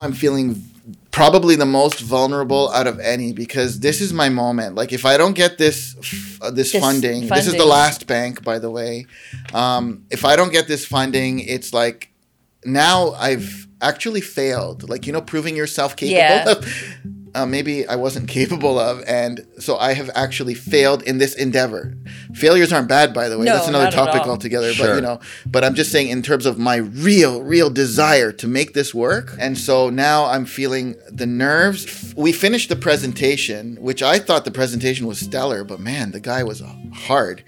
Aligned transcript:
I'm 0.00 0.12
feeling 0.12 0.64
probably 1.10 1.56
the 1.56 1.66
most 1.66 1.98
vulnerable 1.98 2.70
out 2.70 2.86
of 2.86 3.00
any 3.00 3.32
because 3.32 3.80
this 3.80 4.00
is 4.00 4.12
my 4.12 4.28
moment. 4.28 4.76
Like 4.76 4.92
if 4.92 5.04
I 5.04 5.16
don't 5.16 5.34
get 5.34 5.58
this 5.58 5.96
uh, 6.40 6.50
this, 6.52 6.72
This 6.72 6.82
funding, 6.82 7.26
this 7.26 7.48
is 7.48 7.54
the 7.54 7.66
last 7.66 8.06
bank, 8.06 8.44
by 8.44 8.60
the 8.60 8.70
way. 8.70 9.06
Um, 9.52 10.04
if 10.10 10.24
I 10.24 10.36
don't 10.36 10.52
get 10.52 10.68
this 10.68 10.86
funding, 10.86 11.40
it's 11.40 11.72
like 11.72 12.12
now 12.64 13.10
I've 13.12 13.66
actually 13.80 14.20
failed. 14.20 14.88
Like 14.88 15.06
you 15.06 15.12
know, 15.12 15.20
proving 15.20 15.56
yourself 15.56 15.96
capable 15.96 16.62
Yeah. 16.62 16.70
Of. 17.34 17.42
Uh, 17.42 17.46
maybe 17.46 17.86
I 17.86 17.96
wasn't 17.96 18.28
capable 18.38 18.78
of, 18.78 19.02
and 19.06 19.46
so 19.58 19.76
I 19.76 19.94
have 19.94 20.10
actually 20.14 20.54
failed 20.54 21.02
in 21.02 21.18
this 21.18 21.34
endeavor. 21.34 21.94
Failures 22.34 22.72
aren't 22.72 22.88
bad, 22.88 23.12
by 23.14 23.28
the 23.28 23.38
way. 23.38 23.44
No, 23.46 23.54
That's 23.54 23.68
another 23.68 23.84
not 23.84 23.94
at 23.94 23.96
topic 23.96 24.22
all. 24.22 24.30
altogether. 24.30 24.72
But 24.78 24.94
you 24.94 25.00
know, 25.00 25.20
but 25.46 25.64
I'm 25.64 25.74
just 25.74 25.90
saying 25.92 26.08
in 26.08 26.22
terms 26.22 26.46
of 26.46 26.58
my 26.58 26.76
real, 26.76 27.42
real 27.42 27.70
desire 27.70 28.32
to 28.32 28.46
make 28.46 28.74
this 28.74 28.94
work. 28.94 29.34
And 29.38 29.56
so 29.56 29.90
now 29.90 30.26
I'm 30.26 30.44
feeling 30.44 30.96
the 31.10 31.26
nerves. 31.26 32.14
We 32.16 32.32
finished 32.32 32.68
the 32.68 32.76
presentation, 32.76 33.76
which 33.80 34.02
I 34.02 34.18
thought 34.18 34.44
the 34.44 34.50
presentation 34.50 35.06
was 35.06 35.20
stellar, 35.20 35.64
but 35.64 35.80
man, 35.80 36.12
the 36.12 36.20
guy 36.20 36.42
was 36.42 36.62
hard. 36.92 37.42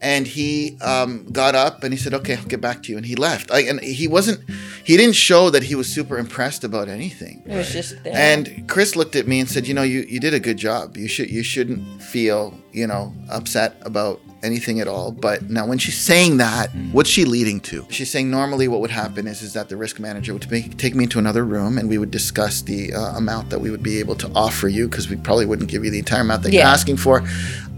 And 0.00 0.28
he 0.28 0.78
um, 0.80 1.26
got 1.32 1.56
up 1.56 1.82
and 1.82 1.92
he 1.92 1.98
said, 1.98 2.14
"Okay, 2.14 2.36
I'll 2.36 2.44
get 2.44 2.60
back 2.60 2.84
to 2.84 2.92
you." 2.92 2.96
And 2.96 3.04
he 3.04 3.16
left. 3.16 3.50
I, 3.50 3.62
and 3.62 3.80
he 3.80 4.06
wasn't. 4.06 4.48
He 4.84 4.96
didn't 4.96 5.16
show 5.16 5.50
that 5.50 5.64
he 5.64 5.74
was 5.74 5.92
super 5.92 6.18
impressed 6.18 6.62
about 6.62 6.88
anything. 6.88 7.42
It 7.46 7.56
was 7.56 7.72
just 7.72 8.02
there. 8.04 8.14
And 8.14 8.68
Chris 8.68 8.94
looked 8.94 9.16
at 9.16 9.26
me 9.26 9.40
and 9.40 9.48
said, 9.48 9.66
"You 9.66 9.74
know, 9.74 9.82
you, 9.82 10.00
you 10.08 10.20
did 10.20 10.34
a 10.34 10.40
good 10.40 10.56
job. 10.56 10.96
You 10.96 11.08
should 11.08 11.30
you 11.30 11.42
shouldn't 11.42 12.00
feel 12.00 12.54
you 12.72 12.86
know 12.86 13.12
upset 13.28 13.76
about 13.82 14.20
anything 14.42 14.80
at 14.80 14.88
all." 14.88 15.12
But 15.12 15.50
now, 15.50 15.66
when 15.66 15.78
she's 15.78 15.98
saying 15.98 16.38
that, 16.38 16.70
what's 16.92 17.10
she 17.10 17.24
leading 17.24 17.60
to? 17.60 17.86
She's 17.90 18.10
saying 18.10 18.30
normally 18.30 18.68
what 18.68 18.80
would 18.80 18.90
happen 18.90 19.26
is 19.26 19.42
is 19.42 19.52
that 19.54 19.68
the 19.68 19.76
risk 19.76 19.98
manager 19.98 20.32
would 20.32 20.50
make, 20.50 20.76
take 20.76 20.94
me 20.94 21.04
into 21.04 21.18
another 21.18 21.44
room 21.44 21.78
and 21.78 21.88
we 21.88 21.98
would 21.98 22.10
discuss 22.10 22.62
the 22.62 22.94
uh, 22.94 23.16
amount 23.16 23.50
that 23.50 23.60
we 23.60 23.70
would 23.70 23.82
be 23.82 23.98
able 23.98 24.14
to 24.16 24.30
offer 24.34 24.68
you 24.68 24.88
because 24.88 25.08
we 25.08 25.16
probably 25.16 25.46
wouldn't 25.46 25.70
give 25.70 25.84
you 25.84 25.90
the 25.90 25.98
entire 25.98 26.22
amount 26.22 26.42
that 26.42 26.52
you're 26.52 26.62
asking 26.66 26.96
for. 26.96 27.22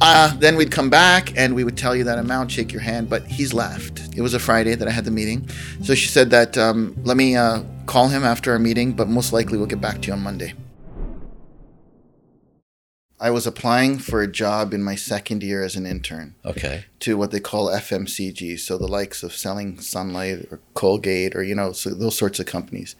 Uh, 0.03 0.35
then 0.39 0.57
we'd 0.57 0.71
come 0.71 0.89
back 0.89 1.37
and 1.37 1.55
we 1.55 1.63
would 1.63 1.77
tell 1.77 1.95
you 1.95 2.05
that 2.05 2.19
amount, 2.19 2.51
shake 2.51 2.73
your 2.73 2.81
hand, 2.81 3.09
but 3.11 3.23
he's 3.27 3.53
left. 3.53 4.01
It 4.17 4.23
was 4.23 4.33
a 4.33 4.39
Friday 4.39 4.75
that 4.75 4.89
I 4.89 4.91
had 4.91 5.05
the 5.05 5.11
meeting, 5.11 5.49
so 5.83 5.95
she 5.95 6.09
said 6.09 6.31
that 6.31 6.57
um, 6.57 6.97
let 7.05 7.17
me 7.17 7.37
uh, 7.37 7.63
call 7.87 8.09
him 8.09 8.25
after 8.25 8.53
our 8.53 8.59
meeting, 8.59 8.93
but 8.93 9.09
most 9.09 9.33
likely 9.33 9.59
we'll 9.59 9.67
get 9.67 9.81
back 9.81 10.01
to 10.03 10.07
you 10.09 10.13
on 10.15 10.21
Monday. 10.21 10.55
I 13.23 13.31
was 13.31 13.47
applying 13.47 13.99
for 13.99 14.23
a 14.23 14.27
job 14.27 14.73
in 14.73 14.83
my 14.83 14.95
second 14.95 15.43
year 15.43 15.63
as 15.63 15.77
an 15.77 15.85
intern 15.85 16.35
Okay. 16.45 16.85
to 17.01 17.19
what 17.19 17.31
they 17.33 17.41
call 17.41 17.69
FMCG, 17.69 18.59
so 18.59 18.79
the 18.79 18.89
likes 18.89 19.23
of 19.23 19.35
selling 19.35 19.79
Sunlight 19.79 20.47
or 20.51 20.61
Colgate 20.73 21.37
or 21.37 21.43
you 21.43 21.55
know 21.55 21.73
so 21.73 21.91
those 21.91 22.17
sorts 22.17 22.41
of 22.41 22.47
companies. 22.47 22.97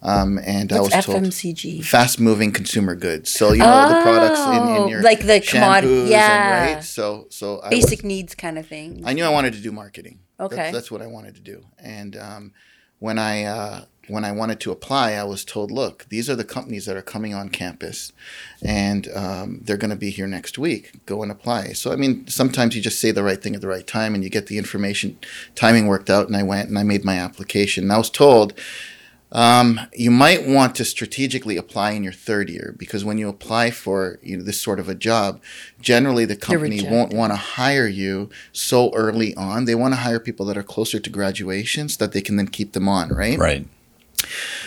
Um, 0.00 0.38
and 0.46 0.72
I 0.72 0.80
was 0.80 0.92
What's 0.92 1.06
told 1.06 1.24
FMCG? 1.24 1.82
fast 1.84 2.20
moving 2.20 2.52
consumer 2.52 2.94
goods. 2.94 3.30
So 3.30 3.52
you 3.52 3.58
know 3.60 3.88
the 3.88 4.02
products 4.02 4.40
in, 4.40 4.52
in 4.52 4.82
Oh, 4.82 4.88
your 4.88 5.02
like 5.02 5.20
the 5.26 5.40
commodity- 5.40 5.88
shampoos 5.92 6.00
and, 6.02 6.08
yeah. 6.10 6.74
right. 6.74 6.84
So 6.84 7.26
so 7.30 7.60
I 7.62 7.70
Basic 7.70 7.98
was- 7.98 8.04
needs 8.04 8.34
kind 8.36 8.58
of 8.58 8.66
thing. 8.68 9.02
I 9.04 9.12
knew 9.12 9.24
I 9.24 9.30
wanted 9.30 9.54
to 9.54 9.60
do 9.60 9.72
marketing. 9.72 10.20
Okay. 10.38 10.56
That's, 10.56 10.72
that's 10.72 10.90
what 10.90 11.02
I 11.02 11.06
wanted 11.06 11.34
to 11.36 11.40
do. 11.40 11.64
And 11.78 12.16
um, 12.16 12.52
when 13.00 13.18
I 13.18 13.44
uh, 13.44 13.84
when 14.08 14.24
I 14.24 14.32
wanted 14.32 14.60
to 14.60 14.72
apply, 14.72 15.12
I 15.12 15.24
was 15.24 15.44
told, 15.44 15.70
look, 15.70 16.06
these 16.08 16.28
are 16.28 16.36
the 16.36 16.44
companies 16.44 16.86
that 16.86 16.96
are 16.96 17.02
coming 17.02 17.34
on 17.34 17.48
campus, 17.48 18.12
and 18.62 19.08
um, 19.14 19.60
they're 19.62 19.76
going 19.76 19.90
to 19.90 19.96
be 19.96 20.10
here 20.10 20.26
next 20.26 20.58
week. 20.58 20.92
Go 21.06 21.22
and 21.22 21.30
apply. 21.30 21.68
So 21.72 21.92
I 21.92 21.96
mean, 21.96 22.26
sometimes 22.26 22.74
you 22.74 22.82
just 22.82 23.00
say 23.00 23.10
the 23.10 23.22
right 23.22 23.42
thing 23.42 23.54
at 23.54 23.60
the 23.60 23.68
right 23.68 23.86
time, 23.86 24.14
and 24.14 24.22
you 24.22 24.30
get 24.30 24.46
the 24.46 24.58
information. 24.58 25.18
Timing 25.54 25.86
worked 25.86 26.10
out, 26.10 26.26
and 26.26 26.36
I 26.36 26.42
went 26.42 26.68
and 26.68 26.78
I 26.78 26.82
made 26.82 27.04
my 27.04 27.18
application. 27.18 27.84
And 27.84 27.92
I 27.92 27.98
was 27.98 28.10
told. 28.10 28.54
Um, 29.32 29.80
you 29.92 30.12
might 30.12 30.46
want 30.46 30.76
to 30.76 30.84
strategically 30.84 31.56
apply 31.56 31.90
in 31.90 32.04
your 32.04 32.12
third 32.12 32.48
year 32.48 32.72
because 32.78 33.04
when 33.04 33.18
you 33.18 33.28
apply 33.28 33.72
for 33.72 34.20
you 34.22 34.36
know, 34.36 34.44
this 34.44 34.60
sort 34.60 34.78
of 34.78 34.88
a 34.88 34.94
job, 34.94 35.42
generally 35.80 36.24
the 36.24 36.36
company 36.36 36.86
won't 36.88 37.12
want 37.12 37.32
to 37.32 37.36
hire 37.36 37.88
you 37.88 38.30
so 38.52 38.94
early 38.94 39.34
on. 39.34 39.64
They 39.64 39.74
want 39.74 39.92
to 39.92 40.00
hire 40.00 40.20
people 40.20 40.46
that 40.46 40.56
are 40.56 40.62
closer 40.62 41.00
to 41.00 41.10
graduation 41.10 41.88
so 41.88 42.04
that 42.04 42.12
they 42.12 42.20
can 42.20 42.36
then 42.36 42.46
keep 42.46 42.74
them 42.74 42.88
on, 42.88 43.08
right? 43.08 43.36
Right. 43.36 43.66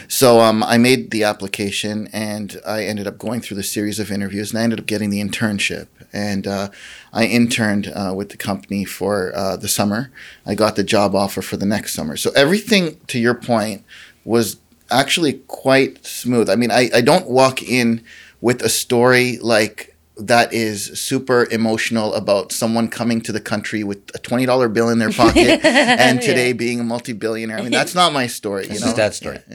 So 0.07 0.39
um, 0.39 0.63
I 0.63 0.77
made 0.77 1.11
the 1.11 1.23
application 1.23 2.07
and 2.13 2.59
I 2.65 2.83
ended 2.83 3.07
up 3.07 3.17
going 3.17 3.41
through 3.41 3.57
the 3.57 3.63
series 3.63 3.99
of 3.99 4.11
interviews 4.11 4.51
and 4.51 4.59
I 4.59 4.63
ended 4.63 4.79
up 4.79 4.85
getting 4.85 5.09
the 5.09 5.21
internship. 5.21 5.87
And 6.13 6.47
uh, 6.47 6.69
I 7.11 7.25
interned 7.25 7.91
uh, 7.93 8.13
with 8.15 8.29
the 8.29 8.37
company 8.37 8.85
for 8.85 9.35
uh, 9.35 9.57
the 9.57 9.67
summer. 9.67 10.11
I 10.45 10.55
got 10.55 10.75
the 10.75 10.83
job 10.83 11.15
offer 11.15 11.41
for 11.41 11.57
the 11.57 11.65
next 11.65 11.93
summer. 11.93 12.15
So 12.15 12.31
everything, 12.35 12.99
to 13.07 13.19
your 13.19 13.35
point, 13.35 13.83
was 14.23 14.57
actually 14.89 15.33
quite 15.47 16.05
smooth. 16.05 16.49
I 16.49 16.55
mean, 16.55 16.71
I, 16.71 16.89
I 16.93 17.01
don't 17.01 17.29
walk 17.29 17.61
in 17.61 18.03
with 18.39 18.61
a 18.61 18.69
story 18.69 19.37
like 19.39 19.96
that 20.19 20.51
is 20.53 20.99
super 20.99 21.47
emotional 21.51 22.13
about 22.15 22.51
someone 22.51 22.87
coming 22.89 23.21
to 23.21 23.31
the 23.31 23.39
country 23.39 23.83
with 23.83 23.99
a 24.15 24.19
$20 24.19 24.73
bill 24.73 24.89
in 24.89 24.97
their 24.99 25.11
pocket 25.11 25.59
and 25.65 26.21
today 26.21 26.53
being 26.53 26.79
a 26.79 26.83
multi-billionaire. 26.83 27.59
I 27.59 27.61
mean, 27.61 27.71
that's 27.71 27.93
not 27.95 28.13
my 28.13 28.25
story. 28.27 28.63
You 28.63 28.69
This 28.73 28.81
know? 28.81 28.87
is 28.89 28.93
dad's 28.95 29.17
story. 29.17 29.39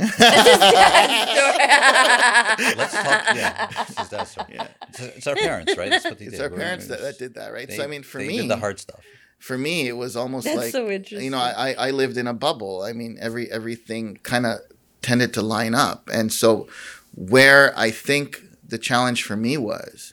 Let's 1.93 2.93
talk. 2.95 3.35
Yeah, 3.35 3.67
this 3.89 3.99
is 3.99 4.09
dad's 4.09 4.31
story. 4.31 4.47
Yeah. 4.55 4.69
It's, 4.89 5.01
it's 5.01 5.27
our 5.27 5.35
parents, 5.35 5.77
right? 5.77 5.91
That's 5.91 6.05
what 6.05 6.19
they 6.19 6.27
It's 6.27 6.35
did. 6.37 6.43
our 6.43 6.49
We're- 6.51 6.63
parents 6.63 6.87
that, 6.89 7.01
that 7.01 7.19
did 7.19 7.35
that, 7.35 7.53
right? 7.53 7.69
They, 7.69 7.77
so 7.77 7.85
I 7.85 7.87
mean, 7.87 8.03
for 8.03 8.19
they 8.19 8.29
me, 8.29 8.39
did 8.39 8.49
the 8.49 8.57
hard 8.57 8.79
stuff. 8.79 9.01
for 9.39 9.57
me, 9.59 9.89
it 9.89 9.97
was 9.97 10.17
almost 10.17 10.45
That's 10.47 10.57
like 10.57 10.71
so 10.73 10.89
you 10.89 11.31
know, 11.31 11.39
I, 11.39 11.71
I 11.73 11.89
I 11.89 11.91
lived 11.91 12.17
in 12.17 12.27
a 12.27 12.35
bubble. 12.35 12.83
I 12.83 12.93
mean, 12.93 13.17
every 13.21 13.51
everything 13.51 14.19
kind 14.23 14.47
of 14.47 14.61
tended 15.01 15.35
to 15.35 15.43
line 15.43 15.75
up, 15.75 16.09
and 16.13 16.33
so 16.33 16.69
where 17.15 17.73
I 17.79 17.91
think 17.91 18.43
the 18.67 18.79
challenge 18.79 19.23
for 19.25 19.37
me 19.37 19.57
was 19.59 20.12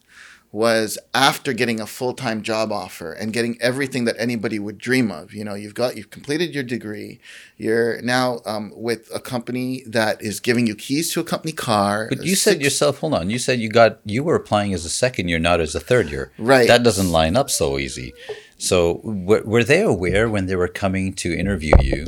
was 0.51 0.97
after 1.13 1.53
getting 1.53 1.79
a 1.79 1.85
full-time 1.85 2.41
job 2.41 2.71
offer 2.71 3.13
and 3.13 3.31
getting 3.33 3.55
everything 3.61 4.05
that 4.05 4.15
anybody 4.17 4.57
would 4.57 4.77
dream 4.79 5.11
of 5.11 5.31
you 5.33 5.43
know 5.43 5.53
you've 5.53 5.75
got 5.75 5.95
you've 5.95 6.09
completed 6.09 6.55
your 6.55 6.63
degree 6.63 7.19
you're 7.57 8.01
now 8.01 8.39
um, 8.47 8.71
with 8.75 9.09
a 9.13 9.19
company 9.19 9.83
that 9.85 10.19
is 10.23 10.39
giving 10.39 10.65
you 10.65 10.73
keys 10.75 11.11
to 11.13 11.19
a 11.19 11.23
company 11.23 11.51
car 11.51 12.07
But 12.09 12.23
you 12.23 12.35
said 12.35 12.53
six- 12.53 12.63
yourself, 12.63 12.99
hold 12.99 13.13
on. 13.13 13.29
You 13.29 13.37
said 13.37 13.59
you 13.59 13.69
got 13.69 13.99
you 14.05 14.23
were 14.23 14.35
applying 14.35 14.73
as 14.73 14.85
a 14.85 14.89
second 14.89 15.27
year, 15.29 15.39
not 15.39 15.59
as 15.61 15.75
a 15.75 15.79
third 15.79 16.09
year. 16.09 16.31
Right. 16.37 16.67
That 16.67 16.81
doesn't 16.83 17.11
line 17.11 17.35
up 17.35 17.49
so 17.49 17.77
easy. 17.77 18.13
So 18.57 18.99
were, 19.03 19.41
were 19.43 19.63
they 19.63 19.81
aware 19.81 20.29
when 20.29 20.45
they 20.47 20.55
were 20.55 20.67
coming 20.67 21.13
to 21.15 21.33
interview 21.37 21.73
you 21.81 22.05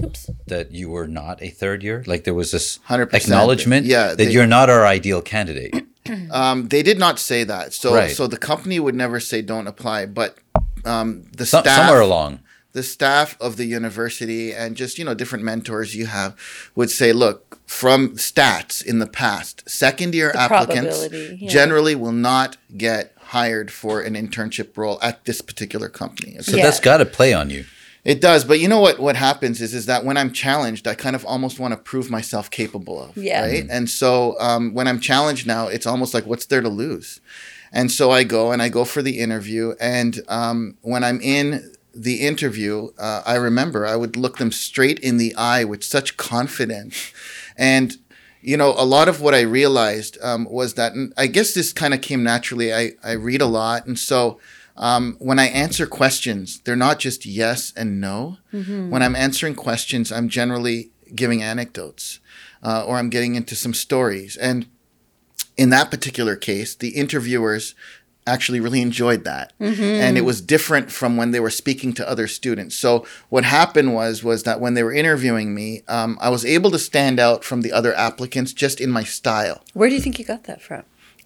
that 0.48 0.72
you 0.72 0.90
were 0.90 1.08
not 1.08 1.42
a 1.42 1.50
third 1.50 1.84
year? 1.84 2.04
Like 2.08 2.24
there 2.24 2.34
was 2.34 2.52
this 2.52 2.80
100%. 2.90 3.14
acknowledgement 3.14 3.86
Yeah, 3.86 4.14
that 4.16 4.32
you're 4.32 4.48
not 4.48 4.70
our 4.70 4.86
ideal 4.86 5.22
candidate. 5.22 5.74
Um, 6.32 6.68
they 6.70 6.84
did 6.84 6.98
not 7.00 7.20
say 7.20 7.44
that. 7.44 7.74
So 7.74 7.94
Right. 7.94 8.16
so 8.16 8.28
the 8.28 8.38
company 8.38 8.80
would 8.80 8.96
never 8.96 9.20
say 9.20 9.42
don't 9.42 9.68
apply, 9.68 10.08
but 10.08 10.38
um, 10.86 11.24
the 11.38 11.46
Some, 11.46 11.64
staff 11.64 11.78
somewhere 11.78 12.02
along. 12.02 12.40
the 12.74 12.82
staff 12.84 13.38
of 13.40 13.58
the 13.58 13.66
university 13.66 14.54
and 14.54 14.76
just 14.76 14.98
you 14.98 15.06
know 15.06 15.14
different 15.14 15.44
mentors 15.46 15.94
you 15.96 16.08
have 16.08 16.36
would 16.76 16.90
say 16.90 17.14
look 17.14 17.60
from 17.68 18.16
stats 18.16 18.84
in 18.84 18.98
the 19.00 19.06
past 19.08 19.70
second 19.70 20.16
year 20.16 20.32
applicants 20.36 21.08
yeah. 21.12 21.48
generally 21.50 21.94
will 21.96 22.12
not 22.32 22.58
get 22.78 23.14
hired 23.36 23.72
for 23.72 24.02
an 24.02 24.14
internship 24.16 24.76
role 24.78 24.98
at 25.02 25.26
this 25.26 25.42
particular 25.42 25.88
company 25.90 26.38
So 26.42 26.58
Yeah. 26.58 26.64
that's 26.64 26.80
got 26.80 26.98
to 26.98 27.06
play 27.06 27.32
on 27.34 27.50
you. 27.50 27.66
It 28.04 28.22
does, 28.22 28.44
but 28.44 28.60
you 28.60 28.68
know 28.68 28.80
what? 28.80 29.00
What 29.00 29.16
happens 29.16 29.62
is, 29.62 29.74
is 29.74 29.86
that 29.86 30.04
when 30.04 30.18
I'm 30.18 30.32
challenged, 30.32 30.88
I 30.88 30.96
kind 30.96 31.16
of 31.16 31.26
almost 31.26 31.60
want 31.60 31.74
to 31.74 31.78
prove 31.78 32.10
myself 32.10 32.50
capable 32.50 33.02
of. 33.02 33.16
Yeah. 33.16 33.42
Right. 33.42 33.68
And 33.70 33.90
so 33.90 34.36
um, 34.40 34.74
when 34.74 34.88
I'm 34.88 35.00
challenged 35.00 35.46
now, 35.46 35.68
it's 35.68 35.86
almost 35.86 36.14
like, 36.14 36.26
what's 36.26 36.46
there 36.46 36.62
to 36.62 36.70
lose? 36.70 37.22
And 37.72 37.92
so 37.92 38.12
I 38.12 38.24
go 38.24 38.52
and 38.52 38.62
I 38.62 38.70
go 38.70 38.84
for 38.86 39.02
the 39.02 39.20
interview, 39.20 39.76
and 39.80 40.20
um, 40.28 40.78
when 40.82 41.04
I'm 41.04 41.22
in 41.22 41.72
the 41.94 42.22
interview, 42.26 42.90
uh, 42.98 43.22
I 43.26 43.36
remember 43.36 43.86
I 43.86 43.96
would 43.96 44.18
look 44.18 44.38
them 44.38 44.52
straight 44.52 45.00
in 45.00 45.18
the 45.18 45.34
eye 45.36 45.64
with 45.64 45.84
such 45.84 46.18
confidence, 46.18 47.14
and 47.58 47.96
you 48.42 48.58
know, 48.58 48.74
a 48.78 48.86
lot 48.86 49.08
of 49.08 49.22
what 49.22 49.36
I 49.36 49.42
realized 49.42 50.18
um, 50.22 50.48
was 50.50 50.74
that, 50.74 50.94
and 50.94 51.14
I 51.18 51.28
guess 51.28 51.54
this 51.54 51.72
kind 51.72 51.94
of 51.94 52.02
came 52.02 52.24
naturally. 52.24 52.74
I, 52.74 52.92
I 53.04 53.12
read 53.12 53.42
a 53.42 53.46
lot. 53.46 53.86
And 53.86 53.98
so 53.98 54.40
um, 54.78 55.16
when 55.20 55.40
I 55.40 55.46
answer 55.48 55.86
questions, 55.86 56.62
they're 56.64 56.76
not 56.76 57.00
just 57.00 57.26
yes 57.26 57.74
and 57.76 58.00
no. 58.02 58.38
When 58.52 59.02
I'm 59.04 59.16
answering 59.16 59.56
questions, 59.56 60.12
I'm 60.12 60.30
generally 60.30 60.92
giving 61.14 61.42
anecdotes 61.44 62.20
uh, 62.64 62.84
or 62.86 62.98
I'm 62.98 63.10
getting 63.10 63.36
into 63.36 63.56
some 63.56 63.74
stories. 63.74 64.38
And 64.38 64.68
in 65.58 65.70
that 65.72 65.92
particular 65.92 66.36
case, 66.36 66.74
the 66.76 66.90
interviewers 66.90 67.76
actually 68.28 68.60
really 68.60 68.82
enjoyed 68.82 69.24
that 69.24 69.52
and 69.60 70.16
it 70.16 70.22
was 70.22 70.42
different 70.42 70.92
from 70.92 71.18
when 71.18 71.32
they 71.32 71.40
were 71.40 71.50
speaking 71.50 71.92
to 71.92 72.08
other 72.08 72.28
students 72.28 72.76
so 72.78 73.04
what 73.30 73.44
happened 73.44 73.96
was 73.96 74.24
was 74.24 74.44
that 74.44 74.60
when 74.60 74.76
they 74.76 74.84
were 74.84 74.94
interviewing 74.94 75.56
me 75.56 75.82
um, 75.88 76.20
i 76.22 76.30
was 76.30 76.46
able 76.46 76.70
to 76.70 76.78
stand 76.78 77.20
out 77.20 77.44
from 77.44 77.62
the 77.64 77.72
other 77.72 77.96
applicants 77.96 78.54
just 78.54 78.80
in 78.80 78.92
my 78.92 79.04
style 79.04 79.64
Where 79.74 79.90
do 79.90 79.96
you 79.96 80.02
think 80.02 80.20
you 80.20 80.24
got 80.26 80.44
that 80.44 80.62
from? 80.62 80.84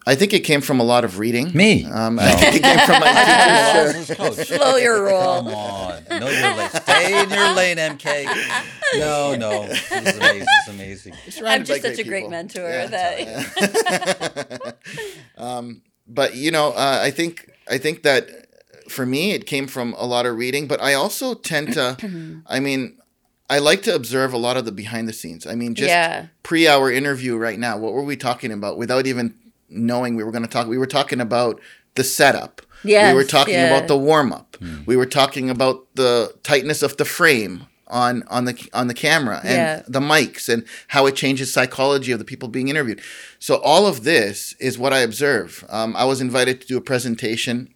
I 0.07 0.13
think 0.13 0.33
it 0.33 0.41
came 0.41 0.61
from 0.61 0.79
a 0.79 0.83
lot 0.83 1.03
of 1.03 1.17
reading. 1.17 1.51
Me. 1.53 1.85
Um, 1.85 2.19
I 2.19 2.31
think 2.33 2.57
it 2.57 2.61
came 2.63 2.79
from 2.85 2.99
my 2.99 3.93
teachers. 4.05 4.17
Coach. 4.17 4.47
Slow 4.47 4.75
your 4.75 5.03
roll. 5.03 5.43
Come 5.43 5.47
on. 5.47 6.03
No, 6.09 6.29
your 6.29 6.55
lane. 6.55 6.69
Stay 6.69 7.23
in 7.23 7.29
your 7.31 7.53
lane, 7.55 7.77
MK. 7.77 8.25
No, 8.99 9.35
no. 9.35 9.67
This 9.67 9.91
is 9.91 10.17
amazing. 10.69 11.13
This 11.25 11.35
is 11.35 11.41
amazing. 11.41 11.45
I'm 11.47 11.65
just 11.65 11.81
such 11.81 11.97
a 11.99 12.03
great 12.03 12.29
mentor 12.29 12.61
Yeah, 12.69 12.85
that 12.87 14.75
but 16.07 16.35
you 16.35 16.51
know, 16.51 16.69
uh, 16.69 16.99
I 17.01 17.09
think 17.11 17.49
I 17.69 17.77
think 17.79 18.03
that 18.03 18.29
for 18.89 19.05
me, 19.05 19.31
it 19.31 19.47
came 19.47 19.65
from 19.67 19.93
a 19.97 20.05
lot 20.05 20.25
of 20.27 20.37
reading. 20.37 20.67
But 20.67 20.81
I 20.81 20.93
also 20.93 21.33
tend 21.33 21.73
to, 21.73 22.41
I 22.47 22.59
mean, 22.59 22.97
I 23.49 23.57
like 23.57 23.81
to 23.83 23.95
observe 23.95 24.33
a 24.33 24.37
lot 24.37 24.57
of 24.57 24.65
the 24.65 24.71
behind 24.71 25.07
the 25.07 25.13
scenes. 25.13 25.47
I 25.47 25.55
mean, 25.55 25.73
just 25.73 25.89
Yeah. 25.89 26.27
pre 26.43 26.67
our 26.67 26.91
interview 26.91 27.35
right 27.37 27.57
now, 27.57 27.77
what 27.77 27.93
were 27.93 28.03
we 28.03 28.15
talking 28.15 28.51
about 28.51 28.77
without 28.77 29.07
even 29.07 29.33
knowing 29.69 30.15
we 30.15 30.23
were 30.23 30.31
going 30.31 30.43
to 30.43 30.49
talk? 30.49 30.67
We 30.67 30.77
were 30.77 30.85
talking 30.87 31.21
about 31.21 31.59
the 31.95 32.03
setup. 32.03 32.61
Yeah, 32.83 33.11
we 33.11 33.15
were 33.15 33.23
talking 33.23 33.55
yeah. 33.55 33.75
about 33.75 33.87
the 33.87 33.97
warm 33.97 34.31
up. 34.31 34.57
We 34.85 34.95
were 34.95 35.05
talking 35.07 35.49
about 35.49 35.87
the 35.95 36.35
tightness 36.43 36.83
of 36.83 36.97
the 36.97 37.05
frame 37.05 37.65
on 37.87 38.23
on 38.27 38.45
the 38.45 38.69
on 38.73 38.87
the 38.87 38.93
camera 38.93 39.39
and 39.43 39.51
Yeah. 39.53 39.81
the 39.87 39.99
mics 39.99 40.49
and 40.49 40.65
how 40.89 41.05
it 41.05 41.15
changes 41.15 41.53
psychology 41.53 42.11
of 42.11 42.19
the 42.19 42.25
people 42.25 42.49
being 42.49 42.67
interviewed. 42.67 43.01
So 43.39 43.55
all 43.55 43.85
of 43.87 44.03
this 44.03 44.53
is 44.59 44.77
what 44.77 44.93
I 44.93 44.99
observe. 44.99 45.63
Um, 45.69 45.95
I 45.95 46.05
was 46.05 46.21
invited 46.21 46.61
to 46.61 46.67
do 46.67 46.77
a 46.77 46.81
presentation 46.81 47.69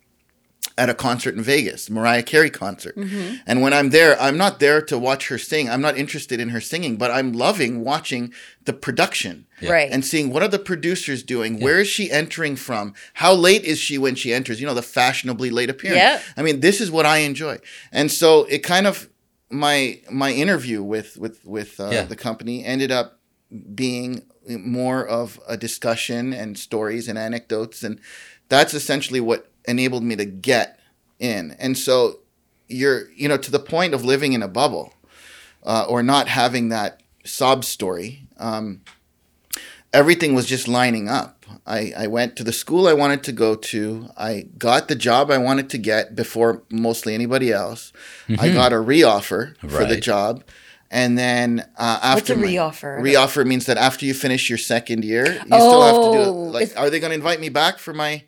at 0.80 0.90
a 0.90 0.94
concert 0.94 1.36
in 1.36 1.44
Vegas, 1.44 1.90
Mariah 1.90 2.24
Carey 2.24 2.50
concert. 2.50 2.96
Mm-hmm. 2.96 3.36
And 3.46 3.62
when 3.62 3.74
I'm 3.74 3.90
there, 3.90 4.20
I'm 4.20 4.38
not 4.38 4.60
there 4.60 4.82
to 4.84 4.98
watch 4.98 5.28
her 5.28 5.38
sing. 5.38 5.70
I'm 5.70 5.82
not 5.82 5.98
interested 5.98 6.40
in 6.40 6.50
her 6.50 6.62
singing, 6.62 6.96
but 6.96 7.12
I'm 7.12 7.34
loving 7.34 7.84
watching 7.84 8.34
the 8.64 8.74
production. 8.74 9.46
Right. 9.62 9.90
And 9.92 10.06
seeing 10.06 10.32
what 10.32 10.42
are 10.42 10.48
the 10.48 10.58
producers 10.58 11.22
doing? 11.22 11.60
Where 11.60 11.80
is 11.82 11.88
she 11.90 12.10
entering 12.10 12.56
from? 12.56 12.94
How 13.16 13.34
late 13.34 13.64
is 13.66 13.78
she 13.78 13.98
when 13.98 14.16
she 14.16 14.34
enters? 14.34 14.62
You 14.62 14.68
know, 14.68 14.74
the 14.74 14.82
fashionably 14.82 15.50
late 15.50 15.70
appearance. 15.70 16.00
Yeah. 16.00 16.22
I 16.38 16.44
mean, 16.44 16.62
this 16.62 16.80
is 16.80 16.90
what 16.90 17.06
I 17.06 17.18
enjoy. 17.20 17.60
And 17.92 18.10
so 18.10 18.46
it 18.46 18.60
kind 18.60 18.88
of 18.88 19.10
my 19.52 20.00
my 20.10 20.32
interview 20.32 20.82
with 20.82 21.18
with 21.18 21.44
with 21.46 21.80
uh, 21.80 21.90
Yeah. 21.92 22.04
the 22.04 22.16
company 22.16 22.64
ended 22.64 22.92
up 22.92 23.20
being 23.76 24.24
more 24.48 25.06
of 25.06 25.40
a 25.48 25.58
discussion 25.58 26.34
and 26.34 26.58
stories 26.58 27.08
and 27.10 27.18
anecdotes 27.18 27.84
and 27.84 28.00
that's 28.48 28.74
essentially 28.74 29.20
what 29.20 29.52
enabled 29.70 30.04
me 30.04 30.16
to 30.16 30.26
get 30.26 30.80
in. 31.20 31.56
And 31.60 31.78
so 31.78 32.20
you're 32.68 33.10
you 33.22 33.28
know 33.30 33.38
to 33.38 33.52
the 33.52 33.60
point 33.60 33.94
of 33.94 34.04
living 34.06 34.34
in 34.34 34.44
a 34.44 34.48
bubble 34.48 34.94
uh, 35.64 35.86
or 35.90 36.04
not 36.04 36.28
having 36.28 36.70
that 36.70 37.02
sob 37.26 37.66
story 37.66 38.28
um, 38.38 38.82
everything 39.94 40.36
was 40.36 40.46
just 40.46 40.68
lining 40.68 41.10
up. 41.10 41.36
I, 41.66 41.94
I 41.98 42.08
went 42.08 42.36
to 42.38 42.44
the 42.44 42.54
school 42.54 42.88
i 42.88 42.94
wanted 42.94 43.24
to 43.24 43.32
go 43.32 43.56
to. 43.56 44.10
I 44.18 44.46
got 44.58 44.88
the 44.88 44.96
job 44.96 45.32
i 45.32 45.38
wanted 45.38 45.70
to 45.72 45.78
get 45.78 46.16
before 46.16 46.64
mostly 46.70 47.14
anybody 47.14 47.52
else. 47.52 47.92
I 48.40 48.50
got 48.52 48.72
a 48.72 48.78
reoffer 48.78 49.58
for 49.58 49.68
the 49.86 49.96
Mm-hmm. 49.96 50.02
Job. 50.02 50.44
And 50.92 51.18
then 51.18 51.66
uh, 51.78 52.00
after 52.02 52.34
a 52.34 52.38
my- 52.38 52.48
reoffer? 52.48 53.00
reoffer 53.02 53.46
means 53.46 53.66
that 53.68 53.78
after 53.78 54.06
you 54.06 54.14
finish 54.14 54.50
your 54.50 54.58
second 54.58 55.04
year 55.06 55.26
you 55.34 55.40
still 55.46 55.82
have 55.84 55.96
to 55.96 56.12
do 56.18 56.30
Oh, 56.30 56.46
it 56.48 56.52
like 56.58 56.74
are 56.78 56.90
they 56.90 57.00
going 57.00 57.12
to 57.12 57.16
invite 57.16 57.40
me 57.40 57.50
back 57.50 57.78
for 57.80 57.94
my 57.94 58.24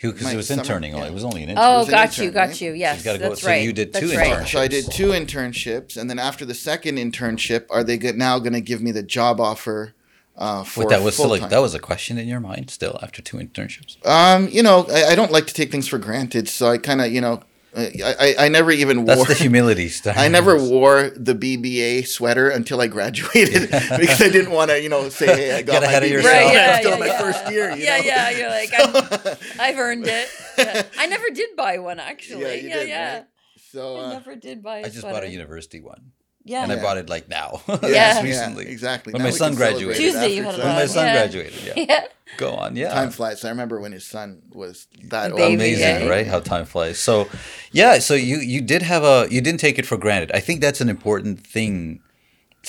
Because 0.00 0.32
it 0.32 0.36
was 0.36 0.48
summer- 0.48 0.62
interning 0.62 0.94
only. 0.94 1.06
yeah. 1.06 1.10
It 1.10 1.14
was 1.14 1.24
only 1.24 1.42
an 1.44 1.50
intern. 1.50 1.64
Oh, 1.66 1.78
was 1.78 1.88
an 1.88 1.92
got 1.92 2.18
you, 2.18 2.30
got 2.30 2.48
right? 2.48 2.60
you. 2.60 2.72
Yes, 2.72 3.02
gotta 3.04 3.18
go- 3.18 3.28
that's 3.30 3.42
so 3.42 3.48
right. 3.48 3.62
you 3.62 3.72
did 3.72 3.92
that's 3.92 4.10
two 4.10 4.16
right. 4.16 4.32
internships. 4.32 4.48
so 4.52 4.60
I 4.60 4.68
did 4.68 4.90
two 4.90 5.08
internships, 5.08 5.96
and 5.96 6.10
then 6.10 6.18
after 6.18 6.44
the 6.44 6.54
second 6.54 6.96
internship, 6.98 7.66
are 7.70 7.82
they 7.84 7.96
go- 7.98 8.12
now 8.12 8.38
going 8.38 8.52
to 8.52 8.60
give 8.60 8.82
me 8.82 8.90
the 8.90 9.02
job 9.02 9.40
offer 9.40 9.94
uh, 10.36 10.64
for 10.64 10.82
But 10.84 10.90
that 10.90 11.02
was 11.02 11.14
still 11.14 11.28
like 11.28 11.48
that 11.48 11.60
was 11.60 11.74
a 11.74 11.78
question 11.78 12.18
in 12.18 12.26
your 12.26 12.40
mind 12.40 12.68
still 12.70 12.98
after 13.02 13.22
two 13.22 13.36
internships. 13.36 14.04
Um, 14.06 14.48
you 14.48 14.62
know, 14.62 14.86
I, 14.90 15.12
I 15.12 15.14
don't 15.14 15.30
like 15.30 15.46
to 15.46 15.54
take 15.54 15.70
things 15.70 15.86
for 15.88 15.98
granted, 15.98 16.48
so 16.48 16.68
I 16.68 16.78
kind 16.78 17.00
of, 17.00 17.12
you 17.12 17.20
know, 17.20 17.40
I, 17.76 18.14
I 18.20 18.34
I 18.44 18.48
never 18.48 18.70
even 18.70 19.04
That's 19.04 19.16
wore. 19.18 19.26
the 19.26 19.34
humility 19.34 19.88
stuff. 19.88 20.16
I 20.18 20.28
never 20.28 20.56
wore 20.56 21.10
the 21.16 21.34
BBA 21.34 22.06
sweater 22.06 22.48
until 22.48 22.80
I 22.80 22.86
graduated 22.86 23.70
because 23.70 24.22
I 24.22 24.28
didn't 24.28 24.52
want 24.52 24.70
to, 24.70 24.80
you 24.80 24.88
know, 24.88 25.08
say, 25.08 25.26
"Hey, 25.26 25.56
I 25.56 25.62
got 25.68 25.72
Get 25.74 25.82
my 25.82 25.88
ahead 25.88 26.02
of 26.04 26.08
BBA." 26.08 26.12
yourself. 26.12 26.34
Right, 26.34 26.54
yeah, 26.54 26.72
I'm 26.74 26.78
still 26.80 26.90
yeah, 26.90 26.94
in 26.94 27.00
my 27.00 27.06
yeah. 27.06 27.20
first 27.20 27.50
year. 27.52 27.70
You 27.76 27.82
yeah, 27.84 27.98
know? 27.98 28.04
yeah. 28.04 28.30
You're 28.30 28.48
like, 28.50 28.70
I'm, 28.78 29.36
I've 29.60 29.78
earned 29.78 30.06
it. 30.06 30.28
Yeah. 30.56 30.82
I 30.98 31.06
never 31.06 31.28
did 31.30 31.56
buy 31.56 31.78
one 31.78 31.98
actually. 32.00 32.42
Yeah, 32.42 32.48
Yeah, 32.48 32.54
you 32.54 32.68
yeah. 32.68 33.12
did, 33.14 33.18
right? 33.18 33.26
So 33.72 33.96
I 33.96 34.00
uh, 34.04 34.12
never 34.12 34.36
did 34.36 34.62
buy. 34.62 34.78
a 34.78 34.80
I 34.80 34.82
just 34.84 35.00
sweater. 35.00 35.14
bought 35.14 35.24
a 35.24 35.30
university 35.30 35.80
one, 35.80 36.12
Yeah. 36.44 36.62
and 36.62 36.72
I 36.72 36.76
bought 36.82 36.98
it 36.98 37.08
like 37.08 37.28
now. 37.28 37.62
Yeah. 37.68 38.12
Just 38.12 38.22
recently. 38.22 38.64
Yeah, 38.66 38.70
exactly. 38.70 39.12
When 39.12 39.22
Now 39.22 39.28
my 39.28 39.30
son 39.32 39.54
graduated. 39.54 40.00
Tuesday 40.02 40.34
you 40.36 40.42
had 40.44 40.58
When 40.58 40.74
my 40.74 40.86
son 40.86 41.06
Yeah. 41.06 41.12
graduated, 41.14 41.54
yeah. 41.64 41.84
Yeah. 41.88 42.04
Go 42.36 42.50
on, 42.54 42.76
yeah. 42.76 42.92
Time 42.92 43.10
flies. 43.10 43.44
I 43.44 43.50
remember 43.50 43.80
when 43.80 43.92
his 43.92 44.04
son 44.04 44.42
was 44.52 44.86
that 45.04 45.32
old. 45.32 45.40
Amazing 45.40 45.80
yeah. 46.02 46.08
right 46.08 46.26
how 46.26 46.40
time 46.40 46.64
flies 46.66 46.98
so 46.98 47.28
yeah 47.72 47.98
so 47.98 48.14
you 48.14 48.38
you 48.38 48.60
did 48.60 48.82
have 48.82 49.04
a 49.04 49.26
you 49.30 49.40
didn't 49.40 49.60
take 49.60 49.78
it 49.78 49.86
for 49.86 49.96
granted 49.96 50.30
i 50.32 50.40
think 50.40 50.60
that's 50.60 50.80
an 50.80 50.88
important 50.88 51.40
thing 51.46 52.00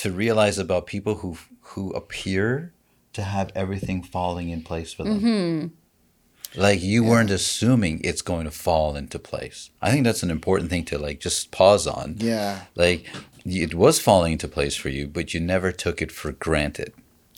to 0.02 0.12
realize 0.12 0.56
about 0.58 0.86
people 0.86 1.14
who 1.16 1.36
who 1.70 1.90
appear 1.92 2.72
to 3.12 3.22
have 3.22 3.50
everything 3.54 4.02
falling 4.02 4.50
in 4.50 4.62
place 4.62 4.92
for 4.92 5.04
them 5.04 5.20
Mm-hmm. 5.20 6.60
like 6.60 6.80
you 6.82 7.02
weren't 7.04 7.30
assuming 7.30 8.00
it's 8.04 8.22
going 8.22 8.44
to 8.44 8.50
fall 8.50 8.94
into 8.96 9.18
place 9.18 9.70
i 9.82 9.90
think 9.90 10.04
that's 10.04 10.22
an 10.22 10.30
important 10.30 10.70
thing 10.70 10.84
to 10.84 10.98
like 10.98 11.18
just 11.20 11.50
pause 11.50 11.86
on 11.86 12.16
Yeah, 12.18 12.64
like 12.74 13.06
it 13.48 13.74
was 13.74 14.00
falling 14.00 14.32
into 14.32 14.48
place 14.48 14.76
for 14.76 14.88
you 14.88 15.06
but 15.06 15.32
you 15.32 15.40
never 15.40 15.72
took 15.72 16.02
it 16.02 16.12
for 16.12 16.32
granted 16.32 16.92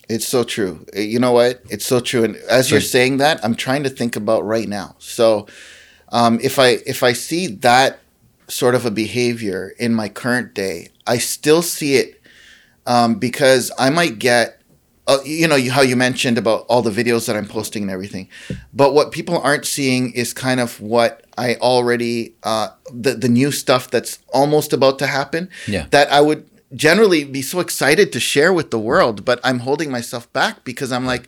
it's 0.09 0.27
so 0.27 0.43
true. 0.43 0.87
You 0.95 1.19
know 1.19 1.33
what? 1.33 1.63
It's 1.69 1.85
so 1.85 2.01
true. 2.01 2.25
And 2.25 2.37
as 2.49 2.71
you're 2.71 2.81
saying 2.81 3.19
that, 3.19 3.45
I'm 3.45 3.55
trying 3.55 3.83
to 3.83 3.91
think 3.91 4.17
about 4.17 4.45
right 4.45 4.67
now. 4.67 4.97
So, 4.99 5.47
um, 6.11 6.39
if 6.43 6.59
I 6.59 6.79
if 6.87 7.03
I 7.03 7.13
see 7.13 7.47
that 7.47 7.99
sort 8.49 8.75
of 8.75 8.87
a 8.87 8.91
behavior 8.91 9.75
in 9.79 9.95
my 9.95 10.09
current 10.09 10.55
day, 10.55 10.89
I 11.07 11.19
still 11.19 11.61
see 11.61 11.97
it 11.97 12.21
um, 12.87 13.17
because 13.17 13.71
I 13.79 13.91
might 13.91 14.19
get, 14.19 14.58
uh, 15.09 15.19
you 15.25 15.49
know, 15.49 15.59
how 15.71 15.81
you 15.81 15.97
mentioned 15.97 16.37
about 16.37 16.67
all 16.69 16.83
the 16.83 16.91
videos 16.91 17.27
that 17.27 17.35
I'm 17.35 17.47
posting 17.47 17.83
and 17.83 17.91
everything. 17.91 18.29
But 18.75 18.93
what 18.93 19.11
people 19.11 19.39
aren't 19.39 19.65
seeing 19.65 20.13
is 20.13 20.35
kind 20.35 20.61
of 20.61 20.81
what 20.81 21.25
I 21.39 21.55
already, 21.57 22.35
uh, 22.43 22.69
the, 22.93 23.15
the 23.15 23.29
new 23.29 23.51
stuff 23.51 23.91
that's 23.91 24.19
almost 24.35 24.75
about 24.75 24.99
to 24.99 25.07
happen. 25.07 25.49
Yeah. 25.67 25.87
That 25.91 26.13
I 26.13 26.21
would 26.21 26.49
generally 26.75 27.25
be 27.25 27.41
so 27.41 27.61
excited 27.61 28.13
to 28.13 28.21
share 28.21 28.53
with 28.53 28.71
the 28.71 28.79
world, 28.79 29.25
but 29.25 29.41
I'm 29.43 29.61
holding 29.61 29.91
myself 29.91 30.31
back 30.35 30.63
because 30.63 30.93
I'm 30.93 31.07
like, 31.07 31.27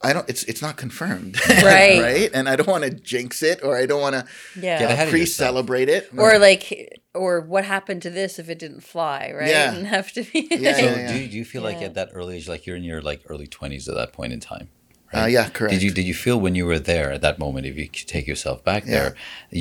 I 0.00 0.12
don't. 0.12 0.28
It's 0.28 0.44
it's 0.44 0.62
not 0.62 0.76
confirmed, 0.76 1.38
Right. 1.48 2.00
right? 2.00 2.30
And 2.32 2.48
I 2.48 2.54
don't 2.56 2.68
want 2.68 2.84
to 2.84 2.90
jinx 2.90 3.42
it, 3.42 3.62
or 3.64 3.76
I 3.76 3.84
don't 3.86 4.00
want 4.00 4.14
to 4.14 4.24
Yeah. 4.54 4.78
Get 4.78 4.90
ahead 4.92 5.08
of 5.08 5.14
yourself. 5.14 5.48
pre-celebrate 5.50 5.88
it. 5.88 6.10
or 6.16 6.38
like, 6.38 7.00
or 7.14 7.40
what 7.40 7.64
happened 7.64 8.02
to 8.02 8.10
this 8.10 8.38
if 8.38 8.48
it 8.48 8.58
didn't 8.60 8.82
fly, 8.82 9.32
right? 9.34 9.48
Yeah. 9.48 9.74
And 9.74 9.86
have 9.88 10.12
to 10.12 10.22
be. 10.22 10.46
Yeah, 10.50 10.72
so 10.74 10.84
yeah, 10.84 10.96
yeah. 10.96 11.12
do, 11.12 11.18
you, 11.18 11.28
do 11.28 11.36
you 11.38 11.44
feel 11.44 11.62
like 11.62 11.82
at 11.82 11.94
that 11.94 12.10
early 12.12 12.36
age 12.36 12.48
like 12.48 12.64
you're 12.66 12.76
in 12.76 12.84
your 12.84 13.02
like 13.02 13.22
early 13.28 13.46
20s 13.48 13.88
at 13.88 13.94
that 13.96 14.12
point 14.12 14.32
in 14.32 14.40
time 14.40 14.68
Uh, 15.12 15.24
yeah, 15.24 15.48
correct. 15.48 15.72
Did 15.72 15.82
you 15.82 15.90
did 15.90 16.04
you 16.10 16.14
feel 16.24 16.38
when 16.38 16.54
you 16.54 16.66
were 16.70 16.78
there 16.92 17.08
at 17.16 17.22
that 17.26 17.38
moment, 17.38 17.64
if 17.66 17.74
you 17.80 17.88
could 17.88 18.06
take 18.16 18.26
yourself 18.32 18.62
back 18.70 18.82
Yeah. 18.84 18.92
there, 18.96 19.10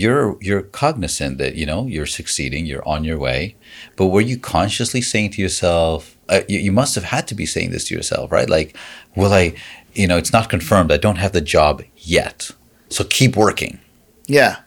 you're 0.03 0.37
you're 0.47 0.63
cognizant 0.83 1.37
that 1.41 1.55
you 1.59 1.65
know 1.71 1.81
you're 1.87 2.11
succeeding, 2.19 2.61
you're 2.69 2.85
on 2.95 3.01
your 3.09 3.17
way, 3.27 3.41
but 3.97 4.07
were 4.13 4.25
you 4.31 4.37
consciously 4.37 5.01
saying 5.01 5.29
to 5.35 5.39
yourself, 5.41 5.99
uh, 6.33 6.41
you, 6.51 6.59
you 6.67 6.73
must 6.81 6.93
have 6.95 7.05
had 7.15 7.25
to 7.31 7.35
be 7.41 7.45
saying 7.45 7.69
this 7.71 7.85
to 7.87 7.95
yourself, 7.97 8.25
right? 8.37 8.49
Like, 8.57 8.69
will 9.15 9.31
I, 9.43 9.45
you 9.97 10.07
know, 10.07 10.17
it's 10.17 10.33
not 10.33 10.49
confirmed. 10.49 10.91
I 10.91 10.97
don't 10.97 11.17
have 11.17 11.31
the 11.31 11.41
job 11.41 11.83
yet, 11.97 12.51
so 12.89 13.03
keep 13.03 13.35
working. 13.35 13.79
Yeah. 14.27 14.57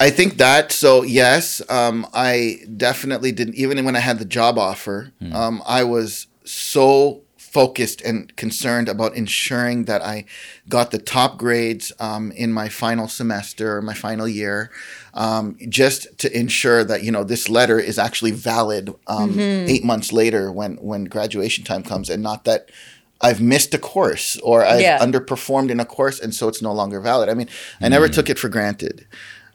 I 0.00 0.08
think 0.08 0.38
that 0.38 0.72
so 0.72 1.02
yes, 1.02 1.60
um, 1.68 2.06
I 2.14 2.60
definitely 2.76 3.32
didn't 3.32 3.56
even 3.56 3.84
when 3.84 3.96
I 3.96 4.00
had 4.00 4.18
the 4.18 4.24
job 4.24 4.58
offer, 4.58 5.12
um, 5.32 5.62
I 5.66 5.84
was 5.84 6.26
so 6.44 7.22
focused 7.36 8.00
and 8.02 8.34
concerned 8.36 8.88
about 8.88 9.14
ensuring 9.16 9.84
that 9.86 10.00
I 10.02 10.24
got 10.68 10.92
the 10.92 10.98
top 10.98 11.36
grades 11.36 11.90
um, 11.98 12.30
in 12.32 12.52
my 12.52 12.68
final 12.68 13.08
semester 13.08 13.76
or 13.76 13.82
my 13.82 13.92
final 13.92 14.28
year, 14.28 14.70
um, 15.14 15.58
just 15.68 16.16
to 16.18 16.38
ensure 16.38 16.84
that 16.84 17.02
you 17.02 17.10
know 17.10 17.24
this 17.24 17.48
letter 17.48 17.78
is 17.78 17.98
actually 17.98 18.30
valid 18.30 18.94
um, 19.06 19.38
eight 19.38 19.84
months 19.84 20.12
later 20.12 20.52
when 20.52 20.76
when 20.76 21.04
graduation 21.04 21.64
time 21.64 21.82
comes, 21.82 22.08
and 22.08 22.22
not 22.22 22.44
that 22.44 22.70
I've 23.20 23.40
missed 23.40 23.74
a 23.74 23.78
course 23.78 24.38
or 24.42 24.64
I've 24.64 24.80
Yeah. 24.80 24.98
underperformed 24.98 25.70
in 25.70 25.78
a 25.80 25.84
course 25.84 26.18
and 26.20 26.34
so 26.34 26.48
it's 26.48 26.62
no 26.62 26.72
longer 26.72 27.00
valid. 27.00 27.28
I 27.28 27.34
mean, 27.34 27.48
I 27.80 27.88
never 27.88 28.08
took 28.08 28.30
it 28.30 28.38
for 28.38 28.48
granted. 28.48 29.06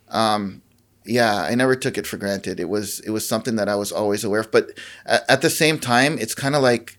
Um, 0.09 0.61
yeah, 1.05 1.35
I 1.41 1.55
never 1.55 1.75
took 1.75 1.97
it 1.97 2.07
for 2.07 2.17
granted. 2.17 2.59
It 2.59 2.69
was 2.69 2.99
it 3.01 3.11
was 3.11 3.27
something 3.27 3.55
that 3.57 3.69
I 3.69 3.75
was 3.75 3.91
always 3.91 4.23
aware 4.23 4.41
of. 4.41 4.51
But 4.51 4.71
at, 5.05 5.23
at 5.29 5.41
the 5.41 5.49
same 5.49 5.77
time, 5.79 6.17
it's 6.19 6.35
kind 6.35 6.55
of 6.55 6.61
like 6.63 6.97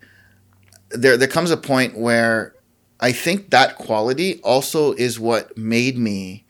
there 0.90 1.16
there 1.16 1.28
comes 1.28 1.50
a 1.50 1.56
point 1.56 1.96
where 1.99 2.54
I 3.00 3.12
think 3.12 3.50
that 3.50 3.76
quality 3.76 4.40
also 4.42 4.92
is 4.92 5.18
what 5.20 5.56
made 5.58 5.99
me 5.99 6.46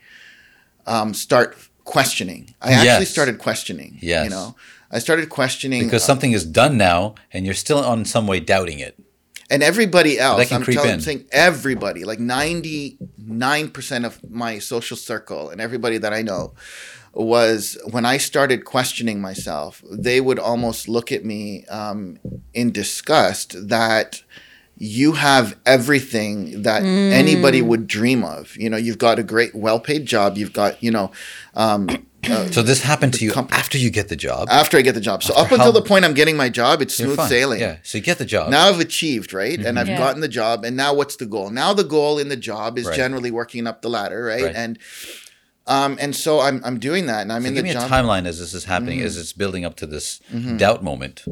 um, 0.86 1.14
start 1.14 1.56
questioning. 1.84 2.54
I 2.60 2.72
actually 2.72 3.06
started 3.06 3.38
questioning. 3.38 3.98
Yes. 4.00 4.24
you 4.24 4.30
know, 4.30 4.54
I 4.90 4.98
started 4.98 5.28
questioning 5.28 5.84
Because 5.84 6.02
uh, 6.04 6.06
something 6.06 6.32
is 6.32 6.44
done 6.44 6.76
now, 6.76 7.14
and 7.32 7.44
you're 7.44 7.54
still 7.54 7.78
on 7.78 8.04
some 8.04 8.26
way 8.26 8.38
doubting 8.40 8.78
it. 8.78 8.98
And 9.50 9.62
everybody 9.62 10.18
else. 10.18 10.48
can 10.48 10.56
I'm 10.58 10.64
creep 10.64 10.76
telling, 10.76 10.94
in. 10.94 11.00
saying 11.00 11.24
everybody, 11.32 12.04
like 12.04 12.18
ninety 12.18 12.98
9% 13.26 14.04
of 14.04 14.30
my 14.30 14.58
social 14.58 14.96
circle 14.96 15.50
and 15.50 15.60
everybody 15.60 15.98
that 15.98 16.12
I 16.12 16.22
know 16.22 16.54
was 17.12 17.78
when 17.90 18.04
I 18.04 18.18
started 18.18 18.64
questioning 18.64 19.20
myself, 19.20 19.82
they 19.90 20.20
would 20.20 20.38
almost 20.38 20.88
look 20.88 21.10
at 21.10 21.24
me 21.24 21.64
um, 21.66 22.18
in 22.52 22.70
disgust 22.72 23.68
that 23.68 24.22
you 24.76 25.12
have 25.12 25.56
everything 25.64 26.62
that 26.62 26.82
anybody 26.82 27.62
would 27.62 27.86
dream 27.86 28.22
of. 28.22 28.54
You 28.56 28.68
know, 28.68 28.76
you've 28.76 28.98
got 28.98 29.18
a 29.18 29.22
great, 29.22 29.54
well 29.54 29.80
paid 29.80 30.04
job. 30.04 30.36
You've 30.36 30.52
got, 30.52 30.82
you 30.82 30.90
know, 30.90 31.10
um, 31.54 31.88
So 32.52 32.62
this 32.62 32.82
happened 32.82 33.14
to 33.14 33.24
you 33.24 33.32
comp- 33.32 33.52
after 33.52 33.78
you 33.78 33.90
get 33.90 34.08
the 34.08 34.16
job. 34.16 34.48
after 34.50 34.76
I 34.76 34.82
get 34.82 34.94
the 34.94 35.00
job. 35.00 35.22
So 35.22 35.34
up 35.34 35.50
until 35.52 35.72
the 35.72 35.82
point 35.82 36.04
I'm 36.04 36.14
getting 36.14 36.36
my 36.36 36.48
job, 36.48 36.82
it's 36.82 36.94
smooth 36.94 37.16
fine. 37.16 37.28
sailing. 37.28 37.60
Yeah. 37.60 37.76
So 37.82 37.98
you 37.98 38.04
get 38.04 38.18
the 38.18 38.24
job. 38.24 38.50
Now 38.50 38.68
I've 38.68 38.80
achieved, 38.80 39.32
right? 39.32 39.58
And 39.58 39.78
I've 39.78 39.88
Yeah. 39.88 39.98
gotten 39.98 40.20
the 40.20 40.28
job. 40.28 40.64
And 40.64 40.76
now 40.76 40.92
what's 40.94 41.16
the 41.16 41.26
goal? 41.26 41.50
Now 41.50 41.72
the 41.72 41.84
goal 41.84 42.18
in 42.18 42.28
the 42.28 42.36
job 42.36 42.78
is 42.78 42.86
Right. 42.86 42.96
generally 42.96 43.30
working 43.30 43.66
up 43.66 43.82
the 43.82 43.88
ladder, 43.90 44.24
right? 44.24 44.44
Right. 44.44 44.54
And 44.54 44.78
um, 45.68 45.96
and 46.00 46.14
so 46.14 46.40
I'm 46.40 46.60
I'm 46.64 46.78
doing 46.78 47.06
that, 47.06 47.22
and 47.22 47.32
I'm 47.32 47.42
So 47.42 47.48
in 47.48 47.54
give 47.54 47.64
the 47.64 47.68
me 47.70 47.72
job. 47.74 47.90
a 47.90 47.92
timeline 47.92 48.24
as 48.26 48.38
this 48.38 48.54
is 48.54 48.64
happening, 48.64 48.98
Mm-hmm. 48.98 49.06
as 49.06 49.16
it's 49.16 49.32
building 49.32 49.64
up 49.64 49.74
to 49.76 49.86
this 49.86 50.20
doubt 50.56 50.84
moment. 50.84 51.24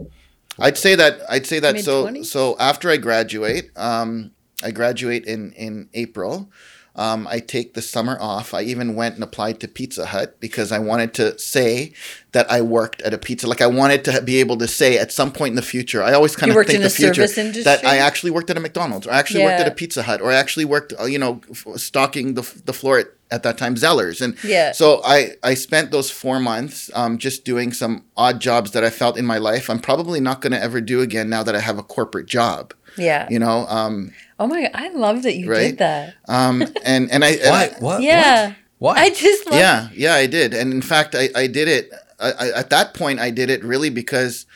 I'd 0.58 0.76
say 0.78 0.94
that 0.96 1.20
I'd 1.28 1.46
say 1.46 1.60
that 1.60 1.78
so 1.80 2.02
Mid-twenties? 2.04 2.30
so 2.32 2.56
after 2.58 2.90
I 2.90 2.96
graduate, 2.96 3.70
um, 3.76 4.32
I 4.62 4.70
graduate 4.72 5.24
in 5.24 5.52
in 5.52 5.88
April. 5.94 6.50
Um, 6.96 7.26
I 7.28 7.40
take 7.40 7.74
the 7.74 7.82
summer 7.82 8.16
off. 8.20 8.54
I 8.54 8.62
even 8.62 8.94
went 8.94 9.16
and 9.16 9.24
applied 9.24 9.58
to 9.60 9.68
Pizza 9.68 10.06
Hut 10.06 10.38
because 10.38 10.70
I 10.70 10.78
wanted 10.78 11.12
to 11.14 11.36
say 11.38 11.92
that 12.30 12.48
I 12.48 12.60
worked 12.62 13.02
at 13.02 13.12
a 13.12 13.18
pizza. 13.18 13.48
Like 13.48 13.60
I 13.60 13.66
wanted 13.66 14.04
to 14.04 14.22
be 14.22 14.38
able 14.38 14.56
to 14.58 14.68
say 14.68 14.96
at 14.96 15.10
some 15.10 15.32
point 15.32 15.50
in 15.52 15.56
the 15.56 15.62
future. 15.62 16.04
I 16.04 16.12
always 16.12 16.36
kind 16.36 16.52
You 16.52 16.60
of 16.60 16.66
think 16.66 16.76
in 16.76 16.82
the 16.82 16.90
future 16.90 17.22
that 17.64 17.84
I 17.84 17.96
actually 17.98 18.30
worked 18.30 18.48
at 18.50 18.56
a 18.56 18.60
McDonald's 18.60 19.06
or 19.08 19.10
I 19.12 19.18
actually 19.18 19.42
worked 19.44 19.60
at 19.60 19.66
a 19.66 19.74
Pizza 19.74 20.04
Hut 20.04 20.20
or 20.20 20.30
I 20.30 20.34
actually 20.36 20.66
worked, 20.66 20.92
uh, 21.00 21.04
you 21.06 21.18
know, 21.18 21.40
stocking 21.76 22.34
the 22.34 22.42
the 22.64 22.72
floor 22.72 22.98
at, 23.00 23.06
at 23.30 23.42
that 23.42 23.58
time 23.58 23.74
Zellers. 23.74 24.20
And 24.20 24.36
Yeah. 24.44 24.70
so 24.70 25.00
I 25.04 25.32
I 25.42 25.54
spent 25.54 25.90
those 25.90 26.10
four 26.12 26.38
months 26.38 26.90
um, 26.94 27.18
just 27.18 27.44
doing 27.44 27.72
some 27.72 28.04
odd 28.16 28.40
jobs 28.40 28.70
that 28.70 28.84
I 28.84 28.90
felt 28.90 29.18
in 29.18 29.26
my 29.26 29.38
life 29.38 29.68
I'm 29.68 29.80
probably 29.80 30.20
not 30.20 30.40
going 30.40 30.52
to 30.52 30.62
ever 30.62 30.80
do 30.80 31.00
again 31.00 31.28
now 31.28 31.42
that 31.42 31.56
I 31.56 31.60
have 31.60 31.78
a 31.78 31.82
corporate 31.82 32.26
job. 32.26 32.72
Yeah. 32.96 33.26
You 33.30 33.38
know, 33.38 33.66
um, 33.68 34.12
Oh 34.38 34.46
my! 34.46 34.70
I 34.74 34.88
love 34.88 35.22
that 35.22 35.36
you 35.36 35.48
Right? 35.50 35.68
did 35.70 35.78
that. 35.78 36.14
um, 36.28 36.62
and 36.84 37.10
and 37.10 37.24
I 37.24 37.28
and 37.44 37.50
Why? 37.50 37.64
I- 37.64 37.78
What? 37.80 38.02
Yeah. 38.02 38.54
What? 38.78 38.98
I 38.98 39.08
just 39.10 39.46
love. 39.46 39.58
yeah 39.58 39.88
yeah 39.94 40.14
I 40.14 40.26
did, 40.26 40.52
and 40.54 40.72
in 40.72 40.82
fact 40.82 41.14
I 41.14 41.28
I 41.34 41.46
did 41.46 41.68
it. 41.68 41.90
I, 42.20 42.30
I, 42.32 42.58
at 42.60 42.70
that 42.70 42.94
point 42.94 43.18
I 43.20 43.30
did 43.30 43.48
it 43.50 43.64
really 43.64 43.90
because 43.90 44.46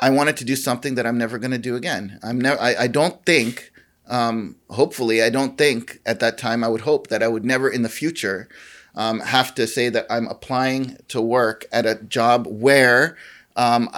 I 0.00 0.10
wanted 0.10 0.36
to 0.38 0.44
do 0.44 0.56
something 0.56 0.94
that 0.96 1.06
I'm 1.06 1.18
never 1.18 1.38
going 1.38 1.50
to 1.52 1.58
do 1.58 1.76
again. 1.76 2.18
I'm 2.22 2.40
never. 2.40 2.60
I, 2.60 2.74
I 2.84 2.86
don't 2.88 3.24
think. 3.24 3.72
Um, 4.08 4.56
hopefully, 4.70 5.22
I 5.22 5.30
don't 5.30 5.56
think 5.56 6.00
at 6.04 6.18
that 6.20 6.36
time 6.36 6.64
I 6.64 6.68
would 6.68 6.80
hope 6.80 7.06
that 7.08 7.22
I 7.22 7.28
would 7.28 7.44
never 7.44 7.68
in 7.70 7.82
the 7.82 7.88
future 7.88 8.48
um, 8.96 9.20
have 9.20 9.54
to 9.54 9.66
say 9.68 9.88
that 9.88 10.06
I'm 10.10 10.26
applying 10.26 10.96
to 11.08 11.20
work 11.20 11.64
at 11.70 11.86
a 11.86 11.94
job 11.94 12.46
where 12.48 13.16
um, 13.54 13.88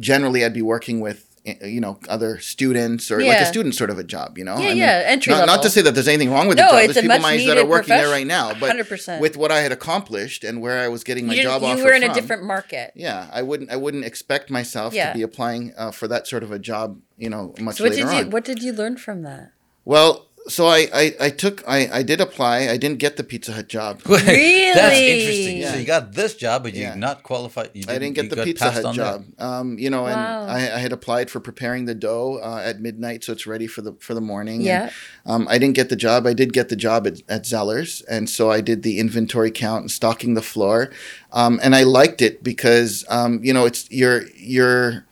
generally 0.00 0.44
I'd 0.44 0.54
be 0.54 0.62
working 0.62 0.98
with 1.00 1.29
you 1.44 1.80
know 1.80 1.98
other 2.08 2.38
students 2.38 3.10
or 3.10 3.20
like 3.22 3.40
a 3.40 3.46
student 3.46 3.74
sort 3.74 3.90
of 3.90 3.98
a 3.98 4.04
job. 4.04 4.36
You 4.38 4.44
know, 4.44 4.58
Yeah, 4.58 4.72
yeah, 4.72 5.02
entry 5.06 5.32
not, 5.32 5.46
not 5.46 5.62
to 5.62 5.70
say 5.70 5.80
that 5.82 5.94
there's 5.94 6.08
anything 6.08 6.30
wrong 6.30 6.48
with 6.48 6.58
No, 6.58 6.64
the 6.66 6.70
job. 6.70 6.78
it's 6.84 6.86
There's 6.94 6.96
a 6.98 7.08
people 7.08 7.18
much 7.20 7.32
age 7.32 7.46
that 7.46 7.52
are 7.52 7.54
needed 7.62 7.68
working 7.70 7.88
there 7.96 8.08
right 8.10 8.26
now, 8.26 8.52
but 8.54 8.76
100%. 8.76 9.20
with 9.20 9.36
what 9.36 9.50
I 9.50 9.60
had 9.60 9.72
accomplished 9.72 10.44
and 10.44 10.60
where 10.60 10.78
I 10.80 10.88
was 10.88 11.02
getting 11.04 11.26
my 11.26 11.34
You, 11.34 11.42
job 11.44 11.62
offer 11.62 11.78
you 11.78 11.84
were 11.84 11.92
in 11.92 12.02
a 12.02 12.12
different 12.12 12.44
market. 12.44 12.92
Yeah, 12.94 13.28
I 13.32 13.42
wouldn't. 13.42 13.70
I 13.70 13.76
wouldn't 13.76 14.04
expect 14.04 14.50
myself 14.50 14.92
Yeah. 14.94 15.08
to 15.12 15.14
be 15.18 15.22
applying 15.22 15.72
uh, 15.76 15.90
for 15.90 16.06
that 16.08 16.26
sort 16.26 16.42
of 16.42 16.52
a 16.52 16.58
job. 16.58 17.00
You 17.16 17.30
know, 17.30 17.54
much 17.60 17.76
So 17.76 17.84
what 17.84 17.90
later 17.92 18.06
did 18.06 18.12
you 18.12 18.18
on. 18.24 18.30
What 18.30 18.44
did 18.44 18.62
you 18.62 18.72
learn 18.72 18.96
from 18.96 19.22
that? 19.22 19.52
well, 19.84 20.28
so 20.48 20.66
I, 20.66 20.88
I, 20.92 21.14
I 21.20 21.30
took 21.30 21.62
I, 21.68 21.88
I 21.98 22.02
did 22.02 22.20
apply. 22.20 22.68
I 22.68 22.76
didn't 22.76 22.98
get 22.98 23.16
the 23.16 23.22
Pizza 23.24 23.52
Hut 23.52 23.68
job. 23.68 24.00
Really? 24.08 24.72
That's 24.72 24.96
interesting. 24.98 25.58
Yeah. 25.58 25.72
So 25.72 25.78
you 25.78 25.84
got 25.86 26.12
this 26.14 26.34
job, 26.34 26.62
but 26.62 26.74
you 26.74 26.82
Yeah. 26.82 26.94
are 26.94 26.96
not 26.96 27.22
qualified. 27.22 27.70
You 27.74 27.84
I 27.88 27.98
didn't 27.98 28.14
get 28.14 28.24
you 28.24 28.30
the 28.30 28.42
Pizza 28.44 28.70
Hut 28.70 28.94
job. 28.94 29.24
Um, 29.38 29.78
you 29.78 29.90
know, 29.90 30.06
and 30.06 30.18
I, 30.18 30.76
I 30.76 30.78
had 30.78 30.92
applied 30.92 31.30
for 31.30 31.40
preparing 31.40 31.84
the 31.84 31.94
dough 31.94 32.38
uh, 32.42 32.62
at 32.64 32.80
midnight, 32.80 33.24
so 33.24 33.32
it's 33.32 33.46
ready 33.46 33.66
for 33.66 33.82
the 33.82 33.92
for 34.00 34.14
the 34.14 34.20
morning. 34.20 34.60
Yeah. 34.62 34.90
And, 35.24 35.42
um, 35.42 35.48
I 35.50 35.58
didn't 35.58 35.74
get 35.76 35.88
the 35.88 35.96
job. 35.96 36.26
I 36.26 36.32
did 36.32 36.52
get 36.52 36.68
the 36.68 36.76
job 36.76 37.06
at, 37.06 37.20
at 37.28 37.42
Zellers, 37.44 38.02
and 38.08 38.28
so 38.30 38.50
I 38.50 38.60
did 38.60 38.82
the 38.82 38.98
inventory 38.98 39.50
count 39.50 39.82
and 39.82 39.90
stocking 39.90 40.34
the 40.34 40.42
floor, 40.42 40.90
um, 41.32 41.60
and 41.62 41.74
I 41.74 41.82
liked 41.82 42.22
it 42.22 42.42
because 42.42 43.04
um, 43.08 43.40
you 43.42 43.52
know 43.52 43.66
it's 43.66 43.90
you're 43.90 44.22
you're 44.36 45.04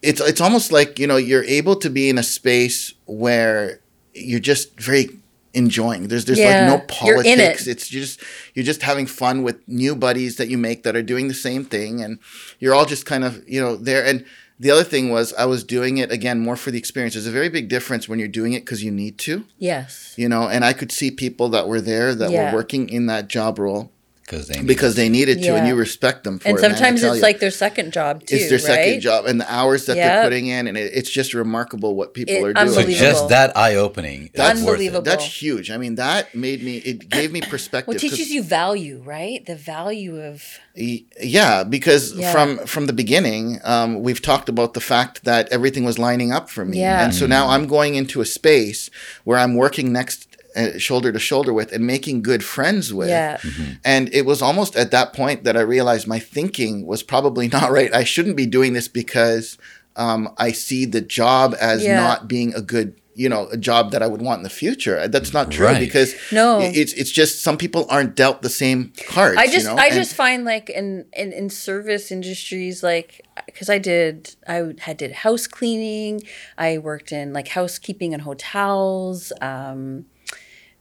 it's 0.00 0.20
it's 0.20 0.40
almost 0.40 0.72
like 0.72 0.98
you 0.98 1.06
know 1.06 1.16
you're 1.16 1.44
able 1.44 1.76
to 1.76 1.88
be 1.90 2.08
in 2.08 2.18
a 2.18 2.22
space 2.24 2.94
where 3.06 3.78
you're 4.14 4.40
just 4.40 4.78
very 4.80 5.08
enjoying. 5.54 6.08
There's 6.08 6.24
there's 6.24 6.38
Yeah, 6.38 6.66
like 6.66 6.66
no 6.68 6.74
in 6.76 6.80
it. 6.80 6.88
politics. 6.88 7.66
It's 7.66 7.88
just 7.88 8.20
you're 8.54 8.64
just 8.64 8.82
having 8.82 9.06
fun 9.06 9.42
with 9.42 9.56
new 9.68 9.94
buddies 9.94 10.36
that 10.36 10.48
you 10.48 10.58
make 10.58 10.82
that 10.84 10.96
are 10.96 11.02
doing 11.02 11.28
the 11.28 11.34
same 11.34 11.64
thing, 11.64 12.00
and 12.02 12.18
you're 12.58 12.74
all 12.74 12.86
just 12.86 13.06
kind 13.06 13.24
of 13.24 13.42
you 13.48 13.60
know 13.60 13.76
there. 13.76 14.04
And 14.04 14.24
the 14.58 14.70
other 14.70 14.84
thing 14.84 15.10
was 15.10 15.32
I 15.34 15.44
was 15.44 15.64
doing 15.64 15.98
it 15.98 16.10
again 16.12 16.38
more 16.40 16.56
for 16.56 16.70
the 16.70 16.78
experience. 16.78 17.14
There's 17.14 17.26
a 17.26 17.30
very 17.32 17.48
big 17.48 17.68
difference 17.68 18.08
when 18.08 18.18
you're 18.18 18.28
doing 18.28 18.52
it 18.52 18.60
because 18.60 18.82
you 18.84 18.90
need 18.92 19.18
to, 19.18 19.44
Yes. 19.58 20.14
you 20.16 20.28
know. 20.28 20.48
And 20.48 20.64
I 20.64 20.72
could 20.72 20.92
see 20.92 21.10
people 21.10 21.48
that 21.50 21.66
were 21.66 21.80
there 21.80 22.14
that 22.14 22.30
Yeah. 22.30 22.50
were 22.52 22.58
working 22.58 22.88
in 22.88 23.06
that 23.06 23.28
job 23.28 23.58
role 23.58 23.90
because 24.32 24.48
they 24.48 24.62
because 24.62 24.94
they 24.94 25.08
needed 25.08 25.42
to, 25.42 25.54
and 25.56 25.66
you 25.68 25.74
respect 25.74 26.24
them 26.24 26.38
for 26.38 26.48
And 26.48 26.58
it. 26.58 26.62
man, 26.62 26.70
I 26.70 26.74
sometimes 26.74 27.02
it's 27.04 27.16
you. 27.16 27.22
like 27.22 27.38
their 27.38 27.50
second 27.50 27.92
job 27.92 28.24
too. 28.24 28.36
it's 28.36 28.48
their 28.48 28.58
second 28.58 29.00
job, 29.00 29.26
and 29.26 29.38
the 29.40 29.52
hours 29.52 29.86
that 29.86 29.96
Yep. 29.96 30.06
they're 30.06 30.24
putting 30.24 30.46
in, 30.46 30.66
and 30.66 30.76
it, 30.78 30.92
it's 30.94 31.10
just 31.10 31.34
remarkable 31.34 31.94
what 31.94 32.14
people 32.14 32.34
It- 32.34 32.42
are 32.42 32.52
doing. 32.54 32.70
So 32.70 32.82
just 32.90 33.28
that 33.28 33.56
eye 33.56 33.74
opening. 33.76 34.30
That's 34.34 34.48
That's 34.48 34.60
worth 34.60 34.68
Unbelievable. 34.70 35.00
it. 35.00 35.04
That's 35.04 35.24
huge. 35.42 35.70
I 35.70 35.76
mean, 35.76 35.96
that 35.96 36.34
made 36.34 36.62
me. 36.62 36.78
It 36.78 37.08
gave 37.08 37.30
me 37.32 37.42
perspective. 37.42 37.88
Well, 37.88 37.96
it 37.96 38.00
'cause- 38.00 38.10
teaches 38.10 38.30
you 38.32 38.42
value, 38.42 39.02
right? 39.04 39.44
The 39.44 39.56
value 39.56 40.20
of 40.20 40.42
Yeah, 40.74 41.64
because 41.64 42.14
Yeah. 42.14 42.32
from 42.32 42.58
from 42.66 42.86
the 42.86 42.92
beginning, 42.94 43.60
um, 43.64 44.02
we've 44.02 44.22
talked 44.22 44.48
about 44.48 44.72
the 44.74 44.80
fact 44.80 45.24
that 45.24 45.48
everything 45.50 45.84
was 45.84 45.98
lining 45.98 46.32
up 46.32 46.48
for 46.48 46.64
me, 46.64 46.78
Yeah. 46.80 47.04
and 47.04 47.14
so 47.14 47.26
now 47.26 47.48
I'm 47.48 47.66
going 47.66 47.94
into 47.94 48.20
a 48.22 48.26
space 48.26 48.88
where 49.24 49.38
I'm 49.38 49.54
working 49.54 49.92
next 49.92 50.26
uh, 50.56 50.78
shoulder 50.78 51.12
to 51.12 51.18
shoulder 51.18 51.52
with 51.52 51.72
and 51.72 51.86
making 51.86 52.22
good 52.22 52.42
friends 52.44 52.92
with. 52.92 53.08
yeah. 53.08 53.38
And 53.84 54.12
it 54.14 54.26
was 54.26 54.42
almost 54.42 54.76
at 54.76 54.90
that 54.90 55.12
point 55.12 55.44
that 55.44 55.56
I 55.56 55.60
realized 55.60 56.06
my 56.06 56.18
thinking 56.18 56.86
was 56.86 57.02
probably 57.02 57.48
not 57.58 57.70
right. 57.70 57.92
I 57.94 58.04
shouldn't 58.04 58.36
be 58.36 58.46
doing 58.46 58.72
this 58.72 58.88
because 58.88 59.58
um, 59.96 60.28
I 60.38 60.52
see 60.52 60.84
the 60.86 61.00
job 61.00 61.54
as 61.60 61.82
Yeah. 61.84 61.96
not 62.00 62.26
being 62.28 62.54
a 62.54 62.62
good, 62.62 62.94
you 63.14 63.28
know, 63.28 63.46
a 63.52 63.58
job 63.58 63.90
that 63.92 64.02
I 64.02 64.06
would 64.06 64.22
want 64.22 64.38
in 64.38 64.42
the 64.42 64.48
future. 64.50 65.06
That's 65.06 65.34
not 65.34 65.50
true 65.50 65.66
Right. 65.66 65.78
because 65.80 66.14
No. 66.32 66.60
it's 66.60 66.94
it's 66.94 67.10
just 67.10 67.42
some 67.42 67.58
people 67.58 67.84
aren't 67.90 68.14
dealt 68.16 68.40
the 68.40 68.48
same 68.48 68.92
cards. 69.06 69.36
I 69.38 69.46
just 69.46 69.66
you 69.68 69.74
know? 69.74 69.82
I 69.82 69.86
And- 69.86 69.94
just 69.94 70.14
find 70.14 70.44
like 70.46 70.70
in 70.70 71.04
in, 71.12 71.32
in 71.32 71.50
service 71.50 72.10
industries 72.10 72.82
like 72.82 73.20
because 73.44 73.68
I 73.68 73.76
did 73.78 74.34
I 74.48 74.72
had 74.78 74.96
did 74.96 75.12
house 75.12 75.46
cleaning 75.46 76.22
I 76.56 76.78
worked 76.78 77.12
in 77.12 77.34
like 77.34 77.48
housekeeping 77.48 78.12
in 78.12 78.20
hotels 78.20 79.30
um 79.42 80.06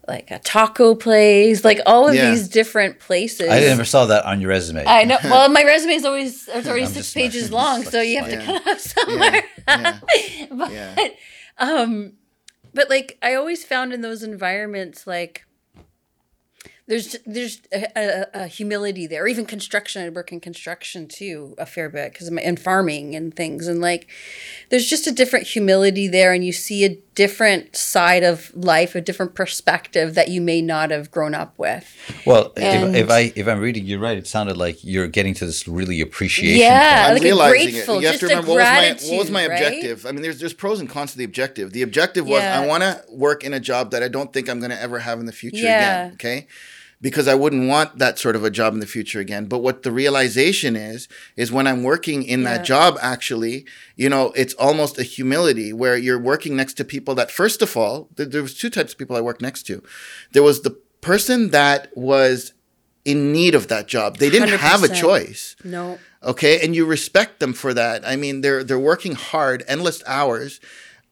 like 0.07 0.31
a 0.31 0.39
taco 0.39 0.95
place 0.95 1.63
like 1.63 1.79
all 1.85 2.07
of 2.09 2.15
Yeah. 2.15 2.31
these 2.31 2.47
different 2.49 2.99
places 2.99 3.49
I 3.49 3.59
never 3.59 3.85
saw 3.85 4.05
that 4.07 4.25
on 4.25 4.41
your 4.41 4.49
resume. 4.49 4.83
I 4.85 5.03
know 5.03 5.17
well 5.23 5.47
my 5.59 5.63
resume 5.63 5.93
is 5.93 6.05
always 6.05 6.47
it's 6.47 6.67
already 6.67 6.85
I'm 6.85 6.91
six 6.91 7.13
pages 7.13 7.51
long 7.51 7.83
so 7.83 8.01
you 8.01 8.19
have 8.21 8.29
to 8.29 8.37
cut 8.43 8.67
out 8.67 8.81
somewhere 8.81 9.43
yeah. 9.67 9.99
but 10.51 10.71
Yeah. 10.71 11.07
um 11.59 12.13
but 12.73 12.89
like 12.89 13.17
i 13.21 13.35
always 13.35 13.63
found 13.63 13.93
in 13.93 14.01
those 14.01 14.23
environments 14.23 15.05
like 15.05 15.45
there's 16.87 17.15
there's 17.25 17.61
a, 17.71 17.85
a, 17.95 18.25
a 18.43 18.47
humility 18.47 19.07
there 19.07 19.23
or 19.23 19.27
even 19.27 19.45
construction 19.45 20.01
i 20.03 20.09
work 20.09 20.31
in 20.31 20.39
construction 20.39 21.07
too 21.07 21.53
a 21.57 21.65
fair 21.65 21.89
bit 21.89 22.11
because 22.11 22.27
in 22.27 22.57
farming 22.57 23.15
and 23.15 23.35
things 23.35 23.67
and 23.67 23.79
like 23.79 24.09
there's 24.69 24.89
just 24.89 25.07
a 25.07 25.11
different 25.11 25.47
humility 25.47 26.07
there 26.07 26.33
and 26.33 26.43
you 26.43 26.51
see 26.51 26.83
a 26.83 26.95
different 27.13 27.75
side 27.75 28.23
of 28.23 28.51
life 28.55 28.95
a 28.95 29.01
different 29.01 29.35
perspective 29.35 30.15
that 30.15 30.29
you 30.29 30.39
may 30.39 30.61
not 30.61 30.91
have 30.91 31.11
grown 31.11 31.35
up 31.35 31.53
with 31.57 31.93
Well, 32.25 32.53
if, 32.55 32.95
if 32.95 33.09
I 33.09 33.33
if 33.35 33.47
I'm 33.47 33.59
reading 33.59 33.85
you 33.85 33.99
right, 33.99 34.17
it 34.17 34.27
sounded 34.27 34.55
like 34.55 34.81
you're 34.83 35.07
getting 35.07 35.33
to 35.35 35.45
this 35.45 35.67
really 35.67 35.99
appreciation. 35.99 36.59
Yeah. 36.61 37.07
I'm 37.07 37.13
like 37.13 37.21
a 37.21 37.25
realizing 37.25 37.71
grateful, 37.73 37.97
it. 37.97 38.01
You 38.01 38.07
have 38.07 38.19
to 38.19 38.27
remember 38.27 38.51
what 38.51 38.57
was, 38.57 38.65
my, 38.65 38.87
what 38.87 38.93
was 38.93 39.29
gratitude, 39.29 39.33
my 39.33 39.47
right? 39.47 39.53
objective. 39.53 40.05
I 40.05 40.11
mean, 40.13 40.21
there's 40.21 40.39
there's 40.39 40.53
pros 40.53 40.79
and 40.79 40.89
cons 40.89 41.11
to 41.11 41.17
the 41.17 41.25
objective. 41.25 41.73
The 41.73 41.81
objective 41.81 42.25
was 42.27 42.41
Yeah. 42.41 42.59
I 42.59 42.65
want 42.65 42.83
to 42.83 43.03
work 43.09 43.43
in 43.43 43.53
a 43.53 43.59
job 43.59 43.91
that 43.91 44.03
I 44.03 44.07
don't 44.07 44.31
think 44.31 44.49
I'm 44.49 44.59
going 44.59 44.71
to 44.71 44.81
ever 44.81 44.99
have 44.99 45.19
in 45.19 45.25
the 45.25 45.33
future 45.33 45.57
Yeah. 45.57 46.05
again. 46.05 46.13
Okay. 46.13 46.47
Because 47.01 47.27
I 47.27 47.33
wouldn't 47.33 47.67
want 47.67 47.97
that 47.97 48.19
sort 48.19 48.35
of 48.35 48.43
a 48.43 48.51
job 48.51 48.73
in 48.73 48.79
the 48.79 48.85
future 48.85 49.19
again. 49.19 49.45
But 49.45 49.59
what 49.59 49.81
the 49.81 49.91
realization 49.91 50.75
is, 50.75 51.07
is 51.35 51.51
when 51.51 51.65
I'm 51.65 51.81
working 51.81 52.21
in 52.23 52.41
Yeah. 52.41 52.57
that 52.57 52.65
job, 52.65 52.97
actually, 53.01 53.65
you 53.95 54.07
know, 54.07 54.31
it's 54.35 54.53
almost 54.53 54.99
a 54.99 55.03
humility 55.03 55.73
where 55.73 55.97
you're 55.97 56.19
working 56.19 56.55
next 56.55 56.75
to 56.75 56.83
people 56.85 57.15
that, 57.15 57.31
first 57.31 57.61
of 57.61 57.75
all, 57.75 58.07
there, 58.15 58.27
there 58.27 58.43
was 58.43 58.53
two 58.53 58.69
types 58.69 58.93
of 58.93 58.99
people 58.99 59.15
I 59.15 59.21
worked 59.21 59.41
next 59.41 59.63
to. 59.63 59.81
There 60.33 60.43
was 60.43 60.61
the 60.61 60.77
person 61.01 61.49
that 61.49 61.89
was 61.95 62.53
in 63.03 63.33
need 63.33 63.55
of 63.55 63.67
that 63.69 63.87
job. 63.87 64.17
They 64.17 64.29
didn't 64.29 64.49
have 64.59 64.83
a 64.83 64.87
choice 64.87 65.55
no 65.63 65.97
okay 66.23 66.63
and 66.63 66.75
you 66.75 66.85
respect 66.85 67.39
them 67.39 67.51
for 67.51 67.73
that 67.73 68.07
i 68.07 68.15
mean 68.15 68.41
they're 68.41 68.63
they're 68.63 68.77
working 68.77 69.15
hard 69.15 69.63
endless 69.67 70.03
hours 70.05 70.59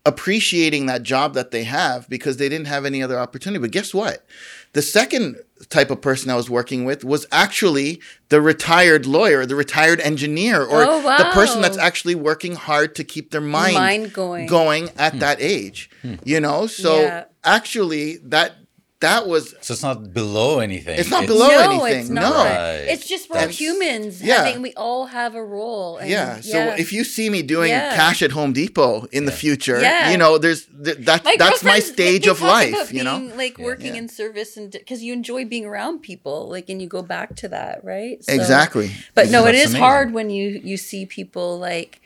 appreciating 0.06 0.86
that 0.86 1.04
job 1.04 1.34
that 1.34 1.52
they 1.52 1.64
have 1.64 2.08
because 2.10 2.38
they 2.38 2.50
didn't 2.50 2.68
have 2.68 2.86
any 2.86 3.04
other 3.04 3.20
opportunity. 3.20 3.62
But 3.62 3.72
guess 3.72 3.94
what? 3.94 4.26
The 4.74 4.82
second 4.82 5.38
type 5.70 5.92
of 5.92 6.02
person 6.02 6.30
I 6.30 6.36
was 6.36 6.50
working 6.50 6.86
with 6.86 7.04
was 7.04 7.26
actually 7.32 8.02
the 8.30 8.42
retired 8.42 9.06
lawyer, 9.06 9.46
the 9.46 9.56
retired 9.56 10.00
engineer, 10.02 10.64
or 10.64 10.84
Oh, 10.84 11.02
the 11.02 11.30
person 11.34 11.62
that's 11.62 11.78
actually 11.78 12.16
working 12.16 12.56
hard 12.56 12.96
to 12.96 13.04
keep 13.04 13.32
their 13.32 13.42
mind, 13.42 13.76
Mind 13.76 14.14
going. 14.14 14.48
going 14.48 14.90
at 14.98 15.14
hmm. 15.14 15.20
that 15.20 15.42
age. 15.42 15.90
Hmm. 16.02 16.16
You 16.24 16.40
know, 16.40 16.68
so 16.68 17.02
Yeah. 17.02 17.26
actually 17.44 18.18
that 18.24 18.56
that 19.02 19.28
was 19.28 19.56
So 19.62 19.74
it's 19.74 19.82
not 19.82 20.14
below 20.14 20.60
anything. 20.60 21.00
It's 21.00 21.10
not 21.10 21.26
below 21.26 21.48
no, 21.48 21.60
anything, 21.84 22.02
it's 22.02 22.10
no. 22.10 22.22
not. 22.22 22.46
Right. 22.46 22.86
It's 22.90 23.08
just 23.08 23.30
we're 23.30 23.36
That's- 23.38 23.58
humans. 23.58 24.22
yeah. 24.22 24.44
Having, 24.44 24.62
we 24.62 24.74
all 24.74 25.06
have 25.06 25.36
a 25.36 25.44
role. 25.44 25.98
And 25.98 26.10
yeah. 26.10 26.42
So 26.42 26.58
if 26.78 26.92
you 26.92 27.06
see 27.06 27.30
me 27.30 27.42
doing 27.42 27.70
Yeah. 27.70 27.96
cash 27.96 28.22
at 28.22 28.32
Home 28.32 28.52
Depot 28.52 29.08
in 29.14 29.24
the 29.24 29.32
future, 29.32 29.80
Yeah. 29.80 30.12
you 30.12 30.18
know, 30.18 30.38
there's 30.38 30.66
th- 30.84 30.98
that's 31.00 31.24
my 31.24 31.36
that's 31.40 31.64
my 31.64 31.80
stage 31.80 32.28
of 32.28 32.42
life. 32.42 32.74
about 32.74 32.92
You 32.94 33.04
know. 33.06 33.20
being, 33.20 33.38
like 33.38 33.58
working 33.58 33.94
Yeah. 33.96 34.02
in 34.02 34.10
service 34.10 34.58
and 34.58 34.70
because 34.72 35.02
you 35.02 35.14
enjoy 35.14 35.46
being 35.46 35.66
around 35.66 36.00
people, 36.02 36.50
like, 36.50 36.68
and 36.68 36.82
you 36.82 36.88
go 36.90 37.02
back 37.02 37.36
to 37.38 37.48
that, 37.48 37.82
right? 37.84 38.22
So- 38.24 38.34
Exactly. 38.34 38.92
But 39.16 39.30
no, 39.30 39.46
it 39.46 39.54
That's 39.54 39.66
amazing. 39.68 39.80
hard 39.82 40.14
when 40.14 40.30
you 40.30 40.60
you 40.64 40.76
see 40.76 41.06
people 41.06 41.58
like 41.58 42.02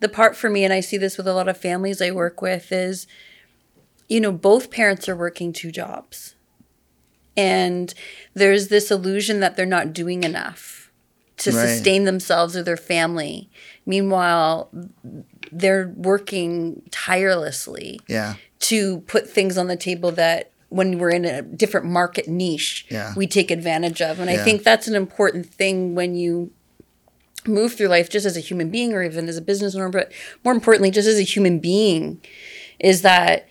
the 0.00 0.08
part 0.08 0.36
for 0.36 0.50
me, 0.50 0.64
and 0.64 0.72
I 0.72 0.80
see 0.80 0.96
this 0.96 1.16
with 1.16 1.28
a 1.28 1.32
lot 1.32 1.48
of 1.48 1.56
families 1.56 2.02
I 2.02 2.10
work 2.10 2.42
with 2.42 2.72
is, 2.72 3.06
you 4.08 4.20
know, 4.20 4.32
both 4.32 4.70
parents 4.70 5.08
are 5.08 5.16
working 5.16 5.52
two 5.52 5.70
jobs, 5.72 6.34
and 7.36 7.92
there's 8.34 8.68
this 8.68 8.90
illusion 8.90 9.40
that 9.40 9.56
they're 9.56 9.66
not 9.66 9.92
doing 9.92 10.22
enough 10.24 10.90
to 11.38 11.50
Right. 11.50 11.66
sustain 11.68 12.04
themselves 12.04 12.56
or 12.56 12.62
their 12.62 12.76
family. 12.76 13.50
Meanwhile, 13.86 14.70
they're 15.50 15.92
working 15.96 16.82
tirelessly 16.90 17.98
Yeah. 18.06 18.34
to 18.60 19.00
put 19.00 19.28
things 19.28 19.58
on 19.58 19.66
the 19.66 19.76
table 19.76 20.12
that 20.12 20.50
when 20.68 20.98
we're 20.98 21.10
in 21.10 21.24
a 21.24 21.42
different 21.42 21.86
market 21.86 22.26
niche 22.28 22.86
Yeah. 22.88 23.12
we 23.16 23.26
take 23.26 23.50
advantage 23.52 24.00
of 24.02 24.18
and 24.18 24.28
i 24.30 24.36
think 24.36 24.64
that's 24.64 24.88
an 24.88 24.96
important 24.96 25.46
thing 25.54 25.94
when 25.94 26.16
you 26.16 26.50
move 27.46 27.74
through 27.74 27.86
life 27.88 28.08
just 28.08 28.26
as 28.26 28.36
a 28.36 28.40
human 28.40 28.70
being 28.70 28.92
or 28.92 29.02
even 29.04 29.28
as 29.28 29.36
a 29.36 29.42
business 29.42 29.74
owner 29.76 29.88
but 29.90 30.10
more 30.42 30.52
importantly 30.54 30.90
just 30.90 31.06
as 31.06 31.18
a 31.18 31.22
human 31.22 31.58
being 31.60 32.20
is 32.80 33.02
that 33.02 33.46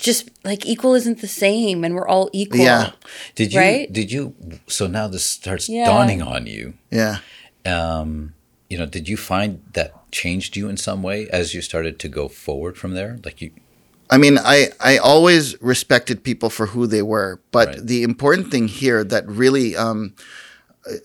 just 0.00 0.30
like 0.44 0.66
equal 0.66 0.94
isn't 0.94 1.20
the 1.20 1.28
same 1.28 1.84
and 1.84 1.94
we're 1.94 2.08
all 2.08 2.28
equal 2.32 2.60
Yeah. 2.60 2.92
Did 3.34 3.52
you? 3.52 3.60
Right? 3.60 3.92
Did 3.92 4.10
you? 4.10 4.34
So 4.66 4.86
now 4.86 5.08
this 5.08 5.24
starts 5.24 5.68
Yeah. 5.68 5.84
dawning 5.86 6.22
on 6.22 6.46
you. 6.46 6.74
Yeah. 6.90 7.18
Um, 7.66 8.34
you 8.68 8.78
know, 8.78 8.86
did 8.86 9.08
you 9.08 9.16
find 9.16 9.60
that 9.74 9.92
changed 10.12 10.56
you 10.56 10.68
in 10.68 10.76
some 10.76 11.02
way 11.02 11.28
as 11.28 11.54
you 11.54 11.60
started 11.62 11.98
to 12.00 12.08
go 12.08 12.28
forward 12.28 12.76
from 12.78 12.94
there? 12.94 13.18
Like 13.24 13.40
you, 13.42 13.50
I 14.08 14.16
mean, 14.18 14.38
I, 14.38 14.68
I 14.80 14.96
always 14.98 15.60
respected 15.62 16.24
people 16.24 16.50
for 16.50 16.66
who 16.66 16.86
they 16.86 17.02
were, 17.02 17.40
but 17.52 17.68
Right. 17.68 17.86
the 17.86 18.02
important 18.02 18.50
thing 18.50 18.68
here 18.68 19.04
that 19.04 19.26
really, 19.28 19.76
um, 19.76 20.14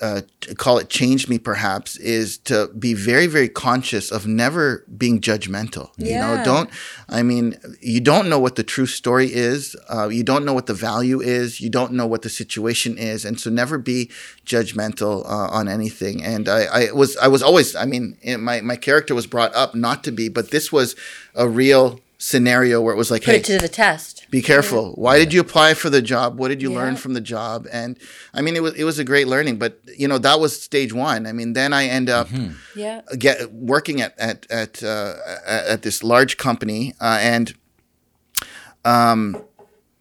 uh, 0.01 0.21
call 0.55 0.77
it 0.77 0.89
changed 0.89 1.29
me 1.29 1.37
perhaps, 1.37 1.97
is 1.97 2.37
to 2.37 2.67
be 2.79 2.93
very, 2.93 3.27
very 3.27 3.49
conscious 3.49 4.11
of 4.11 4.25
never 4.25 4.85
being 4.97 5.19
judgmental. 5.19 5.89
You 5.97 6.17
know, 6.17 6.41
don't, 6.45 6.69
I 7.09 7.23
mean, 7.23 7.57
you 7.81 7.99
don't 7.99 8.29
know 8.29 8.39
what 8.39 8.55
the 8.55 8.63
true 8.63 8.85
story 8.85 9.33
is. 9.33 9.75
Uh, 9.89 10.07
you 10.07 10.23
don't 10.23 10.45
know 10.45 10.53
what 10.53 10.67
the 10.67 10.73
value 10.73 11.21
is. 11.21 11.59
You 11.59 11.69
don't 11.69 11.93
know 11.93 12.07
what 12.07 12.21
the 12.21 12.29
situation 12.29 12.97
is. 12.97 13.25
And 13.25 13.39
so 13.39 13.49
never 13.49 13.77
be 13.77 14.09
judgmental 14.45 15.25
uh, 15.25 15.49
on 15.49 15.67
anything. 15.67 16.23
And 16.23 16.47
I, 16.47 16.65
I 16.65 16.91
was, 16.91 17.17
I 17.17 17.27
was 17.27 17.43
always, 17.43 17.75
I 17.75 17.85
mean, 17.85 18.17
my, 18.39 18.61
my 18.61 18.77
character 18.77 19.13
was 19.13 19.27
brought 19.27 19.53
up 19.53 19.75
not 19.75 20.03
to 20.05 20.11
be, 20.11 20.29
but 20.29 20.51
this 20.51 20.71
was 20.71 20.95
a 21.35 21.47
real 21.47 21.99
scenario 22.25 22.81
where 22.81 22.93
it 22.93 22.97
was 22.97 23.11
like, 23.11 23.23
put 23.23 23.31
hey, 23.31 23.37
it 23.37 23.43
to 23.45 23.57
the 23.57 23.67
test 23.67 24.15
be 24.35 24.41
careful. 24.41 24.91
Why 24.95 25.17
did 25.17 25.31
you 25.31 25.39
apply 25.39 25.75
for 25.75 25.89
the 25.89 26.01
job? 26.01 26.37
What 26.37 26.49
did 26.49 26.61
you 26.61 26.73
learn 26.73 26.97
from 26.97 27.13
the 27.13 27.21
job? 27.21 27.67
And 27.71 27.97
I 28.33 28.41
mean, 28.41 28.55
it 28.55 28.63
was 28.63 28.73
it 28.73 28.83
was 28.83 28.99
a 28.99 29.03
great 29.03 29.27
learning. 29.27 29.59
But 29.59 29.79
you 29.97 30.07
know, 30.07 30.17
that 30.17 30.39
was 30.39 30.61
stage 30.61 30.91
one. 30.91 31.25
I 31.25 31.31
mean, 31.31 31.53
then 31.53 31.71
I 31.71 31.85
end 31.85 32.09
up 32.09 32.27
yeah 32.75 33.01
get 33.17 33.53
working 33.53 34.01
at 34.01 34.17
at 34.19 34.45
at 34.49 34.83
uh, 34.83 35.13
at 35.45 35.65
at 35.65 35.81
this 35.83 36.03
large 36.03 36.35
company, 36.35 36.93
uh, 36.99 37.19
and 37.21 37.53
um, 38.83 39.41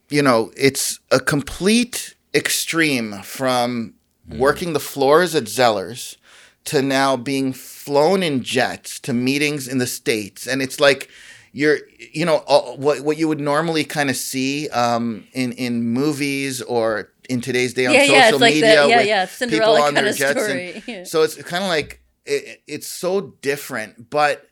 you 0.08 0.22
know, 0.22 0.50
it's 0.56 0.98
a 1.10 1.20
complete 1.20 2.16
extreme 2.34 3.22
from 3.22 3.94
working 4.28 4.72
the 4.72 4.80
floors 4.80 5.34
at 5.34 5.44
Zellers 5.44 6.16
to 6.64 6.82
now 6.82 7.16
being 7.16 7.52
flown 7.52 8.22
in 8.22 8.42
jets 8.42 8.98
to 9.00 9.12
meetings 9.12 9.68
in 9.68 9.78
the 9.78 9.86
states, 9.86 10.48
and 10.48 10.60
it's 10.60 10.80
like 10.80 11.08
you're 11.56 11.78
you 12.12 12.26
know 12.26 12.38
all, 12.46 12.76
what 12.76 13.00
what 13.06 13.16
you 13.16 13.26
would 13.28 13.40
normally 13.40 13.84
kind 13.84 14.10
of 14.10 14.16
see 14.16 14.68
um, 14.70 15.26
in 15.32 15.52
in 15.52 15.82
movies 15.84 16.60
or 16.62 17.10
in 17.30 17.40
today's 17.40 17.72
day 17.72 17.86
on 17.86 17.94
Yeah, 17.94 18.00
social 18.00 18.14
yeah, 18.16 18.28
it's 18.28 18.40
like 18.40 18.54
media 18.54 18.74
that- 18.74 18.88
yeah, 18.88 18.98
with 18.98 19.06
yeah, 19.06 19.24
people 19.26 19.36
Cinderella 19.48 19.80
on 19.86 19.94
their 19.94 20.12
jets. 20.12 20.42
story, 20.44 20.72
And, 20.74 20.82
yeah. 20.92 21.04
So 21.04 21.22
it's 21.22 21.36
kind 21.42 21.62
of 21.64 21.70
like 21.70 22.02
it, 22.26 22.62
it's 22.66 22.86
so 22.88 23.36
different, 23.40 24.10
but 24.10 24.46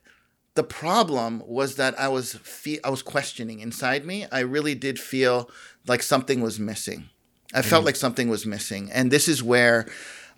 the 0.54 0.62
problem 0.62 1.42
was 1.46 1.76
that 1.76 1.98
I 1.98 2.08
was 2.08 2.34
fe- 2.34 2.80
I 2.84 2.90
was 2.90 3.02
questioning 3.02 3.60
inside 3.60 4.04
me. 4.06 4.26
I 4.30 4.40
really 4.40 4.74
did 4.74 4.98
feel 5.00 5.50
like 5.86 6.02
something 6.02 6.40
was 6.40 6.58
missing. 6.60 7.08
I 7.54 7.58
Mm-hmm. 7.60 7.68
felt 7.70 7.84
like 7.84 7.96
something 7.96 8.28
was 8.30 8.46
missing, 8.46 8.90
and 8.92 9.10
this 9.10 9.28
is 9.28 9.42
where 9.42 9.86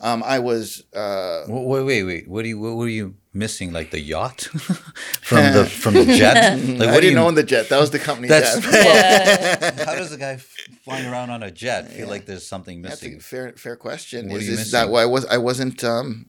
um, 0.00 0.22
I 0.24 0.38
was. 0.40 0.82
Uh, 0.94 1.44
wait, 1.48 1.66
wait, 1.66 1.82
wait, 1.84 2.02
wait. 2.04 2.28
What 2.28 2.42
do 2.42 2.48
you? 2.48 2.58
What 2.58 2.74
were 2.76 2.88
you 2.88 3.14
missing? 3.34 3.72
Like 3.72 3.90
the 3.90 4.00
yacht 4.00 4.40
from 5.22 5.52
the 5.52 5.66
from 5.66 5.94
the 5.94 6.04
jet? 6.06 6.58
Like 6.78 6.88
I 6.88 6.92
what 6.92 7.00
do 7.00 7.08
didn't 7.08 7.18
you? 7.18 7.26
own 7.26 7.34
the 7.34 7.42
jet. 7.42 7.68
That 7.68 7.80
was 7.80 7.90
the 7.90 7.98
company 7.98 8.28
That's 8.28 8.58
jet. 8.60 9.78
how 9.86 9.94
does 9.94 10.12
a 10.12 10.18
guy 10.18 10.36
flying 10.84 11.06
around 11.06 11.30
on 11.30 11.42
a 11.42 11.50
jet 11.50 11.90
feel 11.90 12.08
like 12.08 12.26
there's 12.26 12.46
something 12.46 12.82
That's 12.82 13.02
a 13.02 13.06
missing? 13.06 13.20
fair 13.20 13.52
fair 13.52 13.76
question. 13.76 14.28
What 14.30 14.40
Is, 14.42 14.48
is 14.48 14.70
that 14.72 14.88
why 14.88 15.02
I 15.02 15.06
was 15.06 15.24
I 15.26 15.38
wasn't 15.38 15.82
um, 15.84 16.26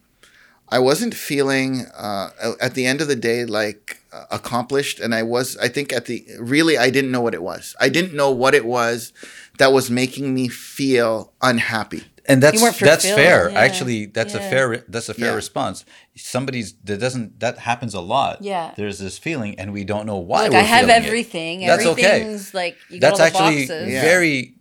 I 0.70 0.80
wasn't 0.80 1.14
feeling 1.14 1.86
uh, 1.96 2.30
at 2.60 2.74
the 2.74 2.86
end 2.88 3.00
of 3.02 3.08
the 3.08 3.16
day 3.16 3.46
like 3.46 4.02
uh, 4.12 4.26
accomplished, 4.32 5.00
and 5.00 5.14
I 5.14 5.22
was 5.24 5.56
I 5.58 5.68
think 5.68 5.94
at 5.94 6.06
the 6.06 6.26
really 6.40 6.78
I 6.78 6.90
didn't 6.90 7.12
know 7.12 7.22
what 7.22 7.34
it 7.36 7.44
was. 7.44 7.76
I 7.80 7.90
didn't 7.90 8.16
know 8.16 8.32
what 8.32 8.54
it 8.56 8.66
was 8.66 9.14
that 9.60 9.72
was 9.72 9.90
making 9.92 10.34
me 10.34 10.48
feel 10.48 11.32
unhappy. 11.42 12.04
And 12.28 12.42
that's 12.44 12.62
that's 12.80 13.06
fair. 13.10 13.50
yeah. 13.50 13.60
Actually, 13.60 14.06
that's 14.08 14.34
a 14.34 14.40
fair 14.40 14.84
that's 14.88 15.10
a 15.10 15.14
fair 15.14 15.30
Yeah. 15.32 15.36
response. 15.36 15.86
Somebody's 16.16 16.74
that 16.84 17.00
doesn't 17.00 17.40
that 17.40 17.60
happens 17.60 17.94
a 17.94 18.02
lot. 18.02 18.42
Yeah. 18.42 18.74
there's 18.78 19.00
this 19.00 19.18
feeling, 19.18 19.60
and 19.60 19.74
we 19.74 19.84
don't 19.84 20.06
know 20.06 20.18
why. 20.18 20.44
like 20.44 20.52
we're 20.52 20.58
i 20.58 20.62
have 20.62 20.86
feeling 20.86 21.04
it. 21.04 21.06
everything 21.08 21.60
That's 21.66 21.86
okay. 21.86 22.04
everything's 22.04 22.54
like 22.54 22.78
you 22.90 23.00
got 23.00 23.18
That's 23.18 23.20
all 23.20 23.50
the 23.52 23.56
actually 23.58 23.68
boxes. 23.68 24.02
Very. 24.02 24.56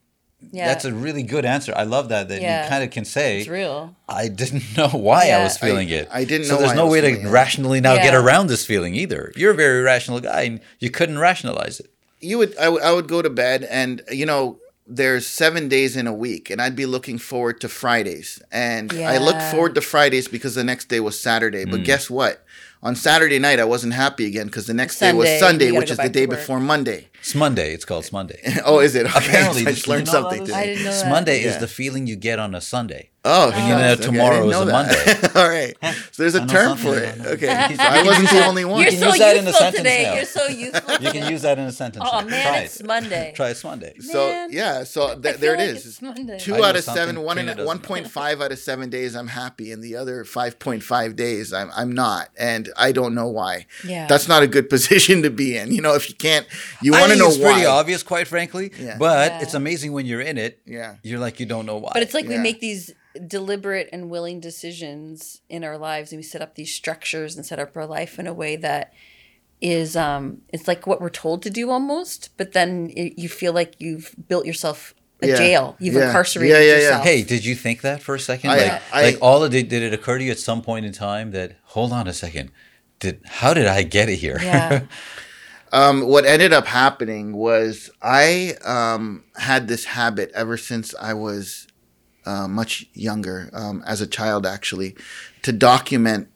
yeah 0.53 0.67
That's 0.69 0.85
a 0.85 0.93
really 0.93 1.23
good 1.23 1.45
answer. 1.45 1.73
I 1.75 1.85
love 1.85 2.09
that. 2.11 2.29
That 2.29 2.43
Yeah. 2.43 2.65
you 2.65 2.69
kind 2.69 2.85
of 2.85 2.91
can 2.91 3.05
say. 3.05 3.39
it's 3.41 3.49
real 3.49 3.95
I 4.09 4.29
didn't 4.29 4.65
know 4.77 4.89
why 4.89 5.31
I 5.31 5.43
was 5.43 5.57
feeling 5.59 5.89
I- 5.89 5.97
it. 6.01 6.09
I 6.13 6.25
didn't 6.25 6.47
So 6.47 6.55
know 6.55 6.61
there's 6.61 6.69
why 6.71 6.75
I 6.75 6.77
no 6.77 6.87
was 6.87 6.93
way 7.03 7.15
to 7.23 7.29
rationally 7.29 7.81
now 7.81 7.97
get 7.97 8.15
around 8.15 8.49
this 8.49 8.65
feeling 8.67 8.95
either. 8.95 9.33
You're 9.37 9.53
a 9.53 9.57
very 9.67 9.81
rational 9.83 10.21
guy, 10.21 10.43
and 10.43 10.61
you 10.81 10.91
couldn't 10.91 11.19
rationalize 11.19 11.81
it. 11.81 11.89
you 12.21 12.37
would 12.39 12.57
I, 12.59 12.69
would- 12.69 12.83
I 12.83 12.93
would 12.93 13.09
go 13.09 13.23
to 13.23 13.31
bed 13.31 13.65
and 13.81 14.03
you 14.11 14.27
know 14.27 14.59
there's 14.87 15.27
seven 15.27 15.69
days 15.69 15.97
in 15.97 16.07
a 16.07 16.13
week 16.13 16.51
and 16.51 16.61
i'd 16.61 16.77
be 16.77 16.87
looking 16.87 17.19
forward 17.19 17.61
to 17.61 17.69
fridays. 17.69 18.43
And 18.53 18.93
i 18.93 19.19
look 19.19 19.41
forward 19.51 19.75
to 19.77 19.81
fridays 19.81 20.29
because 20.29 20.55
the 20.55 20.65
next 20.65 20.87
day 20.87 21.01
was 21.01 21.21
saturday. 21.21 21.65
Mm. 21.65 21.71
but 21.71 21.85
guess 21.85 22.11
what? 22.11 22.45
On 22.83 22.95
saturday 22.95 23.39
night 23.39 23.59
i 23.61 23.65
wasn't 23.65 23.95
happy 23.95 24.27
again 24.27 24.47
because 24.47 24.67
the 24.67 24.75
next 24.75 24.99
day 24.99 25.13
was 25.13 25.29
Sunday, 25.29 25.39
sunday 25.41 25.65
you 25.67 25.73
gotta 25.73 25.81
which 25.81 25.91
is 25.91 25.97
the 25.97 26.09
day 26.11 26.27
before 26.27 26.61
monday 26.61 27.09
It's 27.25 27.35
Monday. 27.35 27.73
It's 27.73 27.87
called 27.87 28.11
Monday. 28.13 28.39
oh 28.67 28.81
is 28.81 28.95
it 28.95 29.07
okay. 29.07 29.19
Apparently, 29.19 29.63
i 29.63 29.65
did 29.65 29.75
just 29.77 29.89
learned 29.89 30.09
something 30.09 30.43
was- 30.43 30.51
I 30.51 30.61
today 30.61 30.75
didn't 30.75 30.85
know 30.85 30.91
that. 30.93 31.09
Monday 31.11 31.41
Yeah. 31.43 31.49
is 31.49 31.59
the 31.59 31.69
feeling 31.69 32.07
you 32.07 32.17
get 32.17 32.39
on 32.39 32.55
a 32.55 32.61
Sunday. 32.61 33.11
oh 33.27 33.47
you 33.49 33.69
know 33.75 33.93
okay, 33.93 34.03
tomorrow 34.03 34.47
is 34.51 34.57
a. 34.59 34.67
Monday. 34.67 35.15
all 35.35 35.49
right 35.49 35.75
so 36.13 36.23
there's 36.23 36.35
a 36.35 36.45
term 36.47 36.77
for 36.77 36.99
it 36.99 37.19
okay 37.25 37.47
so 37.75 37.83
i 37.83 38.03
wasn't 38.03 38.29
the 38.29 38.45
only 38.45 38.67
one 38.67 38.83
You're 38.83 38.91
can 38.91 39.01
so 39.01 39.07
use 39.09 39.19
that 39.19 39.37
in 39.39 39.45
a 39.45 39.47
youthful 39.47 39.61
sentence 39.61 39.77
today. 39.79 40.03
now. 40.03 40.15
You're 40.17 40.25
so 40.27 40.47
youthful. 40.49 40.95
You 41.05 41.11
can 41.11 41.33
use 41.33 41.41
that 41.43 41.57
in 41.59 41.65
a 41.65 41.73
sentence. 41.73 42.05
Oh 42.07 42.21
now. 42.21 42.27
man, 42.27 42.43
Try 42.47 42.59
it's 42.59 42.81
it. 42.81 42.87
Monday. 42.87 43.33
Try 43.35 43.49
it's 43.49 43.65
Monday. 43.65 43.95
So 44.01 44.47
yeah, 44.51 44.85
so 44.85 45.01
th- 45.15 45.23
feel 45.23 45.39
there 45.41 45.55
it 45.55 45.59
like 45.61 45.69
is. 45.71 45.87
it's 45.87 46.03
Monday. 46.03 46.39
Two 46.39 46.63
out 46.63 46.77
of 46.77 46.85
seven, 46.85 47.23
one 47.23 47.37
Trina 47.39 47.53
and 47.53 47.65
one 47.65 47.79
point 47.79 48.11
five 48.11 48.43
out 48.43 48.53
of 48.53 48.59
seven 48.59 48.91
days 48.91 49.15
I'm 49.17 49.29
happy, 49.29 49.73
and 49.73 49.83
the 49.83 49.97
other 49.97 50.25
five 50.25 50.59
point 50.59 50.83
five 50.83 51.17
days 51.17 51.55
I'm 51.55 51.71
I'm 51.75 51.93
not, 51.93 52.29
and 52.39 52.69
I 52.77 52.93
don't 52.93 53.15
know 53.15 53.29
why. 53.29 53.65
Yeah. 53.87 54.07
that's 54.07 54.29
not 54.29 54.43
a 54.43 54.47
good 54.47 54.69
position 54.69 55.23
to 55.23 55.31
be 55.31 55.57
in. 55.57 55.73
You 55.73 55.81
know, 55.81 55.95
if 55.95 56.11
you 56.11 56.15
can't, 56.15 56.47
you 56.83 56.93
want 56.93 57.11
to 57.13 57.14
think 57.15 57.23
know 57.25 57.29
it's 57.35 57.39
why. 57.39 57.53
pretty 57.53 57.67
obvious, 57.67 58.03
quite 58.03 58.29
frankly. 58.29 58.71
Yeah. 58.79 58.97
But 58.99 59.33
Yeah. 59.33 59.43
it's 59.43 59.55
amazing 59.55 59.93
when 59.93 60.07
you're 60.07 60.21
in 60.21 60.39
it. 60.39 60.61
Yeah. 60.67 60.97
You're 61.03 61.19
like 61.21 61.41
you 61.41 61.47
don't 61.47 61.67
know 61.67 61.77
why. 61.79 61.91
But 61.95 62.03
it's 62.03 62.15
like 62.15 62.27
we 62.29 62.39
make 62.39 62.61
these 62.61 62.93
deliberate 63.27 63.89
and 63.93 64.11
willing 64.11 64.41
decisions 64.41 65.41
in 65.49 65.63
our 65.65 65.79
lives, 65.79 66.13
and 66.13 66.19
we 66.19 66.23
set 66.23 66.43
up 66.43 66.55
these 66.57 66.75
structures 66.75 67.37
and 67.37 67.47
set 67.47 67.59
up 67.59 67.77
our 67.77 67.87
life 67.87 68.19
in 68.19 68.27
a 68.27 68.35
way 68.35 68.57
that 68.57 68.93
is 69.61 69.97
um 69.97 70.43
it's 70.53 70.67
like 70.67 70.85
what 70.87 71.01
we're 71.01 71.09
told 71.09 71.41
to 71.41 71.49
do 71.49 71.71
almost 71.71 72.29
but 72.37 72.53
then 72.53 72.91
it, 72.97 73.17
you 73.17 73.29
feel 73.29 73.53
like 73.53 73.75
you've 73.79 74.13
built 74.29 74.45
yourself 74.45 74.95
a 75.23 75.29
Yeah. 75.29 75.37
jail 75.37 75.77
you've 75.79 75.95
Yeah. 75.95 76.07
incarcerated 76.09 76.55
Yeah, 76.57 76.61
yeah, 76.61 76.67
yeah. 76.73 76.77
yourself 76.83 77.05
Hey, 77.05 77.23
did 77.23 77.45
you 77.47 77.55
think 77.55 77.81
that 77.83 78.03
for 78.03 78.17
a 78.17 78.21
second? 78.21 78.51
I- 78.51 78.57
like, 78.57 78.83
I- 78.93 79.03
like 79.05 79.19
all 79.23 79.45
of 79.45 79.55
it, 79.55 79.69
did 79.69 79.83
it 79.85 79.95
occur 79.95 80.19
to 80.19 80.25
you 80.25 80.33
at 80.33 80.41
some 80.41 80.61
point 80.61 80.85
in 80.85 80.93
time 80.93 81.31
that 81.31 81.53
hold 81.67 81.93
on 81.93 82.09
a 82.09 82.13
second, 82.13 82.51
did 82.99 83.21
how 83.25 83.55
did 83.55 83.67
I 83.67 83.85
get 83.85 84.09
here? 84.09 84.39
Yeah. 84.43 84.81
um, 85.75 86.07
what 86.07 86.25
ended 86.25 86.53
up 86.53 86.67
happening 86.67 87.37
was 87.37 87.91
I 88.01 88.55
um, 88.65 89.25
had 89.37 89.67
this 89.67 89.85
habit 89.85 90.31
ever 90.33 90.57
since 90.57 90.95
I 91.01 91.15
was 91.15 91.67
uh, 92.25 92.47
much 92.47 92.87
younger, 92.95 93.51
um, 93.53 93.83
as 93.85 94.01
a 94.01 94.07
child 94.07 94.47
actually, 94.47 94.95
to 95.43 95.53
document 95.53 96.29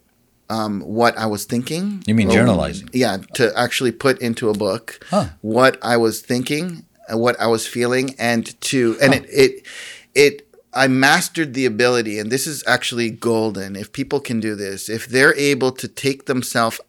um, 0.51 0.81
what 0.81 1.17
I 1.17 1.27
was 1.27 1.45
thinking. 1.45 2.03
You 2.07 2.15
mean 2.17 2.29
Well, 2.29 2.37
journalizing? 2.37 2.91
Yeah, 2.93 3.19
to 3.35 3.57
actually 3.57 3.93
put 3.93 4.21
into 4.21 4.51
a 4.51 4.55
book 4.55 5.05
Huh. 5.09 5.29
what 5.41 5.79
I 5.83 5.97
was 5.97 6.21
thinking, 6.21 6.85
and 7.09 7.21
what 7.21 7.41
I 7.41 7.47
was 7.47 7.67
feeling, 7.67 8.17
and 8.19 8.61
to 8.63 8.99
and 9.01 9.15
it 9.15 9.27
it 9.31 9.67
it. 10.15 10.45
I 10.75 10.87
mastered 10.87 11.55
the 11.55 11.65
ability, 11.65 12.19
and 12.19 12.31
this 12.31 12.47
is 12.47 12.63
actually 12.67 13.11
golden. 13.11 13.75
If 13.75 13.91
people 13.93 14.21
can 14.21 14.39
do 14.39 14.55
this, 14.55 14.89
if 14.89 15.07
they're 15.07 15.35
able 15.37 15.73
to 15.73 15.89
take 15.89 16.27
themselves 16.27 16.81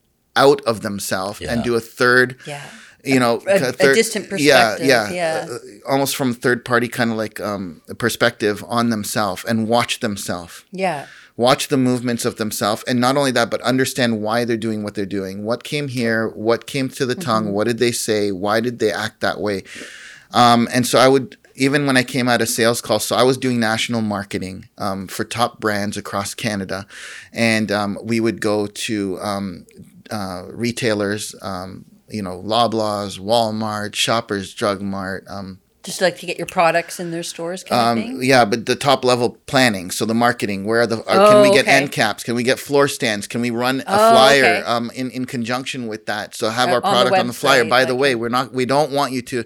out 0.45 0.59
of 0.71 0.75
themselves 0.87 1.41
and 1.41 1.63
do 1.63 1.73
a 1.75 1.79
third, 1.99 2.27
Yeah. 2.45 2.63
you 3.13 3.19
know, 3.23 3.33
A- 3.47 3.59
ca- 3.59 3.73
a 3.89 3.93
distant 4.01 4.25
perspective, 4.29 4.87
yeah, 4.87 5.11
yeah. 5.21 5.47
uh, 5.49 5.57
almost 5.91 6.15
from 6.15 6.33
third 6.33 6.59
party 6.69 6.87
kind 6.87 7.09
of 7.11 7.17
like 7.23 7.39
um, 7.51 7.81
perspective 8.05 8.63
on 8.67 8.89
themselves 8.89 9.41
and 9.49 9.57
watch 9.75 9.99
themselves 9.99 10.63
Yeah. 10.85 11.05
watch 11.47 11.63
the 11.73 11.77
movements 11.89 12.23
of 12.29 12.33
themselves 12.35 12.81
and 12.89 12.99
not 12.99 13.15
only 13.19 13.31
that 13.39 13.49
but 13.53 13.61
understand 13.73 14.11
why 14.25 14.37
they're 14.45 14.63
doing 14.67 14.83
what 14.83 14.93
they're 14.95 15.13
doing 15.19 15.35
what 15.49 15.59
came 15.73 15.87
here 15.99 16.21
what 16.49 16.61
came 16.73 16.87
to 16.99 17.05
the 17.11 17.15
tongue 17.29 17.45
what 17.55 17.65
did 17.69 17.79
they 17.83 17.93
say 18.07 18.21
why 18.43 18.59
did 18.65 18.75
they 18.81 18.91
act 19.05 19.17
that 19.21 19.37
way 19.47 19.57
um, 20.41 20.67
and 20.75 20.83
so 20.85 20.95
i 21.05 21.07
would 21.13 21.37
even 21.65 21.85
when 21.87 21.95
i 22.01 22.03
came 22.03 22.27
out 22.31 22.41
of 22.45 22.49
sales 22.59 22.81
calls 22.85 23.03
so 23.09 23.13
i 23.15 23.23
was 23.29 23.37
doing 23.45 23.57
national 23.71 24.01
marketing 24.01 24.57
um, 24.85 25.07
for 25.07 25.23
top 25.39 25.51
brands 25.63 25.95
across 26.03 26.29
canada 26.45 26.79
and 27.31 27.67
um, 27.79 27.91
we 28.11 28.17
would 28.25 28.39
go 28.41 28.67
to 28.67 29.17
um, 29.29 29.65
uh, 30.11 30.45
retailers 30.51 31.35
um, 31.41 31.85
you 32.09 32.21
know 32.21 32.41
loblaws 32.41 33.19
walmart 33.19 33.95
shoppers 33.95 34.53
drug 34.53 34.81
mart 34.81 35.23
um, 35.27 35.59
Just 35.83 36.01
like 36.01 36.17
to 36.19 36.25
get 36.25 36.37
your 36.37 36.47
products 36.47 36.99
in 36.99 37.11
their 37.11 37.23
stores 37.23 37.63
kind 37.63 37.99
of 37.99 38.05
um, 38.05 38.19
yeah, 38.21 38.43
but 38.45 38.65
the 38.65 38.75
top 38.75 39.05
level 39.05 39.37
planning. 39.45 39.91
So 39.91 40.05
the 40.05 40.13
marketing. 40.13 40.65
Where 40.65 40.81
are 40.81 40.87
the? 40.87 40.97
Uh, 41.05 41.29
can 41.31 41.41
we 41.41 41.49
Oh, 41.49 41.53
get 41.53 41.65
okay. 41.65 41.77
end 41.77 41.91
caps? 41.91 42.23
Can 42.23 42.35
we 42.35 42.43
get 42.43 42.59
floor 42.59 42.87
stands? 42.87 43.27
Can 43.27 43.41
we 43.41 43.49
run 43.49 43.79
a 43.81 43.83
Oh, 43.87 44.11
flyer 44.11 44.43
okay. 44.45 44.63
um, 44.65 44.91
in 44.93 45.09
in 45.11 45.25
conjunction 45.25 45.87
with 45.87 46.05
that? 46.07 46.35
So 46.35 46.49
have 46.49 46.69
Uh, 46.69 46.73
our 46.73 46.77
on 46.77 46.83
the 46.83 46.89
product 46.89 47.17
on 47.19 47.27
the 47.27 47.33
flyer. 47.33 47.63
By 47.65 47.85
the 47.85 47.95
way, 47.95 48.13
we're 48.15 48.29
not. 48.37 48.53
We 48.53 48.65
don't 48.65 48.91
want 48.91 49.13
you 49.13 49.21
to. 49.31 49.45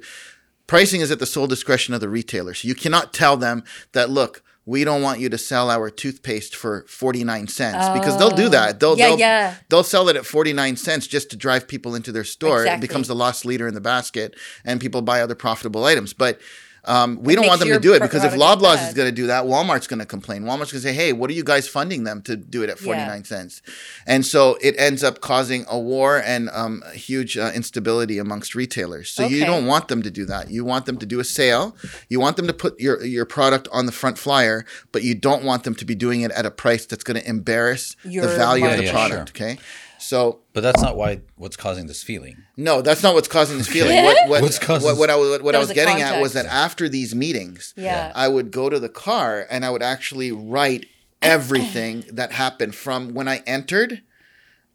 Pricing 0.65 1.01
is 1.01 1.11
at 1.11 1.19
the 1.19 1.25
sole 1.25 1.47
discretion 1.47 1.93
of 1.93 2.01
the 2.01 2.09
retailer. 2.09 2.53
So 2.55 2.67
you 2.67 2.75
cannot 2.75 3.13
tell 3.13 3.37
them 3.37 3.63
that 3.91 4.09
look. 4.09 4.41
We 4.65 4.83
don't 4.85 5.01
want 5.01 5.19
you 5.19 5.27
to 5.29 5.37
sell 5.37 5.69
our 5.69 5.89
toothpaste 5.89 6.55
for 6.55 6.85
49 6.87 7.47
cents 7.49 7.89
because 7.99 8.17
they'll 8.17 8.29
do 8.29 8.47
that. 8.49 8.75
Oh. 8.75 8.77
They'll, 8.79 8.91
Oh. 8.91 8.95
Yeah, 8.95 9.07
they'll, 9.09 9.19
yeah. 9.19 9.55
they'll 9.69 9.83
sell 9.83 10.07
it 10.09 10.15
at 10.15 10.25
49 10.25 10.77
cents 10.77 11.05
just 11.07 11.29
to 11.31 11.35
drive 11.37 11.67
people 11.67 11.95
into 11.95 12.11
their 12.11 12.23
store. 12.23 12.61
Exactly. 12.61 12.77
It 12.77 12.87
becomes 12.87 13.07
the 13.07 13.15
loss 13.15 13.43
leader 13.43 13.67
in 13.67 13.73
the 13.73 13.81
basket 13.81 14.35
and 14.63 14.79
people 14.79 15.01
buy 15.01 15.21
other 15.21 15.35
profitable 15.35 15.83
items. 15.83 16.13
But 16.13 16.39
um, 16.85 17.23
we 17.23 17.33
It 17.33 17.37
don't 17.37 17.47
want 17.47 17.59
them 17.61 17.69
to 17.69 17.79
do 17.79 17.93
it 17.93 18.01
because 18.01 18.23
if 18.25 18.33
product 18.33 18.61
look 18.61 18.71
Loblaws 18.71 18.75
bad. 18.75 18.87
is 18.89 18.93
going 18.93 19.07
to 19.07 19.15
do 19.15 19.27
that, 19.27 19.45
Walmart's 19.45 19.87
going 19.87 19.99
to 19.99 20.05
complain. 20.05 20.43
Walmart's 20.43 20.71
going 20.71 20.81
to 20.81 20.87
say, 20.89 20.93
"Hey, 20.93 21.13
what 21.13 21.29
are 21.29 21.33
you 21.33 21.43
guys 21.43 21.67
funding 21.67 22.03
them 22.03 22.21
to 22.23 22.35
do 22.35 22.61
it 22.61 22.69
at 22.69 22.77
forty 22.77 22.99
nine 22.99 23.23
cents?" 23.23 23.61
And 24.05 24.25
so 24.25 24.57
it 24.61 24.75
ends 24.77 25.03
up 25.03 25.21
causing 25.21 25.65
a 25.69 25.79
war 25.79 26.21
and 26.23 26.49
um, 26.49 26.83
a 26.85 26.91
huge 26.91 27.37
uh, 27.37 27.51
instability 27.55 28.17
amongst 28.17 28.53
retailers. 28.53 29.09
So 29.09 29.25
you 29.25 29.45
don't 29.45 29.65
want 29.65 29.87
them 29.87 30.03
to 30.03 30.11
do 30.11 30.25
that. 30.25 30.49
You 30.51 30.65
want 30.65 30.85
them 30.85 30.97
to 30.97 31.05
do 31.05 31.19
a 31.21 31.23
sale. 31.23 31.75
You 32.09 32.19
want 32.19 32.35
them 32.35 32.47
to 32.47 32.53
put 32.53 32.79
your 32.79 33.03
your 33.03 33.25
product 33.25 33.69
on 33.71 33.85
the 33.85 33.93
front 33.93 34.17
flyer, 34.17 34.65
but 34.91 35.03
you 35.03 35.15
don't 35.15 35.43
want 35.43 35.63
them 35.63 35.75
to 35.75 35.85
be 35.85 35.95
doing 35.95 36.21
it 36.21 36.31
at 36.31 36.45
a 36.45 36.51
price 36.51 36.85
that's 36.85 37.03
going 37.03 37.19
to 37.19 37.27
embarrass 37.27 37.95
Your 38.03 38.27
the 38.27 38.35
value 38.35 38.65
of 38.65 38.71
the 38.71 38.77
margin. 38.77 38.85
Yeah, 38.85 38.91
product. 39.07 39.29
Okay, 39.31 39.57
so. 40.03 40.39
But 40.53 40.61
that's 40.61 40.81
not 40.81 40.95
why 40.95 41.21
what's 41.35 41.55
causing 41.55 41.87
this 41.87 42.03
feeling. 42.03 42.37
No, 42.57 42.81
that's 42.81 43.01
not 43.03 43.13
what's 43.13 43.27
causing 43.27 43.57
this 43.57 43.67
feeling. 43.67 43.93
Yeah. 43.93 44.05
What, 44.05 44.29
what, 44.29 44.41
What's 44.43 44.59
causing 44.59 44.87
what, 44.87 44.97
what 44.97 45.09
I 45.09 45.15
was, 45.15 45.41
what, 45.41 45.51
That 45.51 45.55
I 45.55 45.59
was 45.59 45.67
was 45.67 45.67
the 45.69 45.73
getting 45.73 46.01
at 46.01 46.21
was 46.21 46.33
that 46.33 46.45
after 46.45 46.89
these 46.89 47.15
meetings, 47.15 47.73
Yeah. 47.75 48.11
I 48.15 48.27
would 48.27 48.51
go 48.51 48.69
to 48.69 48.79
the 48.79 48.89
car 48.89 49.47
and 49.49 49.65
I 49.65 49.69
would 49.69 49.83
actually 49.83 50.31
write 50.31 50.85
everything 51.21 52.03
that 52.11 52.31
happened 52.31 52.75
from 52.75 53.13
when 53.13 53.27
I 53.27 53.37
entered. 53.47 54.01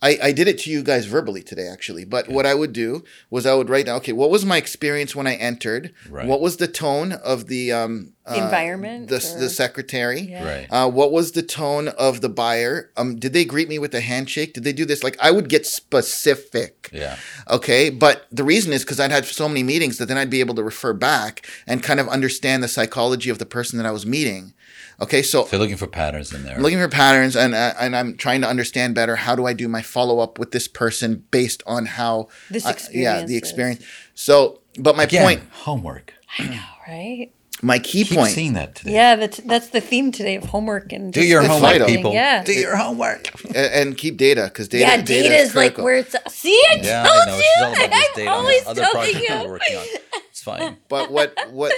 I, 0.01 0.19
I 0.23 0.33
did 0.33 0.47
it 0.47 0.59
to 0.61 0.71
you 0.71 0.83
guys 0.83 1.07
verbally 1.07 1.43
today, 1.43 1.67
actually. 1.67 2.05
But 2.05 2.29
what 2.29 2.47
I 2.47 2.55
would 2.55 2.73
do 2.73 3.03
was 3.31 3.47
I 3.47 3.55
would 3.55 3.69
write 3.69 3.87
down, 3.87 3.97
okay, 3.97 4.13
what 4.13 4.31
was 4.31 4.45
my 4.45 4.57
experience 4.57 5.17
when 5.17 5.27
I 5.27 5.35
entered? 5.35 5.93
Right. 6.09 6.27
What 6.27 6.41
was 6.41 6.59
the 6.59 6.69
tone 6.69 7.13
of 7.13 7.49
the 7.49 7.73
um, 7.73 8.13
uh, 8.25 8.35
environment 8.35 9.09
the, 9.09 9.17
or- 9.17 9.41
the 9.41 9.51
secretary? 9.51 10.21
Yeah. 10.21 10.45
Right. 10.45 10.67
Uh, 10.71 10.89
what 10.89 11.11
was 11.11 11.33
the 11.33 11.43
tone 11.43 11.89
of 11.89 12.21
the 12.21 12.29
buyer? 12.29 12.91
Um, 12.97 13.17
did 13.17 13.33
they 13.33 13.45
greet 13.45 13.69
me 13.69 13.81
with 13.81 13.93
a 13.95 14.01
handshake? 14.01 14.55
Did 14.55 14.63
they 14.65 14.73
do 14.73 14.85
this? 14.85 15.03
Like 15.03 15.17
I 15.21 15.33
would 15.33 15.49
get 15.49 15.67
specific. 15.67 16.91
Yeah. 16.93 17.17
Okay, 17.51 17.91
but 17.91 18.27
the 18.31 18.45
reason 18.45 18.73
is 18.73 18.85
because 18.85 19.01
I'd 19.01 19.11
had 19.11 19.25
so 19.27 19.49
many 19.49 19.63
meetings 19.63 19.99
that 19.99 20.07
then 20.07 20.17
I'd 20.17 20.31
be 20.31 20.41
able 20.41 20.55
to 20.55 20.63
refer 20.63 20.93
back 20.93 21.47
and 21.67 21.83
kind 21.83 22.01
of 22.01 22.09
understand 22.09 22.63
the 22.63 22.69
psychology 22.69 23.31
of 23.31 23.39
the 23.39 23.47
person 23.47 23.79
that 23.79 23.87
I 23.87 23.91
was 23.91 24.07
meeting. 24.07 24.55
Okay, 25.01 25.23
so 25.23 25.45
So 25.45 25.53
you're 25.53 25.61
looking 25.61 25.77
for 25.77 25.87
patterns 25.87 26.33
in 26.33 26.43
there. 26.43 26.57
I'm 26.57 26.63
looking 26.63 26.79
for 26.79 26.89
patterns 26.89 27.37
and 27.37 27.55
uh, 27.55 27.75
and 27.79 27.95
I'm 27.95 28.17
trying 28.17 28.41
to 28.41 28.49
understand 28.49 28.95
better 28.97 29.15
how 29.17 29.37
do 29.37 29.47
I 29.47 29.53
do 29.53 29.69
my 29.69 29.81
follow 29.83 30.19
up 30.19 30.39
with 30.41 30.51
this 30.51 30.67
person 30.67 31.25
based 31.31 31.63
on 31.67 31.87
how 31.87 32.29
This 32.51 32.67
uh, 32.67 32.71
yeah 32.93 33.19
experience 33.21 33.29
the 33.29 33.35
is- 33.37 33.39
experience. 33.43 33.85
So, 34.15 34.61
but 34.79 34.97
my 34.97 35.05
Again, 35.05 35.23
point, 35.25 35.43
homework. 35.53 36.15
I 36.39 36.49
know, 36.49 36.61
right? 36.89 37.33
my 37.61 37.79
key 37.81 38.05
Keep 38.05 38.19
point. 38.19 38.33
seeing 38.33 38.53
that 38.55 38.75
today. 38.77 38.93
Yeah, 38.95 39.17
that's 39.17 39.39
that's 39.39 39.69
the 39.71 39.81
theme 39.81 40.11
today 40.13 40.35
of 40.37 40.45
homework 40.45 40.93
and 40.93 41.13
Do 41.13 41.25
your 41.25 41.43
homework, 41.43 41.61
vital. 41.73 41.87
people. 41.89 42.13
Yeah. 42.13 42.43
Do 42.45 42.53
your 42.53 42.77
homework. 42.77 43.31
a- 43.55 43.77
and 43.77 43.97
keep 43.97 44.17
data 44.17 44.45
because 44.45 44.67
data. 44.69 44.85
yeah, 44.85 44.97
data, 44.97 45.29
data 45.29 45.35
is 45.37 45.55
like 45.55 45.79
where 45.79 45.97
it's. 45.97 46.15
See, 46.29 46.61
I 46.71 46.75
Yeah, 46.83 47.05
told 47.05 47.21
I 47.23 47.27
know. 47.27 47.37
you. 47.39 47.53
All 47.61 47.73
about 47.73 47.91
this 47.91 48.09
I'm 48.09 48.15
data 48.17 48.31
on 48.31 48.37
always 48.41 48.63
the 48.65 48.71
other 48.71 48.83
telling 48.93 49.15
you. 49.15 49.27
we're 49.31 49.49
working 49.49 49.77
on. 49.77 49.85
It's 50.31 50.43
fine. 50.43 50.77
but 50.89 51.11
what 51.13 51.35
what 51.53 51.73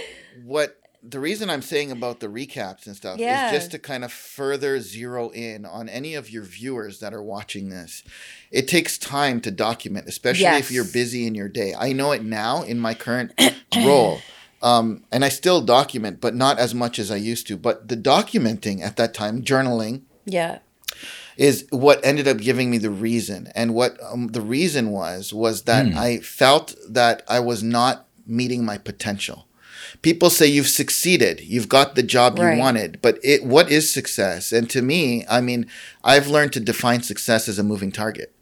what 0.44 0.79
the 1.02 1.18
reason 1.20 1.48
I'm 1.48 1.62
saying 1.62 1.90
about 1.90 2.20
the 2.20 2.26
recaps 2.28 2.86
and 2.86 2.94
stuff 2.94 3.18
Yeah. 3.18 3.46
is 3.46 3.52
just 3.52 3.70
to 3.70 3.78
kind 3.78 4.04
of 4.04 4.12
further 4.12 4.80
zero 4.80 5.30
in 5.30 5.64
on 5.64 5.88
any 5.88 6.14
of 6.14 6.30
your 6.30 6.42
viewers 6.42 7.00
that 7.00 7.14
are 7.14 7.22
watching 7.22 7.70
this. 7.70 8.02
It 8.50 8.68
takes 8.68 8.98
time 8.98 9.40
to 9.42 9.50
document, 9.50 10.06
especially 10.08 10.44
if 10.58 10.70
you're 10.70 10.84
busy 10.84 11.26
in 11.26 11.34
your 11.34 11.48
day. 11.48 11.74
I 11.78 11.92
know 11.92 12.12
it 12.12 12.22
now 12.24 12.62
in 12.62 12.78
my 12.78 12.94
current 12.94 13.32
role. 13.76 14.20
Um, 14.62 15.04
and 15.10 15.24
I 15.24 15.30
still 15.30 15.62
document, 15.62 16.20
but 16.20 16.34
not 16.34 16.58
as 16.58 16.74
much 16.74 16.98
as 16.98 17.10
I 17.10 17.16
used 17.16 17.46
to. 17.46 17.56
But 17.56 17.88
the 17.88 17.96
documenting 17.96 18.82
at 18.82 18.96
that 18.96 19.14
time, 19.14 19.42
journaling, 19.42 20.02
Yeah. 20.26 20.58
is 21.38 21.64
what 21.70 22.04
ended 22.04 22.28
up 22.28 22.36
giving 22.36 22.70
me 22.70 22.76
the 22.76 22.90
reason. 22.90 23.50
And 23.54 23.72
what 23.74 23.96
um, 24.02 24.28
the 24.28 24.42
reason 24.42 24.90
was 24.90 25.32
was 25.32 25.62
that 25.62 25.86
Hmm. 25.92 25.96
I 25.98 26.18
felt 26.18 26.74
that 26.90 27.22
I 27.26 27.40
was 27.40 27.62
not 27.62 28.06
meeting 28.26 28.64
my 28.66 28.76
potential. 28.76 29.46
People 30.02 30.30
say 30.30 30.46
you've 30.46 30.66
succeeded, 30.68 31.40
you've 31.42 31.68
got 31.68 31.94
the 31.94 32.02
job 32.02 32.38
you 32.38 32.58
wanted, 32.58 32.98
but 33.02 33.18
it 33.22 33.44
what 33.44 33.70
is 33.70 33.92
success? 33.92 34.50
And 34.50 34.68
to 34.70 34.80
me, 34.80 35.26
I 35.28 35.42
mean, 35.42 35.66
I've 36.02 36.26
learned 36.26 36.54
to 36.54 36.60
define 36.60 37.02
success 37.02 37.48
as 37.48 37.58
a 37.58 37.62
moving 37.62 37.92
target. 37.92 38.32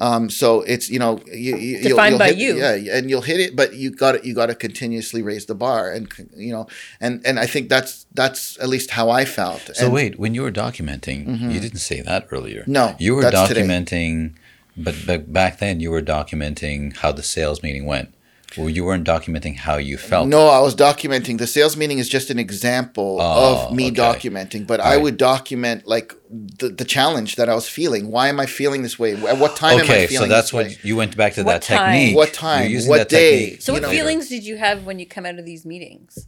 Um, 0.00 0.30
so 0.30 0.60
it's 0.62 0.88
you 0.88 1.00
know 1.00 1.20
you, 1.26 1.56
you, 1.56 1.78
you'll- 1.78 1.88
Defined 1.90 2.12
you'll 2.12 2.18
by 2.20 2.28
hit- 2.28 2.38
you. 2.38 2.56
yeah, 2.58 2.96
and 2.96 3.10
you'll 3.10 3.22
hit 3.22 3.40
it, 3.40 3.56
but 3.56 3.74
you 3.74 3.90
got 3.90 4.12
to 4.12 4.24
you 4.26 4.32
got 4.32 4.46
to 4.46 4.54
continuously 4.54 5.20
raise 5.20 5.46
the 5.46 5.56
bar, 5.56 5.90
and 5.90 6.08
you 6.36 6.52
know, 6.52 6.68
and 7.00 7.20
and 7.26 7.40
I 7.40 7.46
think 7.46 7.68
that's 7.68 8.06
that's 8.14 8.56
at 8.60 8.68
least 8.68 8.90
how 8.92 9.10
I 9.10 9.24
felt. 9.24 9.62
So 9.74 9.86
And- 9.86 9.92
wait, 9.92 10.20
when 10.20 10.34
you 10.34 10.42
were 10.42 10.52
documenting, 10.52 11.52
you 11.52 11.58
didn't 11.58 11.78
say 11.80 12.00
that 12.00 12.28
earlier. 12.30 12.62
No, 12.68 12.94
you 13.00 13.16
were 13.16 13.22
that's 13.22 13.48
today. 13.48 13.62
documenting, 13.62 14.34
but, 14.76 14.94
but 15.04 15.32
back 15.32 15.58
then 15.58 15.80
you 15.80 15.90
were 15.90 16.02
documenting 16.02 16.96
how 16.98 17.10
the 17.10 17.24
sales 17.24 17.60
meeting 17.62 17.86
went. 17.86 18.14
Well, 18.56 18.70
you 18.70 18.84
weren't 18.84 19.06
documenting 19.06 19.56
how 19.56 19.76
you 19.76 19.98
felt. 19.98 20.26
No, 20.26 20.48
I 20.48 20.60
was 20.60 20.74
documenting. 20.74 21.36
The 21.38 21.46
sales 21.46 21.76
meeting 21.76 21.98
is 21.98 22.08
just 22.08 22.30
an 22.30 22.38
example 22.38 23.18
Oh, 23.20 23.66
of 23.68 23.74
me 23.74 23.88
okay. 23.88 23.96
documenting, 24.00 24.66
but 24.66 24.80
I 24.80 24.96
would 24.96 25.16
document 25.18 25.86
like 25.86 26.14
the, 26.30 26.70
the 26.70 26.84
challenge 26.84 27.36
that 27.36 27.48
I 27.48 27.54
was 27.54 27.68
feeling. 27.68 28.10
Why 28.10 28.28
am 28.28 28.40
I 28.40 28.46
feeling 28.46 28.82
this 28.82 28.98
way? 28.98 29.12
At 29.14 29.38
what 29.38 29.54
time 29.56 29.74
am 29.74 29.80
I 29.80 29.82
Okay, 29.84 30.06
feeling 30.06 30.28
so 30.30 30.34
that's 30.34 30.48
this 30.48 30.52
what 30.54 30.66
way? 30.66 30.78
you 30.82 30.96
went 30.96 31.16
back 31.16 31.34
to 31.34 31.42
What 31.42 31.60
that 31.60 31.62
time? 31.62 31.92
technique. 31.92 32.16
What 32.16 32.28
You're 32.28 32.34
time? 32.34 32.70
using 32.70 32.88
What 32.88 32.96
that 32.98 33.08
day? 33.10 33.40
technique 33.40 33.62
So, 33.62 33.72
what 33.74 33.82
You 33.82 33.88
know- 33.88 33.92
feelings 33.92 34.28
did 34.28 34.44
you 34.44 34.56
have 34.56 34.84
when 34.86 34.98
you 34.98 35.06
come 35.06 35.26
out 35.26 35.38
of 35.38 35.44
these 35.44 35.66
meetings? 35.66 36.26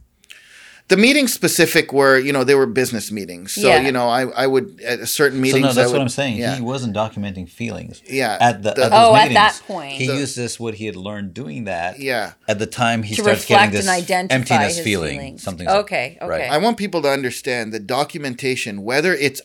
The 0.87 0.97
meetings 0.97 1.33
specific 1.33 1.93
were, 1.93 2.17
you 2.19 2.33
know, 2.33 2.43
they 2.43 2.55
were 2.55 2.65
business 2.65 3.11
meetings. 3.11 3.53
So, 3.53 3.67
Yeah. 3.67 3.81
you 3.81 3.91
know, 3.93 4.09
I, 4.09 4.23
I 4.27 4.45
would, 4.47 4.81
at 4.81 5.07
certain 5.07 5.39
So 5.45 5.57
no, 5.57 5.71
that's 5.73 5.87
would, 5.89 5.93
what 5.97 6.01
I'm 6.01 6.09
saying. 6.09 6.37
Yeah. 6.37 6.55
He 6.55 6.61
wasn't 6.61 6.93
documenting 6.95 7.47
feelings. 7.47 8.01
Yeah, 8.09 8.37
At 8.41 8.61
the, 8.63 8.73
the- 8.73 8.83
at 8.85 8.89
those 8.91 8.99
Oh, 8.99 9.15
at 9.15 9.31
that 9.33 9.61
point. 9.65 9.93
he 9.93 10.07
The- 10.07 10.17
used 10.17 10.35
this 10.35 10.59
what 10.59 10.73
he 10.75 10.85
had 10.87 10.97
learned 10.97 11.33
doing 11.33 11.63
that. 11.65 11.99
yeah. 11.99 12.33
At 12.47 12.59
the 12.59 12.65
time, 12.65 13.03
he 13.03 13.15
To 13.15 13.21
starts 13.21 13.45
getting 13.45 13.71
this 13.71 13.87
and 13.87 14.31
emptiness 14.31 14.75
his 14.77 14.83
feeling. 14.83 15.17
feelings. 15.17 15.43
Something. 15.43 15.67
Okay, 15.69 16.17
right. 16.21 16.25
okay. 16.29 16.43
Okay. 16.43 16.47
I 16.49 16.57
want 16.57 16.75
people 16.77 17.01
to 17.03 17.09
understand 17.09 17.71
that 17.73 17.87
documentation, 17.87 18.83
whether 18.83 19.13
it's 19.13 19.41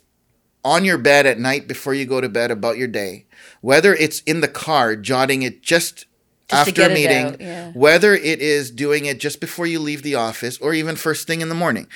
on 0.64 0.84
your 0.84 0.98
bed 0.98 1.26
at 1.26 1.38
night 1.38 1.68
before 1.68 1.94
you 1.94 2.04
go 2.06 2.20
to 2.20 2.28
bed 2.28 2.50
about 2.50 2.76
your 2.76 2.88
day, 2.88 3.26
whether 3.60 3.94
it's 3.94 4.18
in 4.22 4.40
the 4.40 4.48
car 4.48 4.96
jotting 4.96 5.42
it 5.42 5.62
just, 5.62 6.05
Just 6.48 6.68
after 6.68 6.82
a 6.82 6.88
meeting, 6.88 7.36
yeah. 7.40 7.72
whether 7.72 8.14
it 8.14 8.40
is 8.40 8.70
doing 8.70 9.06
it 9.06 9.18
just 9.18 9.40
before 9.40 9.66
you 9.66 9.80
leave 9.80 10.02
the 10.02 10.14
office 10.14 10.58
or 10.58 10.74
even 10.74 10.94
first 10.94 11.26
thing 11.26 11.40
in 11.40 11.48
the 11.48 11.54
morning. 11.56 11.88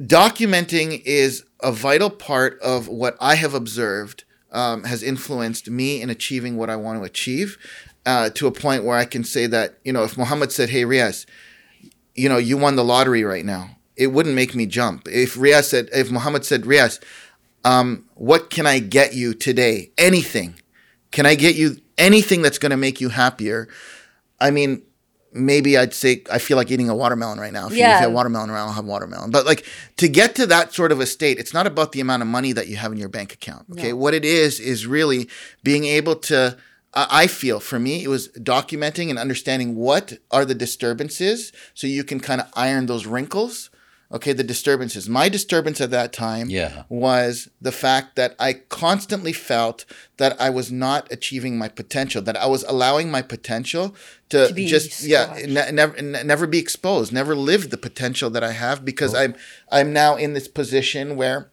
Documenting 0.00 1.00
is 1.04 1.44
a 1.62 1.70
vital 1.70 2.10
part 2.10 2.58
of 2.60 2.88
what 2.88 3.16
I 3.20 3.36
have 3.36 3.54
observed 3.54 4.24
um, 4.50 4.84
has 4.84 5.02
influenced 5.02 5.70
me 5.70 6.02
in 6.02 6.10
achieving 6.10 6.56
what 6.56 6.70
I 6.70 6.76
want 6.76 6.98
to 6.98 7.04
achieve. 7.04 7.56
uh, 8.04 8.30
to 8.30 8.46
a 8.46 8.52
point 8.52 8.84
where 8.84 8.96
I 8.96 9.04
can 9.04 9.24
say 9.24 9.46
that 9.46 9.78
you 9.84 9.92
know 9.92 10.04
if 10.04 10.18
Muhammad 10.18 10.52
said, 10.52 10.70
"Hey 10.70 10.82
Riaz, 10.84 11.26
you 12.14 12.28
know 12.28 12.38
you 12.38 12.56
won 12.56 12.76
the 12.76 12.84
lottery 12.84 13.24
right 13.24 13.44
now," 13.44 13.76
it 13.96 14.08
wouldn't 14.08 14.34
make 14.34 14.54
me 14.54 14.66
jump. 14.66 15.06
If 15.08 15.36
Riaz 15.36 15.64
said, 15.64 15.88
if 15.92 16.10
Muhammad 16.10 16.44
said, 16.44 16.62
"Riaz, 16.62 17.00
um, 17.64 18.04
what 18.14 18.50
can 18.50 18.66
I 18.66 18.78
get 18.80 19.14
you 19.14 19.34
today? 19.34 19.92
Anything? 19.96 20.54
Can 21.10 21.26
I 21.26 21.34
get 21.34 21.54
you 21.54 21.76
anything 22.02 22.42
that's 22.42 22.58
going 22.58 22.70
to 22.70 22.76
make 22.86 23.00
you 23.00 23.08
happier?" 23.10 23.68
I 24.40 24.50
mean, 24.50 24.82
maybe 25.32 25.78
I'd 25.78 25.94
say 25.94 26.22
I 26.30 26.38
feel 26.38 26.56
like 26.56 26.70
eating 26.70 26.90
a 26.90 26.94
watermelon 26.94 27.38
right 27.40 27.52
now. 27.52 27.66
If 27.68 27.72
Yeah. 27.74 27.90
you 27.96 28.02
have 28.02 28.12
watermelon 28.12 28.50
around, 28.50 28.68
I'll 28.68 28.74
have 28.74 28.84
watermelon. 28.84 29.30
But 29.30 29.46
like 29.46 29.64
to 29.96 30.08
get 30.08 30.34
to 30.34 30.46
that 30.46 30.74
sort 30.74 30.92
of 30.92 31.00
a 31.00 31.06
state, 31.06 31.38
it's 31.38 31.54
not 31.54 31.66
about 31.66 31.92
the 31.92 32.00
amount 32.00 32.22
of 32.22 32.28
money 32.28 32.52
that 32.52 32.66
you 32.68 32.76
have 32.76 32.92
in 32.92 32.98
your 32.98 33.08
bank 33.08 33.32
account. 33.32 33.64
Okay, 33.72 33.90
No. 33.92 33.96
what 33.96 34.14
it 34.14 34.24
is 34.24 34.60
is 34.60 34.86
really 34.86 35.28
being 35.62 35.84
able 35.98 36.16
to. 36.30 36.56
I 36.94 37.06
I 37.22 37.26
feel 37.26 37.58
for 37.60 37.78
me, 37.78 38.04
it 38.04 38.08
was 38.08 38.28
documenting 38.36 39.08
and 39.10 39.18
understanding 39.18 39.74
what 39.76 40.04
are 40.30 40.44
the 40.44 40.54
disturbances, 40.54 41.50
so 41.72 41.86
you 41.86 42.04
can 42.04 42.20
kind 42.20 42.40
of 42.42 42.46
iron 42.54 42.84
those 42.86 43.06
wrinkles. 43.06 43.70
Okay, 44.12 44.32
the 44.34 44.44
disturbances. 44.44 45.08
My 45.08 45.28
disturbance 45.30 45.80
at 45.80 45.90
that 45.90 46.12
time 46.12 46.50
Yeah. 46.50 46.82
was 46.90 47.48
the 47.62 47.72
fact 47.72 48.16
that 48.16 48.34
I 48.38 48.52
constantly 48.52 49.32
felt 49.32 49.84
that 50.18 50.38
I 50.40 50.50
was 50.50 50.70
not 50.70 51.10
achieving 51.10 51.56
my 51.56 51.68
potential, 51.68 52.20
that 52.22 52.36
I 52.36 52.46
was 52.46 52.62
allowing 52.64 53.10
my 53.10 53.22
potential 53.22 53.94
to, 54.28 54.48
To 54.48 54.54
be 54.54 54.66
just 54.66 55.02
yeah, 55.02 55.34
ne- 55.46 55.70
never 55.72 56.00
ne- 56.02 56.22
never 56.24 56.46
be 56.46 56.58
exposed, 56.58 57.12
never 57.12 57.34
live 57.34 57.70
the 57.70 57.78
potential 57.78 58.28
that 58.30 58.44
I 58.44 58.52
have 58.52 58.84
because 58.84 59.14
I'm 59.14 59.34
I'm 59.70 59.92
now 59.92 60.16
in 60.16 60.34
this 60.34 60.48
position 60.48 61.16
where 61.16 61.48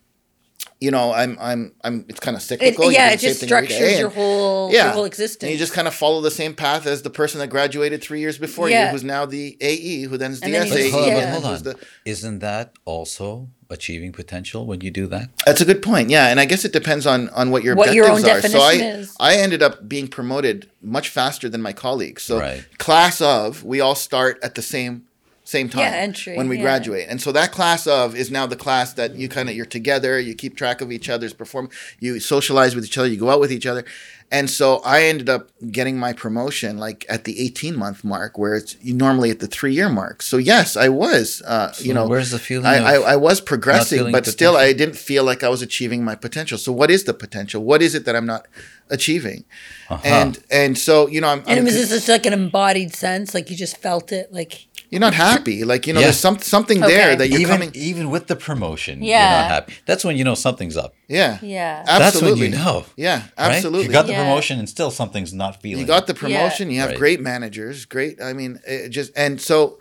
you 0.81 0.91
know 0.91 1.13
I'm 1.13 1.37
I'm 1.39 1.73
I'm 1.83 2.05
it's 2.07 2.19
kind 2.19 2.35
of 2.35 2.43
cyclical. 2.43 2.85
You 2.85 2.91
yeah, 2.91 3.11
it 3.11 3.19
just 3.19 3.39
thing 3.41 3.51
every 3.51 3.67
day, 3.67 3.73
structures 3.75 3.99
your 3.99 4.09
whole 4.09 4.71
yeah, 4.71 4.85
your 4.85 4.93
whole 4.93 5.05
existence. 5.05 5.43
And 5.43 5.51
you 5.51 5.57
just 5.57 5.73
kind 5.73 5.87
of 5.87 5.93
follow 5.93 6.21
the 6.21 6.31
same 6.31 6.53
path 6.53 6.85
as 6.85 7.01
the 7.01 7.09
person 7.09 7.39
that 7.39 7.47
graduated 7.47 8.01
three 8.01 8.19
years 8.19 8.37
before 8.37 8.69
Yeah. 8.69 8.85
you, 8.85 8.91
who's 8.91 9.03
now 9.03 9.25
the 9.25 9.57
AE, 9.61 10.03
who 10.03 10.17
then 10.17 10.31
is 10.31 10.39
the 10.39 10.45
And 10.45 10.53
then 10.55 10.69
But 10.69 10.77
SAE. 10.77 10.89
hold 10.91 11.03
on, 11.03 11.09
yeah. 11.09 11.31
hold 11.31 11.45
on. 11.45 11.63
the- 11.63 11.75
Isn't 12.05 12.39
that 12.39 12.73
also 12.85 13.49
achieving 13.69 14.11
potential 14.11 14.65
when 14.65 14.81
you 14.81 14.89
do 14.89 15.05
that? 15.07 15.29
That's 15.45 15.61
a 15.61 15.65
good 15.65 15.81
point. 15.81 16.09
Yeah, 16.09 16.27
and 16.27 16.39
I 16.39 16.45
guess 16.45 16.65
it 16.65 16.73
depends 16.73 17.05
on 17.05 17.29
on 17.29 17.51
what 17.51 17.63
your 17.63 17.75
What 17.75 17.93
your 17.93 18.09
objectives 18.09 18.53
own 18.55 18.59
are. 18.61 18.63
So 18.63 18.67
I 18.67 18.73
definition 18.77 18.99
is. 19.01 19.15
I 19.19 19.35
ended 19.35 19.61
up 19.61 19.87
being 19.87 20.07
promoted 20.07 20.69
much 20.81 21.09
faster 21.09 21.49
than 21.49 21.61
my 21.61 21.73
colleagues. 21.73 22.23
So 22.23 22.39
Right. 22.39 22.63
class 22.77 23.21
of 23.21 23.63
we 23.63 23.79
all 23.81 23.95
start 23.95 24.39
at 24.43 24.55
the 24.55 24.61
same 24.61 25.03
same 25.49 25.67
time 25.67 25.81
Yeah, 25.81 25.97
entry, 25.97 26.37
when 26.37 26.47
we 26.47 26.57
yeah. 26.57 26.63
graduate. 26.63 27.07
And 27.09 27.19
so 27.19 27.31
that 27.31 27.51
class 27.51 27.87
of 27.87 28.15
is 28.15 28.29
now 28.29 28.45
the 28.45 28.55
class 28.55 28.93
that 28.93 29.15
you 29.15 29.27
kind 29.27 29.49
of 29.49 29.55
you're 29.55 29.65
together, 29.65 30.19
you 30.19 30.35
keep 30.35 30.55
track 30.55 30.81
of 30.81 30.91
each 30.91 31.09
other's 31.09 31.33
perform, 31.33 31.69
you 31.99 32.19
socialize 32.19 32.75
with 32.75 32.85
each 32.85 32.97
other, 32.97 33.07
you 33.07 33.17
go 33.17 33.29
out 33.29 33.39
with 33.39 33.51
each 33.51 33.65
other. 33.65 33.83
And 34.31 34.47
so 34.47 34.77
I 34.85 35.03
ended 35.05 35.27
up 35.27 35.49
getting 35.71 35.97
my 35.97 36.13
promotion 36.13 36.77
like 36.77 37.03
at 37.09 37.23
the 37.23 37.39
18 37.41 37.75
month 37.75 38.03
mark, 38.03 38.37
where 38.37 38.55
it's 38.55 38.75
normally 38.83 39.31
at 39.31 39.39
the 39.39 39.47
three 39.47 39.73
year 39.73 39.89
mark. 39.89 40.21
So 40.21 40.37
yes, 40.37 40.77
I 40.77 40.89
was, 40.89 41.41
uh, 41.47 41.73
you 41.79 41.95
know, 41.95 42.07
where's 42.07 42.29
the 42.29 42.37
feeling 42.37 42.67
I, 42.67 42.93
I, 42.93 43.13
I 43.13 43.15
was 43.15 43.41
progressing, 43.41 44.11
but 44.11 44.25
the 44.25 44.31
still, 44.31 44.55
I 44.55 44.73
didn't 44.73 44.97
feel 44.97 45.23
like 45.23 45.43
I 45.43 45.49
was 45.49 45.63
achieving 45.63 46.03
my 46.03 46.13
potential. 46.13 46.59
So, 46.59 46.71
what 46.71 46.91
is 46.91 47.05
the 47.05 47.13
potential? 47.15 47.63
What 47.63 47.81
is 47.81 47.95
it 47.95 48.05
that 48.05 48.15
I'm 48.15 48.27
not 48.27 48.45
achieving? 48.89 49.45
Uh-huh. 49.89 50.01
And 50.05 50.43
and 50.51 50.77
so, 50.77 51.07
you 51.07 51.21
know, 51.21 51.29
I'm, 51.29 51.39
and 51.39 51.49
I'm 51.49 51.57
it 51.59 51.63
was 51.63 51.89
just 51.89 52.07
like 52.07 52.27
an 52.27 52.33
embodied 52.33 52.93
sense, 52.93 53.33
like 53.33 53.49
you 53.49 53.57
just 53.57 53.77
felt 53.77 54.11
it, 54.11 54.31
like 54.31 54.67
you're 54.89 54.99
not 54.99 55.13
happy. 55.13 55.63
Like 55.63 55.85
you 55.87 55.93
know, 55.93 55.99
Yeah. 55.99 56.07
there's 56.07 56.19
some 56.19 56.39
something 56.39 56.79
there 56.79 57.15
that 57.15 57.27
you're 57.29 57.39
even 57.41 57.53
coming. 57.53 57.71
even 57.75 58.09
with 58.09 58.27
the 58.27 58.35
promotion, 58.35 59.01
yeah. 59.03 59.09
you're 59.19 59.41
not 59.41 59.51
happy. 59.51 59.73
That's 59.85 60.03
when 60.03 60.17
you 60.17 60.23
know 60.23 60.35
something's 60.35 60.77
up. 60.77 60.93
Yeah, 61.07 61.37
Yeah. 61.41 61.83
That's 61.85 62.21
when 62.21 62.37
you 62.37 62.49
know. 62.49 62.85
Yeah, 62.95 63.17
right? 63.17 63.31
absolutely. 63.37 63.85
You 63.87 63.91
got 63.91 64.07
the 64.07 64.13
Yeah. 64.13 64.23
promotion 64.23 64.59
and 64.59 64.67
still 64.67 64.91
something's 64.91 65.33
not 65.33 65.61
feeling. 65.61 65.79
You 65.81 65.85
got 65.87 66.07
the 66.07 66.13
promotion. 66.13 66.69
You 66.71 66.79
have 66.79 66.89
Right. 66.89 66.97
great 66.97 67.21
managers. 67.21 67.85
Great. 67.85 68.21
I 68.21 68.33
mean, 68.33 68.59
it 68.67 68.89
just 68.89 69.11
and 69.15 69.39
so 69.39 69.79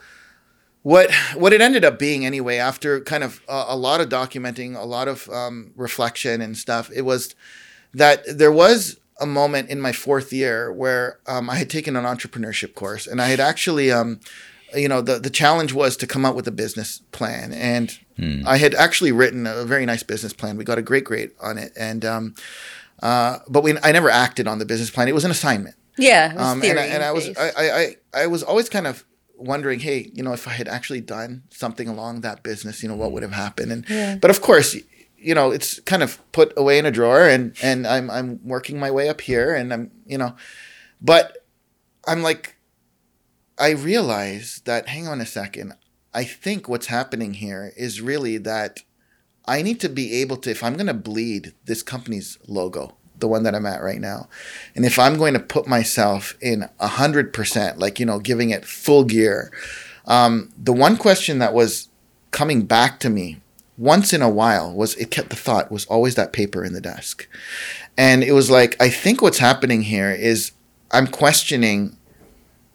what 0.82 1.10
what 1.34 1.52
it 1.52 1.60
ended 1.60 1.84
up 1.84 1.98
being 1.98 2.24
anyway 2.24 2.56
after 2.56 3.00
kind 3.00 3.24
of 3.24 3.40
a, 3.48 3.64
a 3.68 3.76
lot 3.76 4.00
of 4.00 4.08
documenting, 4.08 4.76
a 4.76 4.84
lot 4.84 5.08
of 5.08 5.28
um, 5.30 5.72
reflection 5.76 6.40
and 6.40 6.56
stuff. 6.56 6.90
It 6.94 7.02
was 7.02 7.34
that 7.94 8.22
there 8.38 8.52
was 8.52 8.98
a 9.20 9.26
moment 9.26 9.68
in 9.68 9.80
my 9.80 9.92
fourth 9.92 10.32
year 10.32 10.72
where 10.72 11.18
um, 11.26 11.50
I 11.50 11.56
had 11.56 11.68
taken 11.70 11.96
an 11.96 12.04
entrepreneurship 12.04 12.74
course 12.74 13.06
and 13.06 13.20
I 13.22 13.28
had 13.28 13.40
actually. 13.40 13.90
Um, 13.90 14.20
you 14.74 14.88
know 14.88 15.00
the 15.00 15.18
the 15.18 15.30
challenge 15.30 15.72
was 15.72 15.96
to 15.96 16.06
come 16.06 16.24
up 16.24 16.34
with 16.34 16.46
a 16.48 16.50
business 16.52 17.00
plan 17.12 17.52
and 17.52 17.98
I 18.46 18.56
had 18.58 18.74
actually 18.74 19.12
written 19.12 19.46
a 19.46 19.64
very 19.64 19.86
nice 19.86 20.02
business 20.02 20.32
plan. 20.32 20.56
We 20.56 20.64
got 20.64 20.76
a 20.78 20.82
great 20.82 21.04
grade 21.04 21.30
on 21.40 21.56
it 21.58 21.72
and 21.76 22.04
um, 22.04 22.34
uh, 23.02 23.38
but 23.48 23.62
we 23.62 23.74
I 23.82 23.92
never 23.92 24.10
acted 24.10 24.46
on 24.48 24.58
the 24.58 24.64
business 24.66 24.90
plan. 24.90 25.06
It 25.08 25.14
was 25.14 25.24
an 25.24 25.30
assignment. 25.30 25.76
yeah, 25.96 26.32
it 26.32 26.36
was 26.36 26.46
Um, 26.46 26.62
and, 26.64 26.78
I, 26.80 26.86
and 26.86 27.02
I 27.04 27.12
was. 27.12 27.28
I, 27.38 27.50
I, 27.56 27.64
I, 27.80 27.96
I 28.22 28.26
was 28.26 28.42
always 28.42 28.68
kind 28.68 28.86
of 28.86 29.04
wondering, 29.36 29.78
hey, 29.80 30.10
you 30.14 30.22
know, 30.24 30.32
if 30.32 30.48
I 30.48 30.50
had 30.50 30.66
actually 30.68 31.00
done 31.00 31.42
something 31.50 31.86
along 31.88 32.22
that 32.22 32.42
business, 32.42 32.82
you 32.82 32.88
know, 32.88 32.96
what 32.96 33.12
would 33.12 33.22
have 33.22 33.32
happened? 33.32 33.70
And 33.72 33.84
Yeah. 33.88 34.16
but 34.20 34.30
of 34.30 34.40
course, 34.40 34.76
you 35.16 35.34
know, 35.34 35.52
it's 35.52 35.78
kind 35.80 36.02
of 36.02 36.18
put 36.32 36.52
away 36.56 36.78
in 36.78 36.86
a 36.86 36.90
drawer, 36.90 37.28
and 37.28 37.54
and 37.62 37.86
I'm 37.86 38.10
I'm 38.10 38.40
working 38.44 38.80
my 38.80 38.90
way 38.90 39.08
up 39.08 39.20
here, 39.20 39.54
and 39.54 39.72
I'm 39.72 39.90
you 40.06 40.18
know, 40.18 40.34
but 41.00 41.44
I'm 42.06 42.22
like, 42.22 42.56
I 43.58 43.70
realize 43.70 44.62
that 44.64 44.88
hang 44.88 45.08
on 45.08 45.20
a 45.20 45.26
second, 45.26 45.74
I 46.14 46.24
think 46.24 46.68
what's 46.68 46.86
happening 46.86 47.34
here 47.34 47.72
is 47.76 48.00
really 48.00 48.38
that 48.38 48.82
I 49.46 49.62
need 49.62 49.80
to 49.80 49.88
be 49.88 50.14
able 50.20 50.36
to, 50.38 50.50
if 50.50 50.62
I'm 50.62 50.74
going 50.74 50.86
to 50.86 50.94
bleed 50.94 51.54
this 51.64 51.82
company's 51.82 52.38
logo, 52.46 52.96
the 53.18 53.28
one 53.28 53.42
that 53.42 53.54
I'm 53.54 53.66
at 53.66 53.82
right 53.82 54.00
now, 54.00 54.28
and 54.76 54.84
if 54.84 54.98
I'm 54.98 55.16
going 55.16 55.34
to 55.34 55.40
put 55.40 55.66
myself 55.66 56.36
in 56.40 56.68
a 56.78 56.86
hundred 56.86 57.32
percent, 57.32 57.78
like 57.78 57.98
you 57.98 58.06
know, 58.06 58.20
giving 58.20 58.50
it 58.50 58.64
full 58.64 59.04
gear, 59.04 59.50
um, 60.06 60.52
the 60.56 60.72
one 60.72 60.96
question 60.96 61.38
that 61.40 61.52
was 61.52 61.88
coming 62.30 62.62
back 62.64 63.00
to 63.00 63.10
me 63.10 63.40
once 63.76 64.12
in 64.12 64.22
a 64.22 64.30
while 64.30 64.72
was 64.72 64.94
it 64.96 65.10
kept 65.10 65.30
the 65.30 65.36
thought 65.36 65.70
was 65.70 65.84
always 65.86 66.14
that 66.14 66.32
paper 66.32 66.64
in 66.64 66.74
the 66.74 66.80
desk, 66.80 67.28
and 67.96 68.22
it 68.22 68.32
was 68.32 68.50
like 68.50 68.80
I 68.80 68.88
think 68.88 69.20
what's 69.20 69.38
happening 69.38 69.82
here 69.82 70.12
is 70.12 70.52
I'm 70.90 71.06
questioning 71.06 71.97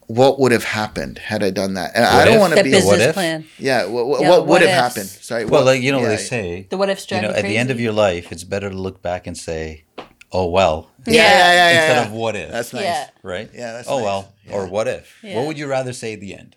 what 0.07 0.39
would 0.39 0.51
have 0.51 0.63
happened 0.63 1.17
had 1.17 1.43
I 1.43 1.49
done 1.49 1.73
that, 1.75 1.91
and 1.95 2.03
I 2.05 2.25
don't 2.25 2.39
want 2.39 2.51
to 2.51 2.55
that 2.57 2.63
be 2.65 2.71
What 2.73 2.99
if? 2.99 3.13
plan, 3.13 3.45
yeah. 3.57 3.85
What, 3.85 4.05
what, 4.07 4.21
Yeah, 4.21 4.29
what 4.29 4.39
what 4.41 4.47
would 4.49 4.61
have 4.61 4.71
happened? 4.71 5.07
Sorry. 5.07 5.45
Well, 5.45 5.61
what- 5.61 5.65
like 5.65 5.81
you 5.81 5.91
know, 5.91 6.01
yeah, 6.01 6.09
they 6.09 6.17
say, 6.17 6.67
the 6.69 6.77
what 6.77 6.89
ifs 6.89 7.09
you 7.09 7.21
know, 7.21 7.29
you 7.29 7.35
at 7.35 7.43
the 7.43 7.57
end 7.57 7.71
of 7.71 7.79
your 7.79 7.93
life, 7.93 8.31
it's 8.31 8.43
better 8.43 8.69
to 8.69 8.75
look 8.77 9.01
back 9.01 9.27
and 9.27 9.37
say, 9.37 9.85
"Oh 10.31 10.47
well," 10.49 10.89
Yeah, 11.05 11.13
yeah, 11.13 11.21
yeah, 11.23 11.53
yeah. 11.53 11.69
instead 11.81 11.95
yeah. 11.97 12.05
of 12.07 12.11
"What 12.11 12.35
if." 12.35 12.51
That's 12.51 12.73
nice. 12.73 12.83
Yeah. 12.83 13.09
right? 13.23 13.49
Yeah, 13.53 13.73
that's 13.73 13.87
oh 13.89 13.97
nice. 13.97 14.05
well, 14.05 14.33
or 14.51 14.67
what 14.67 14.87
if? 14.87 15.17
Yeah. 15.23 15.35
What 15.37 15.47
would 15.47 15.57
you 15.57 15.67
rather 15.67 15.93
say 15.93 16.13
at 16.13 16.19
the 16.21 16.35
end? 16.35 16.55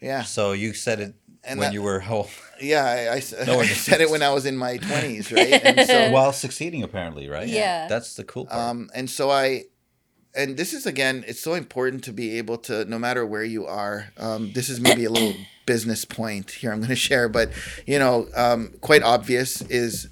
Yeah, 0.00 0.22
So 0.22 0.52
you 0.52 0.74
said 0.74 1.00
it 1.00 1.14
And 1.44 1.58
when 1.58 1.68
that- 1.68 1.72
you 1.74 1.82
were 1.82 1.98
how, 2.00 2.28
yeah. 2.60 2.84
I, 2.84 3.14
I 3.14 3.18
s- 3.18 3.34
No, 3.46 3.58
I 3.64 3.66
said 3.66 4.00
it 4.00 4.08
when 4.10 4.22
I 4.22 4.30
was 4.32 4.46
in 4.46 4.56
my 4.56 4.76
twenties, 4.78 5.32
right? 5.36 5.52
And 5.64 5.86
so, 5.88 6.10
while 6.10 6.32
succeeding, 6.32 6.82
apparently, 6.84 7.28
right? 7.28 7.48
Yeah. 7.48 7.88
that's 7.88 8.14
the 8.14 8.24
cool 8.24 8.46
part. 8.46 8.60
um, 8.62 8.90
and 8.94 9.08
so 9.10 9.30
I, 9.30 9.64
and 10.38 10.56
this 10.56 10.72
is 10.72 10.86
again, 10.86 11.24
it's 11.26 11.40
so 11.40 11.54
important 11.54 12.04
to 12.04 12.12
be 12.12 12.38
able 12.38 12.58
to, 12.58 12.84
no 12.84 12.98
matter 12.98 13.26
where 13.26 13.42
you 13.42 13.66
are. 13.66 14.12
Um, 14.16 14.52
this 14.52 14.68
is 14.68 14.80
maybe 14.80 15.04
a 15.04 15.10
little 15.10 15.34
business 15.66 16.04
point 16.04 16.52
here 16.52 16.72
I'm 16.72 16.78
going 16.78 16.88
to 16.88 16.96
share, 16.96 17.28
but 17.28 17.50
you 17.86 17.98
know, 17.98 18.28
um, 18.34 18.72
quite 18.80 19.02
obvious 19.02 19.60
is 19.62 20.08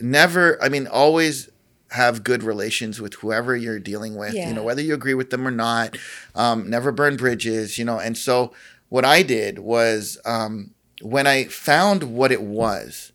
never. 0.00 0.60
I 0.62 0.68
mean, 0.70 0.86
always 0.86 1.50
have 1.90 2.24
good 2.24 2.42
relations 2.42 2.98
with 3.00 3.14
whoever 3.14 3.54
you're 3.54 3.78
dealing 3.78 4.16
with. 4.16 4.32
Yeah. 4.32 4.48
You 4.48 4.54
know, 4.54 4.62
whether 4.62 4.80
you 4.80 4.94
agree 4.94 5.14
with 5.14 5.28
them 5.28 5.46
or 5.46 5.50
not. 5.50 5.98
Um, 6.34 6.70
never 6.70 6.90
burn 6.90 7.16
bridges. 7.16 7.76
You 7.76 7.84
know, 7.84 7.98
and 7.98 8.16
so 8.16 8.52
what 8.88 9.04
I 9.04 9.22
did 9.22 9.58
was 9.58 10.18
um, 10.24 10.70
when 11.02 11.26
I 11.26 11.44
found 11.44 12.14
what 12.14 12.32
it 12.32 12.42
was 12.42 13.12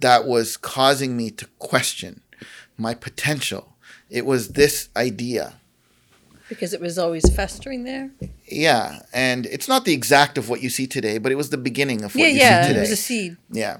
that 0.00 0.26
was 0.26 0.58
causing 0.58 1.16
me 1.16 1.30
to 1.30 1.46
question 1.58 2.20
my 2.76 2.94
potential. 2.94 3.74
It 4.10 4.24
was 4.24 4.50
this 4.50 4.88
idea. 4.96 5.57
Because 6.48 6.72
it 6.72 6.80
was 6.80 6.98
always 6.98 7.28
festering 7.34 7.84
there. 7.84 8.10
Yeah, 8.46 9.00
and 9.12 9.46
it's 9.46 9.68
not 9.68 9.84
the 9.84 9.92
exact 9.92 10.38
of 10.38 10.48
what 10.48 10.62
you 10.62 10.70
see 10.70 10.86
today, 10.86 11.18
but 11.18 11.32
it 11.32 11.36
was 11.36 11.50
the 11.50 11.58
beginning 11.58 12.04
of 12.04 12.14
what 12.14 12.20
Yeah, 12.22 12.28
you 12.28 12.38
yeah, 12.38 12.66
see 12.66 12.74
it 12.74 12.80
was 12.80 12.90
a 12.90 12.96
seed. 12.96 13.36
Yeah. 13.50 13.78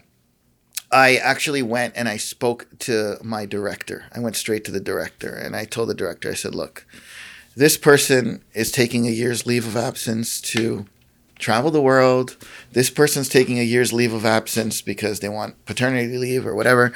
I 0.91 1.17
actually 1.17 1.63
went 1.63 1.95
and 1.97 2.09
I 2.09 2.17
spoke 2.17 2.67
to 2.81 3.19
my 3.23 3.45
director. 3.45 4.05
I 4.13 4.21
went 4.21 4.37
straight 4.37 4.65
to 4.65 4.71
the 4.71 4.81
director 4.81 5.35
and 5.35 5.55
I 5.55 5.67
told 5.67 5.91
the 5.91 5.95
director, 5.95 6.31
I 6.31 6.35
said, 6.35 6.55
look, 6.55 6.87
this 7.55 7.77
person 7.77 8.43
is 8.55 8.73
taking 8.73 9.07
a 9.07 9.11
year's 9.11 9.45
leave 9.47 9.67
of 9.67 9.77
absence 9.77 10.41
to 10.41 10.87
travel 11.39 11.71
the 11.71 11.83
world. 11.83 12.37
This 12.73 12.89
person's 12.89 13.29
taking 13.29 13.59
a 13.59 13.63
year's 13.65 13.93
leave 13.93 14.15
of 14.15 14.25
absence 14.25 14.81
because 14.81 15.21
they 15.21 15.29
want 15.29 15.63
paternity 15.67 16.17
leave 16.17 16.47
or 16.47 16.55
whatever. 16.55 16.93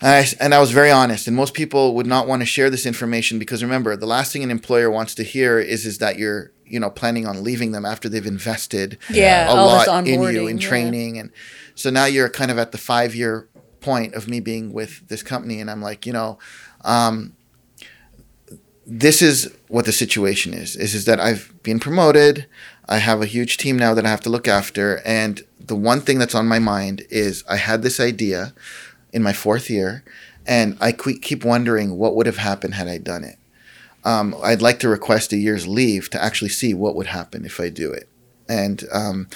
And 0.00 0.26
I, 0.26 0.26
and 0.40 0.54
I 0.54 0.60
was 0.60 0.70
very 0.70 0.90
honest. 0.90 1.26
And 1.26 1.36
most 1.36 1.54
people 1.54 1.94
would 1.94 2.06
not 2.06 2.26
want 2.26 2.42
to 2.42 2.46
share 2.46 2.70
this 2.70 2.86
information 2.86 3.38
because 3.38 3.62
remember, 3.62 3.96
the 3.96 4.06
last 4.06 4.32
thing 4.32 4.42
an 4.42 4.50
employer 4.50 4.90
wants 4.90 5.14
to 5.16 5.22
hear 5.22 5.58
is 5.58 5.86
is 5.86 5.98
that 5.98 6.18
you're 6.18 6.52
you 6.64 6.78
know 6.78 6.90
planning 6.90 7.26
on 7.26 7.42
leaving 7.42 7.72
them 7.72 7.84
after 7.84 8.08
they've 8.08 8.26
invested 8.26 8.98
Yeah, 9.10 9.52
a 9.52 9.54
lot 9.54 10.06
in 10.06 10.22
you 10.22 10.46
in 10.46 10.58
yeah. 10.58 10.68
training 10.68 11.18
and 11.18 11.30
so 11.74 11.88
now 11.88 12.04
you're 12.04 12.28
kind 12.28 12.50
of 12.50 12.58
at 12.58 12.72
the 12.72 12.78
five 12.78 13.14
year 13.14 13.48
point 13.80 14.14
of 14.14 14.28
me 14.28 14.40
being 14.40 14.74
with 14.74 15.08
this 15.08 15.22
company 15.22 15.60
and 15.60 15.70
i'm 15.70 15.80
like 15.80 16.04
you 16.04 16.12
know 16.12 16.38
um, 16.84 17.34
this 18.86 19.20
is 19.20 19.54
what 19.68 19.84
the 19.84 19.92
situation 19.92 20.54
is. 20.54 20.74
Is 20.74 20.94
is 20.94 21.04
that 21.04 21.20
I've 21.20 21.52
been 21.62 21.78
promoted. 21.78 22.46
I 22.88 22.98
have 22.98 23.20
a 23.20 23.26
huge 23.26 23.58
team 23.58 23.76
now 23.76 23.92
that 23.92 24.06
I 24.06 24.08
have 24.08 24.22
to 24.22 24.30
look 24.30 24.48
after, 24.48 25.02
and 25.04 25.42
the 25.60 25.76
one 25.76 26.00
thing 26.00 26.18
that's 26.18 26.34
on 26.34 26.48
my 26.48 26.58
mind 26.58 27.02
is 27.10 27.44
I 27.48 27.56
had 27.56 27.82
this 27.82 28.00
idea 28.00 28.54
in 29.12 29.22
my 29.22 29.32
fourth 29.32 29.70
year, 29.70 30.04
and 30.46 30.76
I 30.80 30.92
que- 30.92 31.18
keep 31.18 31.44
wondering 31.44 31.96
what 31.98 32.14
would 32.16 32.26
have 32.26 32.38
happened 32.38 32.74
had 32.74 32.88
I 32.88 32.98
done 32.98 33.24
it. 33.24 33.36
Um, 34.04 34.34
I'd 34.42 34.62
like 34.62 34.78
to 34.80 34.88
request 34.88 35.32
a 35.32 35.36
year's 35.36 35.66
leave 35.66 36.08
to 36.10 36.22
actually 36.22 36.50
see 36.50 36.72
what 36.74 36.94
would 36.94 37.06
happen 37.08 37.44
if 37.44 37.58
I 37.60 37.68
do 37.68 37.92
it, 37.92 38.08
and 38.48 38.84
um, 38.92 39.28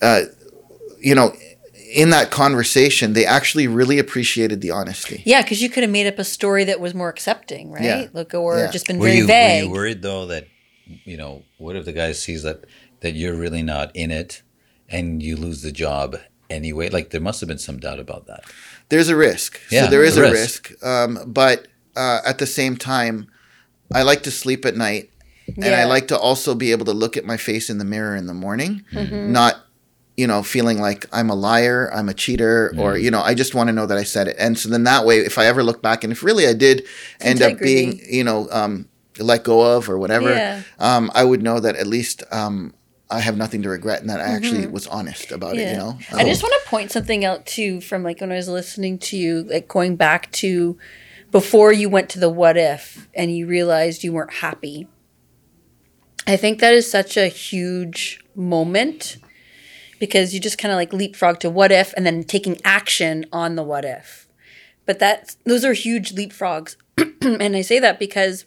uh, 0.00 0.22
you 1.00 1.14
know, 1.14 1.34
in 1.94 2.10
that 2.10 2.30
conversation, 2.30 3.12
they 3.12 3.24
actually 3.26 3.66
really 3.66 3.98
appreciated 3.98 4.60
the 4.60 4.70
honesty. 4.70 5.22
Yeah, 5.24 5.42
because 5.42 5.62
you 5.62 5.68
could 5.70 5.82
have 5.82 5.90
made 5.92 6.06
up 6.06 6.18
a 6.18 6.24
story 6.24 6.64
that 6.64 6.80
was 6.80 6.94
more 6.94 7.08
accepting, 7.08 7.70
right? 7.70 7.82
Yeah. 7.84 8.06
Like, 8.12 8.34
or 8.34 8.58
Yeah. 8.58 8.70
just 8.70 8.86
been 8.86 8.98
Were 8.98 9.06
very 9.06 9.18
you, 9.18 9.26
vague. 9.26 9.62
were 9.62 9.68
you 9.68 9.72
worried 9.72 10.02
though 10.02 10.26
that 10.26 10.46
you 11.04 11.16
know 11.16 11.42
what 11.58 11.74
if 11.76 11.84
the 11.84 11.92
guy 11.92 12.12
sees 12.12 12.42
that 12.44 12.64
that 13.00 13.12
you're 13.14 13.34
really 13.36 13.62
not 13.62 13.90
in 13.94 14.10
it 14.10 14.42
and 14.88 15.22
you 15.22 15.36
lose 15.36 15.62
the 15.62 15.72
job 15.72 16.16
anyway? 16.50 16.88
Like 16.88 17.10
there 17.10 17.20
must 17.20 17.40
have 17.40 17.48
been 17.48 17.58
some 17.58 17.78
doubt 17.78 17.98
about 18.00 18.26
that. 18.26 18.44
There's 18.88 19.08
a 19.08 19.16
risk. 19.16 19.60
Yeah, 19.70 19.84
so 19.84 19.90
there 19.90 20.04
is 20.04 20.16
a 20.16 20.24
a 20.24 20.30
risk. 20.32 20.70
risk. 20.70 20.84
Um, 20.84 21.18
but 21.26 21.66
uh, 21.96 22.20
at 22.26 22.38
the 22.38 22.46
same 22.46 22.76
time, 22.76 23.28
I 23.94 24.02
like 24.02 24.22
to 24.24 24.30
sleep 24.30 24.64
at 24.64 24.76
night, 24.76 25.10
and 25.56 25.74
I 25.74 25.84
like 25.84 26.08
to 26.08 26.18
also 26.18 26.54
be 26.54 26.70
able 26.72 26.84
to 26.86 26.92
look 26.92 27.16
at 27.16 27.24
my 27.24 27.36
face 27.36 27.70
in 27.70 27.78
the 27.78 27.84
mirror 27.84 28.16
in 28.16 28.26
the 28.26 28.34
morning, 28.34 28.84
Mm-hmm. 28.92 29.32
not 29.32 29.54
you 30.16 30.26
know 30.26 30.42
feeling 30.42 30.78
like 30.80 31.04
I'm 31.12 31.28
a 31.30 31.34
liar, 31.34 31.90
I'm 31.92 32.08
a 32.08 32.14
cheater, 32.14 32.72
Mm. 32.74 32.80
or 32.80 32.96
you 32.96 33.10
know 33.10 33.20
I 33.20 33.34
just 33.34 33.54
want 33.54 33.68
to 33.68 33.72
know 33.72 33.86
that 33.86 33.98
I 33.98 34.04
said 34.04 34.28
it. 34.28 34.36
And 34.38 34.58
so 34.58 34.68
then 34.68 34.84
that 34.84 35.04
way, 35.04 35.18
if 35.18 35.36
I 35.38 35.46
ever 35.46 35.62
look 35.62 35.82
back, 35.82 36.04
and 36.04 36.12
if 36.12 36.22
really 36.22 36.46
I 36.46 36.54
did 36.54 36.84
end 37.20 37.42
up 37.42 37.58
being 37.58 38.00
you 38.08 38.24
know 38.24 38.48
um, 38.50 38.88
let 39.18 39.44
go 39.44 39.60
of 39.76 39.88
or 39.90 39.98
whatever, 39.98 40.30
Yeah. 40.34 40.62
um, 40.78 41.10
I 41.14 41.24
would 41.24 41.42
know 41.42 41.60
that 41.60 41.76
at 41.76 41.86
least. 41.86 42.22
Um, 42.30 42.72
I 43.08 43.20
have 43.20 43.36
nothing 43.36 43.62
to 43.62 43.68
regret, 43.68 44.00
and 44.00 44.10
that 44.10 44.20
I 44.20 44.24
actually 44.24 44.66
was 44.66 44.86
honest 44.86 45.30
about 45.30 45.56
it. 45.56 45.70
You 45.70 45.76
know, 45.76 45.92
Mm-hmm. 45.98 46.16
I 46.16 46.24
just 46.24 46.42
want 46.42 46.54
to 46.62 46.68
point 46.68 46.90
something 46.90 47.24
out 47.24 47.46
too 47.46 47.80
from 47.80 48.02
like 48.02 48.20
when 48.20 48.32
I 48.32 48.36
was 48.36 48.48
listening 48.48 48.98
to 48.98 49.16
you, 49.16 49.44
like 49.44 49.68
going 49.68 49.96
back 49.96 50.32
to 50.32 50.76
before 51.30 51.72
you 51.72 51.88
went 51.88 52.08
to 52.10 52.20
the 52.20 52.30
what 52.30 52.56
if 52.56 53.08
and 53.14 53.34
you 53.34 53.46
realized 53.46 54.02
you 54.02 54.12
weren't 54.12 54.34
happy. 54.34 54.88
I 56.26 56.36
think 56.36 56.58
that 56.58 56.74
is 56.74 56.90
such 56.90 57.16
a 57.16 57.28
huge 57.28 58.24
moment 58.34 59.18
because 60.00 60.34
you 60.34 60.40
just 60.40 60.58
kind 60.58 60.72
of 60.72 60.76
like 60.76 60.92
leapfrog 60.92 61.38
to 61.40 61.50
what 61.50 61.70
if 61.70 61.94
and 61.96 62.04
then 62.04 62.24
taking 62.24 62.60
action 62.64 63.24
on 63.32 63.54
the 63.54 63.62
what 63.62 63.84
if. 63.84 64.28
But 64.84 64.98
that 64.98 65.36
those 65.44 65.64
are 65.64 65.72
huge 65.72 66.14
leapfrogs. 66.14 66.76
and 67.22 67.56
I 67.56 67.62
say 67.62 67.78
that 67.78 67.98
because 67.98 68.44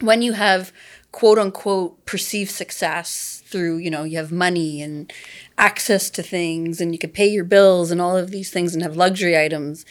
when 0.00 0.22
you 0.22 0.32
have 0.32 0.72
quote 1.12 1.38
unquote 1.38 2.04
perceived 2.06 2.50
success 2.50 3.39
through, 3.50 3.78
you 3.78 3.90
know, 3.90 4.04
you 4.04 4.16
have 4.16 4.32
money 4.32 4.80
and 4.80 5.12
access 5.58 6.10
to 6.10 6.22
things 6.22 6.80
and 6.80 6.92
you 6.92 6.98
can 6.98 7.10
pay 7.10 7.26
your 7.26 7.44
bills 7.44 7.90
and 7.90 8.00
all 8.00 8.16
of 8.16 8.30
these 8.30 8.50
things 8.50 8.74
and 8.74 8.82
have 8.82 8.96
luxury 8.96 9.38
items, 9.38 9.84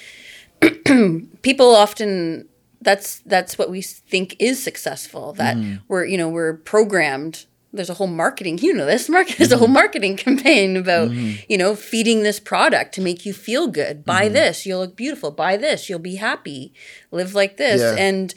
people 1.41 1.75
often 1.75 2.47
that's 2.81 3.19
that's 3.19 3.57
what 3.57 3.69
we 3.69 3.81
think 3.81 4.35
is 4.39 4.61
successful 4.61 5.33
that 5.33 5.57
mm. 5.57 5.81
we're 5.87 6.05
you 6.05 6.17
know 6.17 6.29
we're 6.29 6.53
programmed. 6.53 7.45
There's 7.71 7.89
a 7.89 7.95
whole 7.95 8.07
marketing 8.07 8.57
you 8.59 8.73
know 8.73 8.85
this 8.85 9.09
market 9.09 9.37
there's 9.37 9.51
a 9.51 9.55
mm-hmm. 9.55 9.65
whole 9.65 9.73
marketing 9.73 10.17
campaign 10.25 10.75
about 10.75 11.09
mm-hmm. 11.09 11.41
you 11.47 11.57
know 11.57 11.75
feeding 11.75 12.23
this 12.23 12.39
product 12.39 12.95
to 12.95 13.01
make 13.01 13.25
you 13.25 13.33
feel 13.33 13.67
good. 13.67 14.05
Buy 14.05 14.25
mm-hmm. 14.25 14.33
this 14.33 14.65
you'll 14.65 14.79
look 14.79 14.95
beautiful. 14.95 15.31
Buy 15.31 15.57
this 15.57 15.89
you'll 15.89 15.99
be 15.99 16.15
happy. 16.15 16.73
Live 17.11 17.35
like 17.35 17.57
this. 17.57 17.81
Yeah. 17.81 17.95
and 18.01 18.33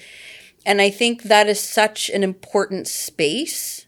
and 0.65 0.81
i 0.81 0.91
think 0.91 1.25
that 1.25 1.49
is 1.49 1.61
such 1.61 2.09
an 2.11 2.23
important 2.23 2.87
space 2.87 3.82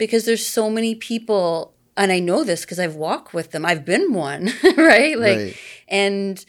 because 0.00 0.24
there's 0.24 0.44
so 0.44 0.68
many 0.68 0.94
people 0.96 1.72
and 1.96 2.10
i 2.10 2.18
know 2.18 2.42
this 2.42 2.62
because 2.62 2.80
i've 2.80 2.96
walked 2.96 3.32
with 3.32 3.52
them 3.52 3.64
i've 3.64 3.84
been 3.84 4.12
one 4.12 4.44
right 4.76 5.16
like 5.18 5.38
Right. 5.38 5.56
and 5.88 6.44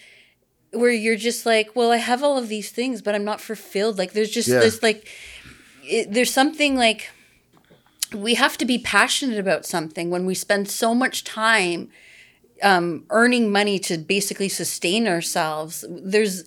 where 0.73 0.91
you're 0.91 1.17
just 1.17 1.45
like, 1.45 1.75
well, 1.75 1.91
I 1.91 1.97
have 1.97 2.23
all 2.23 2.37
of 2.37 2.47
these 2.47 2.69
things, 2.69 3.01
but 3.01 3.13
I'm 3.13 3.25
not 3.25 3.41
fulfilled. 3.41 3.97
Like, 3.97 4.13
there's 4.13 4.29
just 4.29 4.47
Yeah. 4.47 4.59
this, 4.59 4.81
like, 4.81 5.07
it, 5.83 6.13
there's 6.13 6.31
something 6.31 6.77
like 6.77 7.09
we 8.15 8.35
have 8.35 8.57
to 8.57 8.65
be 8.65 8.77
passionate 8.77 9.37
about 9.37 9.65
something 9.65 10.09
when 10.09 10.25
we 10.25 10.33
spend 10.33 10.69
so 10.69 10.93
much 10.95 11.23
time 11.23 11.89
um, 12.63 13.05
earning 13.09 13.51
money 13.51 13.79
to 13.79 13.97
basically 13.97 14.47
sustain 14.47 15.07
ourselves. 15.07 15.83
There's 15.89 16.43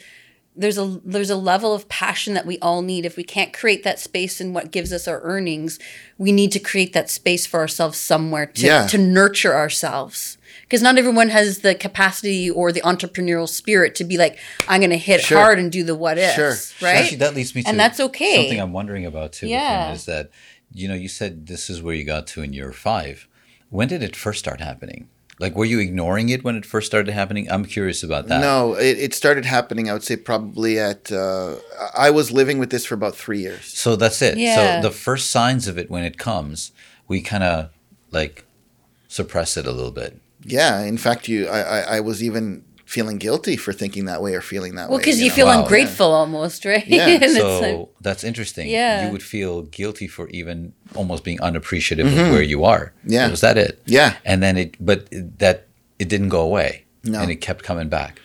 there's 0.56 0.78
a 0.78 1.00
there's 1.04 1.30
a 1.30 1.36
level 1.36 1.74
of 1.74 1.88
passion 1.88 2.34
that 2.34 2.46
we 2.46 2.58
all 2.60 2.80
need. 2.82 3.04
If 3.04 3.16
we 3.16 3.24
can't 3.24 3.52
create 3.52 3.82
that 3.84 3.98
space 3.98 4.40
in 4.40 4.52
what 4.52 4.70
gives 4.70 4.92
us 4.92 5.08
our 5.08 5.20
earnings, 5.22 5.78
we 6.18 6.30
need 6.32 6.52
to 6.52 6.58
create 6.60 6.92
that 6.92 7.10
space 7.10 7.44
for 7.46 7.60
ourselves 7.60 7.98
somewhere 7.98 8.46
to 8.46 8.66
Yeah. 8.66 8.86
to 8.86 8.98
nurture 8.98 9.54
ourselves. 9.54 10.38
Because 10.62 10.80
not 10.82 10.96
everyone 10.98 11.28
has 11.30 11.58
the 11.58 11.74
capacity 11.74 12.48
or 12.48 12.72
the 12.72 12.80
entrepreneurial 12.82 13.48
spirit 13.48 13.94
to 13.96 14.04
be 14.04 14.16
like, 14.16 14.38
I'm 14.68 14.80
going 14.80 14.90
to 14.90 14.96
hit 14.96 15.20
Sure. 15.20 15.38
hard 15.38 15.58
and 15.58 15.70
do 15.70 15.82
the 15.82 15.94
what 15.94 16.16
ifs, 16.18 16.34
Sure. 16.34 16.54
right? 16.88 16.96
Actually, 16.96 17.18
that 17.18 17.34
leads 17.34 17.54
me 17.54 17.62
to 17.62 17.68
And 17.68 17.78
that's 17.78 18.00
okay. 18.00 18.36
Something 18.36 18.60
I'm 18.60 18.72
wondering 18.72 19.04
about 19.04 19.32
too. 19.32 19.48
Yeah. 19.48 19.92
is 19.92 20.04
that 20.06 20.30
you 20.72 20.88
know 20.88 20.94
you 20.94 21.08
said 21.08 21.46
this 21.46 21.68
is 21.68 21.82
where 21.82 21.94
you 21.94 22.04
got 22.04 22.26
to 22.28 22.42
in 22.42 22.52
year 22.52 22.72
five. 22.72 23.26
When 23.70 23.88
did 23.88 24.02
it 24.04 24.14
first 24.14 24.38
start 24.38 24.60
happening? 24.60 25.08
Like, 25.40 25.56
were 25.56 25.64
you 25.64 25.80
ignoring 25.80 26.28
it 26.28 26.44
when 26.44 26.56
it 26.56 26.64
first 26.64 26.86
started 26.86 27.12
happening? 27.12 27.50
I'm 27.50 27.64
curious 27.64 28.02
about 28.02 28.28
that. 28.28 28.40
No, 28.40 28.74
it, 28.74 28.98
it 28.98 29.14
started 29.14 29.44
happening. 29.44 29.90
I 29.90 29.92
would 29.92 30.04
say 30.04 30.16
probably 30.16 30.78
at. 30.78 31.10
Uh, 31.10 31.56
I 31.96 32.10
was 32.10 32.30
living 32.30 32.58
with 32.58 32.70
this 32.70 32.86
for 32.86 32.94
about 32.94 33.16
three 33.16 33.40
years. 33.40 33.64
So 33.64 33.96
that's 33.96 34.22
it. 34.22 34.38
Yeah. 34.38 34.80
So 34.80 34.88
the 34.88 34.94
first 34.94 35.30
signs 35.30 35.66
of 35.66 35.76
it 35.76 35.90
when 35.90 36.04
it 36.04 36.18
comes, 36.18 36.70
we 37.08 37.20
kind 37.20 37.42
of 37.42 37.70
like 38.10 38.44
suppress 39.08 39.56
it 39.56 39.66
a 39.66 39.72
little 39.72 39.90
bit. 39.90 40.20
Yeah, 40.44 40.82
in 40.82 40.98
fact, 40.98 41.26
you, 41.26 41.48
I, 41.48 41.60
I, 41.60 41.80
I 41.96 42.00
was 42.00 42.22
even 42.22 42.64
feeling 42.84 43.18
guilty 43.18 43.56
for 43.56 43.72
thinking 43.72 44.04
that 44.06 44.20
way 44.22 44.34
or 44.34 44.40
feeling 44.40 44.74
that 44.74 44.88
well, 44.88 44.90
way. 44.90 44.92
Well, 44.92 44.98
because 45.00 45.20
you, 45.20 45.28
know? 45.28 45.34
feel 45.34 45.46
Wow. 45.46 45.62
ungrateful 45.62 46.12
almost, 46.12 46.64
right? 46.64 46.86
Yeah. 46.86 47.18
So 47.28 47.60
like- 47.60 47.88
that's 48.00 48.24
interesting. 48.24 48.68
Yeah. 48.68 49.06
You 49.06 49.12
would 49.12 49.22
feel 49.22 49.62
guilty 49.62 50.06
for 50.06 50.28
even 50.28 50.72
almost 50.94 51.24
being 51.24 51.40
unappreciative 51.40 52.06
of 52.06 52.30
where 52.32 52.42
you 52.42 52.64
are. 52.64 52.92
Mm-hmm. 53.00 53.12
Yeah. 53.12 53.30
Was 53.30 53.40
that 53.40 53.56
it? 53.58 53.80
Yeah. 53.86 54.16
And 54.24 54.42
then 54.42 54.56
it, 54.56 54.76
but 54.84 55.08
that 55.38 55.66
it 55.98 56.08
didn't 56.08 56.28
go 56.28 56.40
away. 56.40 56.84
No. 57.04 57.20
And 57.20 57.30
it 57.30 57.36
kept 57.36 57.64
coming 57.64 57.88
back. 57.88 58.20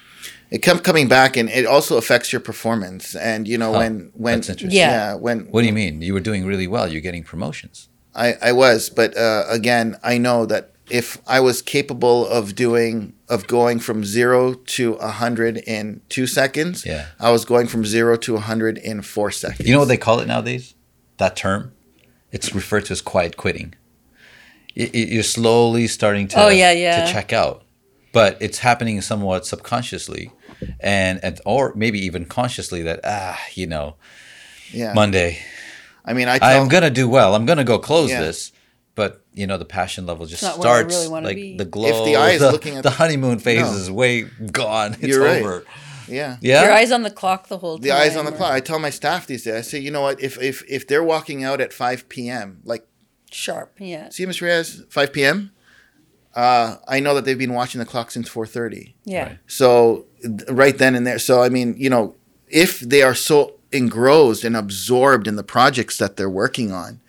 it 0.51 0.61
kept 0.63 0.83
coming 0.83 1.07
back, 1.07 1.37
and 1.37 1.47
it 1.49 1.65
also 1.65 1.97
affects 1.97 2.33
your 2.33 2.39
performance. 2.41 3.15
And 3.15 3.47
you 3.47 3.57
know 3.57 3.71
Huh. 3.73 3.79
when 3.79 4.11
when 4.15 4.35
That's 4.39 4.49
interesting. 4.49 4.77
Yeah. 4.79 4.91
yeah 4.91 5.13
when 5.15 5.37
What 5.51 5.61
do 5.61 5.67
you 5.67 5.73
mean? 5.73 6.01
You 6.01 6.13
were 6.13 6.19
doing 6.23 6.45
really 6.45 6.67
well. 6.67 6.87
You're 6.91 7.01
getting 7.09 7.23
promotions. 7.23 7.87
I, 8.15 8.33
I 8.41 8.51
was, 8.53 8.89
but 8.89 9.15
uh, 9.15 9.43
again, 9.49 9.95
I 10.03 10.17
know 10.17 10.45
that 10.47 10.71
if 10.89 11.17
I 11.27 11.39
was 11.39 11.61
capable 11.61 12.27
of 12.27 12.55
doing 12.55 13.13
of 13.27 13.47
going 13.47 13.79
from 13.79 14.03
zero 14.03 14.53
to 14.53 14.93
a 14.95 15.09
hundred 15.09 15.57
in 15.67 16.01
two 16.09 16.25
seconds, 16.27 16.85
Yeah. 16.85 17.07
I 17.19 17.31
was 17.31 17.45
going 17.45 17.67
from 17.67 17.85
zero 17.85 18.17
to 18.17 18.35
a 18.35 18.39
hundred 18.39 18.77
in 18.77 19.01
four 19.01 19.31
seconds. 19.31 19.67
You 19.67 19.73
know 19.73 19.79
what 19.79 19.87
they 19.87 19.97
call 19.97 20.19
it 20.19 20.27
nowadays? 20.27 20.75
That 21.17 21.35
term? 21.35 21.73
It's 22.31 22.53
referred 22.55 22.85
to 22.85 22.93
as 22.93 23.01
quiet 23.01 23.37
quitting. 23.37 23.75
Y- 24.77 24.89
y- 24.93 25.07
You're 25.11 25.23
slowly 25.23 25.87
starting 25.87 26.27
to, 26.29 26.43
Oh, 26.45 26.49
yeah, 26.49 26.71
yeah. 26.71 27.05
to 27.05 27.11
check 27.11 27.33
out, 27.33 27.63
but 28.13 28.37
it's 28.39 28.59
happening 28.59 29.01
somewhat 29.01 29.45
subconsciously, 29.45 30.31
and, 30.79 31.19
and 31.23 31.39
or 31.45 31.73
maybe 31.75 31.99
even 32.05 32.25
consciously 32.25 32.81
that 32.83 32.99
ah, 33.03 33.39
you 33.55 33.67
know, 33.67 33.95
yeah, 34.71 34.93
Monday, 34.93 35.39
I 36.05 36.13
mean, 36.13 36.27
I 36.27 36.37
tell, 36.37 36.61
I'm 36.61 36.67
gonna 36.69 36.89
do 36.91 37.09
well. 37.09 37.35
I'm 37.35 37.45
gonna 37.45 37.63
go 37.63 37.79
close 37.79 38.09
Yeah. 38.11 38.21
this. 38.21 38.51
But 38.99 39.23
you 39.33 39.47
know 39.47 39.57
the 39.57 39.63
passion 39.79 40.05
level 40.05 40.25
just 40.25 40.43
not 40.43 40.59
where 40.59 40.67
I 40.67 40.79
starts 40.79 40.95
really 40.95 41.07
wanna 41.07 41.27
like 41.27 41.35
be. 41.37 41.55
the 41.57 41.63
glow. 41.65 41.87
If 41.87 42.05
the 42.05 42.15
eye 42.17 42.31
is 42.31 42.41
the, 42.41 42.51
looking 42.51 42.75
at 42.75 42.83
the 42.83 42.89
the- 42.89 42.95
honeymoon 42.97 43.39
phase 43.39 43.61
No. 43.61 43.71
is 43.73 43.89
way 43.89 44.23
gone. 44.61 44.93
It's 44.99 45.07
You're 45.07 45.23
right. 45.23 45.41
over. 45.41 45.63
yeah, 46.09 46.35
Yeah. 46.41 46.63
your 46.63 46.73
eyes 46.73 46.91
on 46.91 47.03
the 47.03 47.09
clock 47.11 47.47
the 47.47 47.59
whole 47.59 47.77
time. 47.77 47.83
the 47.83 47.91
eyes 47.93 48.17
on 48.17 48.25
the 48.25 48.31
or- 48.33 48.35
clock. 48.39 48.51
I 48.51 48.59
tell 48.59 48.77
my 48.79 48.89
staff 48.89 49.25
these 49.25 49.43
days. 49.45 49.53
I 49.55 49.61
say, 49.61 49.79
you 49.79 49.89
know 49.91 50.01
what? 50.01 50.19
If 50.21 50.41
if 50.41 50.63
if 50.67 50.85
they're 50.87 51.03
walking 51.03 51.43
out 51.45 51.61
at 51.61 51.71
five 51.71 52.09
p.m., 52.09 52.59
like 52.65 52.85
Sharp, 53.31 53.69
yeah. 53.79 54.09
see, 54.09 54.25
Mr. 54.25 54.41
Reyes, 54.41 54.83
five 54.89 55.13
p.m. 55.13 55.51
Uh, 56.35 56.75
I 56.87 56.99
know 56.99 57.15
that 57.15 57.25
they've 57.25 57.37
been 57.37 57.53
watching 57.53 57.79
the 57.79 57.85
clock 57.85 58.11
since 58.11 58.27
four 58.27 58.45
thirty. 58.45 58.95
Yeah. 59.05 59.23
Right. 59.23 59.37
So 59.47 60.05
right 60.49 60.77
then 60.77 60.93
and 60.95 61.05
there. 61.07 61.19
So 61.19 61.41
I 61.41 61.49
mean, 61.49 61.75
you 61.77 61.89
know, 61.89 62.15
if 62.49 62.79
they 62.81 63.01
are 63.01 63.15
so 63.15 63.55
engrossed 63.71 64.43
and 64.43 64.55
absorbed 64.57 65.27
in 65.27 65.35
the 65.37 65.43
projects 65.43 65.97
that 65.99 66.17
they're 66.17 66.29
working 66.43 66.71
on, 66.71 66.99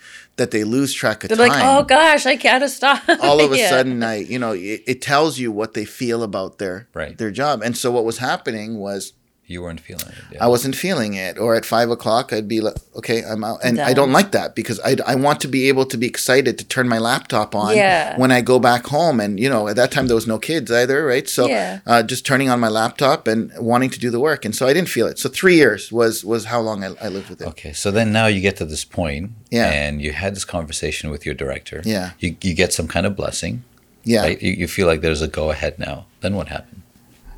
that 0.40 0.50
they 0.52 0.64
lose 0.64 0.94
track 0.94 1.22
of 1.22 1.28
They're 1.28 1.36
time. 1.36 1.48
like, 1.50 1.62
oh 1.62 1.84
gosh, 1.84 2.24
I 2.24 2.34
gotta 2.34 2.68
stop. 2.68 3.02
all 3.20 3.40
of 3.40 3.52
a 3.52 3.58
Yeah. 3.58 3.68
sudden, 3.68 4.02
I 4.02 4.16
you 4.20 4.38
know, 4.38 4.52
it, 4.52 4.82
it 4.86 5.02
tells 5.02 5.38
you 5.38 5.52
what 5.52 5.74
they 5.74 5.84
feel 5.84 6.22
about 6.22 6.56
their 6.58 6.88
Right. 6.94 7.16
their 7.18 7.30
job. 7.30 7.60
And 7.62 7.76
so 7.76 7.90
what 7.90 8.06
was 8.06 8.18
happening 8.18 8.78
was 8.78 9.12
You 9.50 9.62
weren't 9.62 9.80
feeling 9.80 10.06
it. 10.06 10.14
Yeah. 10.32 10.44
I 10.44 10.46
wasn't 10.46 10.76
feeling 10.76 11.14
it. 11.14 11.36
Or 11.36 11.56
at 11.56 11.64
five 11.64 11.90
o'clock, 11.90 12.32
I'd 12.32 12.46
be 12.46 12.60
like, 12.60 12.76
okay, 12.94 13.24
I'm 13.24 13.42
out. 13.42 13.58
And 13.64 13.80
I 13.80 13.92
don't 13.92 14.12
like 14.12 14.30
that 14.30 14.54
because 14.54 14.78
I, 14.80 14.94
I 15.04 15.16
want 15.16 15.40
to 15.40 15.48
be 15.48 15.66
able 15.68 15.84
to 15.86 15.96
be 15.96 16.06
excited 16.06 16.56
to 16.60 16.64
turn 16.64 16.86
my 16.88 16.98
laptop 16.98 17.56
on 17.56 17.74
Yeah. 17.74 18.16
when 18.16 18.30
I 18.30 18.42
go 18.42 18.60
back 18.60 18.86
home. 18.86 19.18
And, 19.18 19.40
you 19.40 19.48
know, 19.50 19.66
at 19.66 19.74
that 19.74 19.90
time, 19.90 20.06
there 20.06 20.14
was 20.14 20.28
no 20.28 20.38
kids 20.38 20.70
either, 20.70 21.04
right? 21.04 21.28
So 21.28 21.48
Yeah. 21.48 21.80
uh, 21.84 22.04
just 22.04 22.24
turning 22.24 22.48
on 22.48 22.60
my 22.60 22.68
laptop 22.68 23.26
and 23.26 23.50
wanting 23.58 23.90
to 23.90 23.98
do 23.98 24.08
the 24.08 24.20
work. 24.20 24.44
And 24.44 24.54
so 24.54 24.68
I 24.68 24.72
didn't 24.72 24.88
feel 24.88 25.08
it. 25.08 25.18
So 25.18 25.28
three 25.28 25.56
years 25.56 25.90
was, 25.90 26.24
was 26.24 26.44
how 26.44 26.60
long 26.60 26.84
I, 26.84 26.94
I 27.02 27.08
lived 27.08 27.28
with 27.28 27.40
it. 27.42 27.48
Okay, 27.48 27.72
so 27.72 27.90
then 27.90 28.12
now 28.12 28.26
you 28.28 28.40
get 28.40 28.56
to 28.58 28.64
this 28.64 28.84
point, 28.84 29.32
Yeah. 29.50 29.68
and 29.68 30.00
you 30.00 30.12
had 30.12 30.36
this 30.36 30.44
conversation 30.44 31.10
with 31.10 31.26
your 31.26 31.34
director. 31.34 31.82
Yeah. 31.84 32.12
You, 32.20 32.36
you 32.40 32.54
get 32.54 32.72
some 32.72 32.86
kind 32.86 33.04
of 33.04 33.16
blessing, 33.16 33.64
Yeah. 34.04 34.22
right? 34.22 34.40
You, 34.40 34.52
you 34.52 34.68
feel 34.68 34.86
like 34.86 35.00
there's 35.00 35.22
a 35.22 35.28
go 35.28 35.50
ahead 35.50 35.76
now. 35.80 36.06
Then 36.20 36.36
what 36.36 36.46
happened? 36.48 36.82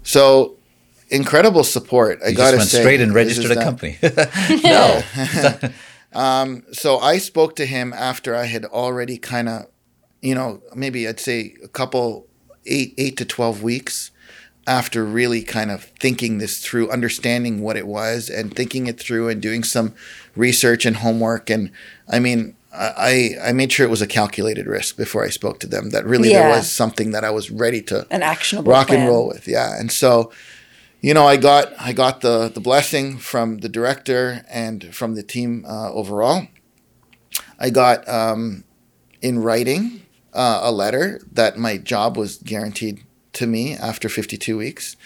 So 0.03 0.57
incredible 1.13 1.65
support. 1.65 2.21
I 2.25 2.29
You 2.31 2.37
got 2.37 2.51
just 2.51 2.53
to 2.53 2.59
went 2.59 2.71
say. 2.71 2.81
straight 2.81 3.01
and 3.01 3.15
registered 3.15 3.51
a 3.53 3.55
that- 3.55 3.65
company. 3.65 3.99
no. 4.65 5.71
Um, 6.15 6.65
so 6.73 6.99
I 6.99 7.17
spoke 7.17 7.57
to 7.57 7.65
him 7.65 7.95
after 7.95 8.37
I 8.37 8.45
had 8.45 8.67
already 8.67 9.17
kind 9.17 9.49
of, 9.49 9.67
you 10.21 10.35
know, 10.35 10.61
maybe 10.75 11.09
I'd 11.09 11.19
say 11.19 11.55
a 11.65 11.69
couple 11.69 12.27
eight 12.67 12.93
eight 12.99 13.17
to 13.17 13.25
twelve 13.25 13.63
weeks 13.63 14.11
after 14.67 15.07
really 15.07 15.43
kind 15.43 15.71
of 15.71 15.85
thinking 16.01 16.37
this 16.37 16.59
through, 16.63 16.91
understanding 16.91 17.63
what 17.63 17.79
it 17.79 17.87
was, 17.87 18.29
and 18.29 18.55
thinking 18.55 18.89
it 18.89 19.01
through, 19.01 19.31
and 19.31 19.41
doing 19.41 19.65
some 19.65 19.95
research 20.37 20.85
and 20.85 20.97
homework. 20.97 21.49
And 21.49 21.71
I 22.11 22.19
mean, 22.19 22.57
I 22.75 23.31
I 23.43 23.53
made 23.53 23.73
sure 23.73 23.87
it 23.87 23.91
was 23.91 24.03
a 24.03 24.07
calculated 24.07 24.67
risk 24.67 24.99
before 24.99 25.25
I 25.25 25.31
spoke 25.31 25.61
to 25.61 25.67
them. 25.67 25.91
That 25.93 26.05
really 26.05 26.29
there 26.29 26.51
was 26.51 26.71
something 26.71 27.13
that 27.13 27.25
I 27.25 27.31
was 27.31 27.51
ready 27.51 27.81
to 27.85 28.07
An 28.11 28.23
actionable 28.23 28.71
rock 28.71 28.91
and 28.91 29.09
roll 29.09 29.29
with 29.29 29.49
yeah 29.49 29.79
and 29.81 29.91
so 29.91 30.31
you 31.03 31.13
know 31.13 31.27
i 31.27 31.37
got 31.37 31.73
i 31.79 31.93
got 31.93 32.23
the 32.23 32.49
the 32.49 32.61
blessing 32.61 33.19
from 33.19 33.59
the 33.59 33.69
director 33.69 34.45
and 34.49 34.95
from 34.95 35.15
the 35.15 35.23
team 35.23 35.65
uh, 35.69 35.93
overall 35.93 36.47
i 37.59 37.69
got 37.69 38.09
um, 38.09 38.65
in 39.21 39.39
writing 39.41 40.03
uh, 40.33 40.61
a 40.63 40.73
letter 40.73 41.21
that 41.31 41.59
my 41.59 41.77
job 41.77 42.17
was 42.17 42.39
guaranteed 42.39 43.05
to 43.35 43.47
me 43.47 43.75
after 43.75 44.09
52 44.09 44.57
weeks 44.57 44.97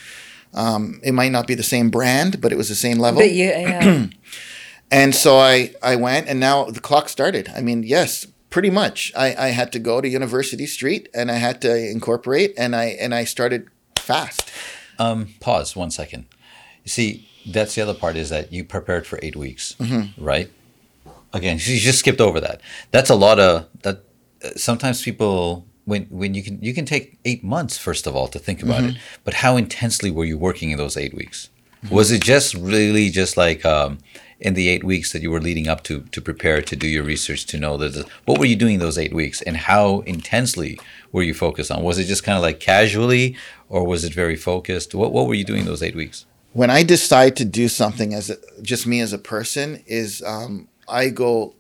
um, 0.55 1.01
it 1.03 1.13
might 1.13 1.33
not 1.33 1.47
be 1.47 1.55
the 1.55 1.65
same 1.65 1.91
brand 1.91 2.41
but 2.41 2.53
it 2.53 2.57
was 2.57 2.69
the 2.69 2.75
same 2.75 2.99
level 2.99 3.21
But 3.21 3.33
you, 3.33 3.47
yeah. 3.47 4.07
and 4.91 5.15
so 5.15 5.37
I, 5.39 5.75
I 5.83 5.97
went, 5.97 6.29
and 6.29 6.39
now 6.41 6.65
the 6.65 6.81
clock 6.81 7.09
started. 7.09 7.49
I 7.55 7.61
mean, 7.61 7.83
yes, 7.83 8.27
pretty 8.51 8.71
much. 8.71 9.13
I, 9.17 9.35
I 9.35 9.49
had 9.49 9.73
to 9.73 9.79
go 9.79 10.01
to 10.01 10.09
University 10.09 10.67
Street, 10.67 11.09
and 11.13 11.31
I 11.31 11.35
had 11.35 11.61
to 11.63 11.91
incorporate, 11.91 12.55
and 12.57 12.75
I 12.75 12.97
and 13.01 13.15
I 13.15 13.25
started 13.25 13.69
fast. 13.97 14.51
Um, 14.99 15.35
pause 15.41 15.77
one 15.77 15.91
second. 15.91 16.27
You 16.85 16.91
see, 16.91 17.29
that's 17.47 17.75
the 17.75 17.83
other 17.83 17.95
part 17.95 18.17
is 18.17 18.29
that 18.31 18.53
you 18.53 18.65
prepared 18.65 19.07
for 19.07 19.19
eight 19.23 19.37
weeks, 19.37 19.75
Mm-hmm. 19.79 20.25
right? 20.25 20.51
Again, 21.33 21.57
you 21.61 21.79
just 21.79 21.99
skipped 21.99 22.21
over 22.21 22.41
that. 22.41 22.61
That's 22.93 23.11
a 23.11 23.15
lot 23.15 23.39
of 23.39 23.67
that. 23.83 23.97
uh, 24.45 24.51
Sometimes 24.57 25.03
people, 25.03 25.67
when 25.85 26.05
when 26.11 26.35
you 26.35 26.43
can 26.43 26.59
you 26.63 26.73
can 26.75 26.85
take 26.85 27.19
eight 27.25 27.43
months 27.45 27.77
first 27.79 28.07
of 28.07 28.15
all 28.17 28.29
to 28.29 28.39
think 28.39 28.63
about 28.63 28.81
Mm-hmm. 28.81 28.97
it. 28.97 29.23
But 29.25 29.35
how 29.35 29.57
intensely 29.57 30.11
were 30.11 30.25
you 30.25 30.39
working 30.39 30.71
in 30.71 30.79
those 30.79 30.97
eight 30.97 31.15
weeks? 31.15 31.51
Was 31.91 32.11
it 32.11 32.23
just 32.23 32.55
really 32.55 33.11
just 33.11 33.37
like 33.37 33.65
um, 33.65 33.99
in 34.41 34.55
the 34.55 34.69
eight 34.69 34.83
weeks 34.83 35.13
that 35.13 35.23
you 35.23 35.31
were 35.31 35.41
leading 35.41 35.69
up 35.69 35.83
to 35.85 36.01
to 36.15 36.21
prepare 36.21 36.61
to 36.63 36.75
do 36.77 36.87
your 36.89 37.05
research 37.05 37.45
to 37.47 37.59
know 37.59 37.77
that 37.77 38.09
what 38.25 38.39
were 38.39 38.47
you 38.47 38.57
doing 38.57 38.79
those 38.81 38.99
eight 38.99 39.13
weeks 39.15 39.43
and 39.43 39.57
how 39.57 40.01
intensely 40.07 40.79
were 41.17 41.23
you 41.23 41.33
focused 41.33 41.71
on? 41.71 41.83
Was 41.83 41.99
it 41.99 42.05
just 42.05 42.25
kind 42.25 42.37
of 42.37 42.43
like 42.43 42.61
casually 42.61 43.37
or 43.71 43.87
was 43.87 44.05
it 44.05 44.13
very 44.13 44.37
focused? 44.37 44.95
What 44.95 45.13
what 45.13 45.27
were 45.27 45.33
you 45.33 45.45
doing 45.45 45.65
those 45.65 45.83
eight 45.83 45.97
weeks? 45.97 46.27
When 46.53 46.69
I 46.69 46.83
decide 46.83 47.37
to 47.37 47.45
do 47.47 47.69
something 47.69 48.13
as 48.13 48.29
a, 48.29 48.37
just 48.61 48.87
me 48.87 49.01
as 49.01 49.15
a 49.15 49.19
person, 49.19 49.83
is 49.87 50.23
um, 50.23 50.69
I 50.87 51.09
go 51.09 51.55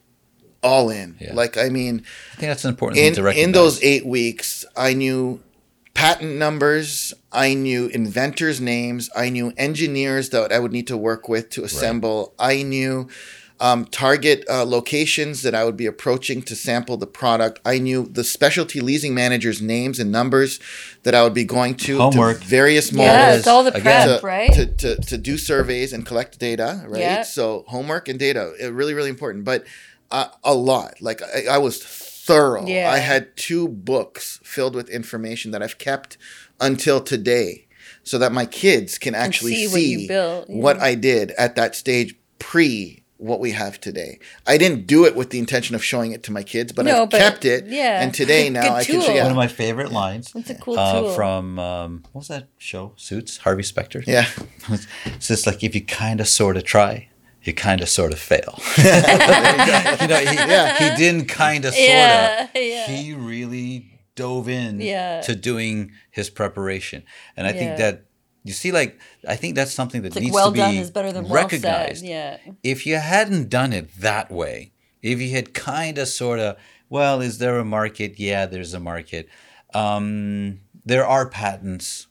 all 0.63 0.91
in. 0.91 1.17
Yeah. 1.19 1.33
Like 1.33 1.57
I 1.57 1.71
mean, 1.71 2.03
I 2.35 2.37
think 2.37 2.51
that's 2.51 2.67
an 2.67 2.69
important 2.69 2.99
in 2.99 3.05
thing 3.05 3.15
to 3.15 3.23
recognize. 3.23 3.47
in 3.47 3.53
those 3.53 3.83
eight 3.83 4.05
weeks, 4.05 4.67
I 4.77 4.93
knew 4.93 5.41
patent 5.95 6.37
numbers, 6.37 7.15
I 7.33 7.55
knew 7.55 7.87
inventors' 7.87 8.61
names, 8.61 9.09
I 9.17 9.31
knew 9.31 9.55
engineers 9.57 10.29
that 10.31 10.53
I 10.53 10.59
would 10.59 10.73
need 10.73 10.87
to 10.89 10.99
work 10.99 11.31
with 11.31 11.49
to 11.51 11.65
assemble. 11.65 12.35
I 12.39 12.63
knew 12.63 13.09
um, 13.59 13.87
target 13.87 14.45
uh, 14.51 14.65
locations 14.65 15.43
that 15.43 15.55
I 15.55 15.65
would 15.65 15.77
be 15.77 15.87
approaching 15.87 16.43
to 16.43 16.55
sample 16.55 16.97
the 16.97 17.07
product. 17.07 17.61
I 17.65 17.79
knew 17.79 18.07
the 18.07 18.25
specialty 18.25 18.81
leasing 18.81 19.15
managers' 19.15 19.63
names 19.63 19.99
and 19.99 20.13
numbers 20.13 20.61
that 21.05 21.15
I 21.15 21.23
would 21.23 21.35
be 21.35 21.45
going 21.45 21.77
to, 21.77 21.99
Homework. 21.99 22.41
to 22.41 22.47
various 22.47 22.93
malls 22.93 23.07
yeah, 23.07 23.35
it's 23.35 23.47
all 23.47 23.65
the 23.65 23.73
prep, 23.73 24.21
to, 24.21 24.27
right? 24.27 24.53
to, 24.53 24.67
to, 24.67 24.97
to 24.97 25.19
do 25.19 25.39
surveys 25.39 25.93
and 25.93 26.05
collect 26.05 26.39
data, 26.39 26.85
right? 26.87 27.01
Yeah. 27.01 27.23
So 27.23 27.65
homework 27.69 28.09
and 28.09 28.19
data, 28.19 28.53
uh, 28.63 28.73
really, 28.73 28.95
really 28.95 29.11
important. 29.11 29.45
But 29.45 29.65
uh, 30.11 30.29
a 30.45 30.55
lot. 30.55 31.01
Like 31.01 31.23
I, 31.23 31.55
I 31.55 31.59
was 31.59 31.83
thorough. 31.83 32.67
Yeah. 32.67 32.91
I 32.91 32.99
had 32.99 33.37
two 33.37 33.69
books 33.69 34.41
filled 34.43 34.75
with 34.75 34.89
information 34.89 35.51
that 35.53 35.63
I've 35.63 35.79
kept 35.79 36.19
until 36.61 37.01
today, 37.01 37.67
so 38.03 38.19
that 38.19 38.33
my 38.33 38.47
kids 38.47 38.99
can 38.99 39.15
actually 39.15 39.55
see 39.55 39.67
see, 39.67 39.73
what 39.73 39.83
you 39.83 40.09
built, 40.09 40.49
yeah. 40.49 40.63
what 40.63 40.79
I 40.79 40.95
did 40.95 41.31
at 41.33 41.57
that 41.57 41.75
stage 41.75 42.17
pre 42.39 43.03
what 43.19 43.41
we 43.41 43.53
have 43.53 43.81
today. 43.81 44.19
I 44.47 44.59
didn't 44.59 44.87
do 44.87 45.05
it 45.07 45.17
with 45.17 45.31
the 45.31 45.39
intention 45.39 45.75
of 45.75 45.83
showing 45.83 46.13
it 46.13 46.23
to 46.25 46.33
my 46.33 46.43
kids, 46.43 46.73
but 46.73 46.85
No, 46.85 47.05
I've 47.05 47.11
kept 47.11 47.45
it. 47.45 47.67
yeah. 47.67 48.03
And 48.03 48.13
today 48.13 48.51
now 48.59 48.75
I 48.75 48.85
can 48.85 49.01
tool. 49.01 49.15
yeah. 49.15 49.23
One 49.23 49.31
of 49.33 49.37
my 49.37 49.49
favorite 49.49 49.91
lines. 49.93 50.33
It's 50.35 50.51
a 50.51 50.55
cool 50.55 50.79
uh, 50.79 51.01
tool. 51.01 51.13
from 51.15 51.59
um, 51.59 52.03
what 52.13 52.21
was 52.21 52.29
that 52.29 52.49
show? 52.59 52.93
Suits. 52.97 53.39
Harvey 53.39 53.63
Specter. 53.63 54.03
yeah. 54.07 54.27
It's 55.07 55.29
just 55.29 55.47
like 55.47 55.63
if 55.65 55.75
you 55.75 55.83
kind 55.85 56.21
of 56.21 56.29
sort 56.29 56.57
of 56.57 56.65
try, 56.65 57.09
you 57.43 57.55
kind 57.55 57.81
of 57.81 57.89
sort 57.89 58.13
of 58.13 58.19
fail. 58.19 58.59
you 58.79 60.09
know, 60.09 60.19
he, 60.19 60.37
he 60.91 60.97
didn't 60.97 61.27
kind 61.27 61.65
of 61.65 61.73
sort 61.75 61.85
of. 61.85 61.95
Yeah, 61.95 62.49
yeah. 62.55 62.87
He 62.87 63.15
really 63.15 64.01
dove 64.17 64.49
in 64.49 64.81
Yeah. 64.81 65.21
to 65.23 65.35
doing 65.37 65.93
his 66.11 66.29
preparation, 66.31 67.05
and 67.37 67.47
I 67.47 67.51
Yeah. 67.53 67.59
think 67.59 67.77
that 67.79 68.06
you 68.47 68.53
see, 68.53 68.73
like 68.73 68.99
I 69.29 69.37
think 69.37 69.55
that's 69.55 69.73
something 69.73 70.03
that 70.03 70.09
It's 70.09 70.17
like 70.17 70.25
needs 70.25 70.35
well 70.35 70.47
to 70.49 70.53
be 70.53 70.59
done 70.61 70.75
is 70.77 70.91
better 70.91 71.13
than 71.13 71.25
well 71.25 71.43
recognized. 71.43 72.01
said. 72.01 72.09
Yeah. 72.09 72.53
If 72.63 72.87
you 72.87 72.97
hadn't 72.97 73.49
done 73.51 73.73
it 73.73 73.91
that 74.01 74.31
way, 74.31 74.73
if 75.03 75.21
you 75.21 75.31
had 75.31 75.53
kind 75.55 75.99
of 75.99 76.09
sort 76.09 76.39
of, 76.39 76.57
well, 76.89 77.21
is 77.21 77.39
there 77.39 77.59
a 77.59 77.65
market? 77.65 78.19
Yeah, 78.19 78.47
there's 78.47 78.73
a 78.75 78.81
market. 78.81 79.29
Um, 79.75 80.61
there 80.85 81.07
are 81.07 81.29
patents. 81.29 82.07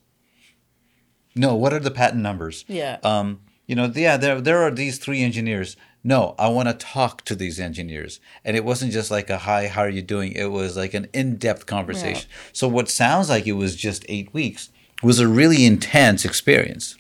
No, 1.35 1.55
what 1.55 1.73
are 1.73 1.79
the 1.79 1.91
patent 1.91 2.21
numbers? 2.21 2.63
Yeah. 2.67 2.97
Um, 3.03 3.41
you 3.67 3.75
know, 3.75 3.91
yeah, 3.93 4.17
there 4.17 4.39
there 4.41 4.61
are 4.61 4.71
these 4.71 4.97
three 4.99 5.21
engineers. 5.23 5.75
No, 6.03 6.35
I 6.37 6.49
want 6.49 6.67
to 6.69 6.75
talk 6.75 7.25
to 7.25 7.35
these 7.35 7.59
engineers, 7.59 8.19
and 8.43 8.55
it 8.55 8.63
wasn't 8.63 8.91
just 8.91 9.09
like 9.09 9.31
a 9.31 9.39
hi, 9.39 9.67
how 9.67 9.81
are 9.81 9.89
you 9.89 10.03
doing? 10.03 10.33
It 10.33 10.51
was 10.51 10.77
like 10.77 10.93
an 10.93 11.07
in-depth 11.13 11.65
conversation. 11.65 12.29
So 12.53 12.67
what 12.67 12.89
sounds 12.89 13.27
like 13.27 13.47
it 13.47 13.53
was 13.53 13.75
just 13.75 14.05
eight 14.07 14.31
weeks 14.31 14.69
was 15.03 15.19
a 15.19 15.27
really 15.27 15.65
intense 15.65 16.25
experience. 16.25 16.95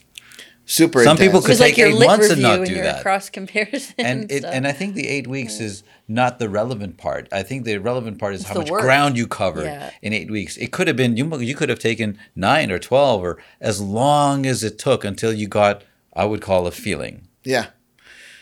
Super 0.67 1.03
Some 1.03 1.17
people 1.17 1.41
could 1.41 1.51
It's 1.51 1.59
like 1.59 1.75
take 1.75 1.77
your 1.77 1.87
eight 1.89 2.07
months 2.07 2.29
and 2.31 2.41
not 2.41 2.65
do 2.65 2.73
your 2.73 2.83
that. 2.85 3.03
cross 3.03 3.29
comparison. 3.29 3.93
and 3.99 4.31
it, 4.31 4.39
stuff. 4.39 4.51
and 4.53 4.65
I 4.67 4.71
think 4.71 4.95
the 4.95 5.07
eight 5.07 5.27
weeks 5.27 5.59
is 5.59 5.83
not 6.07 6.39
the 6.39 6.49
relevant 6.49 6.97
part. 6.97 7.27
I 7.31 7.43
think 7.43 7.65
the 7.65 7.77
relevant 7.77 8.17
part 8.17 8.33
is 8.33 8.45
how 8.47 8.55
much 8.55 8.71
work. 8.71 8.81
ground 8.81 9.15
you 9.15 9.27
covered 9.27 9.65
Yeah. 9.65 9.91
in 10.01 10.11
eight 10.11 10.31
weeks. 10.31 10.57
It 10.57 10.71
could 10.71 10.87
have 10.87 10.97
been 10.97 11.17
you. 11.17 11.37
You 11.39 11.53
could 11.53 11.69
have 11.69 11.77
taken 11.77 12.17
nine 12.35 12.71
or 12.71 12.79
twelve, 12.79 13.21
or 13.21 13.37
as 13.61 13.79
long 13.79 14.47
as 14.47 14.63
it 14.63 14.79
took 14.79 15.05
until 15.05 15.31
you 15.31 15.47
got. 15.47 15.83
I 16.17 16.25
would 16.25 16.41
call 16.41 16.65
a 16.65 16.71
feeling, 16.71 17.27
Yeah. 17.43 17.67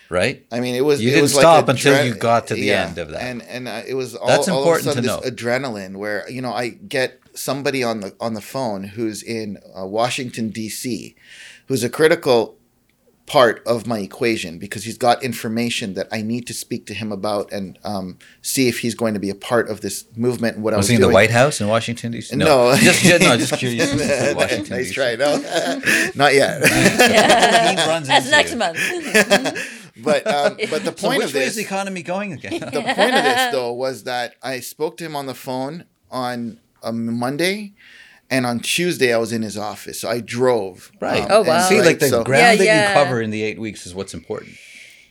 right? 0.09 0.45
I 0.51 0.59
mean, 0.61 0.75
it 0.75 0.85
was. 0.85 1.01
You 1.01 1.09
it 1.09 1.13
didn't 1.13 1.23
was 1.23 1.33
stop 1.33 1.67
like 1.67 1.75
until 1.75 2.05
you 2.05 2.13
got 2.13 2.47
to 2.47 2.53
the 2.53 2.71
end 2.71 2.99
of 2.99 3.09
that. 3.09 3.21
and 3.21 3.41
and 3.43 3.67
uh, 3.67 3.81
it 3.85 3.95
was 3.95 4.15
all, 4.15 4.27
That's 4.27 4.47
all 4.47 4.59
important 4.59 4.87
of 4.87 4.97
a 4.97 5.01
to 5.01 5.07
sudden 5.07 5.23
know. 5.23 5.29
this 5.29 5.43
adrenaline 5.43 5.95
where 5.97 6.29
you 6.29 6.41
know 6.41 6.53
I 6.53 6.69
get 6.69 7.19
somebody 7.35 7.83
on 7.83 8.01
the 8.01 8.15
on 8.19 8.33
the 8.33 8.41
phone 8.41 8.83
who's 8.83 9.21
in 9.23 9.57
uh, 9.77 9.85
Washington 9.85 10.49
D.C. 10.49 11.15
who's 11.67 11.83
a 11.83 11.89
critical 11.89 12.57
part 13.25 13.63
of 13.65 13.87
my 13.87 13.99
equation 13.99 14.59
because 14.59 14.83
he's 14.83 14.97
got 14.97 15.23
information 15.23 15.93
that 15.93 16.07
I 16.11 16.21
need 16.21 16.45
to 16.47 16.53
speak 16.53 16.85
to 16.87 16.93
him 16.93 17.09
about 17.11 17.53
and 17.53 17.79
um, 17.85 18.19
see 18.41 18.67
if 18.67 18.79
he's 18.79 18.95
going 18.95 19.13
to 19.13 19.19
be 19.19 19.29
a 19.29 19.35
part 19.35 19.69
of 19.69 19.79
this 19.79 20.03
movement. 20.17 20.55
And 20.55 20.63
what 20.63 20.73
I 20.73 20.77
Was 20.77 20.83
was 20.85 20.89
he 20.89 20.95
in 20.95 21.01
the. 21.01 21.09
White 21.09 21.31
House 21.31 21.61
in 21.61 21.67
Washington 21.69 22.11
D.C.? 22.11 22.35
No. 22.35 22.75
just, 22.81 23.01
just 23.01 23.21
no, 23.23 23.37
just 23.37 23.53
curious. 23.57 23.89
Washington 24.35 24.75
nice 24.77 24.87
D.C. 24.87 24.93
try. 24.93 25.15
No, 25.15 25.37
not 26.15 26.33
yet. 26.33 26.67
He 26.67 27.87
runs 27.87 28.07
That's 28.09 28.29
next 28.29 28.51
you. 28.51 28.57
month. 28.57 28.77
but 30.03 30.27
um, 30.27 30.57
but 30.69 30.83
the 30.83 30.93
So 30.97 31.07
point 31.07 31.19
which 31.19 31.27
of 31.29 31.33
way 31.33 31.39
this 31.41 31.49
is 31.51 31.55
the 31.55 31.61
economy 31.61 32.03
going 32.03 32.33
again? 32.33 32.59
the 32.59 32.71
point 32.81 33.15
of 33.15 33.23
this 33.23 33.51
though 33.53 33.71
was 33.71 34.03
that 34.03 34.35
I 34.43 34.59
spoke 34.59 34.97
to 34.97 35.05
him 35.05 35.15
on 35.15 35.27
the 35.27 35.33
phone 35.35 35.85
on 36.11 36.59
a 36.83 36.91
Monday, 36.91 37.73
and 38.29 38.45
on 38.45 38.59
Tuesday 38.59 39.13
I 39.13 39.17
was 39.17 39.31
in 39.31 39.41
his 39.41 39.57
office. 39.57 40.01
So 40.01 40.09
I 40.09 40.19
drove. 40.19 40.91
Right. 40.99 41.21
um, 41.23 41.27
Oh, 41.31 41.39
and- 41.39 41.47
wow. 41.47 41.69
See, 41.69 41.77
right, 41.77 41.85
like 41.85 41.99
the 41.99 42.09
so- 42.09 42.23
ground 42.23 42.41
Yeah, 42.41 42.55
that 42.57 42.65
yeah. 42.65 42.87
you 42.89 42.93
cover 43.05 43.21
in 43.21 43.29
the 43.31 43.43
eight 43.43 43.59
weeks 43.59 43.85
is 43.85 43.93
what's 43.95 44.13
important. 44.13 44.53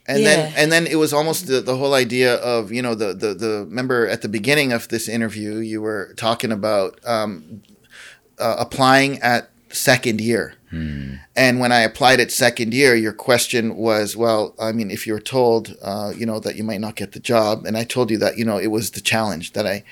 and 0.09 0.27
then 0.27 0.53
and 0.57 0.73
then 0.73 0.85
it 0.87 0.97
was 0.97 1.13
almost 1.13 1.47
the, 1.47 1.61
the 1.61 1.77
whole 1.77 1.95
idea 1.95 2.35
of 2.37 2.73
you 2.73 2.83
know 2.83 2.95
the 2.95 3.15
the 3.15 3.35
the 3.35 3.53
remember 3.69 4.09
at 4.09 4.21
the 4.23 4.29
beginning 4.29 4.73
of 4.73 4.89
this 4.89 5.09
interview 5.09 5.59
you 5.59 5.81
were 5.81 6.13
talking 6.17 6.51
about 6.51 6.99
um, 7.07 7.63
uh, 8.39 8.57
applying 8.59 9.21
at 9.21 9.49
second 9.71 10.21
year. 10.21 10.55
And 11.37 11.61
when 11.61 11.71
I 11.71 11.81
applied 11.81 12.19
at 12.19 12.31
second 12.33 12.73
year, 12.73 12.95
your 12.95 13.13
question 13.13 13.77
was, 13.77 14.17
well, 14.17 14.55
I 14.59 14.73
mean, 14.73 14.91
if 14.91 15.07
you 15.07 15.13
were 15.13 15.21
told, 15.21 15.77
uh, 15.83 16.13
you 16.17 16.25
know, 16.25 16.41
that 16.41 16.57
you 16.57 16.65
might 16.65 16.81
not 16.81 16.97
get 16.97 17.13
the 17.13 17.21
job, 17.21 17.67
and 17.67 17.77
I 17.77 17.85
told 17.85 18.11
you 18.11 18.17
that, 18.25 18.39
you 18.39 18.45
know, 18.47 18.57
it 18.57 18.69
was 18.71 18.91
the 18.93 19.03
challenge 19.03 19.53
that 19.53 19.67
I, 19.67 19.85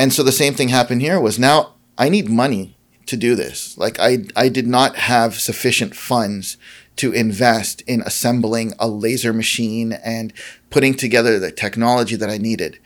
and 0.00 0.14
so 0.14 0.22
the 0.22 0.32
same 0.32 0.54
thing 0.54 0.70
happened 0.70 1.02
here 1.02 1.20
was 1.20 1.38
now 1.38 1.74
I 1.98 2.08
need 2.08 2.30
money 2.30 2.78
to 3.04 3.18
do 3.18 3.34
this. 3.34 3.76
Like 3.76 4.00
I, 4.00 4.24
I 4.34 4.48
did 4.48 4.66
not 4.66 4.96
have 4.96 5.34
sufficient 5.34 5.94
funds 5.94 6.56
to 6.96 7.12
invest 7.12 7.82
in 7.82 8.00
assembling 8.00 8.72
a 8.78 8.88
laser 8.88 9.34
machine 9.34 9.92
and 9.92 10.32
putting 10.70 10.94
together 10.94 11.38
the 11.38 11.52
technology 11.52 12.16
that 12.16 12.30
I 12.30 12.38
needed. 12.38 12.78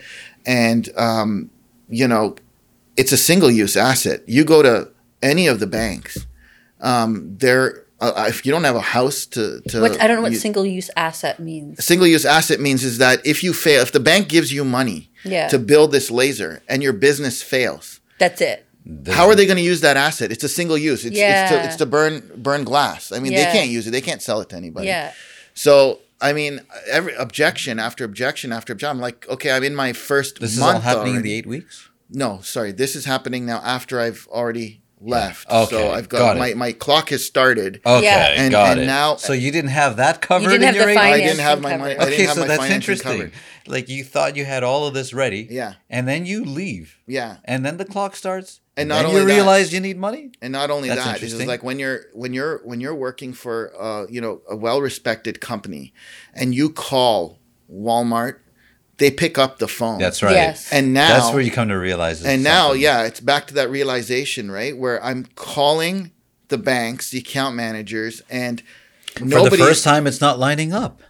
And, 0.44 0.88
um, 0.96 1.50
you 1.88 2.08
know, 2.08 2.34
it's 2.96 3.12
a 3.12 3.16
single 3.16 3.50
use 3.50 3.76
asset. 3.76 4.22
You 4.26 4.44
go 4.44 4.62
to 4.62 4.90
any 5.22 5.46
of 5.46 5.60
the 5.60 5.68
banks, 5.68 6.26
um, 6.80 7.36
they're, 7.38 7.84
uh, 8.00 8.26
if 8.28 8.44
you 8.44 8.50
don't 8.50 8.64
have 8.64 8.76
a 8.76 8.80
house 8.80 9.24
to, 9.26 9.60
to 9.68 9.80
What 9.80 10.02
I 10.02 10.08
don't 10.08 10.16
know 10.16 10.22
what 10.22 10.34
single 10.34 10.66
use 10.66 10.90
asset 10.96 11.38
means. 11.38 11.84
single 11.84 12.08
use 12.08 12.24
asset 12.24 12.58
means 12.60 12.82
is 12.82 12.98
that 12.98 13.24
if 13.24 13.44
you 13.44 13.52
fail, 13.52 13.82
if 13.82 13.92
the 13.92 14.00
bank 14.00 14.28
gives 14.28 14.52
you 14.52 14.64
money 14.64 15.10
Yeah. 15.24 15.48
to 15.48 15.58
build 15.58 15.92
this 15.92 16.10
laser 16.10 16.62
and 16.68 16.82
your 16.82 16.92
business 16.92 17.42
fails, 17.42 18.00
That's 18.18 18.40
it. 18.40 18.66
how 19.08 19.26
are 19.26 19.34
they 19.34 19.46
going 19.46 19.56
to 19.56 19.62
use 19.62 19.80
that 19.80 19.96
asset? 19.96 20.30
It's 20.32 20.44
a 20.44 20.48
single 20.48 20.76
use. 20.78 21.04
It's, 21.04 21.16
it's, 21.16 21.50
to, 21.50 21.56
Yeah. 21.56 21.64
it's 21.64 21.76
to 21.76 21.86
burn 21.86 22.30
burn 22.36 22.64
glass. 22.64 23.12
I 23.12 23.18
mean, 23.18 23.32
Yeah. 23.32 23.46
they 23.46 23.52
can't 23.58 23.70
use 23.70 23.86
it. 23.86 23.90
They 23.90 24.00
can't 24.00 24.22
sell 24.22 24.40
it 24.40 24.48
to 24.50 24.56
anybody. 24.56 24.86
Yeah. 24.88 25.12
So 25.54 26.00
I 26.20 26.32
mean, 26.32 26.60
every 26.90 27.14
objection 27.16 27.78
after 27.78 28.04
objection 28.04 28.52
after 28.52 28.72
objection. 28.72 28.96
I'm 28.96 29.00
like, 29.02 29.28
okay, 29.28 29.50
I'm 29.50 29.64
in 29.64 29.74
my 29.74 29.92
first 29.92 30.40
This 30.40 30.52
is 30.54 30.58
month 30.60 30.76
all 30.76 30.80
happening 30.80 31.16
in 31.16 31.22
the 31.22 31.32
eight 31.32 31.46
weeks. 31.46 31.90
No, 32.10 32.40
sorry, 32.42 32.72
this 32.72 32.94
is 32.94 33.04
happening 33.04 33.44
now 33.46 33.58
after 33.64 34.00
I've 34.00 34.26
already 34.30 34.80
left. 35.05 35.48
Okay, 35.50 35.70
So 35.76 35.90
I've 35.92 36.09
got, 36.09 36.18
got 36.18 36.36
it. 36.36 36.38
my 36.40 36.55
my 36.55 36.72
clock 36.72 37.11
has 37.11 37.24
started. 37.24 37.80
Okay, 37.84 38.05
Yeah. 38.05 38.28
And- 38.36 38.50
got 38.52 38.72
and 38.72 38.80
it. 38.80 38.86
now- 38.86 39.16
so 39.16 39.32
you 39.32 39.50
didn't 39.50 39.70
have 39.70 39.96
that 39.98 40.20
covered 40.20 40.50
didn't 40.50 40.62
in 40.62 40.66
have 40.68 40.76
your 40.76 40.86
the 40.86 40.92
eight 40.92 40.98
I 40.98 41.20
didn't 41.20 41.40
have 41.40 41.61
my 41.61 41.70
covered. 41.72 41.98
money. 41.98 42.12
Okay, 42.12 42.26
so 42.26 42.44
that's 42.44 42.70
interesting. 42.70 43.12
covered. 43.12 43.32
Like 43.66 43.88
you 43.88 44.05
thought 44.05 44.36
you 44.36 44.44
had 44.44 44.62
all 44.62 44.86
of 44.86 44.94
this 44.94 45.14
ready. 45.14 45.46
Yeah. 45.50 45.74
And 45.88 46.07
then 46.07 46.26
you 46.26 46.44
leave. 46.44 46.98
Yeah. 47.07 47.36
And 47.44 47.64
then 47.64 47.76
the 47.78 47.84
clock 47.86 48.14
starts. 48.16 48.61
And 48.76 48.90
then 48.90 49.02
not 49.05 49.11
you 49.11 49.18
only 49.18 49.26
that- 49.30 49.34
realize 49.36 49.72
you 49.72 49.80
need 49.80 49.96
money. 49.96 50.32
And 50.42 50.52
not 50.52 50.70
only 50.70 50.88
That's 50.88 51.05
that, 51.05 51.14
it's 51.14 51.22
interesting. 51.24 51.48
like 51.48 51.62
when 51.62 51.78
you're 51.78 52.07
when 52.12 52.34
you're 52.34 52.61
when 52.64 52.80
you're 52.80 52.94
working 52.94 53.32
for 53.32 53.72
uh, 53.80 54.07
you 54.11 54.20
know 54.20 54.42
a 54.50 54.57
well-respected 54.57 55.40
company, 55.40 55.94
and 56.34 56.55
you 56.55 56.70
call 56.70 57.38
Walmart, 57.72 58.36
they 58.99 59.11
pick 59.11 59.38
up 59.38 59.59
the 59.59 59.68
phone. 59.68 59.99
That's 59.99 60.22
right. 60.22 60.32
Yes. 60.34 60.72
And 60.72 60.95
now 60.95 61.09
That's 61.18 61.32
where 61.34 61.42
you 61.42 61.51
come 61.51 61.68
to 61.68 61.74
realize. 61.78 62.20
it's 62.20 62.28
and 62.28 62.42
now 62.45 62.72
yeah, 62.72 63.03
it's 63.05 63.20
back 63.20 63.47
to 63.49 63.55
that 63.55 63.70
realization, 63.70 64.51
right? 64.51 64.76
Where 64.76 65.03
I'm 65.05 65.26
calling 65.34 66.12
the 66.49 66.59
banks, 66.59 67.11
the 67.11 67.18
account 67.18 67.57
managers, 67.57 68.22
and 68.30 68.62
for 69.16 69.24
nobody. 69.24 69.57
the 69.57 69.64
first 69.64 69.82
time, 69.84 70.07
it's 70.07 70.20
not 70.20 70.38
lining 70.38 70.72
up. 70.72 71.03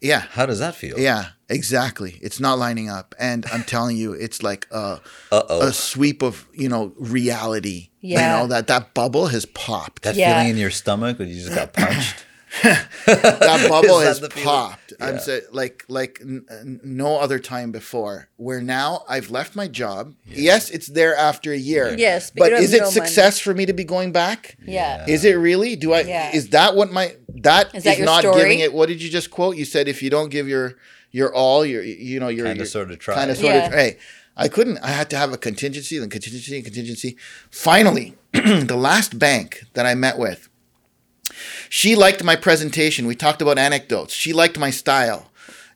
yeah, 0.00 0.20
How 0.30 0.46
does 0.46 0.58
that 0.60 0.74
feel? 0.74 0.98
yeah, 0.98 1.30
exactly. 1.48 2.18
It's 2.22 2.40
not 2.40 2.58
lining 2.58 2.88
up, 2.90 3.14
and 3.18 3.44
I'm 3.52 3.62
telling 3.64 3.96
you, 3.96 4.12
it's 4.14 4.42
like 4.42 4.66
a 4.72 5.00
Uh 5.30 5.42
oh. 5.48 5.68
a 5.68 5.72
sweep 5.72 6.22
of 6.22 6.46
you 6.54 6.68
know 6.68 6.92
reality. 6.98 7.90
Yeah. 8.00 8.18
You 8.20 8.42
know 8.42 8.46
that 8.48 8.66
that 8.66 8.94
bubble 8.94 9.28
has 9.28 9.44
popped. 9.46 10.02
That 10.02 10.16
Yeah. 10.16 10.32
feeling 10.34 10.50
in 10.50 10.56
your 10.56 10.70
stomach 10.72 11.18
when 11.20 11.28
you 11.28 11.36
just 11.36 11.54
got 11.54 11.72
punched. 11.72 12.24
That 12.62 13.66
bubble 13.68 13.98
that 13.98 14.06
has 14.06 14.20
the 14.20 14.30
feeling? 14.30 14.46
popped. 14.46 14.92
I'm 15.00 15.14
Yeah. 15.14 15.20
say, 15.20 15.40
like 15.52 15.84
like 15.88 16.18
n- 16.22 16.44
n- 16.50 16.80
no 16.84 17.18
other 17.18 17.38
time 17.38 17.72
before. 17.72 18.28
Where 18.36 18.60
now 18.60 19.04
I've 19.08 19.30
left 19.30 19.56
my 19.56 19.68
job. 19.68 20.14
Yes, 20.26 20.70
it's 20.70 20.88
there 20.88 21.14
after 21.16 21.52
a 21.52 21.56
year. 21.56 21.94
Yes, 21.96 22.30
but 22.30 22.50
but, 22.50 22.52
is 22.54 22.72
it 22.74 22.78
no 22.80 22.84
money. 22.84 22.92
success 22.92 23.38
for 23.38 23.54
me 23.54 23.66
to 23.66 23.72
be 23.72 23.84
going 23.84 24.12
back? 24.12 24.56
Yeah. 24.64 25.04
Is 25.08 25.24
it 25.24 25.34
really? 25.34 25.76
Do 25.76 25.92
I? 25.92 26.00
Yeah. 26.02 26.34
Is 26.34 26.50
that 26.50 26.74
what 26.76 26.92
my 26.92 27.16
that 27.42 27.74
Is 27.74 27.86
is, 27.86 27.96
that 27.98 28.04
not 28.04 28.20
story? 28.20 28.40
giving 28.42 28.58
it? 28.60 28.72
What 28.72 28.88
did 28.88 29.02
you 29.02 29.08
just 29.10 29.30
quote? 29.30 29.56
You 29.56 29.64
said 29.64 29.88
if 29.88 30.02
you 30.02 30.10
don't 30.10 30.28
give 30.30 30.48
your 30.48 30.74
your 31.10 31.34
all, 31.34 31.64
your 31.64 31.82
you 31.82 32.20
know 32.20 32.28
your 32.28 32.46
Kinda 32.46 32.66
sorta 32.66 32.96
try. 32.96 33.14
Kind 33.14 33.30
of 33.30 33.36
sort 33.38 33.54
Yeah. 33.54 33.66
of. 33.66 33.72
Hey, 33.72 33.98
I 34.36 34.48
couldn't. 34.48 34.78
I 34.78 34.88
had 34.88 35.10
to 35.10 35.16
have 35.16 35.32
a 35.32 35.38
contingency, 35.38 35.98
then 35.98 36.08
contingency, 36.10 36.54
and 36.56 36.64
contingency. 36.64 37.16
Finally, 37.50 38.14
the 38.32 38.76
last 38.76 39.18
bank 39.18 39.64
that 39.74 39.84
I 39.86 39.94
met 39.94 40.18
with 40.18 40.48
she 41.68 41.94
liked 41.94 42.22
my 42.22 42.36
presentation. 42.36 43.06
We 43.06 43.14
talked 43.14 43.42
about 43.42 43.58
anecdotes. 43.58 44.14
She 44.14 44.32
liked 44.32 44.58
my 44.58 44.70
style 44.70 45.30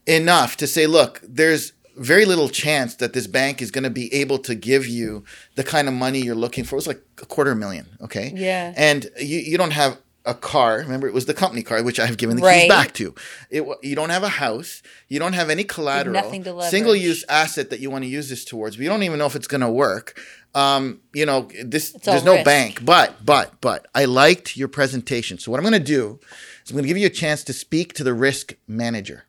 enough 0.06 0.56
to 0.58 0.66
say, 0.66 0.86
look, 0.86 1.20
there's 1.22 1.72
very 1.96 2.24
little 2.24 2.48
chance 2.48 2.94
that 2.96 3.12
this 3.12 3.26
bank 3.26 3.62
is 3.62 3.70
going 3.70 3.84
to 3.84 3.90
be 3.90 4.12
able 4.12 4.38
to 4.38 4.54
give 4.54 4.86
you 4.86 5.24
the 5.54 5.64
kind 5.64 5.88
of 5.88 5.94
money 5.94 6.20
you're 6.20 6.34
looking 6.34 6.64
for. 6.64 6.76
It 6.76 6.78
was 6.78 6.86
like 6.86 7.02
a 7.22 7.26
quarter 7.26 7.54
million, 7.54 7.86
okay? 8.02 8.32
Yeah. 8.34 8.74
And 8.76 9.10
you, 9.18 9.38
you 9.38 9.58
don't 9.58 9.72
have 9.72 9.98
a 10.26 10.34
car. 10.34 10.78
Remember, 10.78 11.06
it 11.06 11.14
was 11.14 11.26
the 11.26 11.34
company 11.34 11.62
car, 11.62 11.82
which 11.82 11.98
I 12.00 12.06
have 12.06 12.16
given 12.18 12.36
the 12.36 12.42
Right. 12.42 12.62
keys 12.62 12.68
back 12.68 12.92
to. 12.94 13.14
It, 13.50 13.64
you 13.82 13.94
don't 13.96 14.10
have 14.10 14.22
a 14.22 14.28
house. 14.28 14.82
You 15.08 15.18
don't 15.18 15.32
have 15.34 15.48
any 15.50 15.64
collateral. 15.64 16.12
nothing 16.14 16.44
to 16.44 16.52
leverage. 16.52 16.70
Single 16.70 16.96
use 16.96 17.24
asset 17.28 17.70
that 17.70 17.80
you 17.80 17.90
want 17.90 18.04
to 18.04 18.08
use 18.08 18.28
this 18.28 18.44
towards. 18.44 18.76
We 18.76 18.86
don't 18.86 19.02
even 19.04 19.18
know 19.18 19.26
if 19.26 19.36
it's 19.36 19.46
going 19.46 19.60
to 19.62 19.70
work. 19.70 20.20
Um, 20.54 21.00
you 21.14 21.26
know, 21.26 21.48
this 21.64 21.94
It's 21.94 22.04
there's 22.06 22.24
no 22.24 22.32
risk. 22.34 22.44
bank. 22.44 22.84
But 22.84 23.24
but 23.24 23.60
but 23.60 23.86
I 23.94 24.04
liked 24.06 24.56
your 24.56 24.68
presentation. 24.68 25.38
So 25.38 25.50
what 25.50 25.58
I'm 25.58 25.64
going 25.64 25.72
to 25.84 25.92
do 25.98 26.18
is 26.64 26.70
I'm 26.70 26.74
going 26.76 26.84
to 26.84 26.88
give 26.88 26.96
you 26.98 27.06
a 27.06 27.10
chance 27.10 27.44
to 27.44 27.52
speak 27.52 27.92
to 27.94 28.04
the 28.04 28.14
risk 28.14 28.54
manager. 28.66 29.24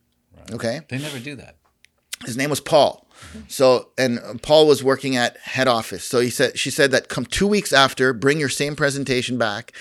Okay, 0.53 0.81
They 0.89 0.97
never 0.97 1.19
do 1.19 1.35
that. 1.35 1.55
his 2.25 2.37
name 2.37 2.49
was 2.49 2.61
Paul. 2.61 3.05
So 3.47 3.89
and 3.97 4.19
uh, 4.19 4.35
Paul 4.41 4.67
was 4.67 4.83
working 4.83 5.15
at 5.17 5.37
head 5.37 5.67
office. 5.67 6.03
So 6.05 6.19
he 6.21 6.29
said 6.29 6.57
she 6.57 6.69
said 6.69 6.91
that 6.91 7.09
come 7.09 7.25
two 7.25 7.47
weeks 7.47 7.73
after, 7.73 8.13
bring 8.13 8.39
your 8.39 8.47
same 8.49 8.75
presentation 8.75 9.37
back, 9.37 9.73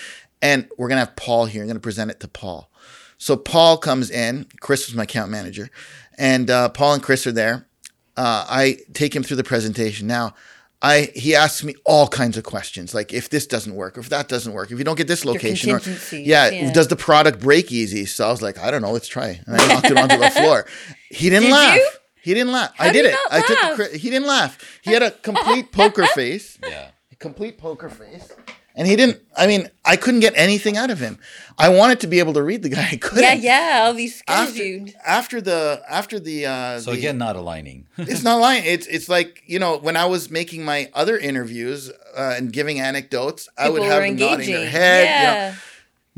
and 0.43 0.69
we're 0.79 0.89
gonna 0.89 1.01
have 1.01 1.17
Paul 1.17 1.47
here. 1.47 1.63
I'm 1.63 1.69
gonna 1.69 1.81
present 1.81 2.11
it 2.11 2.21
to 2.21 2.29
Paul. 2.29 2.71
So 3.19 3.37
Paul 3.37 3.79
comes 3.79 4.11
in. 4.11 4.47
Chris 4.61 4.87
was 4.87 4.95
my 4.95 5.05
account 5.05 5.31
manager, 5.31 5.71
and 6.19 6.51
uh, 6.51 6.69
Paul 6.69 6.95
and 6.95 7.03
Chris 7.03 7.27
are 7.27 7.33
there. 7.33 7.67
Uh, 8.17 8.47
I 8.49 8.79
take 8.95 9.15
him 9.15 9.23
through 9.23 9.37
the 9.37 9.45
presentation. 9.45 10.07
Now, 10.07 10.35
I 10.83 11.11
he 11.15 11.35
asks 11.35 11.65
me 11.65 11.75
all 11.85 12.09
kinds 12.09 12.37
of 12.37 12.45
questions, 12.45 12.95
like 12.95 13.13
if 13.13 13.29
this 13.31 13.47
doesn't 13.47 13.75
work, 13.75 13.97
or 13.97 14.01
if 14.01 14.09
that 14.11 14.29
doesn't 14.29 14.53
work, 14.53 14.71
if 14.71 14.79
you 14.79 14.85
don't 14.85 14.97
get 14.97 15.09
this 15.09 15.25
location, 15.25 15.71
or 15.71 15.81
yeah, 16.13 16.51
yeah. 16.51 16.73
does 16.73 16.89
the 16.89 16.97
product 16.97 17.41
break 17.41 17.73
easy? 17.73 18.05
So 18.07 18.27
I 18.27 18.31
was 18.31 18.43
like, 18.43 18.59
I 18.59 18.71
don't 18.71 18.83
know, 18.83 18.93
let's 18.93 19.09
try. 19.09 19.41
And 19.47 19.57
I 19.61 19.67
knocked 19.75 19.91
it 19.91 19.97
onto 19.99 20.19
the 20.19 20.31
floor. 20.31 20.67
He 21.11 21.31
didn't 21.31 21.45
Did 21.45 21.53
laugh. 21.53 21.77
you? 21.77 21.89
He 22.23 22.35
didn't 22.35 22.53
laugh. 22.53 22.73
I 22.79 22.87
How 22.87 22.93
did 22.93 23.07
it. 23.07 23.17
I 23.31 23.41
took. 23.41 23.63
laugh? 23.63 23.77
The, 23.79 23.99
he 23.99 24.11
didn't 24.11 24.27
laugh. 24.27 24.81
He 24.83 24.93
had 24.93 25.03
a 25.03 25.13
complete 25.13 25.73
poker 25.73 26.07
face. 26.15 26.59
Yeah. 26.63 26.91
A 27.13 27.17
complete 27.17 27.57
poker 27.57 27.89
face. 27.89 28.33
And 28.79 28.87
he 28.87 28.95
didn't. 28.95 29.21
I 29.37 29.47
mean, 29.47 29.71
I 29.87 29.97
couldn't 29.97 30.21
get 30.21 30.35
anything 30.37 30.77
out 30.77 30.91
of 30.91 30.99
him. 31.01 31.19
I 31.59 31.71
wanted 31.71 31.99
to 32.01 32.07
be 32.07 32.19
able 32.19 32.35
to 32.35 32.43
read 32.43 32.63
the 32.63 32.69
guy. 32.69 32.87
I 32.93 32.97
couldn't. 32.97 33.25
Yeah, 33.25 33.33
yeah. 33.33 33.85
All 33.87 33.95
these 33.95 34.19
skills 34.19 34.39
After, 34.51 34.63
you. 34.65 34.93
after 35.07 35.41
the 35.41 35.83
after 35.89 36.21
the 36.21 36.45
uh, 36.47 36.79
So 36.81 36.93
the- 36.93 36.99
again, 36.99 37.17
not 37.17 37.37
aligning. 37.37 37.87
it's 37.97 38.23
not 38.23 38.37
lying. 38.39 38.65
It's 38.67 38.87
it's 38.87 39.09
like 39.09 39.43
you 39.47 39.59
know 39.59 39.79
when 39.79 39.97
I 39.97 40.05
was 40.05 40.31
making 40.31 40.63
my 40.65 40.91
other 40.93 41.17
interviews 41.17 41.91
uh, 42.15 42.35
and 42.37 42.53
giving 42.53 42.79
anecdotes, 42.79 43.49
I 43.57 43.71
would 43.71 43.83
have 43.83 44.03
were 44.03 44.07
them 44.09 44.17
nodding 44.17 44.47
their 44.47 44.59
engaging. 44.59 44.71
head. 44.71 45.51
you 45.51 45.53
know, 45.55 45.59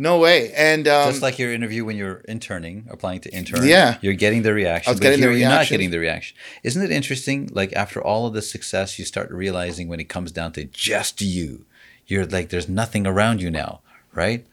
no 0.00 0.18
way. 0.18 0.52
And 0.52 0.86
um, 0.86 1.10
Just 1.10 1.22
like 1.22 1.38
your 1.40 1.52
interview 1.52 1.84
when 1.84 1.96
you're 1.96 2.22
interning, 2.28 2.86
applying 2.88 3.20
to 3.22 3.34
intern. 3.34 3.66
Yeah. 3.66 3.98
You're 4.00 4.14
getting 4.14 4.42
the 4.42 4.52
reaction. 4.54 4.90
I 4.90 4.92
was 4.92 5.00
but 5.00 5.04
getting 5.06 5.20
the 5.20 5.28
here 5.30 5.36
You're 5.38 5.48
not 5.48 5.66
getting 5.66 5.90
the 5.90 5.98
reaction. 5.98 6.36
Isn't 6.62 6.82
it 6.84 6.92
interesting? 6.92 7.48
Like 7.52 7.72
after 7.72 8.00
all 8.02 8.26
of 8.26 8.32
this 8.32 8.48
success, 8.50 8.96
you 8.98 9.04
start 9.04 9.28
realizing 9.32 9.88
when 9.88 9.98
it 9.98 10.08
comes 10.08 10.30
down 10.30 10.52
to 10.52 10.64
just 10.64 11.20
you, 11.20 11.64
you're 12.08 12.26
like, 12.26 12.48
there's 12.48 12.68
nothing 12.68 13.06
around 13.06 13.40
you 13.40 13.50
now, 13.50 13.80
right? 14.12 14.46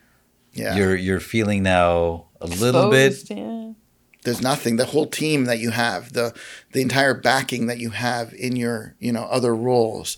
yeah, 0.54 0.76
You're 0.76 0.96
you're 0.96 1.20
feeling 1.20 1.64
now 1.64 2.26
a 2.40 2.48
little 2.48 2.90
bit. 2.90 3.30
Yeah. 3.30 3.74
there's 4.24 4.42
nothing. 4.42 4.78
The 4.78 4.86
whole 4.86 5.08
team 5.08 5.46
that 5.46 5.60
you 5.60 5.72
have, 5.72 6.14
the 6.14 6.34
the 6.72 6.82
entire 6.82 7.14
backing 7.14 7.68
that 7.68 7.80
you 7.80 7.90
have 7.92 8.34
in 8.34 8.56
your 8.56 8.96
you 9.00 9.12
know 9.12 9.24
other 9.24 9.54
roles, 9.56 10.18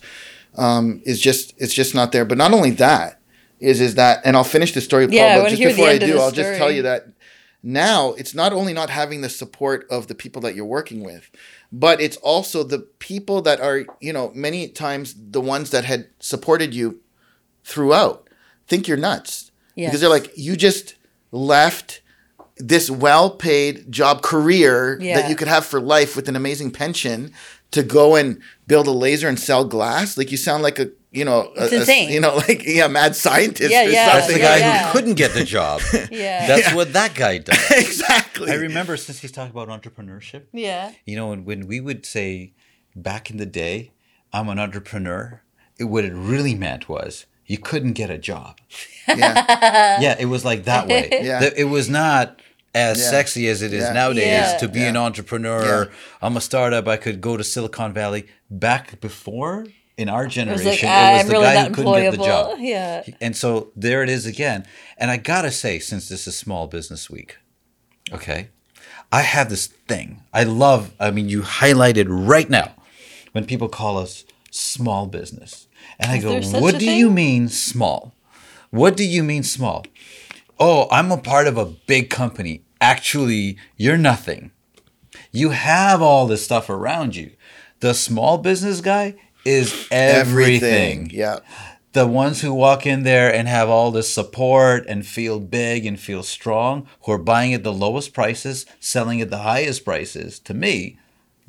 um, 0.55 1.01
is 1.05 1.19
just 1.19 1.53
it's 1.57 1.73
just 1.73 1.95
not 1.95 2.11
there. 2.11 2.25
But 2.25 2.37
not 2.37 2.53
only 2.53 2.71
that 2.71 3.19
is 3.59 3.81
is 3.81 3.95
that, 3.95 4.21
and 4.25 4.35
I'll 4.35 4.43
finish 4.43 4.73
the 4.73 4.81
story, 4.81 5.07
Paul. 5.07 5.15
Yeah, 5.15 5.41
but 5.41 5.49
just 5.49 5.61
before 5.61 5.87
I 5.87 5.97
do, 5.97 6.19
I'll 6.19 6.31
just 6.31 6.57
tell 6.57 6.71
you 6.71 6.83
that 6.83 7.07
now 7.63 8.13
it's 8.13 8.35
not 8.35 8.53
only 8.53 8.73
not 8.73 8.89
having 8.91 9.21
the 9.21 9.29
support 9.29 9.87
of 9.89 10.07
the 10.07 10.15
people 10.15 10.41
that 10.43 10.53
you're 10.55 10.65
working 10.65 11.03
with, 11.03 11.31
but 11.71 11.99
it's 11.99 12.17
also 12.17 12.61
the 12.63 12.79
people 12.99 13.41
that 13.41 13.59
are 13.59 13.85
you 13.99 14.13
know 14.13 14.31
many 14.35 14.67
times 14.67 15.15
the 15.17 15.41
ones 15.41 15.71
that 15.71 15.85
had 15.85 16.07
supported 16.19 16.75
you 16.75 17.01
throughout 17.67 18.27
think 18.67 18.87
you're 18.87 18.97
nuts 18.97 19.51
Yes. 19.75 19.89
because 19.89 20.01
they're 20.01 20.09
like 20.09 20.31
you 20.35 20.55
just 20.55 20.95
left 21.31 22.01
this 22.57 22.89
well-paid 22.89 23.91
job 23.91 24.21
career 24.23 24.97
Yeah. 24.99 25.21
that 25.21 25.29
you 25.29 25.35
could 25.35 25.47
have 25.47 25.65
for 25.65 25.79
life 25.79 26.15
with 26.15 26.27
an 26.29 26.35
amazing 26.35 26.71
pension 26.71 27.31
to 27.71 27.83
go 27.83 28.15
and 28.15 28.41
build 28.65 28.87
a 28.87 28.91
laser 28.91 29.27
and 29.27 29.39
sell 29.39 29.63
glass 29.65 30.17
like 30.17 30.31
you 30.31 30.37
sound 30.37 30.63
like 30.63 30.79
a 30.79 30.89
you 31.11 31.23
know 31.25 31.51
It's 31.55 31.71
a, 31.71 31.75
a- 31.75 31.79
insane. 31.81 32.09
you 32.09 32.19
know 32.21 32.35
like 32.47 32.63
yeah 32.65 32.87
mad 32.87 33.15
scientist 33.15 33.69
Yeah, 33.71 33.85
or 33.85 33.89
yeah. 33.89 34.05
That's 34.13 34.27
the 34.33 34.39
guy 34.39 34.57
yeah. 34.57 34.85
who 34.87 34.91
couldn't 34.93 35.15
get 35.15 35.33
the 35.33 35.43
job. 35.43 35.81
Yeah. 36.11 36.47
That's 36.47 36.73
what 36.73 36.93
that 36.93 37.13
guy 37.13 37.37
does. 37.49 37.71
exactly 37.71 38.49
I 38.51 38.55
remember 38.55 38.95
since 38.97 39.19
he's 39.19 39.31
talking 39.31 39.51
about 39.51 39.67
entrepreneurship. 39.69 40.43
Yeah. 40.53 40.93
You 41.05 41.15
know, 41.17 41.27
when, 41.29 41.43
when 41.45 41.67
we 41.67 41.79
would 41.81 42.05
say 42.05 42.53
back 42.95 43.29
in 43.29 43.37
the 43.37 43.45
day, 43.45 43.91
I'm 44.33 44.49
an 44.49 44.57
entrepreneur, 44.59 45.41
it, 45.77 45.85
what 45.85 46.03
it 46.05 46.13
really 46.13 46.55
meant 46.55 46.89
was 46.89 47.25
you 47.47 47.57
couldn't 47.57 47.93
get 47.93 48.09
a 48.09 48.17
job. 48.17 48.59
Yeah. 49.07 50.01
Yeah, 50.01 50.15
it 50.19 50.25
was 50.25 50.43
like 50.43 50.65
that 50.65 50.87
way. 50.87 51.07
Yeah. 51.23 51.49
It 51.55 51.63
was 51.65 51.87
not 51.89 52.41
as 52.75 52.99
Yeah. 52.99 53.09
sexy 53.09 53.47
as 53.47 53.61
it 53.61 53.71
is 53.73 53.83
Yeah. 53.83 53.93
nowadays 53.93 54.25
Yeah. 54.27 54.57
to 54.57 54.67
be 54.67 54.81
Yeah. 54.81 54.89
an 54.89 54.97
entrepreneur. 54.97 55.85
Yeah. 55.85 55.95
I'm 56.21 56.35
a 56.35 56.41
startup. 56.41 56.87
I 56.89 56.97
could 56.97 57.21
go 57.21 57.37
to 57.37 57.43
Silicon 57.43 57.93
Valley. 57.93 58.25
Back 58.51 58.99
before 58.99 59.65
in 59.97 60.09
our 60.09 60.25
It 60.25 60.31
generation, 60.31 60.65
was 60.65 60.83
like, 60.83 60.83
it 60.83 60.89
"Ah, 60.89 61.13
was 61.17 61.25
the 61.25 61.31
really 61.31 61.45
guy 61.45 61.63
who 61.69 61.73
couldn't 61.75 62.01
get 62.01 62.11
the 62.11 62.17
job. 62.17 62.57
Yeah. 62.59 63.03
And 63.21 63.35
so 63.35 63.71
there 63.77 64.03
it 64.03 64.09
is 64.09 64.25
again. 64.25 64.65
And 64.97 65.09
I 65.09 65.15
gotta 65.17 65.51
say, 65.51 65.79
since 65.79 66.09
this 66.09 66.27
is 66.27 66.37
Small 66.37 66.67
Business 66.67 67.09
Week, 67.09 67.37
okay, 68.11 68.49
I 69.11 69.21
have 69.21 69.49
this 69.49 69.67
thing. 69.87 70.21
I 70.33 70.43
love. 70.43 70.91
I 70.99 71.11
mean, 71.11 71.29
you 71.29 71.41
highlighted 71.43 72.07
right 72.09 72.49
now 72.49 72.73
when 73.31 73.45
people 73.45 73.69
call 73.69 73.97
us 73.97 74.25
small 74.57 75.07
business, 75.07 75.67
and 75.99 76.11
I 76.11 76.17
Is 76.17 76.23
go, 76.51 76.59
"What 76.59 76.77
do 76.79 76.85
thing? 76.85 76.97
you 76.97 77.09
mean 77.09 77.49
small? 77.49 78.13
What 78.71 78.97
do 78.97 79.03
you 79.05 79.23
mean 79.23 79.43
small? 79.43 79.85
Oh, 80.59 80.87
I'm 80.91 81.11
a 81.11 81.17
part 81.17 81.47
of 81.47 81.57
a 81.57 81.65
big 81.65 82.09
company. 82.09 82.63
Actually, 82.81 83.57
you're 83.77 83.97
nothing. 83.97 84.51
You 85.31 85.49
have 85.51 86.01
all 86.01 86.27
this 86.27 86.43
stuff 86.43 86.69
around 86.69 87.15
you. 87.15 87.31
The 87.79 87.93
small 87.93 88.37
business 88.39 88.81
guy 88.81 89.15
is 89.45 89.87
everything 89.91 91.09
Yeah. 91.13 91.39
the 91.93 92.07
ones 92.07 92.41
who 92.41 92.53
walk 92.53 92.85
in 92.85 93.03
there 93.03 93.33
and 93.33 93.47
have 93.47 93.69
all 93.69 93.91
this 93.91 94.11
support 94.13 94.85
and 94.87 95.05
feel 95.05 95.39
big 95.39 95.85
and 95.85 95.99
feel 95.99 96.21
strong, 96.23 96.87
who 97.03 97.11
are 97.13 97.17
buying 97.17 97.53
at 97.53 97.63
the 97.63 97.73
lowest 97.73 98.13
prices, 98.13 98.65
selling 98.79 99.21
at 99.21 99.29
the 99.29 99.39
highest 99.39 99.85
prices, 99.85 100.39
to 100.39 100.53
me, 100.53 100.97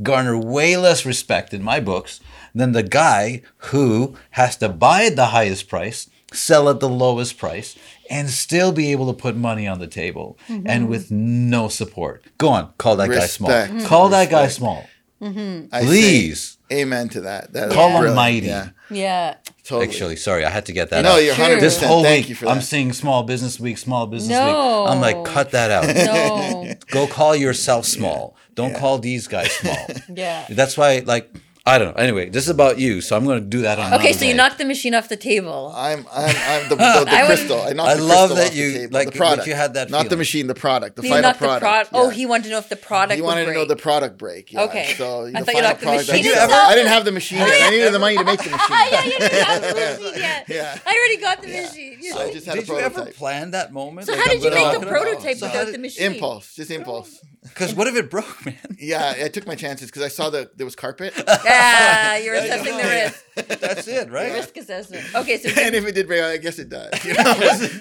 garner 0.02 0.38
way 0.38 0.76
less 0.76 1.04
respect 1.04 1.52
in 1.52 1.62
my 1.62 1.80
books 1.80 2.20
than 2.54 2.72
the 2.72 2.82
guy 2.82 3.42
who 3.56 4.16
has 4.30 4.56
to 4.56 4.68
buy 4.68 5.04
at 5.04 5.16
the 5.16 5.26
highest 5.26 5.68
price, 5.68 6.08
sell 6.32 6.68
at 6.68 6.80
the 6.80 6.88
lowest 6.88 7.38
price, 7.38 7.76
and 8.10 8.30
still 8.30 8.72
be 8.72 8.92
able 8.92 9.12
to 9.12 9.18
put 9.18 9.36
money 9.36 9.66
on 9.66 9.78
the 9.78 9.86
table 9.86 10.38
mm-hmm. 10.48 10.66
and 10.66 10.88
with 10.88 11.10
no 11.10 11.68
support. 11.68 12.24
Go 12.38 12.48
on, 12.48 12.72
call 12.78 12.96
that 12.96 13.10
guy 13.10 13.26
small. 13.26 13.50
Respect. 13.50 13.74
Mm-hmm. 13.74 13.86
Call 13.86 14.08
that 14.10 14.30
guy 14.30 14.48
small. 14.48 14.86
Mm-hmm. 15.20 15.74
I 15.74 15.80
say 15.80 15.86
Please. 15.86 16.58
amen 16.72 17.08
to 17.10 17.22
that. 17.22 17.52
That 17.52 17.68
is 17.68 17.74
Call 17.74 18.02
him 18.02 18.14
mighty. 18.14 18.46
Yeah. 18.46 18.70
Yeah. 18.90 19.36
Totally. 19.64 19.86
Actually, 19.86 20.16
sorry, 20.16 20.44
I 20.44 20.50
had 20.50 20.66
to 20.66 20.72
get 20.72 20.90
that 20.90 21.02
no, 21.02 21.12
out. 21.12 21.16
you're 21.18 21.34
True. 21.34 21.44
100%. 21.44 21.60
this 21.60 21.82
whole 21.82 22.02
Thank 22.02 22.24
week 22.24 22.28
you 22.30 22.34
for 22.36 22.46
I'm 22.46 22.60
seeing 22.60 22.92
Small 22.92 23.24
Business 23.24 23.58
Week, 23.58 23.76
Small 23.76 24.06
Business 24.06 24.38
No. 24.38 24.84
Week. 24.84 24.90
I'm 24.90 25.00
like, 25.00 25.24
cut 25.24 25.50
that 25.50 25.70
out. 25.70 25.86
No. 25.94 26.74
Go 26.90 27.06
call 27.06 27.34
yourself 27.34 27.84
small. 27.84 28.36
Don't 28.54 28.74
call 28.74 28.98
these 28.98 29.26
guys 29.28 29.52
small. 29.52 29.86
yeah. 30.14 30.46
That's 30.48 30.76
why, 30.76 31.02
like, 31.04 31.30
I 31.68 31.78
don't 31.78 31.88
know. 31.94 32.02
Anyway, 32.02 32.28
this 32.30 32.44
is 32.44 32.50
about 32.50 32.78
you, 32.78 33.00
so 33.00 33.16
I'm 33.16 33.24
going 33.24 33.40
to 33.40 33.46
do 33.46 33.60
that 33.62 33.78
on. 33.78 33.94
Okay, 33.94 34.12
so 34.12 34.24
you 34.24 34.34
knocked 34.34 34.58
the 34.58 34.64
machine 34.64 34.94
off 34.94 35.08
the 35.08 35.16
table. 35.16 35.72
I'm, 35.76 36.06
I'm, 36.10 36.34
I'm 36.36 36.62
the, 36.70 36.76
the, 36.76 37.04
the 37.04 37.10
I 37.10 37.26
crystal. 37.26 37.60
I 37.60 37.72
knocked 37.74 37.90
I 37.90 37.94
the 37.96 38.02
love 38.02 38.30
crystal 38.30 38.36
that 38.36 38.46
off 38.46 38.52
the 38.52 38.56
you- 38.58 38.72
table. 38.72 38.92
like, 38.94 39.06
the 39.06 39.10
that 39.12 39.16
product. 39.18 39.46
you 39.46 39.54
had 39.54 39.74
that 39.74 39.90
Not 39.90 40.08
the 40.08 40.16
machine, 40.16 40.46
the 40.46 40.54
product, 40.54 40.96
the 40.96 41.02
you 41.02 41.08
final 41.10 41.22
knocked 41.22 41.40
the 41.40 41.44
product. 41.46 41.60
product. 41.62 41.90
Oh, 41.92 42.08
he 42.08 42.24
wanted 42.26 42.44
to 42.44 42.50
know 42.50 42.58
if 42.58 42.68
the 42.70 42.76
product 42.76 43.14
He 43.16 43.20
would 43.20 43.26
wanted 43.26 43.46
to 43.46 43.52
know 43.52 43.64
the 43.66 43.76
product 43.76 44.16
break. 44.18 44.52
Yeah. 44.52 44.62
Okay. 44.62 44.94
So 44.96 45.26
I 45.26 45.30
the 45.30 45.32
thought 45.32 45.38
you 45.38 45.44
final 45.44 45.60
knocked 45.62 45.80
the 45.80 45.86
product. 45.86 46.08
machine 46.08 46.14
I, 46.14 46.22
Did 46.22 46.24
you 46.24 46.34
ever, 46.34 46.52
I 46.54 46.74
didn't 46.74 46.88
have 46.88 47.04
the 47.04 47.12
machine. 47.12 47.38
yet. 47.38 47.62
I 47.62 47.70
needed 47.70 47.92
the 47.92 47.98
money 47.98 48.16
to 48.16 48.24
make 48.24 48.42
the 48.42 48.50
machine. 48.58 48.76
yeah, 48.90 49.04
you 49.04 49.18
didn't 49.18 49.44
have 49.44 49.62
the 49.62 49.74
machine 49.74 50.14
yet. 50.22 50.44
Yeah. 50.48 50.78
I 50.86 50.90
already 50.96 51.20
got 51.20 51.42
the 51.42 51.48
machine. 51.48 52.02
So 52.02 52.18
I 52.18 52.32
just 52.32 52.46
had 52.46 52.54
Did 52.56 52.68
you 52.68 52.78
ever 52.78 53.04
plan 53.06 53.50
that 53.50 53.72
moment? 53.72 54.06
So 54.06 54.16
how 54.16 54.24
did 54.24 54.42
you 54.42 54.50
make 54.50 54.58
knock 54.58 54.80
the 54.80 54.86
prototype 54.86 55.36
So 55.36 55.46
without 55.46 55.70
the 55.70 55.78
machine? 55.78 56.12
Impulse, 56.12 56.54
just 56.54 56.70
impulse. 56.70 57.20
Because 57.42 57.74
what 57.74 57.86
if 57.86 57.96
it 57.96 58.10
broke, 58.10 58.44
man? 58.44 58.56
Yeah, 58.80 59.14
I 59.24 59.28
took 59.28 59.46
my 59.46 59.54
chances 59.54 59.88
because 59.88 60.02
I 60.02 60.08
saw 60.08 60.30
that 60.30 60.56
there 60.56 60.64
was 60.64 60.76
carpet, 60.76 61.12
Yeah, 61.44 62.16
you're 62.24 62.34
assessing 62.34 62.76
the 62.76 62.82
risk. 62.82 63.60
That's 63.60 63.88
it, 63.88 64.10
right? 64.10 64.32
Risk 64.32 64.56
assessment. 64.56 65.04
Okay, 65.14 65.38
so 65.38 65.48
and 65.60 65.74
if 65.74 65.84
it 65.86 65.94
did 65.94 66.06
break, 66.06 66.22
I 66.22 66.36
guess 66.36 66.58
it 66.58 66.68
does. 66.68 67.04
You 67.04 67.14
know? 67.14 67.34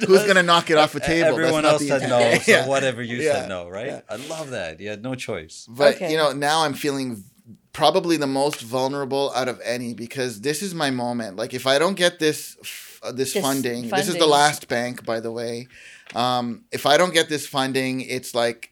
Who's 0.08 0.24
gonna 0.26 0.44
knock 0.44 0.70
it 0.70 0.78
off 0.78 0.96
a 0.96 1.00
table? 1.00 1.30
Everyone 1.30 1.64
That's 1.64 1.82
else 1.82 1.90
not 1.90 1.96
the 1.96 2.00
said 2.02 2.10
no, 2.10 2.20
intent. 2.20 2.44
so 2.44 2.52
Yeah. 2.52 2.68
whatever 2.68 3.02
you 3.02 3.18
Yeah. 3.18 3.34
said 3.34 3.50
no, 3.50 3.68
right? 3.70 3.88
Yeah. 3.88 4.02
I 4.10 4.16
love 4.16 4.50
that. 4.52 4.80
You 4.80 4.90
had 4.90 5.04
no 5.04 5.16
choice. 5.16 5.68
But 5.70 5.96
Okay. 5.96 6.12
you 6.12 6.18
know, 6.18 6.32
now 6.34 6.64
I'm 6.64 6.74
feeling 6.74 7.24
probably 7.74 8.18
the 8.18 8.28
most 8.28 8.62
vulnerable 8.62 9.32
out 9.36 9.48
of 9.48 9.62
any 9.64 9.94
because 9.94 10.42
this 10.42 10.62
is 10.64 10.74
my 10.74 10.90
moment. 10.90 11.36
Like 11.38 11.54
if 11.54 11.68
I 11.68 11.78
don't 11.80 11.96
get 11.96 12.18
this 12.20 12.58
f- 12.62 13.00
uh, 13.04 13.12
this, 13.12 13.34
This 13.34 13.44
funding, 13.44 13.90
this 13.90 14.08
is 14.08 14.16
the 14.16 14.26
last 14.26 14.68
bank, 14.68 15.06
by 15.06 15.20
the 15.20 15.32
way. 15.32 15.68
Um, 16.16 16.64
if 16.72 16.86
I 16.88 16.98
don't 16.98 17.14
get 17.14 17.30
this 17.30 17.46
funding, 17.46 18.02
it's 18.02 18.34
like 18.34 18.72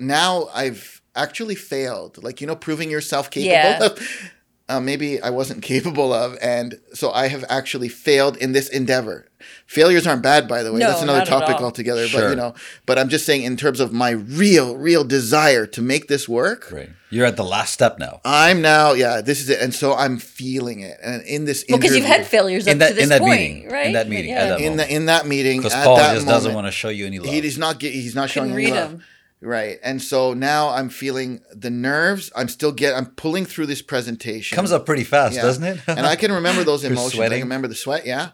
now 0.00 0.48
I've 0.54 1.00
actually 1.14 1.54
failed. 1.54 2.22
Like 2.22 2.40
you 2.40 2.46
know, 2.46 2.56
proving 2.56 2.90
yourself 2.90 3.30
capable 3.30 3.52
Yeah. 3.52 3.84
of. 3.86 4.30
Uh, 4.68 4.78
maybe 4.78 5.20
I 5.20 5.30
wasn't 5.30 5.64
capable 5.64 6.12
of, 6.12 6.38
and 6.40 6.78
so 6.94 7.10
I 7.10 7.26
have 7.26 7.44
actually 7.48 7.88
failed 7.88 8.36
in 8.36 8.52
this 8.52 8.68
endeavor. 8.68 9.26
Failures 9.66 10.06
aren't 10.06 10.22
bad, 10.22 10.46
by 10.46 10.62
the 10.62 10.72
way. 10.72 10.78
No, 10.78 10.86
That's 10.90 11.02
another 11.02 11.18
not 11.18 11.26
at 11.26 11.40
topic 11.40 11.56
all. 11.56 11.64
altogether. 11.64 12.06
But 12.12 12.30
you 12.30 12.36
know, 12.36 12.54
but 12.86 12.96
I'm 12.96 13.08
just 13.08 13.26
saying 13.26 13.42
in 13.42 13.56
terms 13.56 13.80
of 13.80 13.92
my 13.92 14.10
real, 14.10 14.76
real 14.76 15.02
desire 15.02 15.66
to 15.66 15.82
make 15.82 16.06
this 16.06 16.28
work. 16.28 16.68
Great. 16.68 16.90
You're 17.10 17.26
at 17.26 17.36
the 17.36 17.42
last 17.42 17.72
step 17.74 17.98
now. 17.98 18.20
I'm 18.24 18.62
now, 18.62 18.92
yeah, 18.92 19.20
this 19.22 19.40
is 19.40 19.50
it, 19.50 19.60
and 19.60 19.74
so 19.74 19.92
I'm 19.94 20.18
feeling 20.18 20.78
it, 20.78 20.98
and 21.02 21.20
in 21.24 21.46
this 21.46 21.64
well, 21.68 21.76
because 21.80 21.96
you've 21.96 22.06
had 22.06 22.24
failures 22.24 22.68
up 22.68 22.72
In 22.74 22.78
that- 22.78 22.90
to 22.90 22.94
this 22.94 23.02
in 23.02 23.08
that 23.08 23.22
point, 23.22 23.40
meeting, 23.40 23.70
in 23.86 23.92
that 23.94 24.08
meeting, 24.08 24.30
Yeah. 24.30 24.38
at 24.44 24.48
that 24.50 24.60
in 24.60 24.76
the 24.76 24.88
in 24.94 25.06
that 25.06 25.26
meeting 25.26 25.58
Because 25.58 25.74
Paul 25.74 25.96
that 25.96 26.14
just 26.14 26.26
moment, 26.26 26.44
doesn't 26.44 26.54
want 26.54 26.66
to 26.68 26.70
show 26.70 26.90
you 26.90 27.06
any 27.06 27.18
love. 27.18 27.34
He, 27.34 27.40
he's 27.40 27.58
not 27.58 27.82
he's 27.82 28.14
not 28.14 28.30
showing 28.30 28.50
Couldn't 28.50 28.62
any 28.66 28.72
read 28.72 28.80
love. 28.80 28.90
him. 28.92 29.02
Right, 29.40 29.78
and 29.82 30.00
so 30.02 30.34
now 30.34 30.68
I'm 30.70 30.88
feeling 30.88 31.40
the 31.54 31.70
nerves. 31.70 32.30
I'm 32.36 32.48
still 32.48 32.72
get 32.72 32.94
I'm 32.94 33.06
pulling 33.06 33.44
through 33.46 33.66
this 33.66 33.82
presentation. 33.82 34.56
Comes 34.56 34.72
up 34.72 34.86
pretty 34.86 35.04
fast, 35.04 35.34
Yeah. 35.36 35.42
doesn't 35.42 35.64
it? 35.64 35.80
and 35.88 36.06
I 36.06 36.16
can 36.16 36.32
remember 36.32 36.64
those 36.64 36.84
emotions. 36.90 37.20
I 37.20 37.28
can 37.28 37.40
remember 37.40 37.68
the 37.68 37.74
sweat, 37.74 38.06
yeah. 38.06 38.30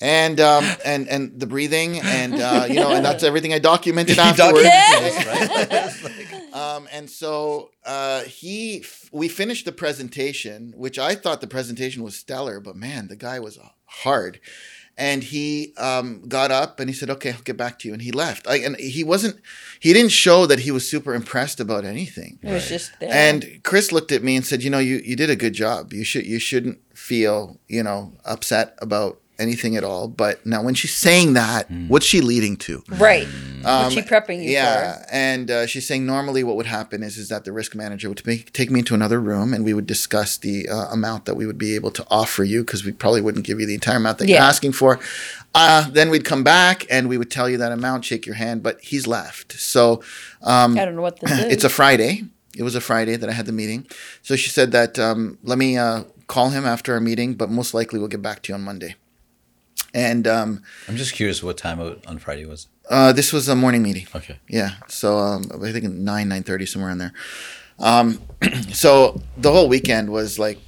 And 0.00 0.40
um 0.40 0.64
and 0.84 1.08
and 1.08 1.38
the 1.38 1.46
breathing 1.46 2.00
and 2.00 2.34
uh, 2.34 2.64
you 2.68 2.76
know 2.76 2.90
and 2.92 3.04
that's 3.04 3.22
everything 3.22 3.52
I 3.52 3.58
documented 3.58 4.18
afterwards. 4.18 4.64
documented 4.64 5.70
this, 5.70 6.02
right? 6.04 6.30
Um, 6.54 6.88
and 6.92 7.10
so 7.10 7.70
uh, 7.84 8.22
he, 8.22 8.78
f- 8.80 9.10
we 9.12 9.26
finished 9.28 9.64
the 9.64 9.72
presentation, 9.72 10.72
which 10.76 11.00
I 11.00 11.16
thought 11.16 11.40
the 11.40 11.48
presentation 11.48 12.04
was 12.04 12.14
stellar, 12.16 12.60
but 12.60 12.76
man, 12.76 13.08
the 13.08 13.16
guy 13.16 13.40
was 13.40 13.58
hard. 13.86 14.38
And 14.96 15.24
he 15.24 15.74
um, 15.76 16.22
got 16.28 16.50
up 16.50 16.78
and 16.78 16.88
he 16.88 16.94
said, 16.94 17.10
"Okay, 17.10 17.32
I'll 17.32 17.40
get 17.42 17.56
back 17.56 17.80
to 17.80 17.88
you." 17.88 17.94
And 17.94 18.02
he 18.02 18.12
left. 18.12 18.46
I, 18.46 18.58
and 18.58 18.76
he 18.76 19.02
wasn't, 19.02 19.40
he 19.80 19.92
didn't 19.92 20.12
show 20.12 20.46
that 20.46 20.60
he 20.60 20.70
was 20.70 20.88
super 20.88 21.14
impressed 21.14 21.58
about 21.58 21.84
anything. 21.84 22.38
It 22.42 22.52
was 22.52 22.68
just 22.68 22.92
there. 23.00 23.10
And 23.12 23.60
Chris 23.64 23.90
looked 23.90 24.12
at 24.12 24.22
me 24.22 24.36
and 24.36 24.46
said, 24.46 24.62
"You 24.62 24.70
know, 24.70 24.78
you, 24.78 24.96
you 25.04 25.16
did 25.16 25.30
a 25.30 25.36
good 25.36 25.52
job. 25.52 25.92
You 25.92 26.04
should 26.04 26.26
you 26.26 26.38
shouldn't 26.38 26.78
feel 26.96 27.58
you 27.66 27.82
know 27.82 28.12
upset 28.24 28.78
about 28.78 29.20
anything 29.38 29.76
at 29.76 29.84
all." 29.84 30.08
But 30.08 30.44
now, 30.46 30.62
when 30.62 30.74
she's 30.74 30.94
saying 30.94 31.34
that, 31.34 31.70
what's 31.88 32.06
she 32.06 32.20
leading 32.20 32.56
to? 32.58 32.82
right. 32.88 33.26
Um, 33.66 33.84
What's 33.84 33.94
she 33.94 34.02
prepping 34.02 34.44
you 34.44 34.50
yeah, 34.50 34.98
for? 34.98 35.06
and 35.10 35.50
uh, 35.50 35.66
she's 35.66 35.86
saying 35.86 36.04
normally 36.04 36.44
what 36.44 36.56
would 36.56 36.66
happen 36.66 37.02
is 37.02 37.16
is 37.16 37.30
that 37.30 37.46
the 37.46 37.52
risk 37.52 37.74
manager 37.74 38.10
would 38.10 38.20
make, 38.26 38.52
take 38.52 38.70
me 38.70 38.80
into 38.80 38.92
another 38.92 39.18
room 39.18 39.54
and 39.54 39.64
we 39.64 39.72
would 39.72 39.86
discuss 39.86 40.36
the 40.36 40.68
uh, 40.68 40.88
amount 40.92 41.24
that 41.24 41.34
we 41.34 41.46
would 41.46 41.56
be 41.56 41.74
able 41.74 41.90
to 41.92 42.04
offer 42.10 42.44
you 42.44 42.60
because 42.60 42.84
we 42.84 42.92
probably 42.92 43.22
wouldn't 43.22 43.46
give 43.46 43.58
you 43.60 43.64
the 43.66 43.72
entire 43.72 43.96
amount 43.96 44.18
that 44.18 44.28
you're 44.28 44.38
asking 44.38 44.72
for. 44.72 45.00
Uh, 45.54 45.88
then 45.88 46.10
we'd 46.10 46.26
come 46.26 46.44
back 46.44 46.84
and 46.90 47.08
we 47.08 47.16
would 47.16 47.30
tell 47.30 47.48
you 47.48 47.56
that 47.56 47.72
amount, 47.72 48.04
shake 48.04 48.26
your 48.26 48.34
hand, 48.34 48.62
but 48.62 48.78
he's 48.82 49.06
left. 49.06 49.52
So 49.54 50.02
um, 50.42 50.76
I 50.76 50.84
don't 50.84 50.96
know 50.96 51.00
what 51.00 51.20
this 51.20 51.30
is. 51.38 51.44
it's 51.54 51.64
a 51.64 51.70
Friday. 51.70 52.24
It 52.54 52.64
was 52.64 52.74
a 52.74 52.82
Friday 52.82 53.16
that 53.16 53.30
I 53.30 53.32
had 53.32 53.46
the 53.46 53.52
meeting. 53.52 53.86
So 54.20 54.36
she 54.36 54.50
said 54.50 54.72
that 54.72 54.98
um, 54.98 55.38
let 55.42 55.56
me 55.56 55.78
uh, 55.78 56.04
call 56.26 56.50
him 56.50 56.66
after 56.66 56.92
our 56.92 57.00
meeting, 57.00 57.32
but 57.32 57.48
most 57.50 57.72
likely 57.72 57.98
we'll 57.98 58.08
get 58.08 58.20
back 58.20 58.42
to 58.42 58.52
you 58.52 58.56
on 58.56 58.62
Monday. 58.62 58.96
And 59.94 60.26
um, 60.26 60.62
I'm 60.88 60.96
just 60.96 61.14
curious 61.14 61.42
what 61.42 61.56
time 61.56 61.80
on 61.80 62.18
Friday 62.18 62.44
was. 62.46 62.66
uh, 62.90 63.12
this 63.12 63.32
was 63.32 63.48
a 63.48 63.54
morning 63.54 63.82
meeting. 63.82 64.06
Okay. 64.14 64.38
Yeah. 64.48 64.70
So 64.88 65.16
um, 65.18 65.44
I 65.62 65.70
think 65.72 65.84
nine 65.84 66.28
nine 66.28 66.42
thirty 66.42 66.66
somewhere 66.66 66.90
in 66.90 66.98
there. 66.98 67.12
Um, 67.78 68.20
so 68.72 69.20
the 69.36 69.52
whole 69.52 69.68
weekend 69.68 70.10
was 70.10 70.38
like 70.38 70.58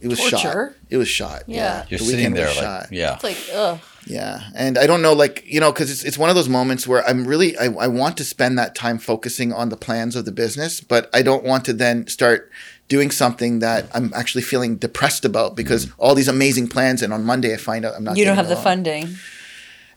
it 0.00 0.08
was 0.08 0.18
shot. 0.20 0.42
Torture. 0.42 0.76
It 0.88 0.98
was 0.98 1.08
shot. 1.08 1.42
Yeah. 1.48 1.84
You're 1.88 1.98
The 1.98 2.04
sitting 2.04 2.16
weekend 2.18 2.36
there 2.36 2.46
was 2.46 2.56
like, 2.56 2.64
shot. 2.64 2.92
yeah. 2.92 3.14
It's 3.14 3.24
like, 3.24 3.38
ugh. 3.54 3.80
Yeah, 4.08 4.38
and 4.54 4.78
I 4.78 4.86
don't 4.86 5.02
know, 5.02 5.14
like 5.14 5.42
you 5.46 5.58
know, 5.58 5.72
because 5.72 5.90
it's 5.90 6.04
it's 6.04 6.16
one 6.16 6.30
of 6.30 6.36
those 6.36 6.48
moments 6.48 6.86
where 6.86 7.04
I'm 7.04 7.26
really 7.26 7.58
I, 7.58 7.64
I 7.64 7.88
want 7.88 8.16
to 8.18 8.24
spend 8.24 8.56
that 8.56 8.76
time 8.76 8.98
focusing 8.98 9.52
on 9.52 9.68
the 9.68 9.76
plans 9.76 10.14
of 10.14 10.24
the 10.24 10.30
business, 10.30 10.80
but 10.80 11.10
I 11.12 11.22
don't 11.22 11.42
want 11.42 11.64
to 11.64 11.72
then 11.72 12.06
start 12.06 12.52
doing 12.88 13.10
something 13.10 13.60
that 13.60 13.88
I'm 13.94 14.12
actually 14.14 14.42
feeling 14.42 14.76
depressed 14.76 15.24
about 15.24 15.56
because 15.56 15.90
all 15.98 16.14
these 16.14 16.28
amazing 16.28 16.68
plans, 16.68 17.02
and 17.02 17.12
on 17.12 17.24
Monday 17.24 17.52
I 17.52 17.56
find 17.56 17.84
out 17.84 17.94
I'm 17.94 18.04
not. 18.04 18.16
You 18.16 18.24
don't 18.24 18.36
have 18.36 18.48
the 18.48 18.54
along. 18.54 18.64
funding. 18.64 19.16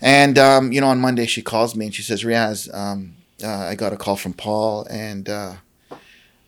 And 0.02 0.38
um, 0.38 0.72
you 0.72 0.82
know, 0.82 0.88
on 0.88 1.00
Monday 1.00 1.26
she 1.26 1.42
calls 1.42 1.76
me 1.76 1.86
and 1.86 1.96
she 1.96 2.02
says, 2.02 2.24
"Riaz, 2.24 2.74
um, 2.74 3.16
uh, 3.44 3.50
I 3.50 3.76
got 3.76 3.94
a 3.94 3.98
call 3.98 4.16
from 4.16 4.34
Paul, 4.34 4.88
and 4.90 5.28
uh, 5.28 5.54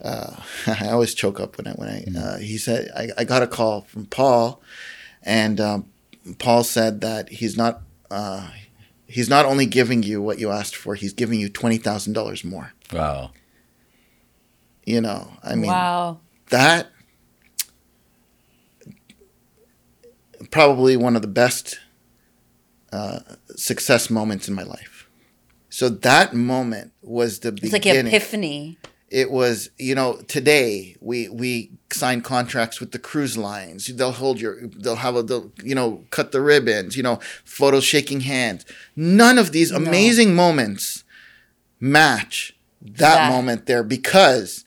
uh, 0.01 0.35
I 0.67 0.89
always 0.89 1.13
choke 1.13 1.39
up 1.39 1.57
when 1.57 1.67
I 1.67 1.71
when 1.73 1.89
I 2.17 2.19
uh, 2.19 2.37
he 2.37 2.57
said 2.57 2.89
I, 2.95 3.09
I 3.17 3.23
got 3.23 3.43
a 3.43 3.47
call 3.47 3.81
from 3.81 4.05
Paul, 4.05 4.61
and 5.23 5.59
um, 5.59 5.85
Paul 6.39 6.63
said 6.63 7.01
that 7.01 7.29
he's 7.29 7.57
not 7.57 7.81
uh, 8.09 8.49
he's 9.07 9.29
not 9.29 9.45
only 9.45 9.65
giving 9.65 10.03
you 10.03 10.21
what 10.21 10.39
you 10.39 10.49
asked 10.51 10.75
for, 10.75 10.95
he's 10.95 11.13
giving 11.13 11.39
you 11.39 11.49
twenty 11.49 11.77
thousand 11.77 12.13
dollars 12.13 12.43
more. 12.43 12.73
Wow. 12.91 13.31
You 14.85 15.01
know, 15.01 15.33
I 15.43 15.55
mean 15.55 15.69
wow. 15.69 16.19
That 16.51 16.87
probably 20.51 20.95
one 20.97 21.15
of 21.15 21.21
the 21.21 21.27
best 21.27 21.79
uh, 22.91 23.19
success 23.55 24.09
moments 24.09 24.47
in 24.47 24.53
my 24.53 24.63
life. 24.63 25.07
So 25.69 25.89
that 25.89 26.33
moment 26.33 26.91
was 27.01 27.39
the 27.39 27.51
beginning. 27.51 27.65
It's 27.67 27.73
like 27.73 27.81
beginning. 27.83 27.99
an 28.13 28.15
epiphany. 28.15 28.77
it 29.09 29.31
was 29.31 29.69
you 29.77 29.95
know 29.95 30.15
today 30.27 30.95
we 30.99 31.29
we 31.29 31.71
sign 31.91 32.21
contracts 32.21 32.79
with 32.79 32.91
the 32.91 32.99
cruise 32.99 33.37
lines 33.37 33.87
they'll 33.95 34.11
hold 34.11 34.39
your 34.39 34.67
they'll 34.67 34.97
have 34.97 35.15
a 35.15 35.23
they'll 35.23 35.51
you 35.63 35.75
know 35.75 36.03
cut 36.09 36.31
the 36.31 36.41
ribbons 36.41 36.95
you 36.97 37.03
know 37.03 37.19
photos 37.43 37.83
shaking 37.83 38.21
hands 38.21 38.65
none 38.95 39.37
of 39.37 39.51
these 39.51 39.71
amazing 39.71 40.33
moments 40.35 41.03
match 41.79 42.53
that, 42.81 42.97
That. 42.97 43.31
moment 43.31 43.65
there 43.65 43.83
because 43.83 44.63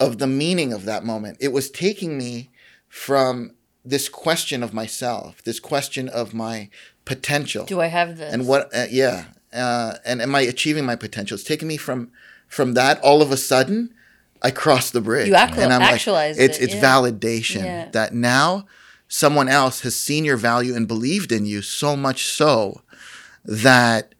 of 0.00 0.18
the 0.18 0.26
meaning 0.26 0.72
of 0.72 0.84
that 0.86 1.04
moment 1.04 1.36
it 1.40 1.52
was 1.52 1.70
taking 1.70 2.16
me 2.18 2.50
from 2.88 3.52
this 3.84 4.08
question 4.08 4.62
of 4.62 4.72
myself 4.74 5.42
this 5.44 5.60
question 5.60 6.08
of 6.08 6.34
my 6.34 6.68
potential 7.04 7.64
Do 7.66 7.80
I 7.80 7.86
have 7.86 8.16
this? 8.16 8.32
and 8.32 8.46
what 8.46 8.74
uh, 8.74 8.86
yeah 8.90 9.24
uh, 9.52 9.94
and 10.04 10.20
am 10.22 10.34
i 10.34 10.40
achieving 10.40 10.84
my 10.84 10.96
potential 10.96 11.34
it's 11.34 11.44
taken 11.44 11.68
me 11.68 11.76
from 11.76 12.10
from 12.48 12.74
that 12.74 13.00
all 13.00 13.20
of 13.22 13.30
a 13.32 13.36
sudden 13.36 13.92
i 14.42 14.50
crossed 14.50 14.92
the 14.92 15.00
bridge 15.00 15.28
You 15.28 15.34
actu- 15.34 15.60
and 15.60 15.72
i'm 15.72 15.82
actualized 15.82 16.38
like 16.38 16.48
it's 16.50 16.58
it, 16.58 16.64
it's 16.64 16.74
yeah. 16.74 16.80
validation 16.82 17.64
Yeah. 17.64 17.88
that 17.92 18.14
now 18.14 18.66
someone 19.08 19.48
else 19.48 19.80
has 19.80 19.96
seen 19.96 20.24
your 20.24 20.36
value 20.36 20.74
and 20.76 20.86
believed 20.86 21.32
in 21.32 21.44
you 21.46 21.62
so 21.62 21.96
much 21.96 22.24
so 22.26 22.82
that 23.44 24.14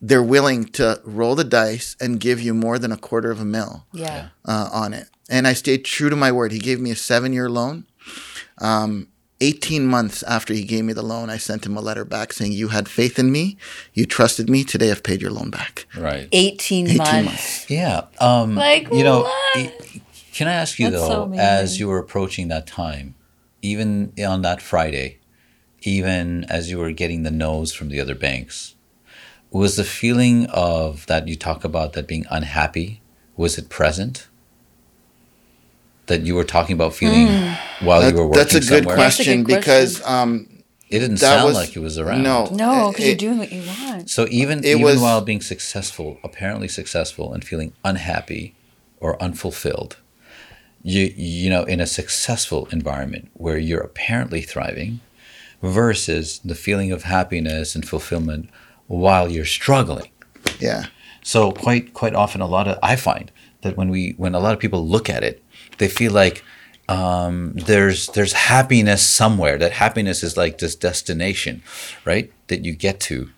they're 0.00 0.22
willing 0.22 0.64
to 0.64 1.00
roll 1.04 1.36
the 1.36 1.44
dice 1.44 1.94
and 2.00 2.18
give 2.18 2.40
you 2.40 2.52
more 2.52 2.76
than 2.78 2.90
a 2.90 2.96
quarter 2.96 3.30
of 3.30 3.40
a 3.40 3.44
mil 3.44 3.86
yeah. 3.92 4.30
uh, 4.44 4.68
on 4.72 4.92
it. 4.92 5.06
And 5.32 5.48
I 5.48 5.54
stayed 5.54 5.86
true 5.86 6.10
to 6.10 6.16
my 6.16 6.30
word. 6.30 6.52
He 6.52 6.58
gave 6.58 6.78
me 6.78 6.90
a 6.90 6.96
seven 6.96 7.32
year 7.32 7.48
loan. 7.48 7.86
Um, 8.58 9.08
18 9.40 9.86
months 9.86 10.22
after 10.22 10.52
he 10.54 10.62
gave 10.62 10.84
me 10.84 10.92
the 10.92 11.02
loan, 11.02 11.30
I 11.30 11.38
sent 11.38 11.64
him 11.66 11.76
a 11.76 11.80
letter 11.80 12.04
back 12.04 12.32
saying, 12.34 12.52
You 12.52 12.68
had 12.68 12.86
faith 12.86 13.18
in 13.18 13.32
me. 13.32 13.56
You 13.94 14.04
trusted 14.04 14.50
me. 14.50 14.62
Today 14.62 14.90
I've 14.90 15.02
paid 15.02 15.22
your 15.22 15.32
loan 15.32 15.50
back. 15.50 15.86
Right. 15.96 16.28
18, 16.30 16.86
18 16.86 16.98
months. 16.98 17.24
months. 17.24 17.70
Yeah. 17.70 18.02
Um, 18.20 18.54
Like, 18.54 18.92
you 18.92 19.02
know, 19.02 19.22
what? 19.22 19.56
i- 19.56 19.72
can 20.32 20.48
I 20.48 20.52
ask 20.52 20.78
you 20.78 20.90
That's 20.90 21.02
so 21.02 21.26
though, 21.26 21.34
as 21.38 21.80
you 21.80 21.88
were 21.88 21.98
approaching 21.98 22.48
that 22.48 22.66
time, 22.66 23.14
even 23.62 24.12
on 24.24 24.42
that 24.42 24.62
Friday, 24.62 25.18
even 25.80 26.44
as 26.44 26.70
you 26.70 26.78
were 26.78 26.92
getting 26.92 27.22
the 27.22 27.30
no's 27.30 27.72
from 27.72 27.88
the 27.88 28.00
other 28.00 28.14
banks, 28.14 28.74
was 29.50 29.76
the 29.76 29.84
feeling 29.84 30.46
of 30.46 31.04
that 31.06 31.26
you 31.26 31.36
talk 31.36 31.64
about 31.64 31.94
that 31.94 32.06
being 32.06 32.26
unhappy, 32.30 33.02
was 33.36 33.58
it 33.58 33.68
present? 33.68 34.28
That 36.06 36.22
you 36.22 36.34
were 36.34 36.44
talking 36.44 36.74
about 36.74 36.94
feeling 36.94 37.28
while 37.80 38.00
That- 38.00 38.12
you 38.12 38.16
were 38.18 38.26
working 38.26 38.38
that's 38.38 38.54
a 38.54 38.60
good 38.60 38.84
somewhere? 38.84 38.96
That's 38.96 39.14
a 39.14 39.22
question 39.22 39.44
good 39.44 39.56
because 39.56 40.02
um, 40.04 40.48
It 40.90 40.98
didn't 40.98 41.20
that 41.20 41.36
sound 41.36 41.44
was 41.44 41.54
like 41.54 41.76
it 41.76 41.80
was 41.80 41.96
around. 41.98 42.22
No, 42.22 42.46
No, 42.52 42.90
because 42.90 43.06
you're 43.06 43.14
doing 43.16 43.38
what 43.38 43.52
you 43.52 43.62
want. 43.66 44.10
So 44.10 44.26
even 44.30 44.58
It 44.60 44.66
even 44.66 44.82
was- 44.82 45.00
while 45.00 45.20
being 45.20 45.40
successful, 45.40 46.18
apparently 46.24 46.68
successful, 46.68 47.32
and 47.32 47.44
feeling 47.44 47.72
unhappy 47.84 48.54
or 49.00 49.20
unfulfilled, 49.22 49.96
you 50.82 51.12
you 51.16 51.48
know 51.48 51.62
in 51.64 51.80
a 51.80 51.86
successful 51.86 52.68
environment 52.72 53.30
where 53.34 53.56
you're 53.58 53.80
apparently 53.80 54.42
thriving, 54.42 55.00
versus 55.62 56.40
the 56.44 56.54
feeling 56.54 56.90
of 56.92 57.04
happiness 57.04 57.74
and 57.74 57.86
fulfillment 57.88 58.48
while 58.88 59.30
you're 59.30 59.44
struggling. 59.44 60.10
Yeah, 60.58 60.86
So 61.22 61.52
quite 61.52 61.94
quite 61.94 62.14
often, 62.14 62.40
a 62.40 62.46
lot 62.46 62.66
of 62.68 62.78
I 62.82 62.96
find 62.96 63.30
that 63.62 63.76
when 63.76 63.88
we 63.88 64.14
when 64.16 64.34
a 64.34 64.40
lot 64.40 64.52
of 64.54 64.58
people 64.60 64.86
look 64.86 65.08
at 65.08 65.22
it, 65.22 65.41
they 65.78 65.88
feel 65.88 66.12
like 66.12 66.44
um, 66.88 67.52
there's 67.54 68.08
there's 68.08 68.32
happiness 68.32 69.02
somewhere. 69.02 69.58
That 69.58 69.72
happiness 69.72 70.22
is 70.22 70.36
like 70.36 70.58
this 70.58 70.74
destination, 70.74 71.62
right? 72.04 72.32
That 72.48 72.64
you 72.64 72.74
get 72.74 73.00
to, 73.00 73.30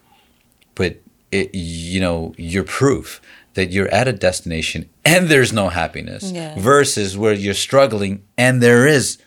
but 0.74 0.96
it 1.30 1.54
you 1.54 2.00
know 2.00 2.34
you're 2.36 2.64
proof 2.64 3.20
that 3.54 3.70
you're 3.70 3.88
at 3.94 4.08
a 4.08 4.12
destination 4.12 4.88
and 5.04 5.28
there's 5.28 5.52
no 5.52 5.68
happiness 5.68 6.32
Yeah. 6.32 6.58
versus 6.58 7.16
where 7.16 7.32
you're 7.32 7.54
struggling 7.54 8.24
and 8.36 8.60
there 8.60 8.84
is 8.84 9.18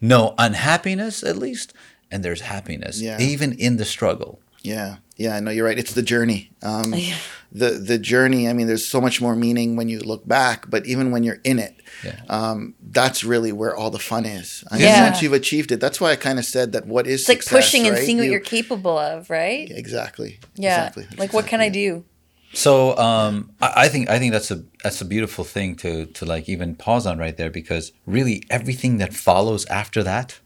no 0.00 0.34
unhappiness 0.36 1.22
at 1.22 1.36
least 1.36 1.72
and 2.10 2.24
there's 2.24 2.40
happiness 2.40 3.00
Yeah. 3.00 3.20
even 3.20 3.52
in 3.52 3.76
the 3.76 3.84
struggle 3.84 4.40
yeah, 4.62 4.96
yeah. 5.16 5.36
i 5.36 5.40
know 5.40 5.50
you're 5.52 5.66
right. 5.66 5.78
It's 5.78 5.94
the 5.94 6.02
journey. 6.02 6.50
Um, 6.62 6.92
Yeah. 6.96 7.16
The 7.54 7.70
the 7.72 7.98
journey. 7.98 8.48
I 8.48 8.52
mean, 8.54 8.66
there's 8.66 8.86
so 8.86 9.00
much 9.00 9.20
more 9.20 9.36
meaning 9.36 9.76
when 9.76 9.88
you 9.88 10.00
look 10.00 10.26
back, 10.26 10.70
but 10.70 10.86
even 10.86 11.10
when 11.10 11.22
you're 11.22 11.40
in 11.44 11.58
it, 11.58 11.74
Yeah. 12.04 12.18
um, 12.28 12.74
that's 12.90 13.22
really 13.24 13.52
where 13.52 13.76
all 13.76 13.90
the 13.90 13.98
fun 13.98 14.24
is. 14.24 14.64
I 14.70 14.74
mean, 14.76 14.84
Yeah. 14.86 15.04
once 15.08 15.20
you've 15.22 15.32
achieved 15.34 15.70
it, 15.72 15.78
that's 15.80 16.00
why 16.00 16.10
I 16.12 16.16
kind 16.16 16.38
of 16.38 16.44
said 16.44 16.72
that 16.72 16.86
what 16.86 17.06
is 17.06 17.20
It's 17.20 17.28
like 17.28 17.42
success, 17.42 17.64
pushing 17.64 17.86
and 17.86 17.94
right? 17.96 18.04
seeing 18.04 18.18
what 18.18 18.24
You- 18.26 18.32
you're 18.32 18.40
capable 18.40 18.96
of, 18.98 19.28
right? 19.30 19.70
exactly. 19.70 20.38
Yeah. 20.56 20.78
Exactly. 20.78 21.02
That's 21.04 21.18
Like, 21.18 21.32
what 21.34 21.46
can 21.46 21.60
I 21.60 21.68
do? 21.68 22.04
So 22.54 22.96
um, 22.98 23.50
I, 23.62 23.84
I 23.84 23.88
think 23.88 24.10
I 24.10 24.18
think 24.18 24.32
that's 24.32 24.50
a 24.50 24.62
that's 24.84 25.00
a 25.00 25.06
beautiful 25.06 25.42
thing 25.44 25.74
to 25.76 26.04
to 26.06 26.26
like 26.26 26.48
even 26.50 26.74
pause 26.74 27.06
on 27.06 27.16
right 27.18 27.36
there 27.36 27.50
because 27.50 27.92
really 28.06 28.42
everything 28.50 28.98
that 28.98 29.14
follows 29.14 29.64
after 29.66 30.02
that, 30.02 30.38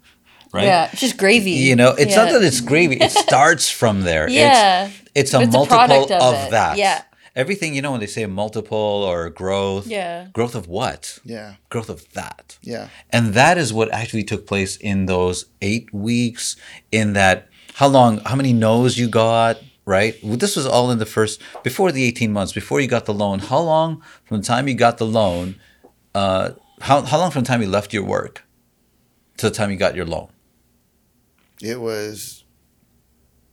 right? 0.53 0.65
Yeah, 0.65 0.91
it's 0.93 1.01
just 1.01 1.17
gravy. 1.17 1.53
You 1.53 1.77
know, 1.77 1.91
it's 1.93 2.17
not 2.17 2.31
that 2.31 2.43
it's 2.43 2.61
gravy. 2.61 2.97
It 2.97 3.11
starts 3.29 3.71
from 3.71 4.03
there. 4.03 4.29
Yeah. 4.29 4.87
It's, 4.87 5.01
it's 5.15 5.35
a 5.35 5.41
it's 5.41 5.53
multiple 5.53 5.79
product 5.79 6.11
of, 6.11 6.23
of 6.35 6.51
that. 6.51 6.77
Yeah. 6.79 7.03
Everything 7.35 7.75
you 7.75 7.83
know 7.83 7.91
when 7.91 8.01
they 8.01 8.07
say 8.07 8.25
multiple 8.25 8.79
or 8.79 9.29
growth. 9.29 9.87
Yeah. 9.87 10.29
Growth 10.33 10.55
of 10.55 10.69
what? 10.69 11.19
Yeah. 11.23 11.57
Growth 11.69 11.91
of 11.91 12.11
that. 12.15 12.59
Yeah. 12.63 12.89
And 13.11 13.35
that 13.35 13.59
is 13.59 13.75
what 13.75 13.93
actually 13.93 14.25
took 14.25 14.47
place 14.47 14.77
in 14.77 15.05
those 15.05 15.45
eight 15.61 15.93
weeks. 15.93 16.57
In 16.91 17.13
that, 17.13 17.49
how 17.75 17.89
long, 17.89 18.21
how 18.21 18.37
many 18.37 18.55
no's 18.55 18.97
you 18.97 19.07
got, 19.09 19.59
right? 19.85 20.17
Well, 20.23 20.39
This 20.39 20.57
was 20.57 20.67
all 20.67 20.91
in 20.91 20.99
the 20.99 21.05
first, 21.05 21.43
before 21.63 21.93
the 21.93 22.05
18 22.05 22.33
months, 22.33 22.55
before 22.55 22.81
you 22.81 22.89
got 22.89 23.05
the 23.05 23.13
loan. 23.15 23.41
How 23.41 23.61
long 23.61 24.03
from 24.25 24.39
the 24.39 24.43
time 24.47 24.67
you 24.67 24.75
got 24.75 24.97
the 24.97 25.07
loan, 25.07 25.57
uh, 26.15 26.53
how, 26.81 27.03
how 27.03 27.19
long 27.19 27.31
from 27.31 27.43
the 27.43 27.49
time 27.49 27.61
you 27.61 27.69
left 27.69 27.93
your 27.93 28.05
work 28.05 28.45
to 29.37 29.51
the 29.51 29.55
time 29.55 29.71
you 29.71 29.77
got 29.77 29.95
your 29.95 30.07
loan? 30.07 30.29
It 31.63 31.81
was 31.81 32.45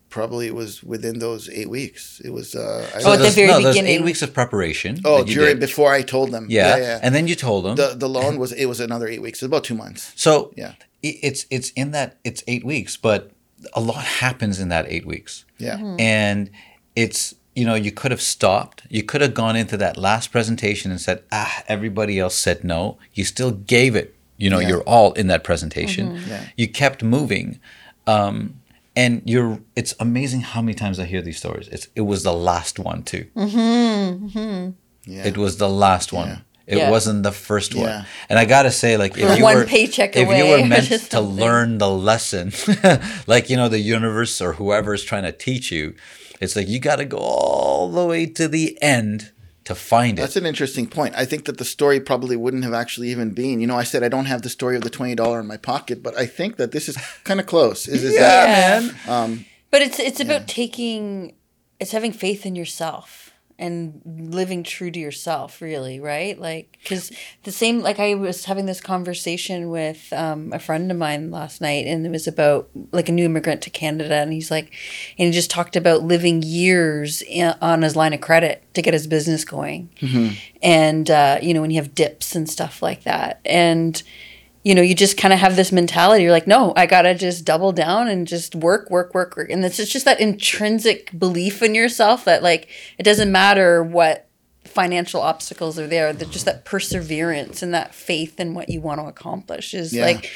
probably 0.09 0.45
it 0.47 0.53
was 0.55 0.83
within 0.83 1.19
those 1.19 1.49
eight 1.49 1.69
weeks. 1.69 2.21
It 2.23 2.29
was. 2.31 2.55
Uh, 2.55 2.87
I 2.95 3.01
Oh, 3.03 3.13
at 3.13 3.19
the 3.19 3.29
very 3.29 3.47
no, 3.47 3.57
beginning. 3.57 3.91
eight 3.91 4.03
weeks 4.03 4.21
of 4.21 4.33
preparation. 4.33 4.99
oh, 5.05 5.23
during 5.23 5.55
did. 5.55 5.59
before 5.59 5.91
I 5.91 6.01
told 6.03 6.31
them. 6.31 6.47
Yeah. 6.49 6.75
yeah, 6.77 6.81
yeah. 6.83 6.99
And 7.01 7.15
then 7.15 7.27
you 7.27 7.35
told 7.35 7.65
them. 7.65 7.75
the 7.75 7.95
the 7.95 8.09
loan 8.09 8.37
was 8.37 8.51
it 8.51 8.65
was 8.65 8.79
another 8.79 9.07
eight 9.07 9.21
weeks. 9.21 9.41
It 9.41 9.45
was 9.45 9.49
about 9.49 9.63
two 9.63 9.75
months. 9.75 10.11
so 10.15 10.51
Yeah. 10.55 10.73
it's 11.01 11.45
it's 11.49 11.71
in 11.71 11.91
that 11.91 12.17
it's 12.23 12.43
eight 12.47 12.63
weeks, 12.65 12.97
but 12.97 13.31
a 13.73 13.79
lot 13.81 14.03
happens 14.03 14.59
in 14.59 14.69
that 14.69 14.85
eight 14.87 15.05
weeks. 15.05 15.45
Yeah. 15.57 15.77
Hmm. 15.77 15.95
and 15.99 16.49
it's 16.95 17.33
you 17.55 17.65
know 17.65 17.75
you 17.75 17.91
could 17.91 18.11
have 18.11 18.21
stopped 18.21 18.81
you 18.89 19.03
could 19.03 19.21
have 19.21 19.33
gone 19.33 19.55
into 19.55 19.77
that 19.77 19.95
last 19.97 20.31
presentation 20.31 20.91
and 20.91 20.99
said 20.99 21.21
ah 21.31 21.63
everybody 21.67 22.19
else 22.19 22.35
said 22.35 22.63
no 22.63 22.97
you 23.13 23.23
still 23.23 23.51
gave 23.51 23.95
it 23.95 24.15
you 24.37 24.49
know 24.49 24.59
Yeah. 24.59 24.67
you're 24.69 24.81
all 24.83 25.13
in 25.13 25.27
that 25.27 25.43
presentation 25.43 26.19
Yeah. 26.27 26.47
you 26.57 26.67
kept 26.67 27.03
moving 27.03 27.59
um, 28.07 28.59
and 28.95 29.21
you're 29.25 29.59
it's 29.75 29.93
amazing 29.99 30.41
how 30.41 30.61
many 30.61 30.73
times 30.75 30.99
i 30.99 31.05
hear 31.05 31.21
these 31.21 31.37
stories 31.37 31.67
it's 31.69 31.87
it 31.95 32.01
was 32.01 32.23
the 32.23 32.33
last 32.33 32.77
one 32.79 33.01
too 33.03 33.25
Mm-hmm. 33.35 34.25
Mm-hmm. 34.27 34.69
Yeah. 35.05 35.25
it 35.25 35.37
was 35.37 35.57
the 35.57 35.69
last 35.69 36.13
one 36.13 36.27
Yeah. 36.29 36.37
It 36.65 36.77
Yeah. 36.77 36.89
wasn't 36.91 37.23
the 37.23 37.33
first 37.33 37.75
one, 37.75 37.87
Yeah. 37.89 38.05
and 38.29 38.39
I 38.39 38.45
gotta 38.45 38.71
say, 38.71 38.95
like, 38.95 39.17
if 39.17 39.37
you 39.37 39.43
one 39.43 39.55
were 39.57 39.65
paycheck 39.65 40.15
if 40.15 40.29
you 40.29 40.45
were 40.47 40.65
meant 40.65 40.87
to 41.11 41.19
learn 41.19 41.77
the 41.77 41.89
lesson, 41.89 42.53
like 43.27 43.49
you 43.49 43.57
know, 43.57 43.67
the 43.67 43.81
universe 43.81 44.39
or 44.39 44.53
whoever 44.53 44.93
is 44.93 45.03
trying 45.03 45.23
to 45.23 45.33
teach 45.33 45.73
you, 45.73 45.93
it's 46.39 46.55
like 46.55 46.69
you 46.69 46.79
got 46.79 46.99
to 46.99 47.05
go 47.05 47.17
all 47.17 47.91
the 47.91 48.05
way 48.05 48.25
to 48.39 48.47
the 48.47 48.77
end 48.81 49.32
to 49.65 49.75
find 49.75 50.17
it. 50.17 50.21
That's 50.21 50.35
an 50.35 50.45
interesting 50.45 50.87
point. 50.87 51.15
I 51.15 51.25
think 51.25 51.45
that 51.45 51.57
the 51.57 51.65
story 51.65 51.99
probably 51.99 52.35
wouldn't 52.35 52.63
have 52.63 52.73
actually 52.73 53.09
even 53.09 53.31
been. 53.31 53.61
You 53.61 53.67
know, 53.67 53.77
I 53.77 53.83
said 53.83 54.03
I 54.03 54.09
don't 54.09 54.25
have 54.25 54.41
the 54.41 54.49
story 54.49 54.75
of 54.75 54.81
the 54.83 54.89
twenty 54.89 55.15
dollar 55.15 55.39
in 55.39 55.47
my 55.47 55.57
pocket, 55.57 56.03
but 56.03 56.17
I 56.17 56.25
think 56.25 56.57
that 56.57 56.71
this 56.71 56.89
is 56.89 56.97
kind 57.23 57.39
of 57.39 57.45
close. 57.45 57.87
Is, 57.87 58.03
is 58.03 58.13
Yeah, 58.13 58.19
that 58.19 58.83
man. 58.83 58.95
um, 59.07 59.45
But 59.71 59.81
it's 59.81 59.99
it's 59.99 60.19
about 60.19 60.47
taking 60.47 61.35
it's 61.79 61.91
having 61.91 62.11
faith 62.11 62.45
in 62.45 62.55
yourself 62.55 63.22
and 63.63 64.01
living 64.05 64.63
true 64.63 64.91
to 64.91 64.99
yourself 64.99 65.61
really 65.61 65.99
right? 65.99 66.37
Like 66.39 66.77
because 66.81 67.11
the 67.43 67.51
same 67.51 67.79
like 67.81 67.99
i 67.99 68.13
was 68.13 68.45
having 68.45 68.65
this 68.65 68.81
conversation 68.81 69.69
with 69.69 70.11
um, 70.13 70.51
a 70.51 70.59
friend 70.59 70.91
of 70.91 70.97
mine 70.97 71.31
last 71.31 71.61
night 71.61 71.85
and 71.85 72.05
it 72.05 72.09
was 72.09 72.27
about 72.27 72.69
like 72.91 73.07
a 73.07 73.11
new 73.11 73.25
immigrant 73.25 73.61
to 73.61 73.69
canada 73.69 74.15
and 74.15 74.33
he's 74.33 74.51
like 74.51 74.73
and 75.17 75.27
he 75.27 75.31
just 75.31 75.49
talked 75.49 75.75
about 75.75 76.03
living 76.03 76.41
years 76.43 77.21
in, 77.21 77.55
on 77.61 77.81
his 77.81 77.95
line 77.95 78.13
of 78.13 78.21
credit 78.21 78.63
to 78.73 78.81
get 78.81 78.93
his 78.93 79.07
business 79.07 79.45
going. 79.45 79.89
And 80.61 81.09
uh, 81.09 81.39
you 81.41 81.53
know 81.53 81.61
when 81.61 81.71
you 81.71 81.77
have 81.81 81.95
dips 81.95 82.35
and 82.35 82.49
stuff 82.49 82.81
like 82.81 83.03
that. 83.03 83.39
And 83.45 84.01
you 84.63 84.73
know, 84.73 84.81
you 84.81 84.95
just 84.95 85.17
kind 85.17 85.33
of 85.33 85.39
have 85.39 85.55
this 85.57 85.71
mentality. 85.71 86.23
You're 86.23 86.31
like, 86.31 86.47
no, 86.47 86.73
I 86.75 86.85
gotta 86.85 87.13
just 87.15 87.43
double 87.45 87.71
down 87.73 88.07
and 88.07 88.25
just 88.27 88.55
work, 88.55 88.89
work, 88.89 89.13
work, 89.13 89.35
work. 89.35 89.49
And 89.49 89.63
it's 89.65 89.77
it's 89.79 89.91
just 89.91 90.05
that 90.05 90.19
intrinsic 90.21 91.17
belief 91.17 91.61
in 91.61 91.75
yourself 91.75 92.25
that 92.25 92.41
like 92.43 92.69
it 92.97 93.03
doesn't 93.03 93.31
matter 93.31 93.83
what 93.83 94.27
financial 94.65 95.21
obstacles 95.21 95.77
are 95.77 95.87
there. 95.87 96.13
That 96.13 96.29
just 96.31 96.45
that 96.45 96.63
perseverance 96.65 97.61
and 97.61 97.73
that 97.73 97.93
faith 97.93 98.39
in 98.39 98.53
what 98.53 98.69
you 98.69 98.79
want 98.81 99.01
to 99.01 99.05
accomplish 99.05 99.73
is 99.73 99.93
Yeah. 99.93 100.05
like, 100.05 100.31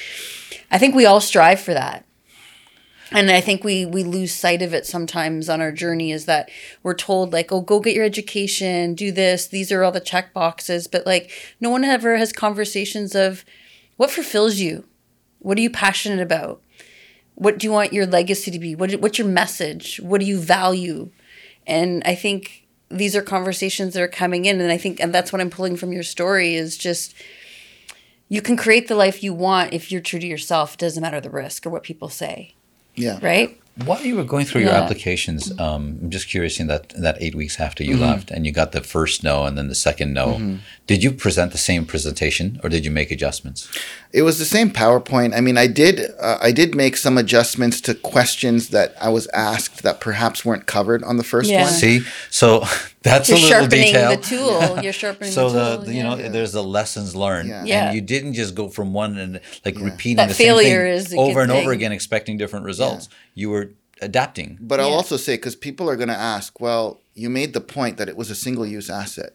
I 0.69 0.77
think 0.77 0.93
we 0.93 1.05
all 1.05 1.21
strive 1.21 1.61
for 1.61 1.73
that. 1.73 2.03
and 3.13 3.31
I 3.31 3.39
think 3.39 3.63
we 3.63 3.85
we 3.85 4.03
lose 4.03 4.33
sight 4.33 4.61
of 4.61 4.73
it 4.73 4.85
sometimes 4.85 5.47
on 5.47 5.61
our 5.61 5.71
journey 5.71 6.11
is 6.11 6.25
that 6.25 6.49
we're 6.83 6.93
told 6.93 7.31
like, 7.31 7.53
oh, 7.53 7.61
go 7.61 7.79
get 7.79 7.95
your 7.95 8.03
education, 8.03 8.93
do 8.95 9.13
this. 9.13 9.47
These 9.47 9.71
are 9.71 9.85
all 9.85 9.93
the 9.93 10.01
check 10.01 10.33
boxes, 10.33 10.87
but 10.87 11.05
like 11.05 11.31
no 11.61 11.69
one 11.69 11.85
ever 11.85 12.17
has 12.17 12.33
conversations 12.33 13.15
of 13.15 13.45
what 13.97 14.09
fulfills 14.11 14.55
you. 14.57 14.85
What 15.39 15.57
are 15.57 15.61
you 15.61 15.69
passionate 15.69 16.19
about? 16.21 16.61
What 17.35 17.59
do 17.59 17.67
you 17.67 17.71
want 17.71 17.93
your 17.93 18.05
legacy 18.07 18.49
to 18.51 18.59
be? 18.59 18.75
What 18.75 18.91
what's 18.95 19.19
your 19.19 19.27
message? 19.27 19.99
What 19.99 20.21
do 20.21 20.25
you 20.27 20.39
value? 20.39 21.11
And 21.67 22.01
I 22.05 22.15
think 22.15 22.65
these 22.89 23.15
are 23.15 23.21
conversations 23.21 23.93
that 23.93 24.01
are 24.01 24.07
coming 24.07 24.45
in, 24.45 24.59
and 24.61 24.71
I 24.71 24.77
think 24.77 24.99
and 24.99 25.13
that's 25.13 25.31
what 25.31 25.41
I'm 25.41 25.49
pulling 25.49 25.75
from 25.77 25.91
your 25.93 26.03
story 26.03 26.55
is 26.55 26.77
just 26.77 27.13
you 28.29 28.41
can 28.41 28.57
create 28.57 28.87
the 28.87 28.95
life 28.95 29.23
you 29.23 29.33
want 29.33 29.73
if 29.73 29.91
you're 29.91 30.01
true 30.01 30.19
to 30.19 30.27
yourself. 30.27 30.73
It 30.73 30.79
doesn't 30.79 31.01
matter 31.01 31.21
the 31.21 31.29
risk 31.29 31.65
or 31.65 31.69
what 31.69 31.83
people 31.83 32.09
say 32.09 32.55
Yeah. 32.95 33.19
right? 33.21 33.59
While 33.85 34.01
you 34.03 34.15
were 34.15 34.23
going 34.23 34.45
through 34.45 34.61
your 34.61 34.71
applications, 34.71 35.51
um, 35.59 35.99
I'm 36.01 36.09
just 36.09 36.27
curious 36.27 36.59
in 36.59 36.67
that 36.67 36.93
in 36.95 37.03
that 37.03 37.17
eight 37.19 37.35
weeks 37.35 37.59
after 37.59 37.83
you 37.83 37.93
Mm-hmm. 37.95 38.01
left, 38.01 38.31
and 38.31 38.45
you 38.45 38.51
got 38.51 38.71
the 38.71 38.81
first 38.81 39.23
no 39.23 39.45
and 39.45 39.57
then 39.57 39.67
the 39.67 39.75
second 39.75 40.13
no. 40.13 40.57
Did 40.87 41.03
you 41.03 41.11
present 41.11 41.51
the 41.51 41.57
same 41.57 41.85
presentation, 41.85 42.59
or 42.63 42.69
did 42.69 42.85
you 42.85 42.91
make 42.91 43.11
adjustments? 43.11 43.67
It 44.13 44.23
was 44.23 44.39
the 44.39 44.45
same 44.45 44.71
PowerPoint. 44.71 45.35
I 45.35 45.41
mean, 45.41 45.57
I 45.57 45.67
did 45.67 46.01
uh, 46.19 46.37
I 46.41 46.51
did 46.51 46.75
make 46.75 46.97
some 46.97 47.17
adjustments 47.17 47.79
to 47.81 47.93
questions 47.93 48.69
that 48.69 48.95
I 49.01 49.09
was 49.09 49.27
asked 49.27 49.83
that 49.83 49.99
perhaps 49.99 50.43
weren't 50.43 50.65
covered 50.65 51.03
on 51.03 51.17
the 51.17 51.23
first 51.23 51.49
Yeah. 51.49 51.63
one. 51.63 51.73
See, 51.73 52.01
so 52.31 52.63
that's 53.03 53.29
You're 53.29 53.37
a 53.37 53.41
little 53.41 53.59
sharpening 53.59 53.85
detail. 53.85 54.09
the 54.09 54.17
tool. 54.17 54.83
You're 54.83 54.93
sharpening 54.93 55.31
So 55.31 55.49
the 55.49 55.59
the, 55.59 55.75
tool. 55.77 55.85
the- 55.85 55.91
you 55.93 55.97
yeah. 55.99 56.15
know 56.15 56.29
there's 56.29 56.51
the 56.51 56.63
lessons 56.63 57.15
learned, 57.15 57.49
Yeah. 57.49 57.63
Yeah. 57.65 57.85
and 57.87 57.95
you 57.95 58.01
didn't 58.01 58.33
just 58.33 58.55
go 58.55 58.69
from 58.69 58.93
one 58.93 59.17
and 59.17 59.39
like 59.65 59.79
repeating 59.79 60.17
That 60.17 60.29
the 60.29 60.33
same 60.33 60.47
failure 60.47 60.83
thing 60.87 60.93
is 60.93 61.13
over 61.13 61.33
good 61.45 61.49
and 61.49 61.51
over 61.51 61.71
again, 61.71 61.91
expecting 61.91 62.37
different 62.37 62.65
results. 62.65 63.07
You 63.35 63.49
were 63.51 63.71
adapting. 64.01 64.57
But 64.61 64.79
I'll 64.79 64.89
Yeah. 64.89 64.95
also 64.95 65.17
say 65.17 65.35
because 65.35 65.55
people 65.55 65.89
are 65.89 65.95
going 65.95 66.09
to 66.09 66.15
ask, 66.17 66.59
well, 66.59 67.01
you 67.13 67.29
made 67.29 67.53
the 67.53 67.61
point 67.61 67.97
that 67.97 68.09
it 68.09 68.17
was 68.17 68.29
a 68.29 68.35
single 68.35 68.65
use 68.65 68.89
asset. 68.89 69.33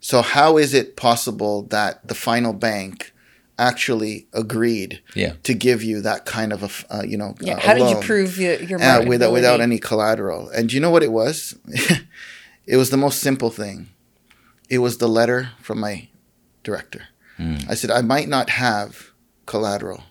So 0.00 0.22
how 0.22 0.56
is 0.56 0.72
it 0.72 0.96
possible 0.96 1.62
that 1.64 2.06
the 2.08 2.14
final 2.14 2.52
bank 2.54 3.12
actually 3.58 4.26
agreed 4.32 5.02
Yeah. 5.14 5.34
to 5.42 5.52
give 5.52 5.82
you 5.82 6.00
that 6.00 6.24
kind 6.24 6.50
of 6.54 6.62
a 6.62 6.94
uh, 6.96 7.02
you 7.02 7.18
know 7.18 7.34
yeah. 7.42 7.58
How 7.60 7.74
did 7.74 7.90
you 7.90 7.96
prove 7.96 8.38
your, 8.38 8.54
your 8.62 8.80
uh, 8.82 9.04
without 9.04 9.32
without 9.32 9.60
any 9.60 9.78
collateral. 9.78 10.48
And 10.48 10.70
do 10.70 10.74
you 10.76 10.80
know 10.80 10.88
what 10.90 11.02
it 11.02 11.12
was? 11.12 11.56
it 12.66 12.76
was 12.76 12.90
the 12.90 12.96
most 12.96 13.20
simple 13.20 13.50
thing. 13.50 13.88
It 14.68 14.78
was 14.78 14.98
the 14.98 15.08
letter 15.08 15.50
from 15.60 15.80
my 15.80 16.08
director. 16.62 17.02
I 17.68 17.74
said 17.74 17.90
I 17.90 18.02
might 18.02 18.28
not 18.28 18.50
have 18.50 19.12
collateral, 19.46 20.02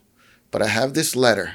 but 0.50 0.64
I 0.64 0.68
have 0.68 0.96
this 0.96 1.16
letter 1.16 1.54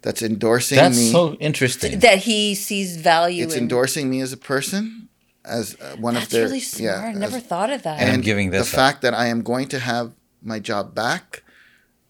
that's 0.00 0.20
endorsing 0.20 0.76
That's 0.78 0.98
me. 0.98 1.12
so 1.12 1.34
interesting. 1.34 2.00
that 2.00 2.18
he 2.18 2.56
sees 2.56 2.96
value 2.96 3.44
it's 3.44 3.54
in. 3.54 3.62
endorsing 3.62 4.10
me 4.10 4.20
as 4.20 4.32
a 4.32 4.36
person, 4.36 5.08
as 5.44 5.76
uh, 5.80 5.94
one 6.00 6.14
That's 6.14 6.26
of 6.26 6.32
their 6.32 6.44
really 6.46 6.58
smart. 6.58 7.04
I 7.04 7.12
never 7.12 7.36
as- 7.36 7.44
thought 7.44 7.70
of 7.70 7.84
that. 7.84 8.00
And 8.00 8.08
I'm 8.08 8.14
and 8.16 8.24
giving 8.24 8.50
this 8.50 8.72
the 8.72 8.76
up. 8.76 8.84
fact 8.84 9.02
that 9.02 9.14
I 9.14 9.26
am 9.26 9.42
going 9.42 9.68
to 9.68 9.78
have 9.78 10.12
my 10.42 10.58
job 10.58 10.92
back, 10.92 11.44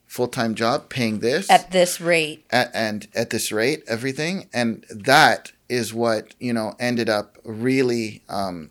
full 0.06 0.28
time 0.28 0.54
job, 0.54 0.88
paying 0.88 1.18
this 1.18 1.50
at 1.50 1.70
this 1.70 2.00
rate. 2.00 2.46
at, 2.48 2.70
and 2.74 3.08
at 3.14 3.28
this 3.28 3.52
rate, 3.52 3.84
everything, 3.86 4.48
and 4.54 4.86
that 4.88 5.52
is 5.68 5.92
what 5.92 6.34
you 6.40 6.54
know 6.54 6.74
ended 6.80 7.10
up 7.10 7.31
really 7.44 8.22
um, 8.28 8.70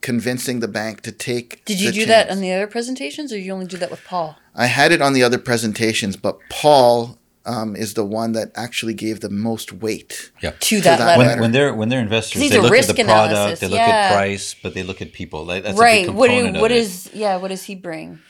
convincing 0.00 0.60
the 0.60 0.68
bank 0.68 1.02
to 1.02 1.12
take. 1.12 1.64
Did 1.64 1.80
you 1.80 1.90
the 1.90 2.00
do 2.00 2.06
that 2.06 2.30
on 2.30 2.40
the 2.40 2.52
other 2.52 2.66
presentations, 2.66 3.32
or 3.32 3.38
you 3.38 3.52
only 3.52 3.66
do 3.66 3.76
that 3.76 3.90
with 3.90 4.04
Paul? 4.04 4.36
I 4.54 4.66
had 4.66 4.92
it 4.92 5.00
on 5.00 5.12
the 5.12 5.22
other 5.22 5.38
presentations, 5.38 6.16
but 6.16 6.38
Paul 6.50 7.18
um, 7.46 7.76
is 7.76 7.94
the 7.94 8.04
one 8.04 8.32
that 8.32 8.52
actually 8.54 8.94
gave 8.94 9.20
the 9.20 9.30
most 9.30 9.72
weight. 9.72 10.30
yeah. 10.40 10.52
To 10.58 10.80
that, 10.80 10.98
that 10.98 11.06
letter. 11.06 11.18
when, 11.18 11.26
letter. 11.26 11.40
when 11.40 11.52
they're 11.52 11.74
when 11.74 11.88
they're 11.88 12.00
investors, 12.00 12.40
they 12.40 12.56
look 12.56 12.66
at 12.66 12.70
risk 12.72 12.96
the 12.96 13.04
product, 13.04 13.32
analysis, 13.32 13.60
they 13.60 13.68
look 13.68 13.78
yeah. 13.78 13.86
at 13.86 14.12
price, 14.12 14.54
but 14.62 14.74
they 14.74 14.82
look 14.82 15.00
at 15.02 15.12
people. 15.12 15.44
That's 15.46 15.78
right. 15.78 16.04
A 16.04 16.08
big 16.08 16.16
What 16.16 16.28
do, 16.28 16.36
component 16.36 16.60
what 16.60 16.70
of 16.70 16.76
it. 16.76 16.80
is 16.80 17.10
yeah? 17.12 17.36
What 17.36 17.48
does 17.48 17.64
he 17.64 17.74
bring? 17.74 18.20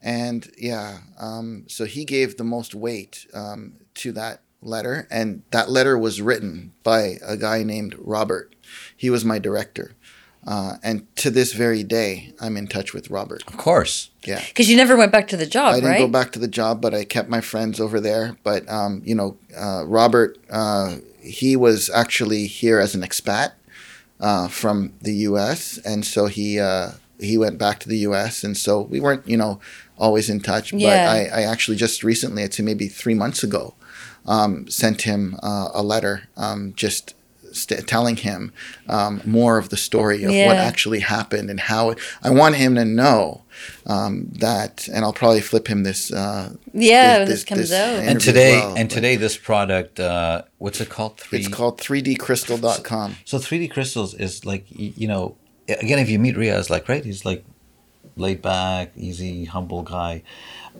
And 0.00 0.48
yeah, 0.56 0.98
um, 1.18 1.64
so 1.66 1.84
he 1.84 2.04
gave 2.04 2.36
the 2.36 2.44
most 2.44 2.74
weight 2.74 3.26
um, 3.34 3.74
to 3.94 4.12
that 4.12 4.42
letter, 4.62 5.06
and 5.10 5.42
that 5.50 5.70
letter 5.70 5.98
was 5.98 6.20
written 6.20 6.72
by 6.82 7.18
a 7.24 7.36
guy 7.36 7.62
named 7.62 7.94
Robert. 7.98 8.54
He 8.96 9.10
was 9.10 9.24
my 9.24 9.38
director, 9.38 9.94
uh, 10.46 10.76
and 10.82 11.14
to 11.16 11.30
this 11.30 11.52
very 11.52 11.82
day, 11.82 12.32
I'm 12.40 12.56
in 12.56 12.68
touch 12.68 12.94
with 12.94 13.10
Robert. 13.10 13.42
Of 13.46 13.56
course. 13.56 14.10
Yeah. 14.24 14.42
Because 14.48 14.70
you 14.70 14.76
never 14.76 14.96
went 14.96 15.12
back 15.12 15.28
to 15.28 15.36
the 15.36 15.46
job, 15.46 15.72
I 15.72 15.74
didn't 15.76 15.90
right? 15.90 15.98
go 15.98 16.08
back 16.08 16.32
to 16.32 16.38
the 16.38 16.48
job, 16.48 16.80
but 16.80 16.94
I 16.94 17.04
kept 17.04 17.28
my 17.28 17.40
friends 17.40 17.80
over 17.80 18.00
there. 18.00 18.36
But 18.42 18.68
um, 18.68 19.02
you 19.04 19.14
know, 19.14 19.36
uh, 19.56 19.84
Robert, 19.86 20.38
uh, 20.50 20.96
he 21.20 21.54
was 21.56 21.90
actually 21.90 22.46
here 22.46 22.78
as 22.78 22.94
an 22.94 23.02
expat 23.02 23.52
uh, 24.20 24.48
from 24.48 24.94
the 25.02 25.14
U.S., 25.14 25.78
and 25.84 26.04
so 26.04 26.26
he 26.26 26.58
uh, 26.58 26.92
he 27.20 27.36
went 27.36 27.58
back 27.58 27.80
to 27.80 27.88
the 27.88 27.98
U.S., 27.98 28.42
and 28.44 28.56
so 28.56 28.80
we 28.80 29.00
weren't, 29.00 29.28
you 29.28 29.36
know, 29.36 29.60
always 29.98 30.30
in 30.30 30.40
touch. 30.40 30.72
Yeah. 30.72 30.88
But 30.88 31.32
I, 31.34 31.40
I 31.40 31.42
actually 31.42 31.76
just 31.76 32.02
recently, 32.02 32.42
I'd 32.42 32.54
say 32.54 32.62
maybe 32.62 32.88
three 32.88 33.14
months 33.14 33.42
ago, 33.42 33.74
um, 34.28 34.68
sent 34.70 35.02
him 35.02 35.36
uh, 35.42 35.70
a 35.74 35.82
letter, 35.82 36.28
um, 36.36 36.72
just. 36.76 37.14
St- 37.50 37.88
telling 37.88 38.16
him 38.16 38.52
um, 38.90 39.22
more 39.24 39.56
of 39.56 39.70
the 39.70 39.76
story 39.78 40.22
of 40.22 40.30
what 40.30 40.56
actually 40.58 41.00
happened 41.00 41.48
and 41.48 41.58
how 41.58 41.90
it, 41.90 41.98
I 42.22 42.28
want 42.28 42.56
him 42.56 42.74
to 42.74 42.84
know 42.84 43.42
um, 43.86 44.28
that, 44.32 44.86
and 44.92 45.02
I'll 45.02 45.14
probably 45.14 45.40
flip 45.40 45.66
him 45.66 45.82
this. 45.82 46.12
Uh, 46.12 46.56
yeah, 46.74 47.18
when 47.20 47.28
this- 47.28 47.40
this, 47.40 47.44
comes 47.44 47.60
this- 47.70 47.72
out. 47.72 48.00
and 48.00 48.08
And 48.10 48.20
today, 48.20 48.60
well, 48.60 48.76
and 48.76 48.90
today, 48.90 49.16
this 49.16 49.38
product, 49.38 49.98
uh, 49.98 50.42
what's 50.58 50.78
it 50.82 50.90
called? 50.90 51.16
Three. 51.18 51.38
it's 51.38 51.48
called 51.48 51.80
3dcrystal.com. 51.80 53.16
So 53.24 53.38
3D 53.38 53.70
crystals 53.70 54.12
is 54.14 54.44
like 54.44 54.66
you 54.68 55.08
know, 55.08 55.36
again, 55.68 55.98
if 55.98 56.10
you 56.10 56.18
meet 56.18 56.36
Ria, 56.36 56.58
Riaz, 56.58 56.68
like 56.68 56.86
right, 56.86 57.02
he's 57.04 57.24
like 57.24 57.44
laid 58.16 58.42
back, 58.42 58.92
easy, 58.94 59.46
humble 59.46 59.82
guy. 59.82 60.22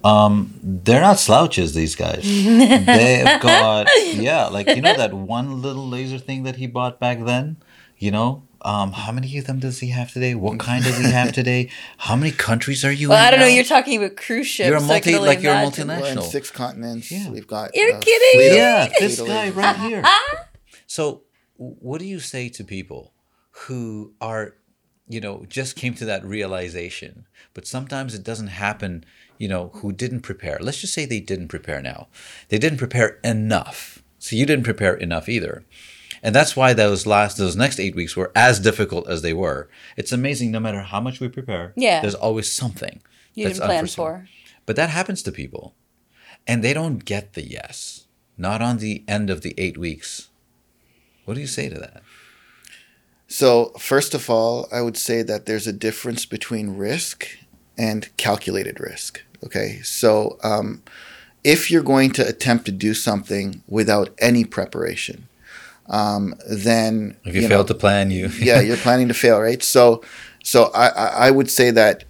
Um, 0.05 0.59
they're 0.62 1.01
not 1.01 1.18
slouches. 1.18 1.74
These 1.74 1.96
guys. 1.96 2.22
They've 2.22 3.40
got 3.40 3.86
yeah, 4.14 4.46
like 4.46 4.68
you 4.68 4.82
know 4.82 4.96
that 4.96 5.12
one 5.12 5.62
little 5.62 5.88
laser 5.88 6.18
thing 6.18 6.44
that 6.44 6.57
he 6.57 6.66
bought 6.66 7.01
back 7.01 7.24
then. 7.24 7.57
You 7.99 8.12
know, 8.12 8.44
um, 8.62 8.92
how 8.92 9.12
many 9.12 9.38
of 9.38 9.46
them 9.46 9.61
does 9.61 9.80
he 9.80 9.88
have 9.90 10.12
today? 10.12 10.34
What 10.34 10.59
kind 10.59 10.84
does 10.84 10.99
he 10.99 11.11
have 11.11 11.32
today? 11.32 11.70
How 11.96 12.16
many 12.16 12.32
countries 12.32 12.84
are 12.84 12.92
you 12.92 13.09
well, 13.09 13.18
in? 13.18 13.24
I 13.24 13.30
don't 13.30 13.40
know. 13.40 13.46
You're 13.46 13.64
talking 13.64 13.99
about 14.03 14.16
cruise 14.16 14.46
ships. 14.46 14.68
You're 14.68 14.76
a 14.76 14.80
can 14.80 14.88
multi- 14.88 15.14
only 15.14 15.28
like 15.28 15.42
you're 15.42 15.53
a 15.53 15.57
multinational. 15.57 16.01
We're 16.01 16.22
in 16.22 16.22
six 16.22 16.51
continents. 16.51 17.11
Yeah. 17.11 17.30
We've 17.30 17.46
got. 17.46 17.70
You're 17.74 17.96
a 17.96 18.01
kidding? 18.01 18.40
fleet 18.40 18.57
Yeah, 18.57 18.86
fleet 18.86 19.01
this 19.01 19.18
of 19.20 19.26
guy 19.26 19.51
right 19.51 19.76
here. 19.76 20.03
So, 20.90 21.24
what 21.57 21.99
do 21.99 22.07
you 22.07 22.18
say 22.18 22.49
to 22.49 22.64
people 22.64 23.12
who 23.51 24.14
are, 24.22 24.55
you 25.09 25.20
know, 25.20 25.44
just 25.48 25.76
came 25.76 25.94
to 25.94 26.04
that 26.04 26.24
realization, 26.24 27.26
but 27.54 27.66
sometimes 27.66 28.14
it 28.14 28.22
doesn't 28.24 28.48
happen, 28.48 29.04
you 29.38 29.48
know, 29.48 29.70
who 29.74 29.92
didn't 29.92 30.20
prepare? 30.20 30.59
Let's 30.61 30.80
just 30.80 30.92
say 30.94 31.04
they 31.06 31.20
didn't 31.20 31.48
prepare 31.48 31.80
now. 31.80 32.09
They 32.48 32.59
didn't 32.59 32.78
prepare 32.78 33.18
enough. 33.24 34.02
So, 34.18 34.36
you 34.36 34.44
didn't 34.46 34.64
prepare 34.64 34.94
enough 34.94 35.28
either. 35.28 35.64
And 36.22 36.34
that's 36.34 36.56
why 36.56 36.72
those 36.74 37.06
last, 37.06 37.38
those 37.38 37.54
next 37.56 37.78
eight 37.78 37.94
weeks 37.94 38.16
were 38.16 38.32
as 38.34 38.59
difficult 38.59 39.09
as 39.09 39.22
they 39.22 39.32
were. 39.32 39.68
It's 39.96 40.11
amazing, 40.12 40.50
no 40.50 40.59
matter 40.61 40.82
how 40.82 41.00
much 41.00 41.20
we 41.20 41.28
prepare, 41.28 41.72
Yeah. 41.76 42.00
there's 42.00 42.16
always 42.16 42.52
something 42.52 43.00
You 43.34 43.44
that's 43.44 43.59
didn't 43.59 43.66
plan 43.68 43.78
unforeseen. 43.78 43.96
for. 43.96 44.28
But 44.66 44.76
that 44.76 44.90
happens 44.90 45.22
to 45.22 45.32
people. 45.32 45.74
And 46.46 46.64
they 46.64 46.74
don't 46.74 47.04
get 47.04 47.34
the 47.34 47.48
yes. 47.48 48.06
Not 48.36 48.61
on 48.61 48.78
the 48.78 49.04
end 49.06 49.30
of 49.30 49.42
the 49.42 49.54
eight 49.56 49.78
weeks. 49.78 50.28
What 51.24 51.34
do 51.34 51.40
you 51.40 51.46
say 51.46 51.68
to 51.68 51.78
that? 51.78 52.02
So, 53.28 53.66
first 53.78 54.14
of 54.14 54.30
all, 54.30 54.68
I 54.72 54.80
would 54.80 54.96
say 54.96 55.22
that 55.22 55.44
there's 55.44 55.66
a 55.66 55.72
difference 55.72 56.24
between 56.24 56.78
risk 56.78 57.28
and 57.76 58.08
calculated 58.16 58.80
risk. 58.80 59.22
Okay. 59.44 59.80
So, 59.82 60.38
um, 60.42 60.82
if 61.44 61.70
you're 61.70 61.82
going 61.82 62.10
to 62.12 62.26
attempt 62.26 62.64
to 62.66 62.72
do 62.72 62.94
something 62.94 63.62
without 63.68 64.14
any 64.18 64.44
preparation, 64.44 65.28
um, 65.88 66.34
then 66.48 67.16
If 67.24 67.34
you, 67.34 67.42
know, 67.42 67.48
fail 67.48 67.64
to 67.66 67.74
plan, 67.74 68.10
you 68.10 68.28
yeah, 68.40 68.60
you're 68.60 68.76
planning 68.78 69.08
to 69.08 69.14
fail, 69.14 69.40
right? 69.40 69.62
So, 69.62 70.02
so 70.42 70.70
I, 70.74 70.88
I 70.88 71.06
I 71.26 71.30
would 71.30 71.50
say 71.50 71.70
that 71.70 72.04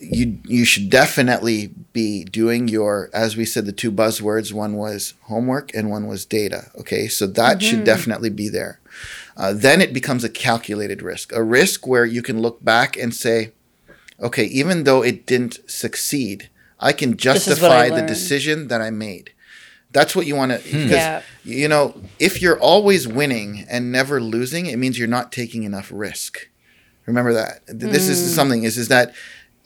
you 0.00 0.38
you 0.44 0.64
should 0.64 0.90
definitely 0.90 1.68
be 1.92 2.24
doing 2.24 2.68
your, 2.68 3.10
as 3.12 3.36
we 3.36 3.44
said, 3.44 3.66
the 3.66 3.72
two 3.72 3.92
buzzwords. 3.92 4.52
One 4.52 4.74
was 4.74 5.14
homework 5.22 5.74
and 5.74 5.90
one 5.90 6.06
was 6.06 6.24
data. 6.24 6.70
Okay, 6.80 7.08
so 7.08 7.26
that 7.26 7.62
should 7.62 7.84
definitely 7.84 8.30
be 8.30 8.48
there. 8.48 8.79
Uh, 9.36 9.52
then 9.52 9.80
it 9.80 9.92
becomes 9.92 10.24
a 10.24 10.28
calculated 10.28 11.02
risk, 11.02 11.32
a 11.32 11.42
risk 11.42 11.86
where 11.86 12.04
you 12.04 12.22
can 12.22 12.40
look 12.40 12.62
back 12.64 12.96
and 12.96 13.14
say, 13.14 13.52
okay, 14.20 14.44
even 14.44 14.84
though 14.84 15.02
it 15.02 15.26
didn't 15.26 15.58
succeed, 15.70 16.50
I 16.78 16.92
can 16.92 17.10
is 17.10 17.14
what 17.14 17.26
I 17.26 17.34
justify 17.34 17.90
the 17.90 18.02
decision 18.06 18.68
that 18.68 18.80
I 18.80 18.90
made. 18.90 19.32
That's 19.92 20.14
what 20.14 20.26
you 20.26 20.36
want 20.36 20.52
to, 20.52 20.58
because 20.58 20.90
Yeah. 20.92 21.22
you 21.44 21.68
know, 21.68 22.00
if 22.18 22.40
you're 22.40 22.58
always 22.60 23.08
winning 23.08 23.66
and 23.68 23.90
never 23.90 24.20
losing, 24.20 24.66
it 24.66 24.78
means 24.78 24.98
you're 24.98 25.08
not 25.08 25.32
taking 25.32 25.62
enough 25.64 25.90
risk. 25.92 26.48
Remember 27.06 27.32
that. 27.32 27.66
Th- 27.66 27.90
This 27.92 28.06
Mm. 28.06 28.10
is 28.10 28.34
something 28.34 28.62
is 28.62 28.78
is 28.78 28.88
that 28.88 29.12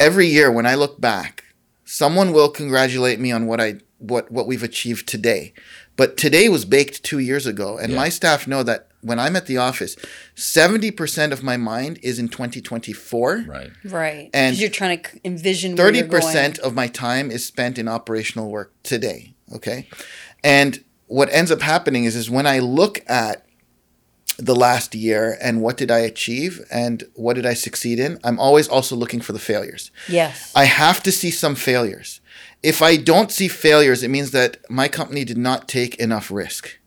every 0.00 0.26
year 0.26 0.50
when 0.50 0.66
I 0.66 0.76
look 0.76 1.00
back, 1.00 1.44
someone 1.84 2.32
will 2.32 2.48
congratulate 2.48 3.20
me 3.20 3.30
on 3.32 3.46
what 3.46 3.60
I 3.60 3.76
what 3.98 4.30
what 4.30 4.46
we've 4.46 4.62
achieved 4.62 5.06
today. 5.06 5.52
But 5.96 6.16
today 6.16 6.48
was 6.48 6.64
baked 6.64 7.02
two 7.02 7.18
years 7.18 7.46
ago, 7.46 7.76
and 7.78 7.92
Yeah. 7.92 7.98
my 7.98 8.08
staff 8.08 8.46
know 8.46 8.62
that 8.62 8.88
when 9.04 9.18
I'm 9.20 9.36
at 9.36 9.46
the 9.46 9.58
office, 9.58 9.96
seventy 10.34 10.90
percent 10.90 11.32
of 11.32 11.42
my 11.42 11.56
mind 11.56 11.98
is 12.02 12.18
in 12.18 12.28
2024. 12.28 13.44
Right. 13.46 13.70
Right. 13.84 14.30
And 14.32 14.56
you're 14.58 14.70
trying 14.70 15.00
to 15.00 15.10
c- 15.10 15.20
envision 15.24 15.76
where 15.76 15.86
Thirty 15.86 15.98
you're 15.98 16.08
going. 16.08 16.22
percent 16.22 16.58
of 16.60 16.74
my 16.74 16.88
time 16.88 17.30
is 17.30 17.46
spent 17.46 17.78
in 17.78 17.86
operational 17.88 18.50
work 18.50 18.72
today. 18.82 19.34
Okay, 19.54 19.88
and 20.42 20.82
what 21.06 21.28
ends 21.32 21.50
up 21.50 21.60
happening 21.60 22.04
is 22.04 22.16
is 22.16 22.30
when 22.30 22.46
I 22.46 22.58
look 22.60 23.00
at 23.06 23.44
the 24.36 24.54
last 24.56 24.94
year 24.94 25.38
and 25.40 25.60
what 25.62 25.76
did 25.76 25.90
I 25.90 26.00
achieve 26.00 26.60
and 26.72 27.04
what 27.14 27.34
did 27.34 27.46
I 27.46 27.54
succeed 27.54 28.00
in, 28.00 28.18
I'm 28.24 28.40
always 28.40 28.66
also 28.66 28.96
looking 28.96 29.20
for 29.20 29.32
the 29.32 29.38
failures. 29.38 29.92
Yes. 30.08 30.50
I 30.56 30.64
have 30.64 31.02
to 31.04 31.12
see 31.12 31.30
some 31.30 31.54
failures. 31.54 32.20
If 32.62 32.82
I 32.82 32.96
don't 32.96 33.30
see 33.30 33.46
failures, 33.46 34.02
it 34.02 34.08
means 34.08 34.32
that 34.32 34.56
my 34.68 34.88
company 34.88 35.24
did 35.24 35.38
not 35.38 35.68
take 35.68 35.94
enough 35.96 36.32
risk. 36.32 36.78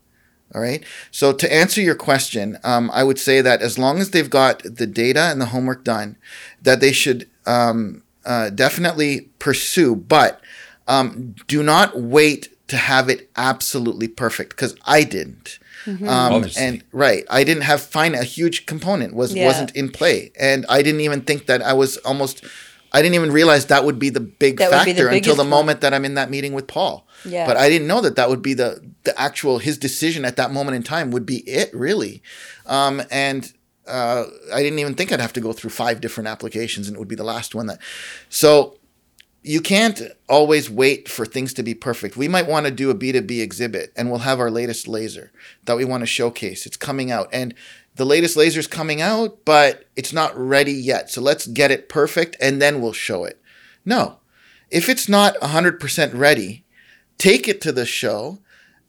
All 0.54 0.60
right. 0.62 0.82
So 1.10 1.32
to 1.32 1.52
answer 1.52 1.80
your 1.80 1.94
question, 1.94 2.56
um, 2.64 2.90
I 2.94 3.04
would 3.04 3.18
say 3.18 3.40
that 3.42 3.60
as 3.60 3.78
long 3.78 3.98
as 4.00 4.10
they've 4.10 4.30
got 4.30 4.62
the 4.64 4.86
data 4.86 5.20
and 5.30 5.40
the 5.40 5.46
homework 5.46 5.84
done, 5.84 6.16
that 6.62 6.80
they 6.80 6.92
should 6.92 7.28
um, 7.46 8.02
uh, 8.24 8.50
definitely 8.50 9.28
pursue, 9.38 9.94
but 9.94 10.40
um, 10.86 11.34
do 11.48 11.62
not 11.62 12.00
wait 12.00 12.48
to 12.68 12.76
have 12.76 13.08
it 13.08 13.30
absolutely 13.36 14.08
perfect 14.08 14.50
because 14.50 14.74
I 14.86 15.02
didn't. 15.04 15.58
Um, 15.86 16.06
Obviously. 16.08 16.62
and 16.62 16.84
right, 16.92 17.24
I 17.30 17.44
didn't 17.44 17.62
have 17.62 17.80
fine. 17.80 18.14
A 18.14 18.22
huge 18.24 18.66
component 18.66 19.14
was 19.14 19.32
Yeah. 19.34 19.46
wasn't 19.46 19.74
in 19.74 19.90
play, 19.90 20.32
and 20.38 20.66
I 20.68 20.82
didn't 20.82 21.00
even 21.00 21.22
think 21.22 21.46
that 21.46 21.62
I 21.62 21.72
was 21.72 21.96
almost. 21.98 22.44
I 22.92 23.00
didn't 23.02 23.14
even 23.14 23.30
realize 23.32 23.66
that 23.66 23.84
would 23.84 23.98
be 23.98 24.08
the 24.10 24.20
big 24.20 24.58
That 24.58 24.70
would 24.70 24.84
be 24.86 24.92
the 24.92 24.98
factor 25.02 25.08
until 25.08 25.10
biggest 25.34 25.36
the 25.36 25.42
one. 25.44 25.50
moment 25.50 25.80
that 25.82 25.94
I'm 25.94 26.04
in 26.06 26.14
that 26.14 26.30
meeting 26.30 26.52
with 26.52 26.66
Paul. 26.66 27.06
Yeah. 27.24 27.46
But 27.46 27.56
I 27.58 27.68
didn't 27.70 27.86
know 27.86 28.00
that 28.02 28.16
that 28.16 28.28
would 28.28 28.42
be 28.42 28.54
the 28.54 28.80
the 29.08 29.20
actual 29.20 29.58
his 29.58 29.78
decision 29.78 30.24
at 30.24 30.36
that 30.36 30.52
moment 30.52 30.76
in 30.76 30.82
time 30.82 31.10
would 31.10 31.26
be 31.26 31.38
it 31.48 31.72
really, 31.74 32.22
um, 32.66 33.02
and 33.10 33.52
uh, 33.86 34.24
I 34.52 34.62
didn't 34.62 34.78
even 34.78 34.94
think 34.94 35.10
I'd 35.10 35.20
have 35.20 35.32
to 35.32 35.40
go 35.40 35.52
through 35.52 35.70
five 35.70 36.00
different 36.00 36.28
applications 36.28 36.86
and 36.86 36.96
it 36.96 36.98
would 36.98 37.08
be 37.08 37.14
the 37.14 37.24
last 37.24 37.54
one 37.54 37.66
that. 37.66 37.80
So 38.28 38.78
you 39.42 39.60
can't 39.60 40.02
always 40.28 40.68
wait 40.68 41.08
for 41.08 41.24
things 41.24 41.54
to 41.54 41.62
be 41.62 41.74
perfect. 41.74 42.16
We 42.16 42.28
might 42.28 42.46
want 42.46 42.66
to 42.66 42.72
do 42.72 42.90
a 42.90 42.94
B2B 42.94 43.40
exhibit 43.40 43.92
and 43.96 44.10
we'll 44.10 44.20
have 44.20 44.40
our 44.40 44.50
latest 44.50 44.86
laser 44.86 45.32
that 45.64 45.76
we 45.76 45.84
want 45.84 46.02
to 46.02 46.06
showcase. 46.06 46.66
It's 46.66 46.76
coming 46.76 47.10
out 47.10 47.28
and 47.32 47.54
the 47.96 48.04
latest 48.04 48.36
laser 48.36 48.60
is 48.60 48.66
coming 48.66 49.00
out, 49.00 49.44
but 49.44 49.86
it's 49.96 50.12
not 50.12 50.36
ready 50.36 50.72
yet. 50.72 51.10
So 51.10 51.20
let's 51.20 51.46
get 51.46 51.70
it 51.70 51.88
perfect 51.88 52.36
and 52.40 52.60
then 52.60 52.80
we'll 52.80 52.92
show 52.92 53.24
it. 53.24 53.40
No. 53.84 54.18
If 54.70 54.88
it's 54.88 55.08
not 55.08 55.34
100% 55.36 56.14
ready, 56.14 56.64
take 57.16 57.48
it 57.48 57.60
to 57.62 57.72
the 57.72 57.86
show. 57.86 58.38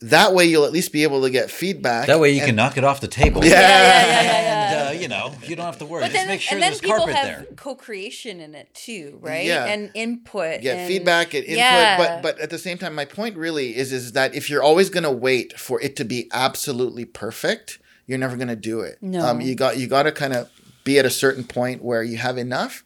That 0.02 0.34
way 0.34 0.46
you'll 0.46 0.64
at 0.66 0.72
least 0.72 0.94
be 0.94 1.04
able 1.04 1.22
to 1.24 1.30
get 1.30 1.52
feedback. 1.52 2.08
That 2.08 2.20
way 2.22 2.32
you 2.32 2.38
and- 2.40 2.48
can 2.48 2.56
knock 2.56 2.78
it 2.78 2.84
off 2.86 3.02
the 3.02 3.08
table. 3.10 3.44
Yeah. 3.44 3.52
yeah, 3.52 3.60
yeah, 3.60 4.06
yeah, 4.06 4.22
yeah. 4.22 4.80
And, 4.90 4.98
uh, 4.98 5.02
you 5.02 5.08
know, 5.10 5.34
you 5.46 5.56
don't 5.58 5.66
have 5.66 5.78
to 5.80 5.86
worry. 5.86 6.02
But 6.04 6.12
Just 6.12 6.16
then, 6.20 6.28
make 6.28 6.42
sure 6.42 6.56
and 6.56 6.64
then 6.64 6.72
there's 6.72 6.80
people 6.82 6.98
carpet 7.00 7.16
have 7.16 7.26
there. 7.26 7.48
co-creation 7.58 8.40
in 8.40 8.56
it 8.56 8.74
too, 8.74 9.18
right? 9.22 9.46
Yeah. 9.46 9.66
And 9.66 9.92
input. 9.94 10.62
Yeah, 10.62 10.74
and, 10.76 10.88
feedback 10.88 11.32
get 11.32 11.44
input 11.44 11.58
Yeah. 11.58 11.98
but 11.98 12.22
but 12.24 12.40
at 12.40 12.50
the 12.50 12.58
same 12.58 12.78
time 12.78 12.96
my 12.96 13.06
point 13.06 13.36
really 13.36 13.76
is 13.76 13.92
is 13.92 14.14
that 14.14 14.34
if 14.36 14.50
you're 14.50 14.64
always 14.64 14.90
going 14.90 15.04
to 15.04 15.12
wait 15.12 15.60
for 15.60 15.82
it 15.82 15.96
to 15.98 16.06
be 16.06 16.30
absolutely 16.32 17.04
perfect 17.06 17.80
you're 18.08 18.18
never 18.18 18.36
going 18.38 18.48
to 18.48 18.56
do 18.56 18.80
it 18.82 18.98
No. 19.02 19.26
um, 19.26 19.42
you 19.42 19.54
got 19.56 19.78
you 19.78 19.88
got 19.88 20.04
to 20.04 20.12
kind 20.12 20.34
of 20.34 20.50
be 20.84 20.98
at 20.98 21.06
a 21.06 21.10
certain 21.10 21.44
point 21.44 21.84
where 21.84 22.04
you 22.04 22.18
have 22.18 22.38
enough 22.38 22.84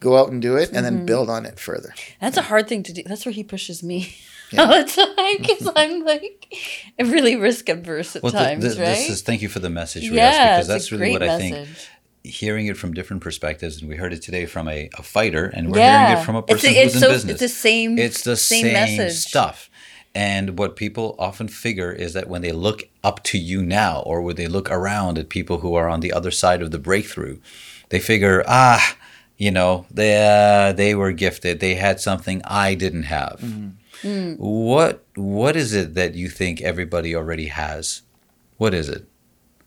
go 0.00 0.16
out 0.18 0.30
and 0.30 0.40
do 0.42 0.56
it 0.56 0.68
and 0.70 0.78
Mm-hmm. 0.86 0.96
then 0.96 1.06
build 1.06 1.28
on 1.30 1.44
it 1.46 1.58
further 1.58 1.94
That's 2.20 2.36
a 2.36 2.42
hard 2.42 2.68
thing 2.68 2.82
to 2.84 2.92
do. 2.92 3.02
That's 3.04 3.24
where 3.26 3.32
he 3.32 3.44
pushes 3.44 3.82
me 3.82 4.16
all 4.58 4.68
the 4.68 4.84
time 4.84 5.36
because 5.38 5.70
I'm 5.76 6.04
like 6.04 6.54
really 6.98 7.36
risk 7.36 7.68
averse 7.68 8.16
at 8.16 8.22
Well, 8.22 8.32
times, 8.32 8.64
th- 8.64 8.78
right? 8.78 8.86
this 8.86 9.08
is 9.10 9.22
thank 9.22 9.42
you 9.42 9.48
for 9.48 9.58
the 9.60 9.70
message, 9.70 10.04
Riaz, 10.04 10.14
yeah, 10.14 10.56
because 10.56 10.68
that's 10.68 10.92
really 10.92 11.10
what 11.12 11.22
I 11.22 11.38
think. 11.38 11.68
Hearing 12.26 12.66
it 12.68 12.78
from 12.78 12.94
different 12.94 13.22
perspectives, 13.22 13.80
and 13.82 13.88
we 13.90 13.96
heard 13.96 14.14
it 14.14 14.22
today 14.22 14.46
from 14.46 14.66
a, 14.66 14.88
a 14.96 15.02
fighter, 15.02 15.44
and 15.44 15.70
we're 15.70 15.78
yeah, 15.78 16.06
hearing 16.06 16.18
it 16.22 16.24
from 16.24 16.36
a 16.36 16.38
It's 16.38 16.62
person 16.62 16.70
it's 16.74 16.92
who's 16.94 17.02
so, 17.02 17.08
in 17.08 17.12
business. 17.12 17.32
It's 17.32 17.40
the 17.42 17.48
same. 17.60 17.98
it's 17.98 18.22
the 18.24 18.36
same, 18.36 18.62
same, 18.62 18.72
message. 18.72 19.18
stuff. 19.18 19.68
And 20.14 20.56
what 20.58 20.74
people 20.76 21.16
often 21.18 21.48
figure 21.48 21.92
is 21.92 22.12
that 22.14 22.28
when 22.28 22.40
they 22.40 22.52
look 22.52 22.84
up 23.02 23.22
to 23.24 23.38
you 23.38 23.62
now, 23.62 24.00
or 24.06 24.22
when 24.22 24.36
they 24.36 24.46
look 24.46 24.70
around 24.70 25.18
at 25.18 25.28
people 25.28 25.58
who 25.58 25.74
are 25.74 25.88
on 25.88 26.00
the 26.00 26.12
other 26.12 26.30
side 26.30 26.62
of 26.62 26.70
the 26.70 26.78
breakthrough, 26.78 27.40
they 27.90 27.98
figure, 27.98 28.42
ah, 28.46 28.96
you 29.36 29.50
know, 29.50 29.84
they 29.90 30.16
uh, 30.16 30.72
they 30.72 30.94
were 30.94 31.12
gifted. 31.12 31.60
They 31.60 31.74
had 31.74 32.00
something 32.00 32.40
I 32.46 32.74
didn't 32.74 33.02
have. 33.04 33.42
Mm. 34.04 34.38
What 34.38 35.04
what 35.16 35.56
is 35.56 35.72
it 35.74 35.94
that 35.94 36.14
you 36.14 36.28
think 36.28 36.60
everybody 36.60 37.14
already 37.16 37.46
has? 37.48 38.02
What 38.58 38.74
is 38.74 38.88
it? 38.88 39.08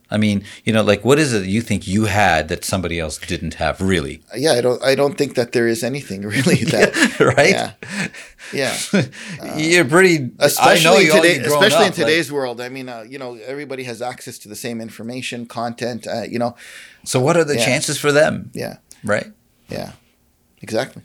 I 0.09 0.15
mean, 0.15 0.45
you 0.63 0.71
know, 0.71 0.83
like 0.83 1.03
what 1.03 1.19
is 1.19 1.33
it 1.33 1.39
that 1.39 1.49
you 1.49 1.59
think 1.61 1.85
you 1.85 2.05
had 2.05 2.47
that 2.47 2.63
somebody 2.63 2.97
else 2.97 3.17
didn't 3.17 3.55
have? 3.55 3.81
Really, 3.81 4.21
yeah 4.35 4.53
i 4.53 4.61
don't 4.61 4.81
i 4.81 4.95
don't 4.95 5.17
think 5.17 5.35
that 5.35 5.51
there 5.51 5.67
is 5.67 5.83
anything 5.83 6.21
really 6.35 6.63
that 6.75 6.89
right? 7.19 7.49
yeah 7.59 7.71
yeah 8.53 8.73
You're 9.57 9.83
pretty. 9.85 10.31
especially 10.39 10.79
I 10.79 10.83
know 10.93 10.97
you 10.99 11.11
today, 11.11 11.35
especially 11.39 11.87
in 11.87 11.91
up, 11.91 11.97
like- 11.97 12.05
today's 12.07 12.31
world. 12.31 12.61
I 12.61 12.69
mean, 12.69 12.87
uh, 12.87 13.03
you 13.09 13.19
know, 13.19 13.35
everybody 13.53 13.83
has 13.83 14.01
access 14.01 14.37
to 14.39 14.47
the 14.47 14.55
same 14.55 14.79
information, 14.87 15.45
content. 15.45 16.07
Uh, 16.07 16.21
you 16.23 16.39
know, 16.39 16.55
so, 17.03 17.19
what 17.19 17.35
are 17.35 17.43
the 17.43 17.57
Yeah. 17.57 17.65
chances 17.65 17.97
for 17.99 18.11
them? 18.13 18.51
yeah, 18.53 18.77
Right. 19.03 19.27
yeah, 19.67 19.91
exactly. 20.61 21.03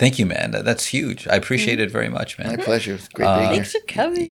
Thank 0.00 0.18
you, 0.18 0.24
man. 0.24 0.50
That's 0.52 0.86
huge. 0.86 1.28
I 1.28 1.36
appreciate 1.36 1.78
it 1.78 1.90
very 1.90 2.08
much, 2.08 2.38
man. 2.38 2.56
My 2.56 2.56
pleasure. 2.56 2.94
It's 2.94 3.06
great 3.08 3.26
Uh, 3.26 3.38
being 3.40 3.50
here. 3.52 3.56
Thanks 3.64 3.72
for 3.72 3.80
coming. 3.86 4.28